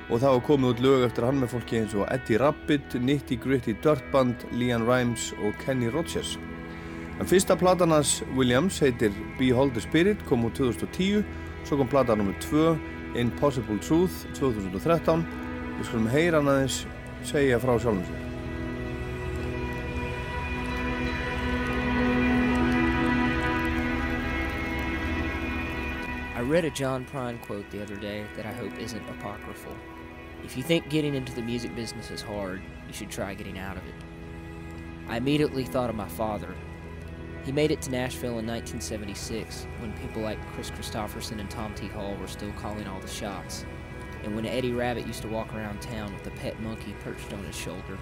og 0.10 0.22
var 0.22 0.42
komið 0.46 0.74
út 0.74 0.82
lög 0.84 1.06
eftir 1.08 1.26
hann 1.26 1.40
með 1.42 1.56
fólki 1.56 1.80
eins 1.82 1.94
og 1.98 2.10
Eddie 2.14 2.42
Rabbit, 2.42 2.98
Nitty 3.02 3.38
Gritty 3.42 3.78
Dirt 3.86 4.04
Band, 4.14 4.46
Leanne 4.52 4.90
Rimes 4.90 5.32
og 5.42 5.56
Kenny 5.64 5.94
Rogers. 5.94 6.36
En 7.24 7.28
fyrsta 7.30 7.56
Williams 8.36 8.82
heitir 8.82 9.14
Behold 9.40 9.74
the 9.74 9.80
Spirit, 9.80 10.18
kom 10.28 10.44
út 10.44 10.56
2010, 10.56 11.24
svo 11.64 11.78
kom 11.78 11.88
nr. 11.88 12.36
2, 12.42 12.78
Impossible 13.16 13.80
Truth, 13.80 14.26
2013. 14.36 15.24
Við 15.78 15.86
skulum 15.88 16.10
heyra 16.12 16.42
hann 16.42 16.50
aðeins 16.52 16.82
segja 17.24 17.62
frá 17.64 17.78
sjálfum. 17.80 18.04
I 26.36 26.42
read 26.42 26.66
a 26.66 26.72
John 26.72 27.06
Prine 27.06 27.40
quote 27.40 27.72
the 27.72 27.82
other 27.82 27.96
day 27.96 28.26
that 28.36 28.46
I 28.46 28.52
hope 28.52 28.78
isn't 28.78 29.08
apocryphal. 29.08 29.78
If 30.44 30.58
you 30.58 30.64
think 30.64 30.90
getting 30.90 31.16
into 31.16 31.32
the 31.32 31.42
music 31.42 31.74
business 31.74 32.12
is 32.12 32.22
hard, 32.22 32.62
you 32.86 32.94
should 32.94 33.10
try 33.10 33.34
getting 33.34 33.58
out 33.58 33.78
of 33.78 33.88
it. 33.88 33.96
I 35.08 35.16
immediately 35.16 35.64
thought 35.64 35.90
of 35.90 35.96
my 35.96 36.10
father. 36.10 36.54
He 37.44 37.52
made 37.52 37.72
it 37.72 37.82
to 37.82 37.92
Nashville 37.92 38.40
in 38.40 38.48
1976 38.48 39.68
when 39.80 39.92
people 39.94 40.22
like 40.22 40.40
Chris 40.54 40.70
Christopherson 40.70 41.42
and 41.42 41.50
Tom 41.50 41.76
T. 41.76 41.88
Hall 41.88 42.16
were 42.16 42.28
still 42.28 42.54
calling 42.54 42.88
all 42.88 43.02
the 43.02 43.08
shots, 43.08 43.66
and 44.24 44.34
when 44.34 44.46
Eddie 44.46 44.72
Rabbit 44.72 45.06
used 45.06 45.22
to 45.24 45.28
walk 45.28 45.54
around 45.54 45.82
town 45.82 46.14
with 46.14 46.26
a 46.28 46.32
pet 46.38 46.58
monkey 46.62 46.96
perched 47.02 47.34
on 47.34 47.44
his 47.44 47.56
shoulder. 47.56 47.98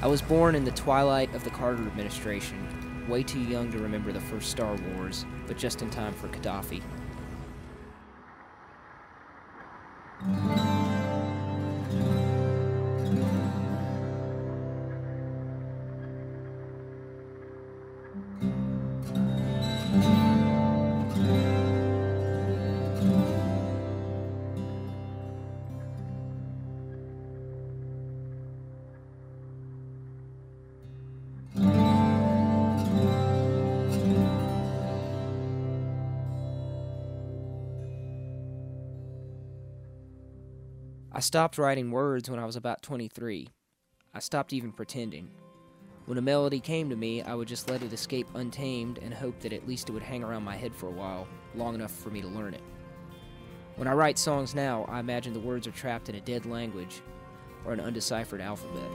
I 0.00 0.06
was 0.06 0.22
born 0.22 0.54
in 0.54 0.64
the 0.64 0.70
twilight 0.70 1.34
of 1.34 1.44
the 1.44 1.50
Carter 1.50 1.82
administration, 1.82 3.06
way 3.06 3.22
too 3.22 3.40
young 3.40 3.70
to 3.72 3.78
remember 3.78 4.12
the 4.12 4.20
first 4.20 4.50
Star 4.50 4.76
Wars, 4.94 5.26
but 5.46 5.58
just 5.58 5.82
in 5.82 5.90
time 5.90 6.14
for 6.14 6.28
Gaddafi. 6.28 6.82
Stopped 41.26 41.58
writing 41.58 41.90
words 41.90 42.30
when 42.30 42.38
I 42.38 42.44
was 42.44 42.54
about 42.54 42.82
23. 42.82 43.48
I 44.14 44.18
stopped 44.20 44.52
even 44.52 44.70
pretending. 44.70 45.32
When 46.04 46.18
a 46.18 46.22
melody 46.22 46.60
came 46.60 46.88
to 46.88 46.94
me, 46.94 47.20
I 47.20 47.34
would 47.34 47.48
just 47.48 47.68
let 47.68 47.82
it 47.82 47.92
escape 47.92 48.28
untamed 48.36 48.98
and 48.98 49.12
hope 49.12 49.40
that 49.40 49.52
at 49.52 49.66
least 49.66 49.88
it 49.88 49.92
would 49.92 50.04
hang 50.04 50.22
around 50.22 50.44
my 50.44 50.54
head 50.54 50.72
for 50.72 50.86
a 50.86 50.92
while, 50.92 51.26
long 51.56 51.74
enough 51.74 51.90
for 51.90 52.10
me 52.10 52.22
to 52.22 52.28
learn 52.28 52.54
it. 52.54 52.62
When 53.74 53.88
I 53.88 53.92
write 53.92 54.18
songs 54.18 54.54
now, 54.54 54.84
I 54.88 55.00
imagine 55.00 55.32
the 55.32 55.40
words 55.40 55.66
are 55.66 55.72
trapped 55.72 56.08
in 56.08 56.14
a 56.14 56.20
dead 56.20 56.46
language 56.46 57.02
or 57.64 57.72
an 57.72 57.80
undeciphered 57.80 58.40
alphabet. 58.40 58.88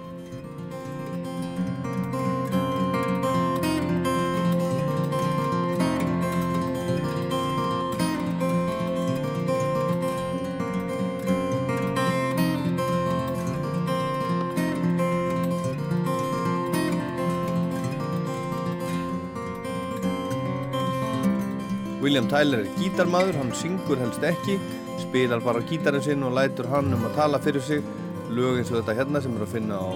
William 22.12 22.28
Tyler 22.28 22.66
er 22.66 22.72
gítarmaður, 22.76 23.38
hann 23.40 23.54
syngur 23.56 23.96
helst 24.02 24.26
ekki, 24.28 24.58
spilar 25.00 25.40
bara 25.40 25.62
á 25.64 25.68
gítarinn 25.70 26.04
sinn 26.04 26.26
og 26.28 26.34
lætur 26.36 26.68
hann 26.68 26.92
um 26.92 27.06
að 27.08 27.14
tala 27.16 27.40
fyrir 27.40 27.64
sig. 27.64 27.86
Lög 28.28 28.60
eins 28.60 28.72
og 28.74 28.82
þetta 28.82 28.96
hérna 28.98 29.22
sem 29.24 29.38
er 29.38 29.46
að 29.46 29.54
finna 29.54 29.78
á 29.80 29.96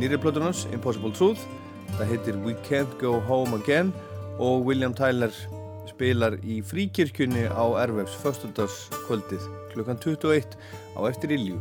nýri 0.00 0.16
plötunans, 0.16 0.62
Impossible 0.72 1.12
Truth 1.12 1.44
það 1.98 2.08
heitir 2.14 2.40
We 2.46 2.56
Can't 2.64 2.96
Go 3.04 3.18
Home 3.28 3.60
Again 3.60 3.92
og 4.40 4.64
William 4.64 4.96
Tyler 4.96 5.36
spilar 5.92 6.40
í 6.40 6.62
fríkirkjunni 6.64 7.44
á 7.52 7.64
Ervefs 7.84 8.16
föstudagskvöldið 8.24 9.44
klukkan 9.74 10.00
21 10.00 10.56
á 10.96 11.00
eftir 11.04 11.36
Ilju 11.36 11.60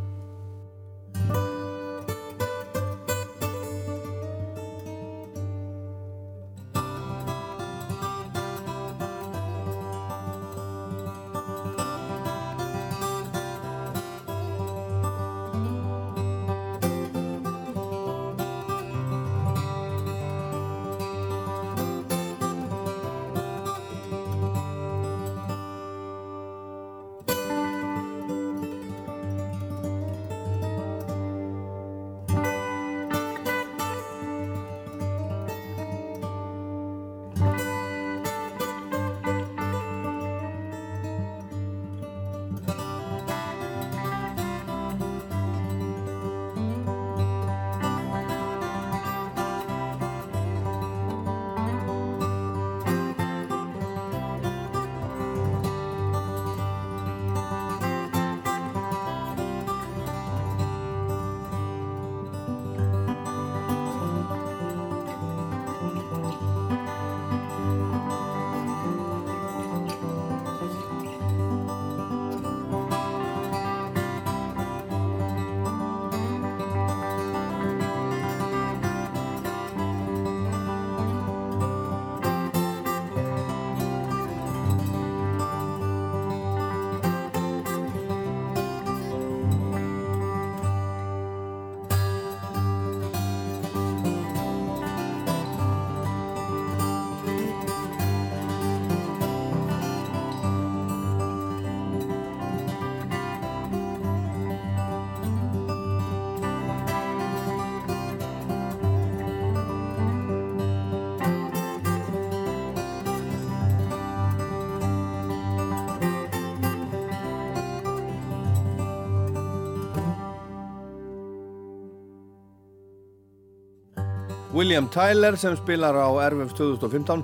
William 124.61 124.87
Tyler 124.89 125.35
sem 125.41 125.55
spilar 125.57 125.95
á 125.97 126.05
RFF 126.29 126.53
2015 126.53 127.23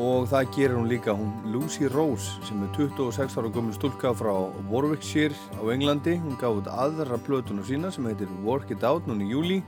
og 0.00 0.22
það 0.30 0.46
gerir 0.54 0.76
hún 0.78 0.86
líka 0.88 1.12
hún 1.12 1.34
Lucy 1.52 1.84
Rose 1.84 2.38
sem 2.48 2.62
er 2.64 2.70
26 2.78 3.36
ára 3.36 3.50
gömul 3.52 3.74
stúlka 3.76 4.14
frá 4.16 4.32
Warwickshire 4.70 5.36
á 5.60 5.68
Englandi 5.68 6.14
hún 6.16 6.38
gaf 6.40 6.62
út 6.62 6.70
aðra 6.72 7.18
plötuna 7.26 7.60
sína 7.68 7.92
sem 7.92 8.08
heitir 8.08 8.32
Work 8.40 8.72
It 8.72 8.88
Out 8.88 9.04
núna 9.04 9.20
í 9.20 9.34
júli 9.34 9.60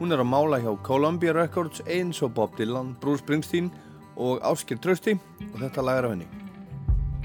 hún 0.00 0.16
er 0.16 0.24
að 0.24 0.32
mála 0.32 0.62
hjá 0.64 0.72
Columbia 0.80 1.36
Records 1.36 1.84
eins 1.84 2.22
og 2.24 2.32
Bob 2.32 2.56
Dylan, 2.56 2.96
Bruce 3.04 3.20
Springsteen 3.20 3.68
og 4.16 4.40
Áskir 4.40 4.80
Trausti 4.80 5.18
og 5.52 5.60
þetta 5.60 5.84
lagar 5.84 6.08
af 6.08 6.16
henni 6.16 6.30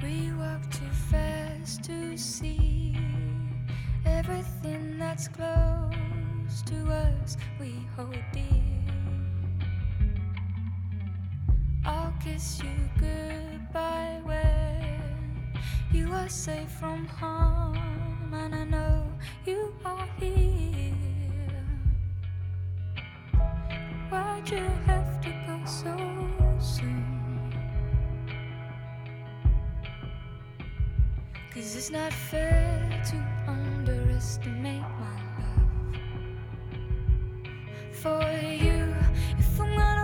We 0.04 0.36
walk 0.36 0.68
too 0.76 0.92
fast 1.08 1.88
to 1.88 2.18
see 2.18 2.98
everything 4.04 5.00
that's 5.00 5.32
close 5.32 6.68
to 6.68 6.76
us. 6.92 7.38
We 7.62 7.88
hold 7.96 8.20
dear. 8.34 8.51
Kiss 12.24 12.62
you 12.64 12.70
goodbye 13.00 14.20
when 14.24 15.58
you 15.92 16.12
are 16.14 16.30
safe 16.30 16.70
from 16.80 17.06
harm, 17.08 18.32
and 18.34 18.54
I 18.54 18.64
know 18.64 19.08
you 19.46 19.74
are 19.84 20.08
here. 20.20 20.94
Why'd 24.10 24.50
you 24.50 24.68
have 24.86 25.22
to 25.22 25.30
go 25.48 25.60
so 25.66 25.98
soon? 26.60 27.54
Cause 31.54 31.76
it's 31.76 31.90
not 31.90 32.14
fair 32.14 33.02
to 33.10 33.18
underestimate 33.48 34.82
my 34.82 35.18
love 35.40 35.98
for 37.92 38.22
you. 38.42 38.94
If 39.40 39.60
I'm 39.60 39.76
gonna 39.76 40.01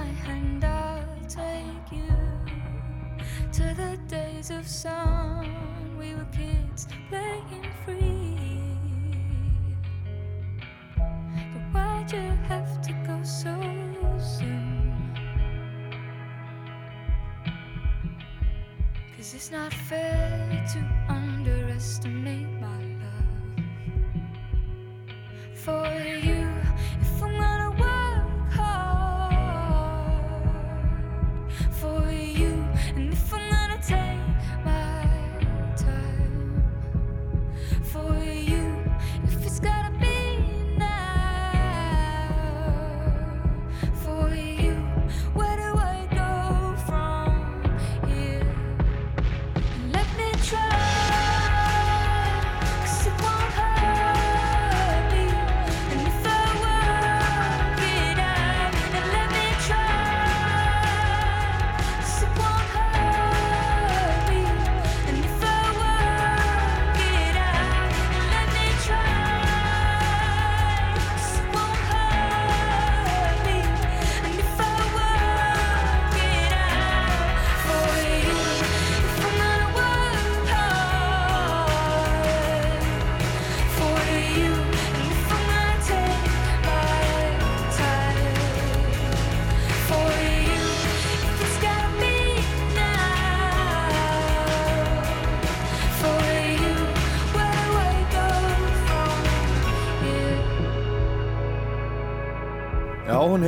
my 0.00 0.12
hand, 0.26 0.64
I'll 0.64 1.04
take 1.28 1.86
you 1.92 2.12
to 3.52 3.64
the 3.82 3.98
days 4.08 4.50
of 4.50 4.66
sun. 4.66 5.46
We 5.98 6.14
were 6.14 6.30
kids 6.32 6.86
playing 7.08 7.66
free. 7.84 8.38
But 11.52 11.64
why'd 11.72 12.12
you 12.12 12.28
have 12.52 12.80
to 12.86 12.92
go 13.08 13.16
so 13.22 13.54
soon? 14.18 14.96
Cause 19.16 19.34
it's 19.34 19.50
not 19.50 19.72
fair 19.88 20.64
to 20.72 20.80
underestimate 21.18 22.52
my 22.66 22.82
love 23.02 23.64
for 25.64 25.86
you. 26.08 26.19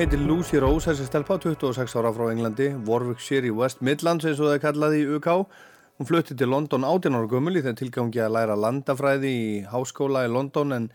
Heitir 0.02 0.22
Lucy 0.26 0.58
Rose, 0.58 0.88
þessi 0.88 1.04
stelpa, 1.06 1.36
26 1.38 1.92
ára 2.00 2.10
frá 2.10 2.24
Englandi, 2.32 2.72
Warwickshire 2.88 3.46
í 3.46 3.52
West 3.54 3.84
Midlands 3.86 4.24
eins 4.26 4.40
og 4.40 4.48
það 4.48 4.54
er 4.56 4.62
kallað 4.64 4.94
í 4.98 5.02
UK. 5.14 5.28
Hún 6.00 6.08
flutti 6.08 6.34
til 6.34 6.48
London 6.50 6.82
18 6.88 7.14
ára 7.14 7.28
gömul 7.30 7.52
í 7.54 7.60
þegar 7.62 7.76
tilgangi 7.78 8.22
að 8.24 8.32
læra 8.34 8.56
landafræði 8.58 9.30
í 9.30 9.44
háskóla 9.70 10.24
í 10.26 10.30
London 10.32 10.74
en 10.74 10.88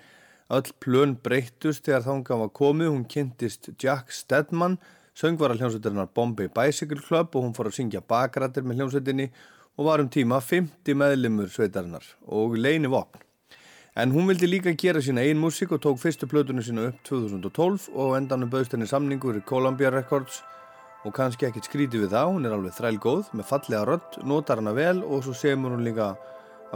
öll 0.58 0.74
plön 0.84 1.14
breyttust 1.24 1.86
þegar 1.88 2.04
þánga 2.10 2.40
var 2.42 2.52
komið. 2.60 2.90
Hún 2.92 3.06
kynntist 3.14 3.70
Jack 3.80 4.12
Stedman, 4.12 4.76
söngvara 5.16 5.56
hljómsveitarinnar 5.56 6.12
Bombay 6.12 6.52
Bicycle 6.52 7.00
Club 7.00 7.38
og 7.38 7.48
hún 7.48 7.56
fór 7.56 7.72
að 7.72 7.78
syngja 7.80 8.04
bakrættir 8.04 8.68
með 8.68 8.82
hljómsveitinni 8.82 9.30
og 9.78 9.88
var 9.88 10.04
um 10.04 10.12
tíma 10.12 10.42
50 10.44 11.00
meðlimur 11.00 11.54
sveitarinnar 11.54 12.12
og 12.28 12.60
leini 12.60 12.92
vopn. 12.92 13.24
En 13.98 14.12
hún 14.14 14.28
vildi 14.30 14.46
líka 14.46 14.76
gera 14.78 15.02
sína 15.02 15.24
einn 15.26 15.40
músík 15.42 15.72
og 15.74 15.80
tók 15.82 15.98
fyrstu 15.98 16.28
plötunum 16.30 16.62
sína 16.62 16.84
upp 16.92 17.00
2012 17.08 17.88
og 17.98 18.12
endanum 18.14 18.52
bauðst 18.52 18.76
henni 18.76 18.86
samningur 18.86 19.40
í 19.40 19.42
Columbia 19.42 19.90
Records 19.90 20.44
og 21.02 21.16
kannski 21.18 21.48
ekkert 21.48 21.66
skrítið 21.66 22.04
við 22.04 22.14
það, 22.14 22.30
hún 22.36 22.46
er 22.46 22.54
alveg 22.54 22.76
þrælgóð 22.78 23.32
með 23.34 23.50
fallega 23.50 23.88
rödd, 23.90 24.20
notar 24.22 24.62
hana 24.62 24.76
vel 24.78 25.02
og 25.02 25.26
svo 25.26 25.34
semur 25.34 25.74
hún 25.74 25.82
líka 25.88 26.12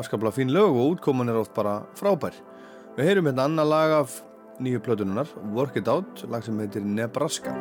afskaplega 0.01 0.33
fín 0.39 0.49
lög 0.49 0.73
og 0.73 0.95
útkoman 0.95 1.29
er 1.29 1.37
oft 1.43 1.53
bara 1.53 1.83
frábær. 1.99 2.33
Við 2.97 3.11
heyrum 3.11 3.29
hérna 3.29 3.45
annað 3.45 3.69
lag 3.75 3.95
af 3.99 4.17
nýju 4.57 4.81
plötununar, 4.81 5.29
Work 5.53 5.77
It 5.77 5.93
Out, 5.93 6.25
lag 6.25 6.41
sem 6.41 6.57
heitir 6.57 6.81
Nebraska. 6.81 7.53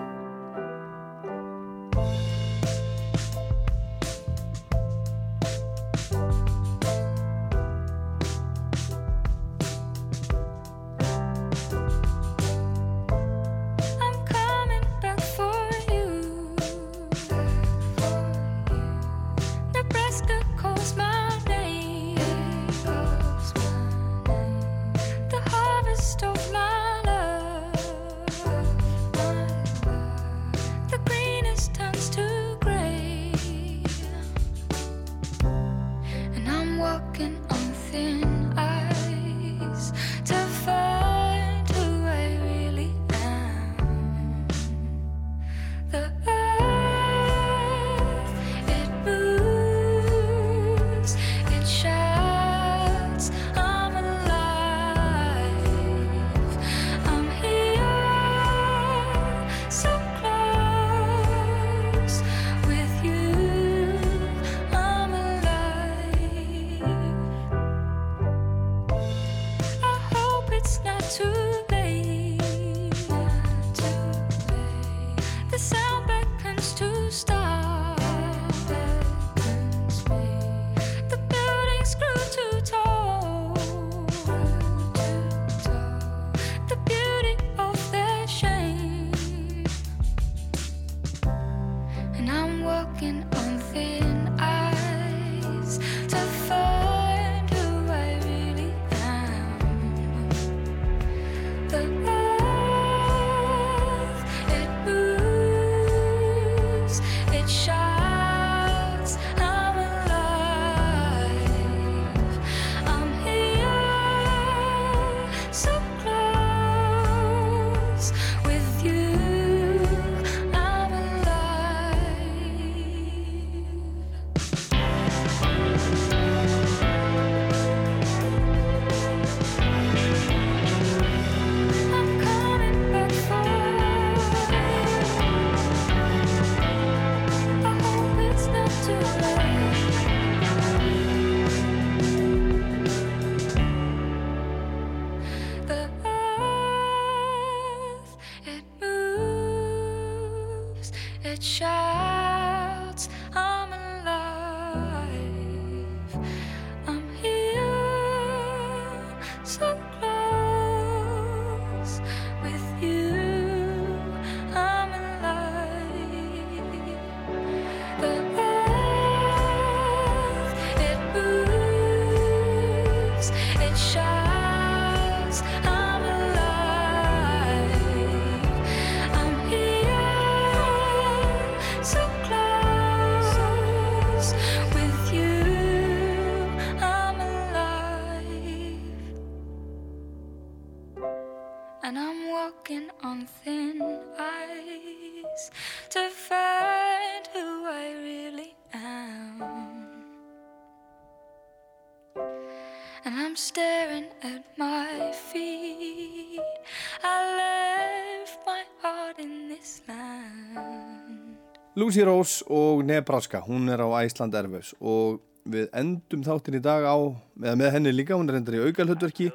Lucy 211.80 212.02
Rose 212.04 212.44
og 212.46 212.84
Nebraska, 212.84 213.40
hún 213.40 213.68
er 213.72 213.80
á 213.80 213.88
Æsland 214.04 214.34
Airwaves 214.36 214.74
og 214.80 215.22
við 215.48 215.70
endum 215.72 216.20
þáttin 216.26 216.58
í 216.58 216.60
dag 216.60 216.84
á, 216.84 216.96
eða 217.40 217.56
með 217.56 217.70
henni 217.72 217.92
líka, 217.94 218.18
hún 218.18 218.28
er 218.28 218.36
reyndar 218.36 218.58
í 218.58 218.60
augalhutverki 218.66 219.30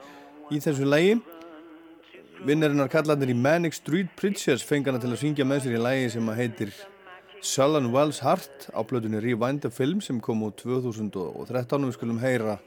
í 0.53 0.59
þessu 0.61 0.85
lægi. 0.85 1.15
Vinnarinnar 2.45 2.91
kallarnir 2.93 3.33
í 3.33 3.37
Manic 3.39 3.73
Street 3.79 4.13
Preachers 4.19 4.61
fengana 4.61 5.01
til 5.01 5.09
að 5.09 5.23
syngja 5.23 5.47
með 5.47 5.65
sér 5.65 5.79
í 5.79 5.81
lægi 5.87 6.13
sem 6.19 6.29
að 6.29 6.39
heitir 6.43 6.75
Sullen 7.41 7.89
Wells 7.95 8.21
Heart 8.21 8.69
á 8.77 8.79
blöðunni 8.85 9.25
Rewind 9.25 9.65
the 9.65 9.73
Film 9.73 10.05
sem 10.05 10.21
kom 10.21 10.45
úr 10.45 10.53
2013 10.61 11.81
og 11.81 11.89
við 11.89 11.97
skulum 11.97 12.21
heyra 12.21 12.59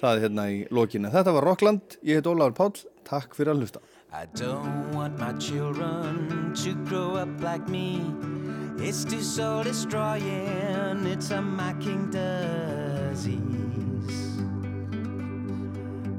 það 0.00 0.24
hérna 0.24 0.48
í 0.48 0.64
lokinu. 0.72 1.12
Þetta 1.12 1.36
var 1.36 1.50
Rockland, 1.50 2.00
ég 2.00 2.22
heit 2.22 2.30
Ólafur 2.30 2.56
Páll, 2.56 2.88
takk 3.04 3.36
fyrir 3.36 3.52
að 3.52 3.66
hlusta. 3.66 3.84
It's 8.82 9.04
too 9.04 9.20
soul 9.20 9.62
destroying, 9.62 11.06
it's 11.06 11.30
a 11.30 11.42
mocking 11.42 12.10
disease. 12.10 13.38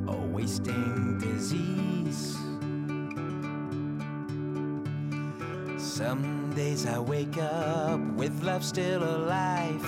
A 0.07 0.15
wasting 0.15 1.17
disease. 1.17 2.37
Some 5.79 6.53
days 6.55 6.85
I 6.85 6.99
wake 6.99 7.39
up 7.39 7.99
with 8.13 8.43
love 8.43 8.63
still 8.63 9.03
alive. 9.03 9.83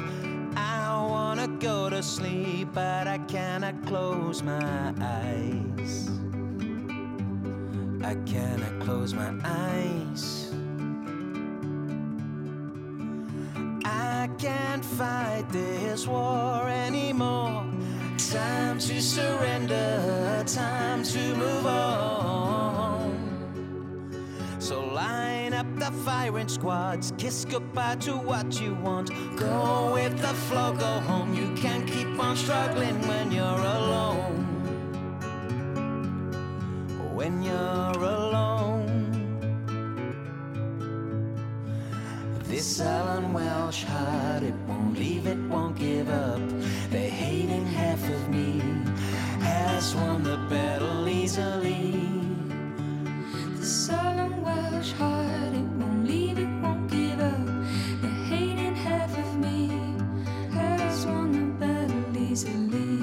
I 0.57 0.97
wanna 1.07 1.47
go 1.59 1.91
to 1.91 2.01
sleep, 2.01 2.69
but 2.73 3.07
I 3.07 3.19
cannot 3.19 3.85
close 3.85 4.41
my 4.41 4.93
eyes. 4.99 6.09
I 8.03 8.15
cannot 8.25 8.79
close 8.81 9.13
my 9.13 9.31
eyes. 9.43 10.42
Can't 14.43 14.83
fight 14.83 15.45
this 15.51 16.05
war 16.05 16.67
anymore. 16.67 17.65
Time 18.17 18.77
to 18.77 19.01
surrender, 19.01 20.43
time 20.45 21.01
to 21.01 21.33
move 21.35 21.65
on. 21.65 23.15
So 24.59 24.81
line 24.81 25.53
up 25.53 25.67
the 25.79 25.91
firing 26.03 26.49
squads, 26.49 27.13
kiss 27.17 27.45
goodbye 27.45 27.95
to 28.01 28.17
what 28.17 28.59
you 28.59 28.73
want. 28.75 29.11
Go 29.37 29.91
with 29.93 30.19
the 30.19 30.33
flow, 30.47 30.73
go 30.73 30.99
home. 31.07 31.33
You 31.33 31.55
can't 31.55 31.87
keep 31.87 32.19
on 32.19 32.35
struggling 32.35 32.99
when 33.07 33.31
you're 33.31 33.65
alone. 33.77 34.43
When 37.15 37.41
you're 37.41 38.03
alone. 38.17 38.52
Alan 42.63 43.33
Welsh 43.33 43.83
heart, 43.83 44.41
it 44.41 44.53
won't 44.65 44.97
leave, 44.97 45.27
it 45.27 45.37
won't 45.49 45.75
give 45.77 46.07
up. 46.07 46.39
The 46.91 46.97
hating 46.97 47.65
half 47.65 48.01
of 48.09 48.29
me 48.29 48.61
has 49.41 49.93
won 49.93 50.23
the 50.23 50.37
battle 50.49 51.09
easily. 51.09 51.91
The 53.57 53.65
sullen 53.65 54.41
Welsh 54.41 54.93
heart, 54.93 55.53
it 55.53 55.69
won't 55.79 56.07
leave, 56.07 56.39
it 56.39 56.53
won't 56.61 56.89
give 56.89 57.19
up. 57.19 57.45
The 58.01 58.11
hating 58.29 58.75
half 58.75 59.11
of 59.17 59.37
me 59.37 59.67
has 60.53 61.05
won 61.05 61.33
the 61.33 61.65
battle 61.65 62.17
easily. 62.17 62.97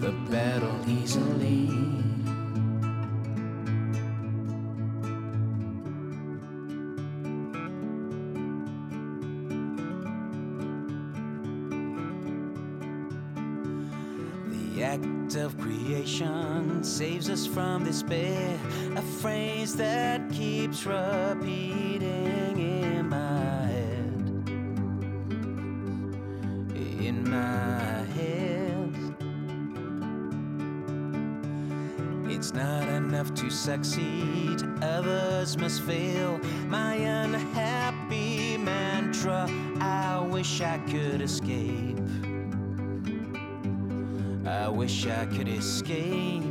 The 0.00 0.12
battle 0.30 0.88
easily. 0.88 1.55
Of 16.06 16.12
creation 16.12 16.84
saves 16.84 17.28
us 17.28 17.46
from 17.46 17.84
despair. 17.84 18.58
A 18.96 19.02
phrase 19.02 19.74
that 19.76 20.30
keeps 20.30 20.86
repeating 20.86 22.58
in 22.58 23.08
my 23.08 23.66
head. 23.66 24.50
In 27.00 27.28
my 27.28 28.04
head. 28.14 28.94
It's 32.30 32.52
not 32.52 32.88
enough 32.88 33.34
to 33.34 33.50
succeed, 33.50 34.62
others 34.82 35.56
must 35.56 35.82
fail. 35.82 36.38
My 36.68 36.94
unhappy 36.94 38.56
mantra, 38.58 39.48
I 39.80 40.20
wish 40.20 40.60
I 40.60 40.78
could 40.88 41.22
escape. 41.22 41.98
I 44.46 44.68
wish 44.68 45.06
I 45.06 45.26
could 45.26 45.48
escape. 45.48 46.44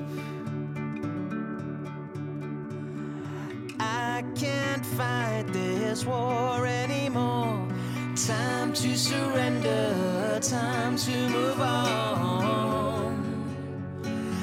I 3.80 4.24
can't 4.36 4.86
fight 4.86 5.46
this 5.54 6.06
war 6.06 6.66
anymore. 6.66 7.68
Time 8.16 8.74
to 8.74 8.98
surrender, 8.98 10.40
time 10.42 10.98
to 10.98 11.30
move 11.30 11.62
on. 11.62 13.16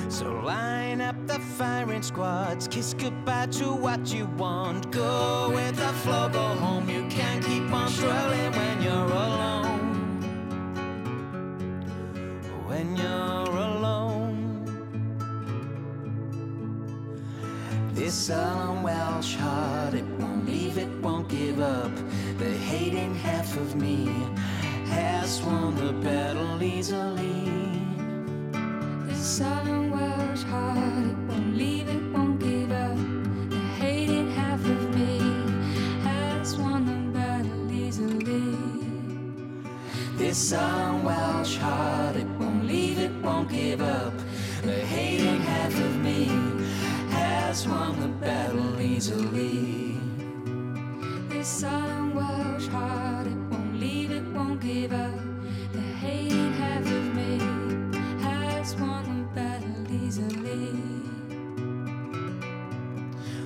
So 0.08 0.30
line 0.30 1.02
up 1.02 1.16
the 1.26 1.38
firing 1.38 2.02
squads, 2.02 2.66
kiss 2.68 2.94
goodbye 2.94 3.48
to 3.52 3.72
what 3.74 4.12
you 4.14 4.26
want. 4.38 4.90
Go 4.90 5.50
with 5.54 5.76
the 5.76 5.92
flow, 6.04 6.28
go 6.30 6.40
home. 6.40 6.88
You 6.88 7.06
can't 7.08 7.44
keep 7.44 7.70
on 7.70 7.88
struggling 7.88 8.52
when 8.52 8.82
you're 8.82 8.92
alone. 8.94 9.61
This 18.02 18.14
sullen 18.14 18.82
Welsh 18.82 19.36
heart, 19.36 19.94
it 19.94 20.04
won't 20.18 20.44
leave, 20.44 20.76
it 20.76 20.90
won't 21.02 21.28
give 21.28 21.60
up. 21.60 21.92
The 22.36 22.50
hating 22.50 23.14
half 23.14 23.56
of 23.56 23.76
me 23.76 24.06
has 24.86 25.40
won 25.40 25.76
the 25.76 25.92
battle 25.92 26.60
easily. 26.60 27.48
The 29.06 29.14
sullen 29.14 29.92
Welsh 29.92 30.42
heart, 30.42 31.04
it 31.06 31.16
won't 31.28 31.56
leave, 31.56 31.88
it 31.88 32.02
won't 32.12 32.40
give 32.40 32.72
up. 32.72 32.96
The 33.50 33.60
hating 33.78 34.32
half 34.32 34.64
of 34.64 34.82
me 34.96 35.20
has 36.02 36.56
won 36.56 36.84
the 36.84 37.16
battle 37.16 37.70
easily. 37.70 38.58
This 40.16 40.36
sullen 40.36 41.04
Welsh 41.04 41.56
heart, 41.56 42.16
it 42.16 42.26
won't 42.40 42.66
leave, 42.66 42.98
it 42.98 43.14
won't 43.22 43.48
give 43.48 43.80
up. 43.80 44.14
The 44.62 44.80
hating 44.86 45.40
half 45.42 45.80
of 45.80 45.96
me 45.98 46.41
has 47.52 47.68
won 47.68 48.00
the 48.00 48.08
battle 48.08 48.80
easily. 48.80 49.98
This 51.28 51.46
sullen 51.46 52.14
Welsh 52.14 52.66
heart, 52.68 53.26
it 53.26 53.36
won't 53.50 53.78
leave, 53.78 54.10
it 54.10 54.24
won't 54.32 54.58
give 54.58 54.90
up. 54.90 55.20
The 55.74 55.80
hating 56.00 56.52
half 56.54 56.80
of 56.80 57.14
me 57.14 57.38
has 58.22 58.74
won 58.76 59.04
the 59.04 59.40
battle 59.40 59.86
easily. 60.02 60.72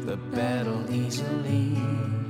The 0.05 0.16
battle 0.37 0.89
easily. 0.89 2.26